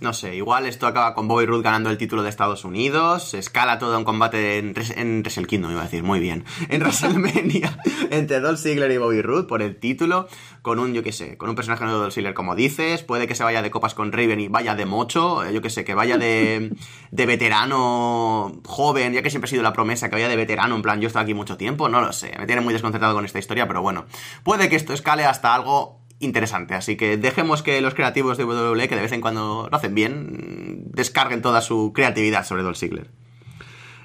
No 0.00 0.12
sé, 0.12 0.34
igual 0.34 0.66
esto 0.66 0.88
acaba 0.88 1.14
con 1.14 1.28
Bobby 1.28 1.46
Roode 1.46 1.62
ganando 1.62 1.88
el 1.88 1.96
título 1.96 2.24
de 2.24 2.28
Estados 2.28 2.64
Unidos, 2.64 3.22
se 3.30 3.38
escala 3.38 3.78
todo 3.78 3.96
un 3.96 4.02
combate 4.04 4.58
en, 4.58 4.74
Res- 4.74 4.90
en 4.96 5.20
Wrestle 5.20 5.46
Kingdom, 5.46 5.70
iba 5.70 5.80
a 5.80 5.84
decir, 5.84 6.02
muy 6.02 6.18
bien, 6.18 6.44
en 6.68 6.80
WrestleMania, 6.82 7.78
entre 8.10 8.40
Dolph 8.40 8.58
Ziggler 8.58 8.90
y 8.90 8.98
Bobby 8.98 9.22
Roode 9.22 9.44
por 9.46 9.62
el 9.62 9.76
título, 9.76 10.26
con 10.62 10.80
un, 10.80 10.94
yo 10.94 11.04
qué 11.04 11.12
sé, 11.12 11.36
con 11.38 11.48
un 11.48 11.54
personaje 11.54 11.84
nuevo 11.84 11.98
de 12.00 12.02
Dolph 12.02 12.14
Ziggler, 12.14 12.34
como 12.34 12.56
dices, 12.56 13.04
puede 13.04 13.28
que 13.28 13.36
se 13.36 13.44
vaya 13.44 13.62
de 13.62 13.70
copas 13.70 13.94
con 13.94 14.10
Raven 14.10 14.40
y 14.40 14.48
vaya 14.48 14.74
de 14.74 14.84
mocho, 14.84 15.44
eh, 15.44 15.54
yo 15.54 15.62
qué 15.62 15.70
sé, 15.70 15.84
que 15.84 15.94
vaya 15.94 16.18
de, 16.18 16.72
de 17.12 17.26
veterano 17.26 18.52
joven, 18.66 19.12
ya 19.12 19.22
que 19.22 19.30
siempre 19.30 19.46
ha 19.46 19.50
sido 19.50 19.62
la 19.62 19.72
promesa, 19.72 20.08
que 20.10 20.16
vaya 20.16 20.28
de 20.28 20.36
veterano, 20.36 20.74
en 20.74 20.82
plan, 20.82 21.00
yo 21.00 21.06
he 21.06 21.08
estado 21.08 21.22
aquí 21.22 21.34
mucho 21.34 21.56
tiempo, 21.56 21.88
no 21.88 22.00
lo 22.00 22.12
sé, 22.12 22.32
me 22.38 22.46
tiene 22.46 22.62
muy 22.62 22.72
desconcertado 22.74 23.14
con 23.14 23.24
esta 23.24 23.38
historia, 23.38 23.68
pero 23.68 23.80
bueno, 23.80 24.06
puede 24.42 24.68
que 24.68 24.74
esto 24.76 24.92
escale 24.92 25.24
hasta 25.24 25.54
algo 25.54 26.00
interesante. 26.24 26.74
Así 26.74 26.96
que 26.96 27.16
dejemos 27.16 27.62
que 27.62 27.80
los 27.80 27.94
creativos 27.94 28.36
de 28.38 28.44
WWE, 28.44 28.88
que 28.88 28.96
de 28.96 29.02
vez 29.02 29.12
en 29.12 29.20
cuando 29.20 29.68
lo 29.70 29.76
hacen 29.76 29.94
bien, 29.94 30.84
descarguen 30.92 31.42
toda 31.42 31.60
su 31.60 31.92
creatividad 31.92 32.44
sobre 32.44 32.62
Dolph 32.62 32.78
Ziggler. 32.78 33.10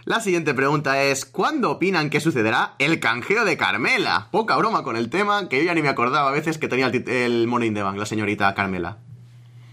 La 0.06 0.22
siguiente 0.22 0.54
pregunta 0.54 1.04
es, 1.04 1.26
¿cuándo 1.26 1.70
opinan 1.72 2.10
que 2.10 2.20
sucederá 2.20 2.74
el 2.80 3.00
canjeo 3.00 3.46
de 3.46 3.58
Carmela? 3.58 4.30
Poca 4.32 4.58
broma 4.58 4.84
con 4.84 4.96
el 4.96 5.10
tema, 5.10 5.48
que 5.50 5.60
yo 5.60 5.66
ya 5.66 5.74
ni 5.74 5.82
me 5.82 5.90
acordaba 5.90 6.30
a 6.30 6.32
veces 6.32 6.58
que 6.58 6.68
tenía 6.68 6.88
el, 6.88 7.08
el 7.08 7.64
in 7.64 7.74
the 7.74 7.84
Bank, 7.84 7.98
la 7.98 8.06
señorita 8.06 8.54
Carmela. 8.56 8.98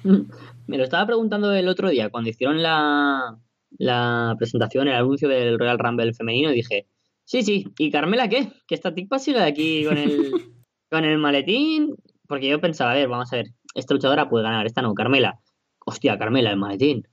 Me 0.05 0.77
lo 0.77 0.85
estaba 0.85 1.07
preguntando 1.07 1.53
el 1.53 1.69
otro 1.69 1.89
día 1.89 2.11
cuando 2.11 2.29
hicieron 2.31 2.63
la, 2.63 3.39
la 3.79 4.35
presentación, 4.39 4.89
el 4.89 4.95
anuncio 4.95 5.29
del 5.29 5.59
Royal 5.59 5.79
Rumble 5.79 6.13
femenino, 6.13 6.51
dije, 6.51 6.87
sí, 7.25 7.43
sí, 7.43 7.69
¿y 7.79 7.91
Carmela 7.91 8.29
qué? 8.29 8.49
Que 8.67 8.75
esta 8.75 8.95
tipa 8.95 9.19
sigue 9.19 9.41
aquí 9.41 9.85
con 9.85 9.97
el, 9.97 10.33
con 10.91 11.05
el 11.05 11.19
maletín. 11.19 11.97
Porque 12.29 12.49
yo 12.49 12.61
pensaba, 12.61 12.93
a 12.93 12.95
ver, 12.95 13.09
vamos 13.09 13.33
a 13.33 13.37
ver, 13.37 13.47
esta 13.75 13.95
luchadora 13.95 14.29
puede 14.29 14.45
ganar, 14.45 14.67
esta 14.67 14.83
no, 14.83 14.95
Carmela. 14.95 15.41
Hostia, 15.85 16.19
Carmela, 16.19 16.51
el 16.51 16.57
maletín. 16.57 17.07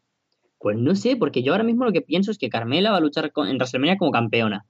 Pues 0.58 0.78
no 0.78 0.96
sé, 0.96 1.16
porque 1.18 1.44
yo 1.44 1.52
ahora 1.52 1.64
mismo 1.64 1.86
lo 1.86 1.92
que 1.92 2.02
pienso 2.02 2.32
es 2.32 2.38
que 2.38 2.50
Carmela 2.50 2.92
va 2.92 2.98
a 2.98 3.02
luchar 3.02 3.32
en 3.36 3.58
WrestleMania 3.58 3.98
como 3.98 4.12
campeona. 4.12 4.66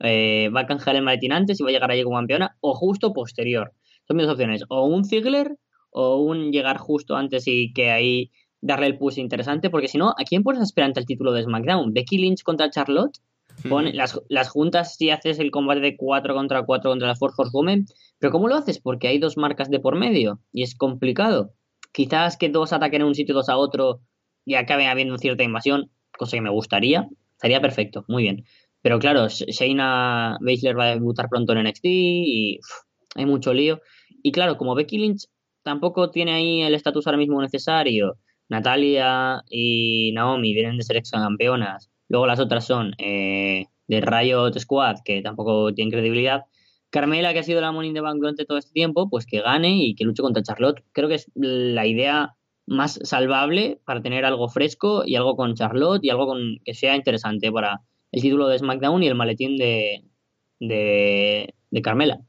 Eh, 0.00 0.50
va 0.54 0.60
a 0.62 0.66
canjear 0.66 0.96
el 0.96 1.02
maletín 1.02 1.32
antes 1.32 1.60
y 1.60 1.62
va 1.62 1.70
a 1.70 1.72
llegar 1.72 1.90
allí 1.90 2.02
como 2.02 2.16
campeona, 2.16 2.56
o 2.60 2.74
justo 2.74 3.12
posterior. 3.12 3.72
Son 4.06 4.16
mis 4.16 4.26
dos 4.26 4.34
opciones, 4.34 4.64
o 4.68 4.86
un 4.86 5.04
Ziggler 5.04 5.56
o 5.90 6.16
un 6.16 6.52
llegar 6.52 6.78
justo 6.78 7.16
antes 7.16 7.46
y 7.46 7.72
que 7.72 7.90
ahí 7.90 8.30
darle 8.60 8.86
el 8.86 8.98
push 8.98 9.18
interesante, 9.18 9.70
porque 9.70 9.88
si 9.88 9.98
no, 9.98 10.10
¿a 10.10 10.24
quién 10.24 10.42
pones 10.42 10.60
aspirante 10.60 11.00
al 11.00 11.06
título 11.06 11.32
de 11.32 11.42
SmackDown? 11.44 11.92
¿Becky 11.92 12.18
Lynch 12.18 12.42
contra 12.42 12.70
Charlotte? 12.70 13.18
Las, 13.94 14.20
las 14.28 14.48
juntas 14.48 14.96
si 14.96 15.10
haces 15.10 15.38
el 15.38 15.50
combate 15.50 15.80
de 15.80 15.96
4 15.96 16.34
contra 16.34 16.62
4 16.64 16.90
contra 16.90 17.08
las 17.08 17.18
Four 17.18 17.32
Horsewomen, 17.36 17.86
pero 18.18 18.32
¿cómo 18.32 18.48
lo 18.48 18.54
haces? 18.54 18.78
Porque 18.80 19.08
hay 19.08 19.18
dos 19.18 19.36
marcas 19.36 19.70
de 19.70 19.80
por 19.80 19.96
medio 19.96 20.40
y 20.52 20.62
es 20.62 20.74
complicado. 20.76 21.52
Quizás 21.92 22.36
que 22.36 22.48
dos 22.48 22.72
ataquen 22.72 23.02
a 23.02 23.06
un 23.06 23.14
sitio, 23.14 23.34
dos 23.34 23.48
a 23.48 23.56
otro 23.56 24.00
y 24.44 24.54
acabe 24.54 24.86
habiendo 24.86 25.18
cierta 25.18 25.42
invasión, 25.42 25.90
cosa 26.16 26.36
que 26.36 26.40
me 26.40 26.50
gustaría, 26.50 27.08
estaría 27.32 27.60
perfecto, 27.60 28.04
muy 28.08 28.22
bien. 28.24 28.44
Pero 28.82 28.98
claro, 28.98 29.26
Sh- 29.26 29.46
Shayna 29.48 30.38
Baszler 30.40 30.78
va 30.78 30.84
a 30.84 30.94
debutar 30.94 31.28
pronto 31.28 31.52
en 31.52 31.58
NXT 31.66 31.84
y 31.84 32.60
hay 33.16 33.26
mucho 33.26 33.52
lío. 33.52 33.80
Y 34.22 34.32
claro, 34.32 34.56
como 34.56 34.74
Becky 34.74 34.98
Lynch 34.98 35.26
tampoco 35.62 36.10
tiene 36.10 36.32
ahí 36.32 36.62
el 36.62 36.74
estatus 36.74 37.06
ahora 37.06 37.18
mismo 37.18 37.40
necesario, 37.42 38.16
Natalia 38.48 39.42
y 39.50 40.12
Naomi 40.14 40.54
vienen 40.54 40.76
de 40.76 40.82
ser 40.82 40.96
ex 40.96 41.10
campeonas, 41.10 41.90
luego 42.08 42.26
las 42.26 42.40
otras 42.40 42.66
son 42.66 42.92
eh, 42.98 43.66
de 43.86 44.00
Riot 44.00 44.58
Squad, 44.58 44.96
que 45.04 45.22
tampoco 45.22 45.72
tienen 45.74 45.92
credibilidad. 45.92 46.42
Carmela, 46.90 47.32
que 47.32 47.40
ha 47.40 47.42
sido 47.42 47.60
la 47.60 47.72
Money 47.72 47.90
in 47.90 47.94
the 47.94 48.00
durante 48.00 48.44
todo 48.44 48.58
este 48.58 48.72
tiempo, 48.72 49.10
pues 49.10 49.26
que 49.26 49.40
gane 49.40 49.76
y 49.76 49.94
que 49.94 50.04
luche 50.04 50.22
contra 50.22 50.42
Charlotte. 50.42 50.82
Creo 50.92 51.08
que 51.08 51.16
es 51.16 51.30
la 51.34 51.86
idea 51.86 52.34
más 52.66 52.98
salvable 53.02 53.80
para 53.84 54.02
tener 54.02 54.24
algo 54.24 54.48
fresco 54.48 55.02
y 55.04 55.16
algo 55.16 55.36
con 55.36 55.54
Charlotte 55.54 56.04
y 56.04 56.10
algo 56.10 56.26
con 56.26 56.58
que 56.64 56.74
sea 56.74 56.96
interesante 56.96 57.50
para 57.52 57.80
el 58.12 58.22
título 58.22 58.48
de 58.48 58.58
SmackDown 58.58 59.02
y 59.02 59.06
el 59.06 59.14
maletín 59.14 59.56
de, 59.56 60.04
de 60.60 61.82
Carmela. 61.82 62.20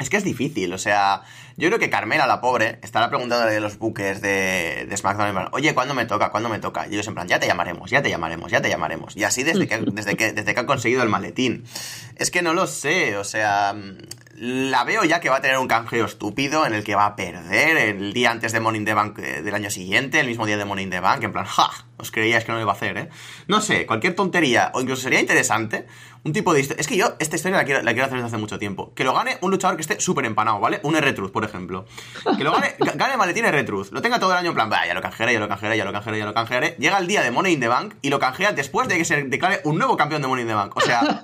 Es 0.00 0.10
que 0.10 0.16
es 0.16 0.24
difícil, 0.24 0.72
o 0.72 0.78
sea, 0.78 1.22
yo 1.58 1.68
creo 1.68 1.80
que 1.80 1.90
Carmela, 1.90 2.26
la 2.28 2.40
pobre, 2.40 2.78
estará 2.82 3.08
preguntándole 3.08 3.56
a 3.56 3.60
los 3.60 3.78
buques 3.78 4.22
de, 4.22 4.86
de 4.88 4.96
SmackDown, 4.96 5.48
oye, 5.50 5.74
¿cuándo 5.74 5.92
me 5.92 6.06
toca? 6.06 6.30
¿Cuándo 6.30 6.48
me 6.48 6.60
toca? 6.60 6.86
Y 6.86 6.94
ellos 6.94 7.08
en 7.08 7.14
plan, 7.14 7.26
ya 7.26 7.40
te 7.40 7.48
llamaremos, 7.48 7.90
ya 7.90 8.00
te 8.00 8.10
llamaremos, 8.10 8.50
ya 8.50 8.62
te 8.62 8.68
llamaremos. 8.68 9.16
Y 9.16 9.24
así 9.24 9.42
desde 9.42 9.66
que, 9.66 9.78
desde 9.78 10.16
que, 10.16 10.32
desde 10.32 10.54
que 10.54 10.60
han 10.60 10.66
conseguido 10.66 11.02
el 11.02 11.08
maletín. 11.08 11.64
Es 12.14 12.30
que 12.30 12.42
no 12.42 12.54
lo 12.54 12.68
sé, 12.68 13.16
o 13.16 13.24
sea, 13.24 13.74
la 14.40 14.84
veo 14.84 15.04
ya 15.04 15.20
que 15.20 15.28
va 15.30 15.36
a 15.36 15.40
tener 15.40 15.58
un 15.58 15.68
canjeo 15.68 16.04
estúpido 16.06 16.66
en 16.66 16.74
el 16.74 16.84
que 16.84 16.94
va 16.94 17.06
a 17.06 17.16
perder 17.16 17.76
el 17.76 18.12
día 18.12 18.30
antes 18.30 18.52
de 18.52 18.58
in 18.58 18.84
the 18.84 18.94
Bank 18.94 19.18
eh, 19.18 19.42
del 19.42 19.54
año 19.54 19.70
siguiente, 19.70 20.20
el 20.20 20.26
mismo 20.26 20.46
día 20.46 20.56
de 20.56 20.82
in 20.82 20.90
the 20.90 21.00
Bank, 21.00 21.22
en 21.24 21.32
plan, 21.32 21.44
ja, 21.46 21.70
os 21.96 22.10
creíais 22.10 22.44
que 22.44 22.52
no 22.52 22.58
lo 22.58 22.62
iba 22.62 22.72
a 22.72 22.76
hacer, 22.76 22.96
¿eh? 22.98 23.08
No 23.48 23.60
sé, 23.60 23.86
cualquier 23.86 24.14
tontería, 24.14 24.70
o 24.74 24.80
incluso 24.80 25.02
sería 25.02 25.20
interesante 25.20 25.86
un 26.24 26.32
tipo 26.32 26.52
de 26.52 26.60
historia. 26.60 26.80
Es 26.80 26.86
que 26.88 26.96
yo 26.96 27.14
esta 27.20 27.36
historia 27.36 27.58
la 27.58 27.64
quiero, 27.64 27.82
la 27.82 27.92
quiero 27.92 28.04
hacer 28.06 28.16
desde 28.18 28.26
hace 28.28 28.38
mucho 28.38 28.58
tiempo. 28.58 28.92
Que 28.94 29.04
lo 29.04 29.14
gane 29.14 29.38
un 29.40 29.50
luchador 29.52 29.76
que 29.76 29.82
esté 29.82 30.00
súper 30.00 30.24
empanado, 30.26 30.58
¿vale? 30.60 30.80
Un 30.82 30.94
R-Truth, 30.96 31.30
por 31.32 31.44
ejemplo. 31.44 31.86
Que 32.36 32.44
lo 32.44 32.52
gane, 32.52 32.76
ga- 32.78 32.94
gane 32.96 33.16
maletín 33.16 33.44
R-Truth. 33.46 33.90
Lo 33.92 34.02
tenga 34.02 34.18
todo 34.18 34.32
el 34.32 34.38
año 34.38 34.48
en 34.50 34.54
plan, 34.54 34.68
"Bah, 34.68 34.84
ya 34.86 34.94
lo 34.94 35.00
canjearé, 35.00 35.32
ya 35.32 35.40
lo 35.40 35.48
canjearé, 35.48 35.76
ya 35.76 35.84
lo 35.84 35.92
canjearé, 35.92 36.18
ya 36.18 36.26
lo 36.26 36.34
canjearé. 36.34 36.76
Llega 36.78 36.98
el 36.98 37.06
día 37.06 37.22
de 37.22 37.30
Money 37.30 37.54
in 37.54 37.60
the 37.60 37.68
Bank 37.68 37.94
y 38.02 38.10
lo 38.10 38.18
canjea 38.18 38.52
después 38.52 38.88
de 38.88 38.98
que 38.98 39.04
se 39.04 39.22
declare 39.24 39.60
un 39.64 39.78
nuevo 39.78 39.96
campeón 39.96 40.20
de 40.22 40.28
Money 40.28 40.42
in 40.42 40.48
the 40.48 40.54
Bank. 40.54 40.76
O 40.76 40.80
sea, 40.80 41.22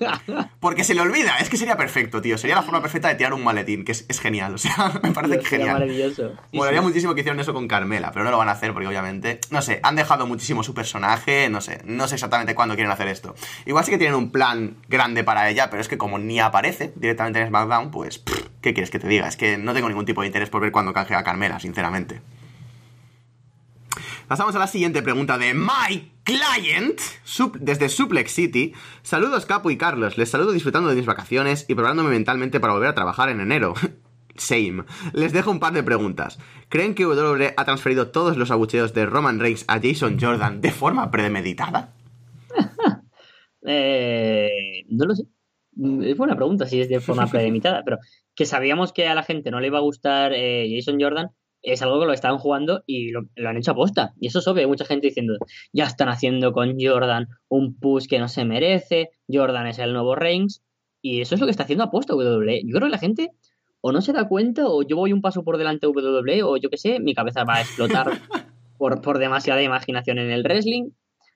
porque 0.61 0.85
se 0.85 0.95
le 0.95 1.01
olvida. 1.03 1.39
Es 1.39 1.51
que 1.51 1.57
sería 1.57 1.77
perfecto, 1.77 2.21
tío. 2.23 2.39
Sería 2.39 2.55
la 2.57 2.63
forma 2.63 2.81
perfecta 2.81 3.04
de 3.09 3.15
tirar 3.17 3.35
un 3.35 3.43
maletín, 3.45 3.85
que 3.85 3.93
es, 3.93 4.05
es 4.09 4.21
genial. 4.21 4.55
O 4.55 4.59
sea, 4.59 4.93
me 5.03 5.11
parece 5.13 5.39
que 5.39 5.45
genial. 5.47 5.75
maravilloso. 5.75 6.31
Sí, 6.51 6.57
Molaría 6.57 6.81
sí. 6.81 6.87
muchísimo 6.87 7.15
que 7.15 7.21
hicieran 7.21 7.41
eso 7.41 7.53
con 7.55 7.69
Carmela, 7.69 8.11
pero 8.13 8.25
no 8.25 8.31
lo 8.31 8.39
van 8.39 8.49
a 8.49 8.53
hacer 8.53 8.73
porque 8.73 8.89
obviamente, 8.89 9.41
no 9.51 9.63
sé, 9.63 9.81
han 9.83 9.97
dejado 9.97 10.27
muchísimo 10.27 10.63
su 10.63 10.75
personaje, 10.75 11.49
no 11.49 11.61
sé, 11.61 11.81
no 11.85 12.09
sé 12.09 12.15
exactamente 12.15 12.55
cuándo 12.55 12.75
quieren 12.75 12.91
hacer 12.93 13.09
esto. 13.09 13.35
Igual 13.67 13.85
sí 13.85 13.91
que 13.91 13.99
tienen 13.99 14.17
un 14.17 14.31
plan 14.31 14.77
grande 14.89 15.25
para 15.25 15.49
ella, 15.51 15.71
pero 15.71 15.81
es 15.81 15.89
que 15.89 15.99
como 15.99 16.19
ni 16.19 16.41
aparece 16.41 16.93
directamente 16.97 17.41
en 17.41 17.49
SmackDown, 17.49 17.91
pues, 17.91 18.19
pff, 18.19 18.47
¿qué 18.61 18.75
quieres 18.75 18.91
que 18.91 18.99
te 18.99 19.09
diga? 19.09 19.29
Es 19.29 19.37
que 19.37 19.57
no 19.59 19.73
tengo 19.75 19.89
ningún 19.89 20.05
tipo 20.07 20.21
de 20.21 20.27
interés 20.29 20.51
por 20.51 20.61
ver 20.63 20.73
cuándo 20.73 20.93
canjea 20.93 21.19
a 21.19 21.25
Carmela, 21.25 21.61
sinceramente. 21.61 22.21
Pasamos 24.29 24.55
a 24.57 24.59
la 24.59 24.67
siguiente 24.67 25.03
pregunta 25.03 25.37
de 25.39 25.53
My 25.55 26.13
Client, 26.25 26.99
desde 27.61 27.89
Suplex 27.89 28.33
City. 28.33 28.73
Saludos 29.03 29.45
Capo 29.47 29.71
y 29.71 29.77
Carlos, 29.77 30.17
les 30.17 30.31
saludo 30.31 30.53
disfrutando 30.53 30.89
de 30.89 30.97
mis 30.97 31.07
vacaciones 31.07 31.67
y 31.69 31.75
preparándome 31.75 32.11
mentalmente 32.11 32.59
para 32.61 32.73
volver 32.73 32.89
a 32.89 32.95
trabajar 32.95 33.29
en 33.29 33.41
enero. 33.41 33.75
Same. 34.37 34.85
Les 35.13 35.33
dejo 35.33 35.51
un 35.51 35.61
par 35.61 35.73
de 35.75 35.83
preguntas. 35.85 36.39
¿Creen 36.69 36.95
que 36.95 37.07
WWE 37.07 37.55
ha 37.57 37.65
transferido 37.65 38.09
todos 38.11 38.37
los 38.37 38.51
abucheos 38.51 38.93
de 38.93 39.07
Roman 39.07 39.39
Reigns 39.39 39.65
a 39.69 39.79
Jason 39.81 40.19
Jordan 40.21 40.61
de 40.61 40.71
forma 40.73 41.11
premeditada? 41.11 41.93
Eh, 43.67 44.85
no 44.91 45.07
lo 45.07 45.15
sé. 45.15 45.23
Mm, 45.77 46.03
Es 46.03 46.19
buena 46.19 46.37
pregunta 46.37 46.67
si 46.67 46.83
es 46.83 46.89
de 46.91 47.01
forma 47.01 47.27
premeditada, 47.31 47.81
pero 47.83 47.97
que 48.35 48.45
sabíamos 48.45 48.93
que 48.93 49.09
a 49.09 49.15
la 49.15 49.23
gente 49.23 49.51
no 49.51 49.59
le 49.59 49.69
iba 49.69 49.79
a 49.79 49.81
gustar 49.81 50.33
eh, 50.35 50.69
Jason 50.71 51.01
Jordan 51.01 51.31
es 51.65 51.83
algo 51.83 51.99
que 51.99 52.07
lo 52.07 52.13
estaban 52.13 52.39
jugando 52.39 52.83
y 52.87 53.11
lo, 53.11 53.23
lo 53.35 53.49
han 53.49 53.57
hecho 53.57 53.73
aposta. 53.73 54.13
Y 54.21 54.29
eso 54.29 54.39
es 54.39 54.47
obvio. 54.47 54.61
Hay 54.61 54.67
mucha 54.67 54.85
gente 54.85 55.09
diciendo, 55.09 55.35
ya 55.73 55.85
están 55.85 56.09
haciendo 56.09 56.53
con 56.53 56.77
Jordan 56.79 57.29
un 57.49 57.79
push 57.79 58.07
que 58.07 58.19
no 58.19 58.29
se 58.29 58.45
merece, 58.45 59.09
Jordan 59.29 59.67
es 59.67 59.79
el 59.79 59.93
nuevo 59.93 60.15
Reigns. 60.15 60.63
Y 61.01 61.21
eso 61.21 61.35
es 61.35 61.41
lo 61.41 61.47
que 61.47 61.51
está 61.51 61.65
haciendo 61.65 61.85
aposta 61.85 62.15
WWE. 62.15 62.63
Yo 62.65 62.77
creo 62.77 62.87
que 62.87 62.93
la 62.93 62.99
gente 62.99 63.31
o 63.81 63.93
no 63.93 64.01
se 64.01 64.13
da 64.13 64.29
cuenta 64.29 64.67
o 64.67 64.83
yo 64.83 64.97
voy 64.97 65.13
un 65.13 65.21
paso 65.21 65.43
por 65.43 65.59
delante 65.59 65.87
de 65.87 65.93
WWE 65.93 66.43
o 66.43 66.57
yo 66.57 66.71
qué 66.71 66.77
sé, 66.77 67.01
mi 67.01 67.15
cabeza 67.15 67.45
va 67.45 67.57
a 67.57 67.61
explotar 67.63 68.07
por, 68.79 69.01
por 69.03 69.19
demasiada 69.19 69.63
imaginación 69.63 70.19
en 70.19 70.31
el 70.31 70.43
wrestling. 70.43 70.91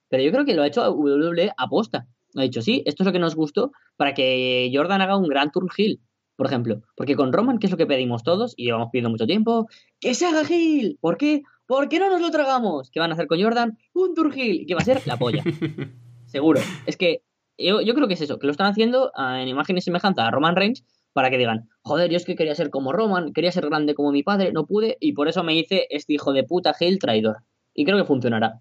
Pero 0.09 0.23
yo 0.23 0.33
creo 0.33 0.45
que 0.45 0.55
lo 0.55 0.63
ha 0.63 0.67
hecho 0.67 0.91
WWE 0.91 1.53
aposta. 1.57 2.07
Ha 2.37 2.43
dicho, 2.43 2.63
sí, 2.63 2.83
esto 2.87 3.03
es 3.03 3.07
lo 3.07 3.13
que 3.13 3.19
nos 3.19 3.35
gustó 3.35 3.73
para 3.97 4.15
que 4.15 4.71
Jordan 4.73 5.01
haga 5.01 5.17
un 5.17 5.29
gran 5.29 5.51
turn 5.51 5.69
heel, 5.77 6.01
por 6.39 6.47
ejemplo. 6.47 6.83
Porque 6.97 7.17
con 7.17 7.33
Roman, 7.33 7.59
¿qué 7.59 7.67
es 7.67 7.73
lo 7.73 7.77
que 7.77 7.85
pedimos 7.87 8.23
todos? 8.23 8.55
Y 8.57 8.67
llevamos 8.67 8.91
pidiendo 8.93 9.11
mucho 9.11 9.27
tiempo. 9.27 9.67
¡Que 9.99 10.15
se 10.15 10.25
haga 10.25 10.43
heel! 10.49 10.97
¿Por 11.01 11.17
qué? 11.19 11.43
¿Por 11.67 11.89
qué 11.89 11.99
no 11.99 12.09
nos 12.09 12.21
lo 12.21 12.31
tragamos? 12.31 12.91
¿Qué 12.93 13.01
van 13.01 13.11
a 13.11 13.15
hacer 13.15 13.27
con 13.27 13.43
Jordan? 13.43 13.77
Un 13.93 14.15
turn 14.15 14.33
heel. 14.33 14.65
¿Qué 14.67 14.75
va 14.75 14.81
a 14.81 14.85
ser? 14.85 15.03
La 15.05 15.17
polla. 15.19 15.43
Seguro. 16.27 16.61
Es 16.87 16.97
que 16.97 17.23
yo, 17.59 17.81
yo 17.81 17.93
creo 17.95 18.07
que 18.07 18.15
es 18.15 18.21
eso, 18.21 18.39
que 18.39 18.47
lo 18.47 18.53
están 18.53 18.69
haciendo 18.69 19.11
ah, 19.17 19.43
en 19.43 19.49
imagen 19.49 19.77
y 19.77 19.81
semejanza 19.81 20.27
a 20.27 20.31
Roman 20.31 20.55
Reigns 20.55 20.85
para 21.13 21.29
que 21.31 21.39
digan, 21.39 21.69
joder, 21.83 22.09
yo 22.09 22.17
es 22.17 22.25
que 22.25 22.37
quería 22.37 22.55
ser 22.55 22.71
como 22.71 22.93
Roman, 22.93 23.33
quería 23.33 23.51
ser 23.51 23.67
grande 23.69 23.95
como 23.97 24.13
mi 24.13 24.23
padre, 24.23 24.53
no 24.53 24.65
pude, 24.65 24.97
y 25.01 25.15
por 25.15 25.27
eso 25.27 25.43
me 25.43 25.57
hice 25.57 25.89
este 25.91 26.13
hijo 26.13 26.33
de 26.33 26.45
puta 26.45 26.73
heel 26.79 27.01
traidor. 27.01 27.39
Y 27.75 27.85
creo 27.85 27.99
que 27.99 28.05
funcionará. 28.05 28.61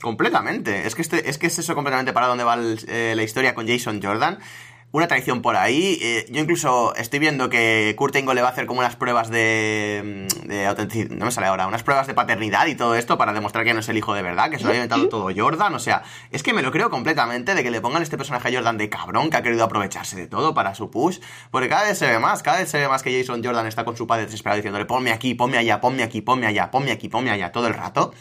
Completamente. 0.00 0.86
Es 0.86 0.94
que, 0.94 1.02
este, 1.02 1.28
es 1.28 1.38
que 1.38 1.46
es 1.46 1.58
eso 1.58 1.74
completamente 1.74 2.12
para 2.12 2.26
dónde 2.26 2.44
va 2.44 2.54
el- 2.54 2.78
eh, 2.88 3.14
la 3.16 3.22
historia 3.22 3.54
con 3.54 3.66
Jason 3.68 4.00
Jordan. 4.02 4.38
Una 4.94 5.08
traición 5.08 5.40
por 5.40 5.56
ahí. 5.56 5.98
eh, 6.02 6.26
yo 6.28 6.38
incluso 6.38 6.94
estoy 6.96 7.18
viendo 7.18 7.48
que 7.48 7.94
Kurt 7.96 8.14
Angle 8.14 8.34
le 8.34 8.42
va 8.42 8.48
a 8.48 8.50
hacer 8.50 8.66
como 8.66 8.80
unas 8.80 8.94
pruebas 8.94 9.30
de, 9.30 10.28
mm, 10.28 10.48
de 10.48 10.66
autenticidad. 10.66 11.16
No 11.16 11.24
me 11.24 11.30
sale 11.30 11.46
ahora. 11.46 11.66
Unas 11.66 11.82
pruebas 11.82 12.06
de 12.06 12.12
paternidad 12.12 12.66
y 12.66 12.74
todo 12.74 12.94
esto 12.94 13.16
para 13.16 13.32
demostrar 13.32 13.64
que 13.64 13.72
no 13.72 13.80
es 13.80 13.88
el 13.88 13.96
hijo 13.96 14.12
de 14.12 14.20
verdad, 14.20 14.50
que 14.50 14.58
se 14.58 14.64
lo 14.64 14.70
ha 14.70 14.74
inventado 14.74 15.08
todo 15.08 15.30
Jordan. 15.34 15.74
O 15.74 15.78
sea, 15.78 16.02
es 16.30 16.42
que 16.42 16.52
me 16.52 16.60
lo 16.60 16.70
creo 16.70 16.90
completamente 16.90 17.54
de 17.54 17.62
que 17.62 17.70
le 17.70 17.80
pongan 17.80 18.02
este 18.02 18.18
personaje 18.18 18.48
a 18.48 18.52
Jordan 18.52 18.76
de 18.76 18.90
cabrón 18.90 19.30
que 19.30 19.38
ha 19.38 19.42
querido 19.42 19.64
aprovecharse 19.64 20.16
de 20.16 20.26
todo 20.26 20.52
para 20.52 20.74
su 20.74 20.90
push. 20.90 21.20
Porque 21.50 21.70
cada 21.70 21.84
vez 21.84 21.96
se 21.96 22.06
ve 22.10 22.18
más, 22.18 22.42
cada 22.42 22.58
vez 22.58 22.68
se 22.68 22.76
ve 22.76 22.86
más 22.86 23.02
que 23.02 23.18
Jason 23.18 23.42
Jordan 23.42 23.66
está 23.66 23.86
con 23.86 23.96
su 23.96 24.06
padre 24.06 24.26
desesperado 24.26 24.56
diciéndole 24.56 24.84
ponme 24.84 25.10
aquí, 25.12 25.32
ponme 25.34 25.56
allá, 25.56 25.80
ponme 25.80 26.02
aquí, 26.02 26.20
ponme 26.20 26.46
allá, 26.46 26.70
ponme 26.70 26.92
aquí, 26.92 27.08
ponme 27.08 27.30
allá 27.30 27.50
todo 27.50 27.66
el 27.66 27.72
rato. 27.72 28.12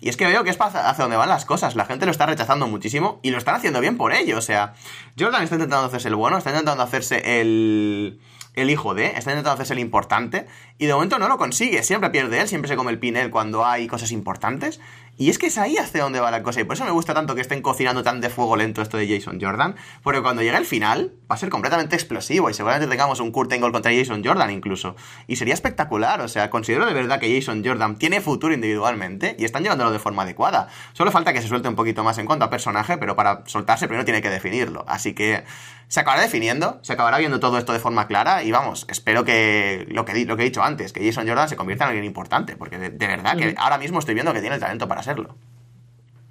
Y 0.00 0.08
es 0.08 0.16
que 0.16 0.26
veo 0.26 0.44
que 0.44 0.50
es 0.50 0.60
hacia 0.60 1.02
donde 1.02 1.16
van 1.16 1.28
las 1.28 1.44
cosas. 1.44 1.74
La 1.76 1.84
gente 1.84 2.06
lo 2.06 2.12
está 2.12 2.26
rechazando 2.26 2.66
muchísimo 2.66 3.20
y 3.22 3.30
lo 3.30 3.38
están 3.38 3.54
haciendo 3.54 3.80
bien 3.80 3.96
por 3.96 4.12
ello. 4.12 4.38
O 4.38 4.42
sea, 4.42 4.74
Jordan 5.18 5.42
está 5.42 5.56
intentando 5.56 5.86
hacerse 5.86 6.08
el 6.08 6.14
bueno, 6.14 6.38
está 6.38 6.50
intentando 6.50 6.82
hacerse 6.82 7.40
el, 7.40 8.20
el 8.54 8.70
hijo 8.70 8.94
de, 8.94 9.06
está 9.06 9.30
intentando 9.30 9.52
hacerse 9.52 9.72
el 9.72 9.80
importante 9.80 10.46
y 10.78 10.86
de 10.86 10.94
momento 10.94 11.18
no 11.18 11.28
lo 11.28 11.38
consigue. 11.38 11.82
Siempre 11.82 12.10
pierde 12.10 12.40
él, 12.40 12.48
siempre 12.48 12.68
se 12.68 12.76
come 12.76 12.90
el 12.90 12.98
pin 12.98 13.16
él 13.16 13.30
cuando 13.30 13.66
hay 13.66 13.86
cosas 13.86 14.12
importantes. 14.12 14.80
Y 15.20 15.30
es 15.30 15.38
que 15.38 15.48
es 15.48 15.58
ahí 15.58 15.76
hacia 15.76 16.04
donde 16.04 16.20
va 16.20 16.30
la 16.30 16.44
cosa. 16.44 16.60
Y 16.60 16.64
por 16.64 16.74
eso 16.74 16.84
me 16.84 16.92
gusta 16.92 17.12
tanto 17.12 17.34
que 17.34 17.40
estén 17.40 17.60
cocinando 17.60 18.04
tan 18.04 18.20
de 18.20 18.30
fuego 18.30 18.56
lento 18.56 18.82
esto 18.82 18.96
de 18.96 19.08
Jason 19.08 19.40
Jordan. 19.40 19.74
Porque 20.04 20.22
cuando 20.22 20.42
llegue 20.42 20.56
el 20.56 20.64
final, 20.64 21.12
va 21.28 21.34
a 21.34 21.38
ser 21.38 21.48
completamente 21.48 21.96
explosivo. 21.96 22.48
Y 22.48 22.54
seguramente 22.54 22.86
tengamos 22.86 23.18
un 23.18 23.32
Kurt 23.32 23.52
Angle 23.52 23.72
contra 23.72 23.92
Jason 23.92 24.24
Jordan 24.24 24.52
incluso. 24.52 24.94
Y 25.26 25.34
sería 25.34 25.54
espectacular. 25.54 26.20
O 26.20 26.28
sea, 26.28 26.50
considero 26.50 26.86
de 26.86 26.94
verdad 26.94 27.18
que 27.18 27.34
Jason 27.34 27.64
Jordan 27.64 27.96
tiene 27.96 28.20
futuro 28.20 28.54
individualmente. 28.54 29.34
Y 29.40 29.44
están 29.44 29.64
llevándolo 29.64 29.90
de 29.90 29.98
forma 29.98 30.22
adecuada. 30.22 30.68
Solo 30.92 31.10
falta 31.10 31.32
que 31.32 31.42
se 31.42 31.48
suelte 31.48 31.68
un 31.68 31.74
poquito 31.74 32.04
más 32.04 32.16
en 32.18 32.26
cuanto 32.26 32.44
a 32.44 32.50
personaje. 32.50 32.96
Pero 32.96 33.16
para 33.16 33.42
soltarse 33.46 33.88
primero 33.88 34.04
tiene 34.04 34.22
que 34.22 34.30
definirlo. 34.30 34.84
Así 34.86 35.14
que 35.14 35.42
se 35.88 35.98
acabará 35.98 36.22
definiendo. 36.22 36.78
Se 36.82 36.92
acabará 36.92 37.18
viendo 37.18 37.40
todo 37.40 37.58
esto 37.58 37.72
de 37.72 37.80
forma 37.80 38.06
clara. 38.06 38.44
Y 38.44 38.52
vamos, 38.52 38.86
espero 38.88 39.24
que 39.24 39.84
lo 39.90 40.04
que, 40.04 40.24
lo 40.26 40.36
que 40.36 40.42
he 40.42 40.44
dicho 40.44 40.62
antes, 40.62 40.92
que 40.92 41.04
Jason 41.04 41.26
Jordan 41.26 41.48
se 41.48 41.56
convierta 41.56 41.86
en 41.86 41.88
alguien 41.88 42.04
importante. 42.04 42.54
Porque 42.54 42.78
de, 42.78 42.90
de 42.90 43.06
verdad 43.08 43.36
que 43.36 43.56
ahora 43.58 43.78
mismo 43.78 43.98
estoy 43.98 44.14
viendo 44.14 44.32
que 44.32 44.40
tiene 44.40 44.54
el 44.54 44.60
talento 44.60 44.86
para 44.86 45.02
serlo. 45.08 45.36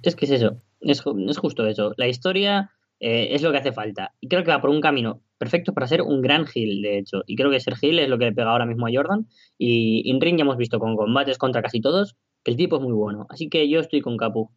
Es 0.02 0.14
que 0.14 0.26
es 0.26 0.30
eso, 0.30 0.62
es 0.80 1.38
justo 1.38 1.66
eso. 1.66 1.94
La 1.96 2.06
historia 2.06 2.70
eh, 3.00 3.28
es 3.32 3.42
lo 3.42 3.52
que 3.52 3.58
hace 3.58 3.72
falta. 3.72 4.12
Y 4.20 4.28
creo 4.28 4.44
que 4.44 4.50
va 4.50 4.60
por 4.60 4.70
un 4.70 4.80
camino 4.80 5.20
perfecto 5.38 5.72
para 5.72 5.86
ser 5.86 6.02
un 6.02 6.20
gran 6.20 6.46
heel, 6.52 6.82
de 6.82 6.98
hecho. 6.98 7.22
Y 7.26 7.36
creo 7.36 7.50
que 7.50 7.60
ser 7.60 7.74
heel 7.80 7.98
es 7.98 8.08
lo 8.08 8.18
que 8.18 8.26
le 8.26 8.32
pega 8.32 8.50
ahora 8.50 8.66
mismo 8.66 8.86
a 8.86 8.90
Jordan. 8.92 9.28
Y 9.56 10.10
en 10.10 10.20
ring 10.20 10.36
ya 10.36 10.42
hemos 10.42 10.56
visto 10.56 10.78
con 10.78 10.96
combates 10.96 11.38
contra 11.38 11.62
casi 11.62 11.80
todos 11.80 12.16
que 12.44 12.50
el 12.50 12.56
tipo 12.56 12.76
es 12.76 12.82
muy 12.82 12.92
bueno. 12.92 13.26
Así 13.30 13.48
que 13.48 13.68
yo 13.68 13.80
estoy 13.80 14.00
con 14.00 14.16
Capu. 14.16 14.50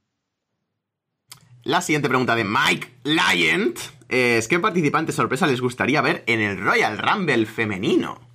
La 1.64 1.82
siguiente 1.82 2.10
pregunta 2.10 2.36
de 2.36 2.44
Mike 2.44 2.88
Lyant 3.04 3.78
es 4.10 4.48
¿qué 4.48 4.60
participante 4.60 5.12
sorpresa 5.12 5.46
les 5.46 5.62
gustaría 5.62 6.02
ver 6.02 6.24
en 6.26 6.42
el 6.42 6.58
Royal 6.58 6.98
Rumble 6.98 7.46
femenino? 7.46 8.31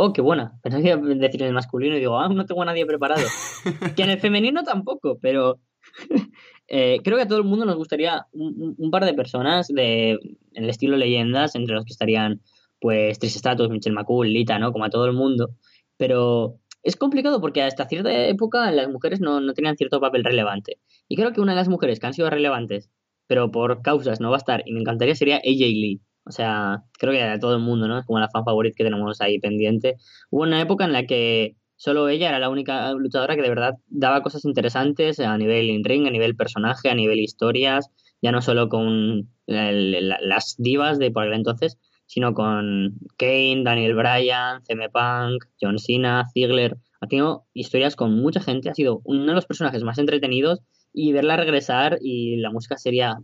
Oh, 0.00 0.12
qué 0.12 0.20
buena. 0.20 0.52
Pensaba 0.62 0.80
que 0.80 0.90
iba 0.90 0.96
a 0.96 1.14
decir 1.16 1.42
en 1.42 1.48
el 1.48 1.54
masculino 1.54 1.96
y 1.96 1.98
digo, 1.98 2.20
ah, 2.20 2.28
no 2.28 2.46
tengo 2.46 2.62
a 2.62 2.66
nadie 2.66 2.86
preparado. 2.86 3.26
que 3.96 4.04
en 4.04 4.10
el 4.10 4.20
femenino 4.20 4.62
tampoco, 4.62 5.18
pero 5.20 5.58
eh, 6.68 7.00
creo 7.02 7.16
que 7.16 7.24
a 7.24 7.26
todo 7.26 7.38
el 7.38 7.44
mundo 7.44 7.64
nos 7.64 7.74
gustaría 7.74 8.24
un, 8.30 8.90
par 8.92 9.04
de 9.04 9.14
personas 9.14 9.66
de 9.66 10.12
en 10.12 10.64
el 10.64 10.70
estilo 10.70 10.96
leyendas, 10.96 11.56
entre 11.56 11.74
los 11.74 11.84
que 11.84 11.90
estarían 11.90 12.40
pues 12.80 13.18
Trish 13.18 13.38
Stratus, 13.38 13.70
Michelle 13.70 13.96
McCool, 13.96 14.32
Lita, 14.32 14.60
¿no? 14.60 14.70
Como 14.70 14.84
a 14.84 14.90
todo 14.90 15.04
el 15.04 15.14
mundo. 15.14 15.50
Pero 15.96 16.60
es 16.84 16.94
complicado 16.94 17.40
porque 17.40 17.62
hasta 17.62 17.88
cierta 17.88 18.28
época 18.28 18.70
las 18.70 18.88
mujeres 18.88 19.20
no, 19.20 19.40
no 19.40 19.52
tenían 19.52 19.76
cierto 19.76 20.00
papel 20.00 20.22
relevante. 20.22 20.78
Y 21.08 21.16
creo 21.16 21.32
que 21.32 21.40
una 21.40 21.54
de 21.54 21.56
las 21.56 21.68
mujeres 21.68 21.98
que 21.98 22.06
han 22.06 22.14
sido 22.14 22.30
relevantes, 22.30 22.88
pero 23.26 23.50
por 23.50 23.82
causas 23.82 24.20
no 24.20 24.30
va 24.30 24.36
a 24.36 24.38
estar, 24.38 24.62
y 24.64 24.72
me 24.72 24.78
encantaría, 24.78 25.16
sería 25.16 25.38
AJ 25.38 25.42
Lee. 25.42 26.00
O 26.24 26.30
sea, 26.30 26.82
creo 26.98 27.12
que 27.12 27.22
a 27.22 27.38
todo 27.38 27.54
el 27.54 27.62
mundo, 27.62 27.88
¿no? 27.88 27.98
Es 27.98 28.06
como 28.06 28.18
la 28.18 28.28
fan 28.28 28.44
favorita 28.44 28.76
que 28.76 28.84
tenemos 28.84 29.20
ahí 29.20 29.38
pendiente. 29.38 29.96
Hubo 30.30 30.42
una 30.42 30.60
época 30.60 30.84
en 30.84 30.92
la 30.92 31.06
que 31.06 31.56
solo 31.76 32.08
ella 32.08 32.28
era 32.28 32.38
la 32.38 32.50
única 32.50 32.92
luchadora 32.92 33.36
que 33.36 33.42
de 33.42 33.48
verdad 33.48 33.74
daba 33.86 34.22
cosas 34.22 34.44
interesantes 34.44 35.20
a 35.20 35.38
nivel 35.38 35.70
in-ring, 35.70 36.06
a 36.06 36.10
nivel 36.10 36.36
personaje, 36.36 36.90
a 36.90 36.94
nivel 36.94 37.20
historias, 37.20 37.90
ya 38.20 38.32
no 38.32 38.42
solo 38.42 38.68
con 38.68 39.30
las 39.46 40.56
divas 40.58 40.98
de 40.98 41.10
por 41.10 41.22
aquel 41.22 41.34
entonces, 41.34 41.78
sino 42.06 42.34
con 42.34 42.98
Kane, 43.16 43.62
Daniel 43.64 43.94
Bryan, 43.94 44.62
CM 44.64 44.88
Punk, 44.90 45.44
John 45.60 45.78
Cena, 45.78 46.24
Ziggler. 46.32 46.76
Ha 47.00 47.06
tenido 47.06 47.46
historias 47.52 47.96
con 47.96 48.12
mucha 48.20 48.40
gente, 48.40 48.70
ha 48.70 48.74
sido 48.74 49.00
uno 49.04 49.26
de 49.26 49.34
los 49.34 49.46
personajes 49.46 49.84
más 49.84 49.98
entretenidos 49.98 50.60
y 50.92 51.12
verla 51.12 51.36
regresar 51.36 51.98
y 52.00 52.36
la 52.36 52.50
música 52.50 52.76
sería 52.76 53.18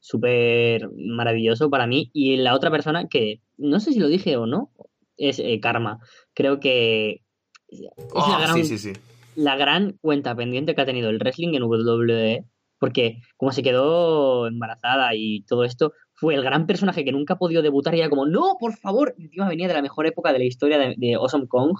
súper 0.00 0.90
maravilloso 0.96 1.70
para 1.70 1.86
mí. 1.86 2.10
Y 2.12 2.36
la 2.36 2.54
otra 2.54 2.70
persona 2.70 3.06
que 3.08 3.40
no 3.56 3.80
sé 3.80 3.92
si 3.92 4.00
lo 4.00 4.08
dije 4.08 4.36
o 4.36 4.46
no, 4.46 4.70
es 5.16 5.38
eh, 5.38 5.60
Karma. 5.60 6.00
Creo 6.34 6.60
que 6.60 7.22
es 7.68 7.82
Oh, 8.12 8.28
la, 8.28 8.40
gran, 8.40 8.56
sí, 8.56 8.64
sí, 8.64 8.78
sí. 8.78 9.00
la 9.36 9.56
gran 9.56 9.92
cuenta 10.00 10.34
pendiente 10.34 10.74
que 10.74 10.80
ha 10.80 10.86
tenido 10.86 11.10
el 11.10 11.18
wrestling 11.18 11.54
en 11.54 11.62
WWE, 11.62 12.44
porque 12.78 13.18
como 13.36 13.52
se 13.52 13.62
quedó 13.62 14.46
embarazada 14.48 15.14
y 15.14 15.42
todo 15.42 15.64
esto, 15.64 15.92
fue 16.14 16.34
el 16.34 16.42
gran 16.42 16.66
personaje 16.66 17.04
que 17.04 17.12
nunca 17.12 17.34
ha 17.34 17.38
podido 17.38 17.62
debutar 17.62 17.94
y 17.94 18.00
era 18.00 18.10
como, 18.10 18.26
no, 18.26 18.56
por 18.58 18.76
favor, 18.76 19.14
encima 19.18 19.48
venía 19.48 19.68
de 19.68 19.74
la 19.74 19.82
mejor 19.82 20.06
época 20.06 20.32
de 20.32 20.38
la 20.38 20.44
historia 20.44 20.78
de, 20.78 20.94
de 20.96 21.14
Awesome 21.14 21.46
Kong, 21.46 21.76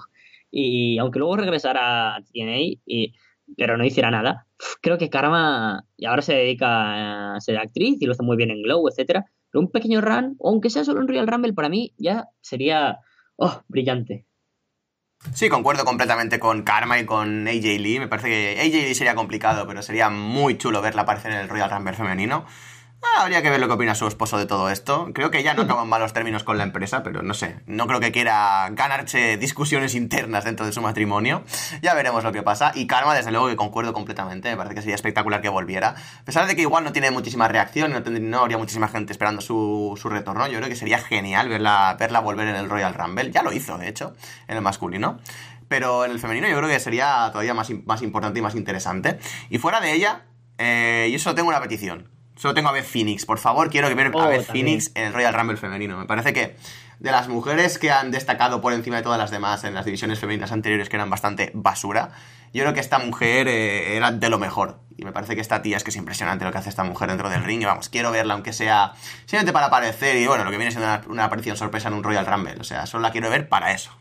y 0.49 0.97
aunque 0.97 1.19
luego 1.19 1.37
regresara 1.37 2.15
a 2.15 2.21
TNA, 2.21 2.59
y, 2.85 3.13
pero 3.57 3.77
no 3.77 3.85
hiciera 3.85 4.11
nada, 4.11 4.47
creo 4.81 4.97
que 4.97 5.09
Karma, 5.09 5.85
y 5.97 6.05
ahora 6.05 6.21
se 6.21 6.33
dedica 6.33 7.35
a 7.35 7.39
ser 7.39 7.57
actriz 7.57 8.01
y 8.01 8.05
lo 8.05 8.13
hace 8.13 8.23
muy 8.23 8.37
bien 8.37 8.51
en 8.51 8.61
Glow, 8.61 8.87
etcétera, 8.87 9.25
pero 9.51 9.61
un 9.61 9.71
pequeño 9.71 10.01
run, 10.01 10.37
aunque 10.43 10.69
sea 10.69 10.83
solo 10.83 11.01
un 11.01 11.07
Real 11.07 11.27
Rumble, 11.27 11.53
para 11.53 11.69
mí 11.69 11.93
ya 11.97 12.25
sería, 12.41 12.99
oh, 13.35 13.61
brillante. 13.67 14.25
Sí, 15.33 15.49
concuerdo 15.49 15.85
completamente 15.85 16.39
con 16.39 16.63
Karma 16.63 16.99
y 16.99 17.05
con 17.05 17.47
AJ 17.47 17.79
Lee. 17.79 17.99
Me 17.99 18.07
parece 18.07 18.27
que 18.29 18.59
AJ 18.59 18.87
Lee 18.87 18.95
sería 18.95 19.13
complicado, 19.13 19.67
pero 19.67 19.83
sería 19.83 20.09
muy 20.09 20.57
chulo 20.57 20.81
verla 20.81 21.03
aparecer 21.03 21.31
en 21.31 21.39
el 21.39 21.49
Royal 21.49 21.69
Rumble 21.69 21.93
femenino. 21.93 22.45
Ah, 23.03 23.23
habría 23.23 23.41
que 23.41 23.49
ver 23.49 23.59
lo 23.59 23.67
que 23.67 23.73
opina 23.73 23.95
su 23.95 24.05
esposo 24.05 24.37
de 24.37 24.45
todo 24.45 24.69
esto. 24.69 25.09
Creo 25.13 25.31
que 25.31 25.41
ya 25.41 25.55
no 25.55 25.61
acaba 25.63 25.81
en 25.83 25.89
malos 25.89 26.13
términos 26.13 26.43
con 26.43 26.57
la 26.59 26.63
empresa, 26.63 27.01
pero 27.01 27.23
no 27.23 27.33
sé. 27.33 27.59
No 27.65 27.87
creo 27.87 27.99
que 27.99 28.11
quiera 28.11 28.69
ganarse 28.71 29.37
discusiones 29.37 29.95
internas 29.95 30.43
dentro 30.45 30.67
de 30.67 30.71
su 30.71 30.81
matrimonio. 30.81 31.43
Ya 31.81 31.95
veremos 31.95 32.23
lo 32.23 32.31
que 32.31 32.43
pasa. 32.43 32.71
Y 32.75 32.85
Karma, 32.85 33.15
desde 33.15 33.31
luego 33.31 33.47
que 33.47 33.55
concuerdo 33.55 33.93
completamente. 33.93 34.51
Me 34.51 34.55
parece 34.57 34.75
que 34.75 34.81
sería 34.81 34.95
espectacular 34.95 35.41
que 35.41 35.49
volviera. 35.49 35.95
A 36.21 36.23
pesar 36.25 36.45
de 36.45 36.55
que 36.55 36.61
igual 36.61 36.83
no 36.83 36.91
tiene 36.91 37.09
muchísima 37.09 37.47
reacción, 37.47 37.91
no, 37.91 38.03
tendría- 38.03 38.29
no 38.29 38.39
habría 38.41 38.59
muchísima 38.59 38.87
gente 38.87 39.11
esperando 39.13 39.41
su, 39.41 39.97
su 39.99 40.07
retorno. 40.09 40.45
Yo 40.47 40.57
creo 40.59 40.69
que 40.69 40.75
sería 40.75 40.99
genial 40.99 41.49
verla, 41.49 41.97
verla 41.99 42.19
volver 42.19 42.47
en 42.49 42.55
el 42.55 42.69
Royal 42.69 42.93
Rumble. 42.93 43.31
Ya 43.31 43.41
lo 43.41 43.51
hizo, 43.51 43.79
de 43.79 43.87
hecho, 43.89 44.15
en 44.47 44.57
el 44.57 44.61
masculino. 44.61 45.19
Pero 45.67 46.05
en 46.05 46.11
el 46.11 46.19
femenino 46.19 46.47
yo 46.47 46.57
creo 46.57 46.69
que 46.69 46.79
sería 46.79 47.29
todavía 47.31 47.55
más, 47.55 47.69
más 47.85 48.03
importante 48.03 48.37
y 48.39 48.43
más 48.43 48.53
interesante. 48.53 49.17
Y 49.49 49.57
fuera 49.57 49.79
de 49.81 49.93
ella, 49.93 50.25
eh, 50.59 51.09
yo 51.11 51.17
solo 51.17 51.33
tengo 51.33 51.49
una 51.49 51.61
petición. 51.61 52.10
Solo 52.41 52.55
tengo 52.55 52.69
a 52.69 52.71
Beth 52.71 52.85
Phoenix. 52.85 53.23
Por 53.27 53.37
favor, 53.37 53.69
quiero 53.69 53.93
ver 53.93 54.07
a 54.07 54.09
Oh, 54.15 54.27
Beth 54.27 54.47
también. 54.47 54.65
Phoenix 54.65 54.91
en 54.95 55.05
el 55.05 55.13
Royal 55.13 55.31
Rumble 55.31 55.57
femenino. 55.57 55.95
Me 55.95 56.05
parece 56.07 56.33
que 56.33 56.55
de 56.97 57.11
las 57.11 57.27
mujeres 57.27 57.77
que 57.77 57.91
han 57.91 58.09
destacado 58.09 58.61
por 58.61 58.73
encima 58.73 58.95
de 58.95 59.03
todas 59.03 59.19
las 59.19 59.29
demás 59.29 59.63
en 59.63 59.75
las 59.75 59.85
divisiones 59.85 60.17
femeninas 60.17 60.51
anteriores, 60.51 60.89
que 60.89 60.95
eran 60.95 61.11
bastante 61.11 61.51
basura, 61.53 62.09
yo 62.51 62.63
creo 62.63 62.73
que 62.73 62.79
esta 62.79 62.97
mujer 62.97 63.47
eh, 63.47 63.95
era 63.95 64.11
de 64.11 64.27
lo 64.31 64.39
mejor. 64.39 64.79
Y 64.97 65.05
me 65.05 65.11
parece 65.11 65.35
que 65.35 65.41
esta 65.41 65.61
tía 65.61 65.77
es 65.77 65.83
que 65.83 65.91
es 65.91 65.95
impresionante 65.97 66.43
lo 66.43 66.51
que 66.51 66.57
hace 66.57 66.69
esta 66.69 66.83
mujer 66.83 67.09
dentro 67.09 67.29
del 67.29 67.43
ring. 67.43 67.61
Y 67.61 67.65
vamos, 67.65 67.89
quiero 67.89 68.09
verla, 68.09 68.33
aunque 68.33 68.53
sea 68.53 68.93
simplemente 69.25 69.53
para 69.53 69.67
aparecer. 69.67 70.15
Y 70.15 70.25
bueno, 70.25 70.43
lo 70.43 70.49
que 70.49 70.57
viene 70.57 70.71
siendo 70.71 70.87
una, 70.87 71.03
una 71.09 71.25
aparición 71.25 71.57
sorpresa 71.57 71.89
en 71.89 71.93
un 71.93 72.03
Royal 72.03 72.25
Rumble. 72.25 72.55
O 72.59 72.63
sea, 72.63 72.87
solo 72.87 73.03
la 73.03 73.11
quiero 73.11 73.29
ver 73.29 73.49
para 73.49 73.71
eso. 73.71 73.91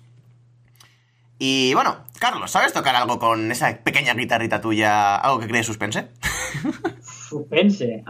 Y 1.39 1.75
bueno, 1.75 2.05
Carlos, 2.19 2.51
¿sabes 2.51 2.73
tocar 2.73 2.97
algo 2.97 3.19
con 3.19 3.53
esa 3.53 3.77
pequeña 3.79 4.15
guitarrita 4.15 4.63
tuya? 4.63 5.17
¿Algo 5.17 5.41
que 5.41 5.47
cree 5.49 5.63
suspense? 5.63 6.09
Suspense. 7.31 8.03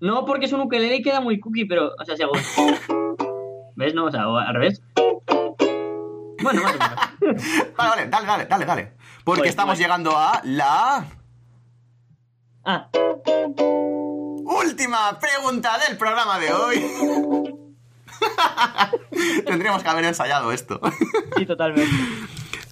no, 0.00 0.24
porque 0.26 0.46
es 0.46 0.52
un 0.52 0.60
ukelele 0.60 0.96
y 0.96 1.02
queda 1.02 1.20
muy 1.20 1.40
cookie, 1.40 1.64
pero, 1.64 1.90
o 1.98 2.04
sea, 2.04 2.16
si 2.16 2.22
hago. 2.22 2.34
¿Ves? 3.76 3.94
No, 3.94 4.04
o 4.04 4.10
sea, 4.10 4.24
al 4.24 4.54
revés. 4.54 4.82
Bueno, 6.42 6.62
más 6.62 6.74
o 6.74 6.78
menos. 6.78 7.42
Vale, 7.76 7.90
vale, 7.90 8.06
dale, 8.08 8.26
dale, 8.26 8.44
dale, 8.46 8.64
dale. 8.66 8.92
Porque 9.24 9.48
estamos 9.48 9.78
llegando 9.78 10.16
a 10.16 10.40
la 10.44 11.06
Ah, 12.68 12.88
última 14.44 15.18
pregunta 15.20 15.78
del 15.88 15.96
programa 15.96 16.38
de 16.38 16.52
hoy. 16.52 16.84
Tendríamos 19.46 19.82
que 19.82 19.88
haber 19.88 20.04
ensayado 20.04 20.52
esto. 20.52 20.80
sí, 21.36 21.46
totalmente. 21.46 21.90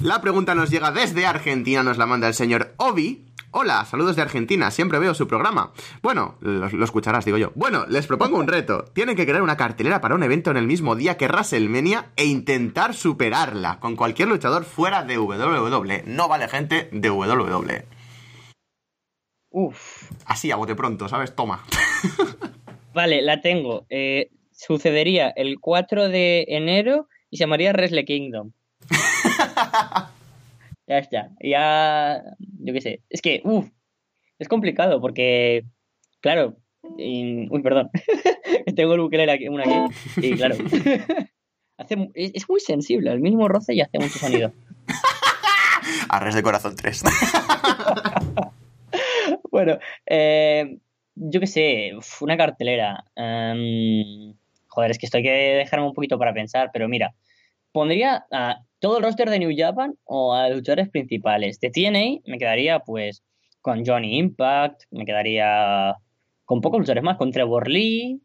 La 0.01 0.21
pregunta 0.21 0.55
nos 0.55 0.71
llega 0.71 0.91
desde 0.91 1.27
Argentina, 1.27 1.83
nos 1.83 1.97
la 1.97 2.07
manda 2.07 2.27
el 2.29 2.35
señor 2.35 2.75
Obi. 2.77 3.25
Hola, 3.57 3.85
saludos 3.85 4.17
de 4.17 4.23
Argentina, 4.23 4.73
siempre 4.73 4.99
veo 4.99 5.15
su 5.15 5.29
programa. 5.29 5.73
Bueno, 6.03 6.35
lo, 6.41 6.69
lo 6.69 6.85
escucharás, 6.85 7.25
digo 7.25 7.39
yo. 7.39 7.53
Bueno, 7.55 7.87
les 7.89 8.09
propongo 8.09 8.37
un 8.37 8.49
reto. 8.49 8.85
Tienen 8.93 9.15
que 9.15 9.25
crear 9.25 9.43
una 9.43 9.57
cartelera 9.57 10.01
para 10.01 10.17
un 10.17 10.25
evento 10.25 10.51
en 10.51 10.57
el 10.57 10.67
mismo 10.67 10.97
día 10.97 11.17
que 11.17 11.29
WrestleMania 11.29 12.11
e 12.17 12.25
intentar 12.25 12.95
superarla 12.95 13.79
con 13.79 13.95
cualquier 13.95 14.27
luchador 14.27 14.65
fuera 14.65 15.05
de 15.05 15.19
WWE. 15.19 16.03
No 16.05 16.27
vale 16.27 16.49
gente 16.49 16.89
de 16.91 17.11
WWE. 17.11 17.85
Uf. 19.51 20.11
Así, 20.27 20.51
a 20.51 20.57
bote 20.57 20.75
pronto, 20.75 21.09
¿sabes? 21.09 21.37
Toma. 21.37 21.65
Vale, 22.93 23.23
la 23.23 23.41
tengo. 23.41 23.87
Eh, 23.89 24.31
sucedería 24.51 25.29
el 25.29 25.61
4 25.61 26.09
de 26.09 26.45
enero 26.49 27.07
y 27.31 27.37
se 27.37 27.45
llamaría 27.45 27.73
Wrestle 27.73 28.05
Kingdom. 28.05 28.51
ya 30.87 30.99
está. 30.99 31.31
Ya. 31.41 32.23
Yo 32.61 32.73
qué 32.73 32.81
sé. 32.81 33.03
Es 33.11 33.21
que, 33.23 33.41
uff. 33.45 33.69
Es 34.39 34.49
complicado 34.49 35.01
porque. 35.01 35.65
Claro. 36.21 36.57
y- 36.99 37.49
uy, 37.51 37.63
perdón. 37.63 37.91
tengo 38.77 38.95
el 38.95 39.01
ukelele 39.01 39.33
aquí, 39.33 39.49
una 39.49 39.65
aquí. 39.65 40.27
Y 40.27 40.35
claro. 40.37 40.57
hace, 41.79 42.11
es, 42.15 42.33
es 42.35 42.49
muy 42.49 42.61
sensible. 42.61 43.11
Al 43.11 43.21
mínimo 43.21 43.49
roce 43.49 43.75
y 43.75 43.81
hace 43.81 43.99
mucho 43.99 44.19
sonido. 44.19 44.53
Arres 46.09 46.35
de 46.35 46.43
Corazón 46.43 46.77
3. 46.77 47.03
Bueno, 49.51 49.79
eh, 50.07 50.79
yo 51.15 51.41
qué 51.41 51.47
sé, 51.47 51.93
una 52.21 52.37
cartelera. 52.37 53.05
Em, 53.15 54.35
joder, 54.67 54.91
es 54.91 54.99
que 54.99 55.07
esto 55.07 55.19
hay 55.19 55.23
que 55.23 55.31
dejarme 55.31 55.87
un 55.87 55.95
poquito 55.95 56.19
para 56.19 56.35
pensar, 56.35 56.71
pero 56.73 56.89
mira, 56.89 57.15
pondría 57.73 58.27
a 58.31 58.61
todo 58.85 58.99
el 58.99 59.03
roster 59.03 59.31
de 59.31 59.39
New 59.39 59.51
Japan 59.57 59.95
o 60.05 60.35
a 60.35 60.51
luchadores 60.51 60.91
principales. 60.91 61.59
De 61.59 61.71
TNA 61.71 62.21
me 62.31 62.37
quedaría 62.37 62.81
pues 62.81 63.23
con 63.63 63.83
Johnny 63.83 64.19
Impact, 64.19 64.83
me 64.91 65.07
quedaría 65.07 65.95
con 66.45 66.61
pocos 66.61 66.81
luchadores 66.81 67.03
más, 67.03 67.17
con 67.17 67.33
Trevor 67.33 67.67
Lee, 67.67 68.21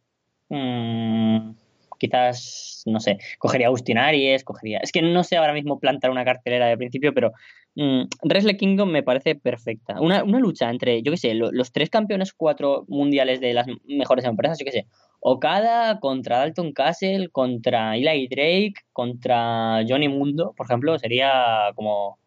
mmm, 0.49 1.51
quizás, 1.99 2.83
no 2.85 2.99
sé, 2.99 3.19
cogería 3.37 3.67
Austin 3.67 3.97
Aries, 3.97 4.43
cogería... 4.43 4.79
Es 4.79 4.91
que 4.91 5.01
no 5.01 5.23
sé 5.23 5.37
ahora 5.37 5.53
mismo 5.53 5.79
plantar 5.79 6.09
una 6.11 6.25
cartelera 6.25 6.67
de 6.67 6.77
principio, 6.77 7.13
pero 7.13 7.31
mmm, 7.75 8.03
Wrestle 8.23 8.57
Kingdom 8.57 8.89
me 8.89 9.03
parece 9.03 9.35
perfecta. 9.35 9.99
Una, 10.01 10.23
una 10.23 10.39
lucha 10.39 10.69
entre, 10.69 11.01
yo 11.03 11.11
qué 11.11 11.17
sé, 11.17 11.33
lo, 11.33 11.51
los 11.51 11.71
tres 11.71 11.89
campeones 11.89 12.33
cuatro 12.33 12.85
mundiales 12.87 13.39
de 13.41 13.53
las 13.53 13.67
mejores 13.85 14.25
empresas, 14.25 14.57
yo 14.57 14.65
qué 14.65 14.71
sé, 14.71 14.87
Okada 15.21 15.99
contra 15.99 16.37
Dalton 16.37 16.71
Castle, 16.71 17.29
contra 17.29 17.97
Eli 17.97 18.27
Drake, 18.27 18.75
contra 18.93 19.83
Johnny 19.87 20.07
Mundo, 20.07 20.53
por 20.55 20.65
ejemplo, 20.65 20.97
sería 20.97 21.71
como... 21.75 22.17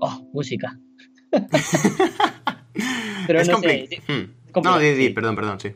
Oh, 0.00 0.30
música. 0.32 0.78
pero 3.26 3.40
es 3.40 3.48
no 3.48 3.58
sé. 3.58 3.88
Hmm. 4.06 4.62
No, 4.62 4.78
di, 4.78 4.92
di, 4.92 5.10
perdón, 5.10 5.34
perdón, 5.34 5.58
sí. 5.60 5.72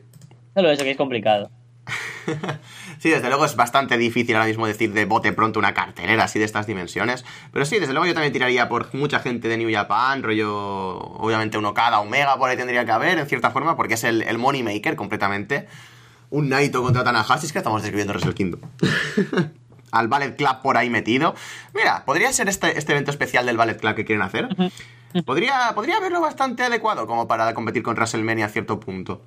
Solo 0.55 0.71
eso, 0.71 0.83
que 0.83 0.91
es 0.91 0.97
complicado. 0.97 1.51
sí, 2.99 3.09
desde 3.09 3.27
luego 3.27 3.45
es 3.45 3.55
bastante 3.55 3.97
difícil 3.97 4.35
ahora 4.35 4.47
mismo 4.47 4.65
decir 4.65 4.93
de 4.93 5.05
bote 5.05 5.33
pronto 5.33 5.59
una 5.59 5.73
cartelera 5.73 6.23
así 6.23 6.39
de 6.39 6.45
estas 6.45 6.67
dimensiones. 6.67 7.25
Pero 7.51 7.65
sí, 7.65 7.79
desde 7.79 7.93
luego 7.93 8.05
yo 8.05 8.13
también 8.13 8.33
tiraría 8.33 8.69
por 8.69 8.93
mucha 8.93 9.19
gente 9.19 9.47
de 9.47 9.57
New 9.57 9.71
Japan, 9.71 10.23
rollo, 10.23 10.97
obviamente 10.97 11.57
uno 11.57 11.73
cada 11.73 11.99
Omega 11.99 12.37
por 12.37 12.49
ahí 12.49 12.57
tendría 12.57 12.85
que 12.85 12.91
haber, 12.91 13.19
en 13.19 13.27
cierta 13.27 13.51
forma, 13.51 13.75
porque 13.75 13.95
es 13.95 14.03
el, 14.03 14.21
el 14.23 14.37
money 14.37 14.63
maker 14.63 14.95
completamente. 14.95 15.67
Un 16.29 16.49
Naito 16.49 16.81
contra 16.81 17.03
Tanahashi, 17.03 17.45
es 17.45 17.51
que 17.51 17.59
estamos 17.59 17.81
describiendo 17.81 18.13
Wrestle 18.13 18.33
Kingdom. 18.33 18.61
Al 19.91 20.07
Ballet 20.07 20.35
Club 20.35 20.61
por 20.63 20.77
ahí 20.77 20.89
metido. 20.89 21.35
Mira, 21.75 22.03
podría 22.05 22.33
ser 22.33 22.49
este, 22.49 22.79
este 22.79 22.93
evento 22.93 23.11
especial 23.11 23.45
del 23.45 23.57
Ballet 23.57 23.79
Club 23.79 23.93
que 23.93 24.05
quieren 24.05 24.23
hacer. 24.23 24.47
Podría, 25.23 25.73
podría 25.75 25.99
verlo 25.99 26.19
bastante 26.19 26.63
adecuado 26.63 27.05
como 27.05 27.27
para 27.27 27.53
competir 27.53 27.83
con 27.83 27.93
WrestleMania 27.93 28.47
a 28.47 28.49
cierto 28.49 28.79
punto 28.79 29.21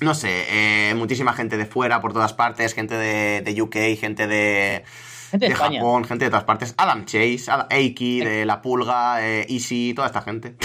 no 0.00 0.14
sé, 0.14 0.90
eh, 0.90 0.94
muchísima 0.94 1.32
gente 1.32 1.56
de 1.56 1.66
fuera 1.66 2.00
por 2.00 2.12
todas 2.12 2.32
partes, 2.32 2.74
gente 2.74 2.94
de, 2.96 3.42
de 3.42 3.62
UK, 3.62 3.74
gente 3.98 4.26
de, 4.26 4.84
gente 5.30 5.48
de, 5.48 5.54
Japón, 5.54 6.04
gente 6.04 6.24
de 6.24 6.30
todas 6.30 6.44
partes. 6.44 6.74
Adam 6.76 7.04
Chase, 7.04 7.44
Adam 7.48 7.66
Eiki, 7.70 8.20
de 8.20 8.46
La 8.46 8.62
Pulga, 8.62 9.26
eh, 9.26 9.46
Easy, 9.48 9.94
toda 9.94 10.06
esta 10.06 10.22
gente. 10.22 10.56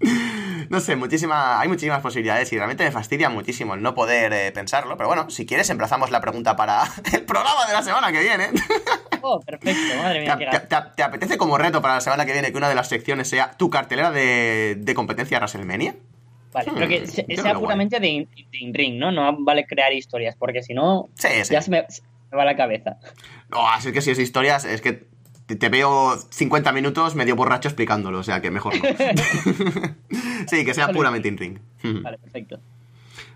no 0.70 0.80
sé, 0.80 0.96
muchísima, 0.96 1.60
hay 1.60 1.68
muchísimas 1.68 2.00
posibilidades 2.00 2.52
y 2.52 2.56
realmente 2.56 2.84
me 2.84 2.90
fastidia 2.90 3.28
muchísimo 3.28 3.74
el 3.74 3.82
no 3.82 3.94
poder 3.94 4.32
eh, 4.32 4.52
pensarlo. 4.52 4.96
Pero 4.96 5.08
bueno, 5.08 5.28
si 5.30 5.44
quieres, 5.44 5.68
emplazamos 5.70 6.10
la 6.10 6.20
pregunta 6.20 6.56
para 6.56 6.84
el 7.12 7.24
programa 7.24 7.66
de 7.66 7.72
la 7.74 7.82
semana 7.82 8.10
que 8.10 8.20
viene. 8.20 8.48
oh, 9.22 9.40
perfecto, 9.40 9.96
madre 10.02 10.20
mía. 10.20 10.38
¿Te, 10.38 10.60
te, 10.60 10.76
te, 10.96 11.02
apetece 11.02 11.36
como 11.36 11.58
reto 11.58 11.82
para 11.82 11.94
la 11.94 12.00
semana 12.00 12.24
que 12.24 12.32
viene 12.32 12.52
que 12.52 12.58
una 12.58 12.68
de 12.68 12.74
las 12.74 12.88
secciones 12.88 13.28
sea 13.28 13.52
tu 13.52 13.68
cartelera 13.70 14.10
de, 14.10 14.76
de 14.78 14.94
competencia 14.94 15.38
WrestleMania? 15.38 15.94
Vale, 16.56 16.72
pero 16.72 16.88
que 16.88 17.06
sea 17.36 17.58
puramente 17.58 18.00
de, 18.00 18.26
in-ring, 18.52 18.98
¿no? 18.98 19.12
No 19.12 19.36
vale 19.44 19.66
crear 19.66 19.92
historias, 19.92 20.36
porque 20.36 20.62
si 20.62 20.72
no, 20.72 21.10
sí, 21.12 21.28
sí. 21.44 21.52
ya 21.52 21.60
se 21.60 21.70
me, 21.70 21.84
se 21.90 22.00
me, 22.30 22.38
va 22.38 22.46
la 22.46 22.56
cabeza. 22.56 22.96
No, 23.50 23.68
así 23.68 23.92
que 23.92 24.00
si 24.00 24.12
es 24.12 24.18
historias, 24.18 24.64
es 24.64 24.80
que 24.80 25.04
te, 25.44 25.56
te, 25.56 25.68
veo 25.68 26.16
50 26.16 26.72
minutos 26.72 27.14
medio 27.14 27.36
borracho 27.36 27.68
explicándolo, 27.68 28.20
o 28.20 28.22
sea 28.22 28.40
que 28.40 28.50
mejor 28.50 28.72
no. 28.74 28.84
sí, 30.48 30.64
que 30.64 30.72
sea 30.72 30.88
puramente 30.88 31.28
in-ring. 31.28 31.58
vale, 32.02 32.16
perfecto. 32.16 32.58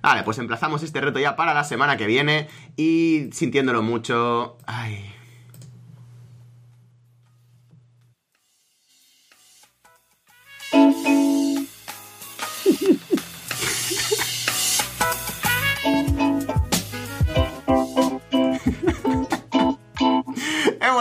Vale, 0.01 0.23
pues 0.23 0.39
emplazamos 0.39 0.83
este 0.83 1.03
reto 1.03 1.19
ya 1.19 1.37
para 1.37 1.53
la 1.53 1.65
semana 1.65 1.99
que 1.99 2.07
viene 2.07 2.49
y 2.79 3.29
sintiéndolo 3.33 3.83
mucho... 3.83 4.57
Ay... 4.65 5.20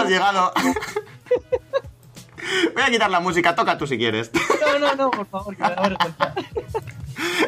Hemos 0.10 0.34
llegado. 0.34 0.52
Voy 2.74 2.84
a 2.84 2.90
quitar 2.90 3.12
la 3.12 3.20
música, 3.20 3.54
toca 3.54 3.78
tú 3.78 3.86
si 3.86 3.98
quieres. 3.98 4.32
No, 4.60 4.80
no, 4.80 4.96
no, 4.96 5.12
por 5.12 5.28
favor, 5.28 5.56
que 5.56 5.62
me 5.62 5.70
da 5.70 5.82
vergüenza. 5.82 6.34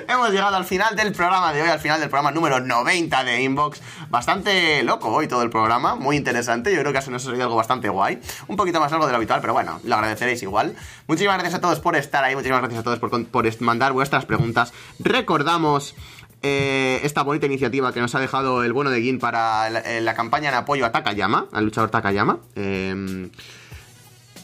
Hemos 0.08 0.30
llegado 0.32 0.58
al 0.58 0.66
final 0.66 0.96
del 0.96 1.14
programa 1.14 1.54
de 1.54 1.62
hoy, 1.62 1.70
al 1.70 1.80
final 1.80 2.00
del 2.00 2.10
programa 2.10 2.32
número 2.32 2.60
90 2.60 3.24
de 3.24 3.42
Inbox. 3.42 3.82
Bastante 4.10 4.84
loco 4.84 5.10
hoy 5.10 5.28
todo 5.28 5.42
el 5.42 5.50
programa, 5.50 5.96
muy 5.96 6.18
interesante. 6.18 6.74
Yo 6.74 6.82
creo 6.82 6.94
que 6.94 7.02
se 7.02 7.10
nos 7.10 7.24
ha 7.24 7.26
salido 7.26 7.46
algo 7.46 7.56
bastante 7.56 7.90
guay. 7.90 8.20
Un 8.48 8.58
poquito 8.58 8.80
más 8.80 8.92
largo 8.92 9.06
de 9.06 9.14
lo 9.14 9.18
habitual, 9.18 9.40
pero 9.42 9.54
bueno, 9.54 9.80
lo 9.84 9.96
agradeceréis 9.96 10.44
igual. 10.44 10.76
Muchísimas 11.08 11.36
gracias 11.36 11.56
a 11.56 11.62
todos 11.62 11.80
por 11.80 11.96
estar 11.96 12.24
ahí, 12.24 12.36
muchísimas 12.36 12.62
gracias 12.62 12.82
a 12.82 12.84
todos 12.84 13.00
por, 13.00 13.26
por 13.28 13.62
mandar 13.62 13.94
vuestras 13.94 14.26
preguntas. 14.26 14.74
Recordamos 15.00 15.96
eh, 16.44 17.00
esta 17.04 17.24
bonita 17.24 17.46
iniciativa 17.46 17.94
que 17.94 18.00
nos 18.00 18.14
ha 18.16 18.20
dejado 18.20 18.64
el 18.64 18.74
bueno 18.74 18.90
de 18.90 19.02
Gin 19.02 19.20
para 19.20 19.70
la, 19.70 19.82
la 20.02 20.14
campaña 20.14 20.50
en 20.50 20.56
apoyo 20.56 20.86
a 20.86 20.92
Takayama, 20.92 21.48
al 21.52 21.66
luchador 21.66 21.90
Takayama. 21.90 22.40
Eh, 22.56 23.30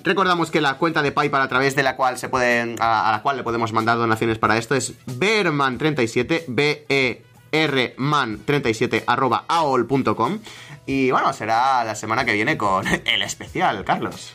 Recordamos 0.04 0.52
que 0.52 0.62
la 0.62 0.78
cuenta 0.78 1.02
de 1.02 1.12
PayPal 1.12 1.42
a 1.42 1.50
través 1.50 1.76
de 1.76 1.84
la 1.84 1.98
cual 1.98 2.18
se 2.18 2.30
pueden 2.30 2.78
a, 2.80 3.10
a 3.10 3.12
la 3.12 3.22
cual 3.22 3.36
le 3.36 3.44
podemos 3.44 3.74
mandar 3.74 3.98
donaciones 3.98 4.38
para 4.38 4.58
esto 4.58 4.74
es 4.74 4.94
berman37 5.06 6.46
b 6.48 6.86
e 6.88 7.24
r 7.52 7.94
man 7.98 8.40
37 8.46 9.04
arroba 9.06 9.44
aol.com 9.50 10.40
y 10.86 11.12
bueno, 11.12 11.34
será 11.34 11.84
la 11.84 11.96
semana 11.96 12.24
que 12.24 12.32
viene 12.32 12.58
con 12.58 12.88
el 12.88 13.22
especial, 13.22 13.84
Carlos. 13.84 14.34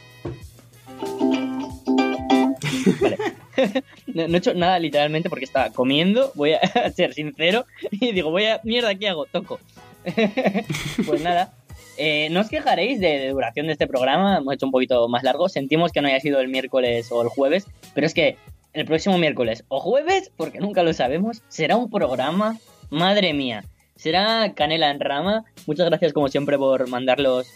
Vale. 3.00 3.18
no, 4.06 4.22
he 4.22 4.36
hecho 4.36 4.54
nada 4.54 4.78
literalmente 4.78 5.28
porque 5.28 5.44
estaba 5.44 5.70
comiendo, 5.70 6.32
voy 6.34 6.52
a 6.52 6.60
ser 6.94 7.14
sincero, 7.14 7.66
y 7.90 8.12
digo, 8.12 8.30
voy 8.30 8.46
a, 8.46 8.60
mierda, 8.64 8.94
¿qué 8.94 9.08
hago? 9.08 9.26
Toco. 9.26 9.60
pues 11.06 11.22
nada, 11.22 11.52
eh, 11.96 12.28
no 12.30 12.40
os 12.40 12.48
quejaréis 12.48 12.98
de, 13.00 13.18
de, 13.18 13.28
duración 13.28 13.66
de 13.66 13.72
este 13.72 13.86
programa, 13.86 14.38
hemos 14.38 14.54
hecho 14.54 14.66
un 14.66 14.72
poquito 14.72 15.08
más 15.08 15.22
largo, 15.22 15.48
sentimos 15.48 15.92
que 15.92 16.00
no 16.00 16.08
haya 16.08 16.20
sido 16.20 16.40
el 16.40 16.48
miércoles 16.48 17.10
o 17.12 17.22
el 17.22 17.28
jueves, 17.28 17.66
pero 17.94 18.06
es 18.06 18.14
que 18.14 18.36
el 18.72 18.86
próximo 18.86 19.18
miércoles 19.18 19.64
o 19.68 19.80
jueves, 19.80 20.32
porque 20.36 20.58
nunca 20.58 20.82
lo 20.82 20.92
sabemos, 20.92 21.42
será 21.48 21.76
un 21.76 21.90
programa, 21.90 22.58
madre 22.90 23.32
mía, 23.32 23.64
será 23.96 24.52
canela 24.54 24.90
en 24.90 25.00
rama. 25.00 25.44
Muchas 25.66 25.86
gracias 25.86 26.12
como 26.12 26.28
siempre 26.28 26.58
por 26.58 26.88
mandarlos, 26.88 27.46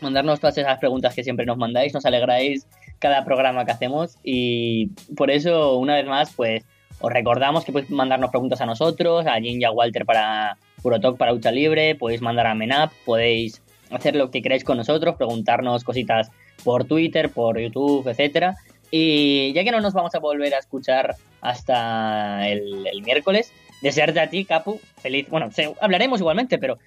mandarnos 0.00 0.40
todas 0.40 0.56
esas 0.56 0.78
preguntas 0.78 1.14
que 1.14 1.24
siempre 1.24 1.46
nos 1.46 1.58
mandáis, 1.58 1.92
nos 1.92 2.06
alegráis 2.06 2.66
cada 2.98 3.24
programa 3.24 3.64
que 3.64 3.72
hacemos 3.72 4.18
y 4.22 4.88
por 5.16 5.30
eso 5.30 5.76
una 5.76 5.96
vez 5.96 6.06
más 6.06 6.32
pues 6.34 6.64
os 7.00 7.12
recordamos 7.12 7.64
que 7.64 7.72
podéis 7.72 7.90
mandarnos 7.90 8.30
preguntas 8.30 8.60
a 8.60 8.66
nosotros, 8.66 9.26
a 9.26 9.40
Jin 9.40 9.60
y 9.60 9.64
a 9.64 9.70
Walter 9.70 10.04
para 10.04 10.58
Puro 10.82 11.00
Talk 11.00 11.16
para 11.16 11.32
Lucha 11.32 11.52
Libre, 11.52 11.94
podéis 11.94 12.20
mandar 12.20 12.46
a 12.46 12.54
Menap, 12.54 12.92
podéis 13.04 13.62
hacer 13.90 14.16
lo 14.16 14.30
que 14.30 14.42
queráis 14.42 14.64
con 14.64 14.76
nosotros, 14.76 15.16
preguntarnos 15.16 15.84
cositas 15.84 16.30
por 16.64 16.84
Twitter, 16.84 17.30
por 17.30 17.58
YouTube, 17.58 18.06
etcétera. 18.08 18.56
Y 18.90 19.52
ya 19.52 19.64
que 19.64 19.70
no 19.70 19.80
nos 19.80 19.94
vamos 19.94 20.14
a 20.14 20.18
volver 20.18 20.54
a 20.54 20.58
escuchar 20.58 21.14
hasta 21.40 22.48
el, 22.48 22.86
el 22.86 23.02
miércoles, 23.02 23.52
desearte 23.82 24.20
a 24.20 24.30
ti, 24.30 24.44
Capu, 24.44 24.80
feliz. 25.00 25.28
Bueno, 25.28 25.50
hablaremos 25.80 26.20
igualmente, 26.20 26.58
pero 26.58 26.78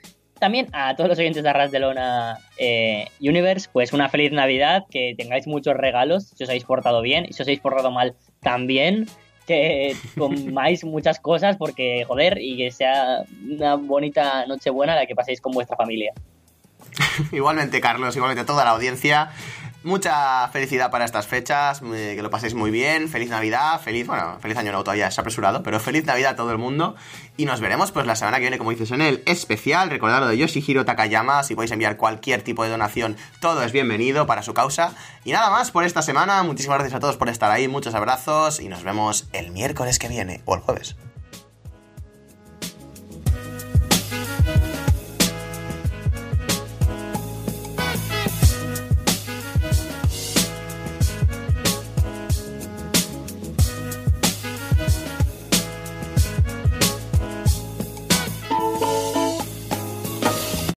también 0.42 0.68
a 0.74 0.96
todos 0.96 1.08
los 1.08 1.20
oyentes 1.20 1.44
de 1.44 1.50
Arras 1.50 1.72
de 1.72 1.80
Lona 1.80 2.40
eh, 2.58 3.06
Universe, 3.20 3.70
pues 3.72 3.94
una 3.94 4.10
feliz 4.10 4.32
Navidad, 4.32 4.86
que 4.90 5.14
tengáis 5.16 5.46
muchos 5.46 5.76
regalos, 5.76 6.34
si 6.36 6.44
os 6.44 6.50
habéis 6.50 6.64
portado 6.64 7.04
bien, 7.04 7.26
y 7.30 7.34
si 7.34 7.44
os 7.44 7.48
habéis 7.48 7.60
portado 7.60 7.92
mal 7.92 8.16
también, 8.40 9.08
que 9.46 9.96
comáis 10.18 10.84
muchas 10.84 11.20
cosas 11.20 11.58
porque, 11.58 12.06
joder, 12.08 12.40
y 12.42 12.58
que 12.58 12.72
sea 12.72 13.24
una 13.48 13.76
bonita 13.76 14.48
noche 14.48 14.72
buena 14.72 14.96
la 14.96 15.06
que 15.06 15.14
paséis 15.14 15.40
con 15.40 15.52
vuestra 15.52 15.78
familia. 15.78 16.12
igualmente, 17.32 17.80
Carlos, 17.80 18.16
igualmente 18.16 18.42
a 18.42 18.46
toda 18.48 18.66
la 18.66 18.72
audiencia. 18.72 19.30
Mucha 19.84 20.48
felicidad 20.50 20.92
para 20.92 21.06
estas 21.06 21.26
fechas, 21.26 21.82
que 21.82 22.22
lo 22.22 22.30
paséis 22.30 22.54
muy 22.54 22.70
bien, 22.70 23.10
feliz 23.10 23.32
Navidad, 23.32 23.82
feliz, 23.82 24.06
bueno, 24.06 24.38
feliz 24.40 24.56
año 24.58 24.72
nuevo 24.72 24.84
todavía 24.84 25.08
es 25.08 25.18
apresurado, 25.18 25.64
pero 25.64 25.80
feliz 25.80 26.06
Navidad 26.06 26.34
a 26.34 26.36
todo 26.36 26.52
el 26.52 26.60
mundo 26.60 26.96
y 27.36 27.46
nos 27.46 27.62
veremos 27.62 27.92
pues 27.92 28.06
la 28.06 28.16
semana 28.16 28.38
que 28.38 28.42
viene, 28.42 28.60
como 28.60 28.70
dices, 28.70 28.92
en 28.92 29.02
el 29.02 29.24
especial, 29.26 29.90
recordad 29.90 30.20
lo 30.20 30.28
de 30.28 30.38
Yoshihiro 30.38 30.86
Takayama, 30.86 31.42
si 31.42 31.56
podéis 31.56 31.72
enviar 31.72 31.98
cualquier 31.98 32.44
tipo 32.44 32.64
de 32.64 32.70
donación, 32.70 33.18
todo 33.40 33.64
es 33.64 33.72
bienvenido 33.72 34.28
para 34.28 34.44
su 34.44 34.54
causa. 34.54 34.94
Y 35.24 35.32
nada 35.32 35.50
más 35.50 35.72
por 35.72 35.84
esta 35.84 36.04
semana, 36.04 36.44
muchísimas 36.44 36.78
gracias 36.78 36.98
a 36.98 37.00
todos 37.00 37.18
por 37.18 37.30
estar 37.30 37.50
ahí, 37.50 37.68
muchos 37.68 37.96
abrazos 37.96 38.60
y 38.60 38.68
nos 38.68 38.84
vemos 38.84 39.30
el 39.34 39.50
miércoles 39.50 39.98
que 39.98 40.10
viene 40.10 40.42
o 40.46 40.54
el 40.54 40.62
jueves. 40.62 40.96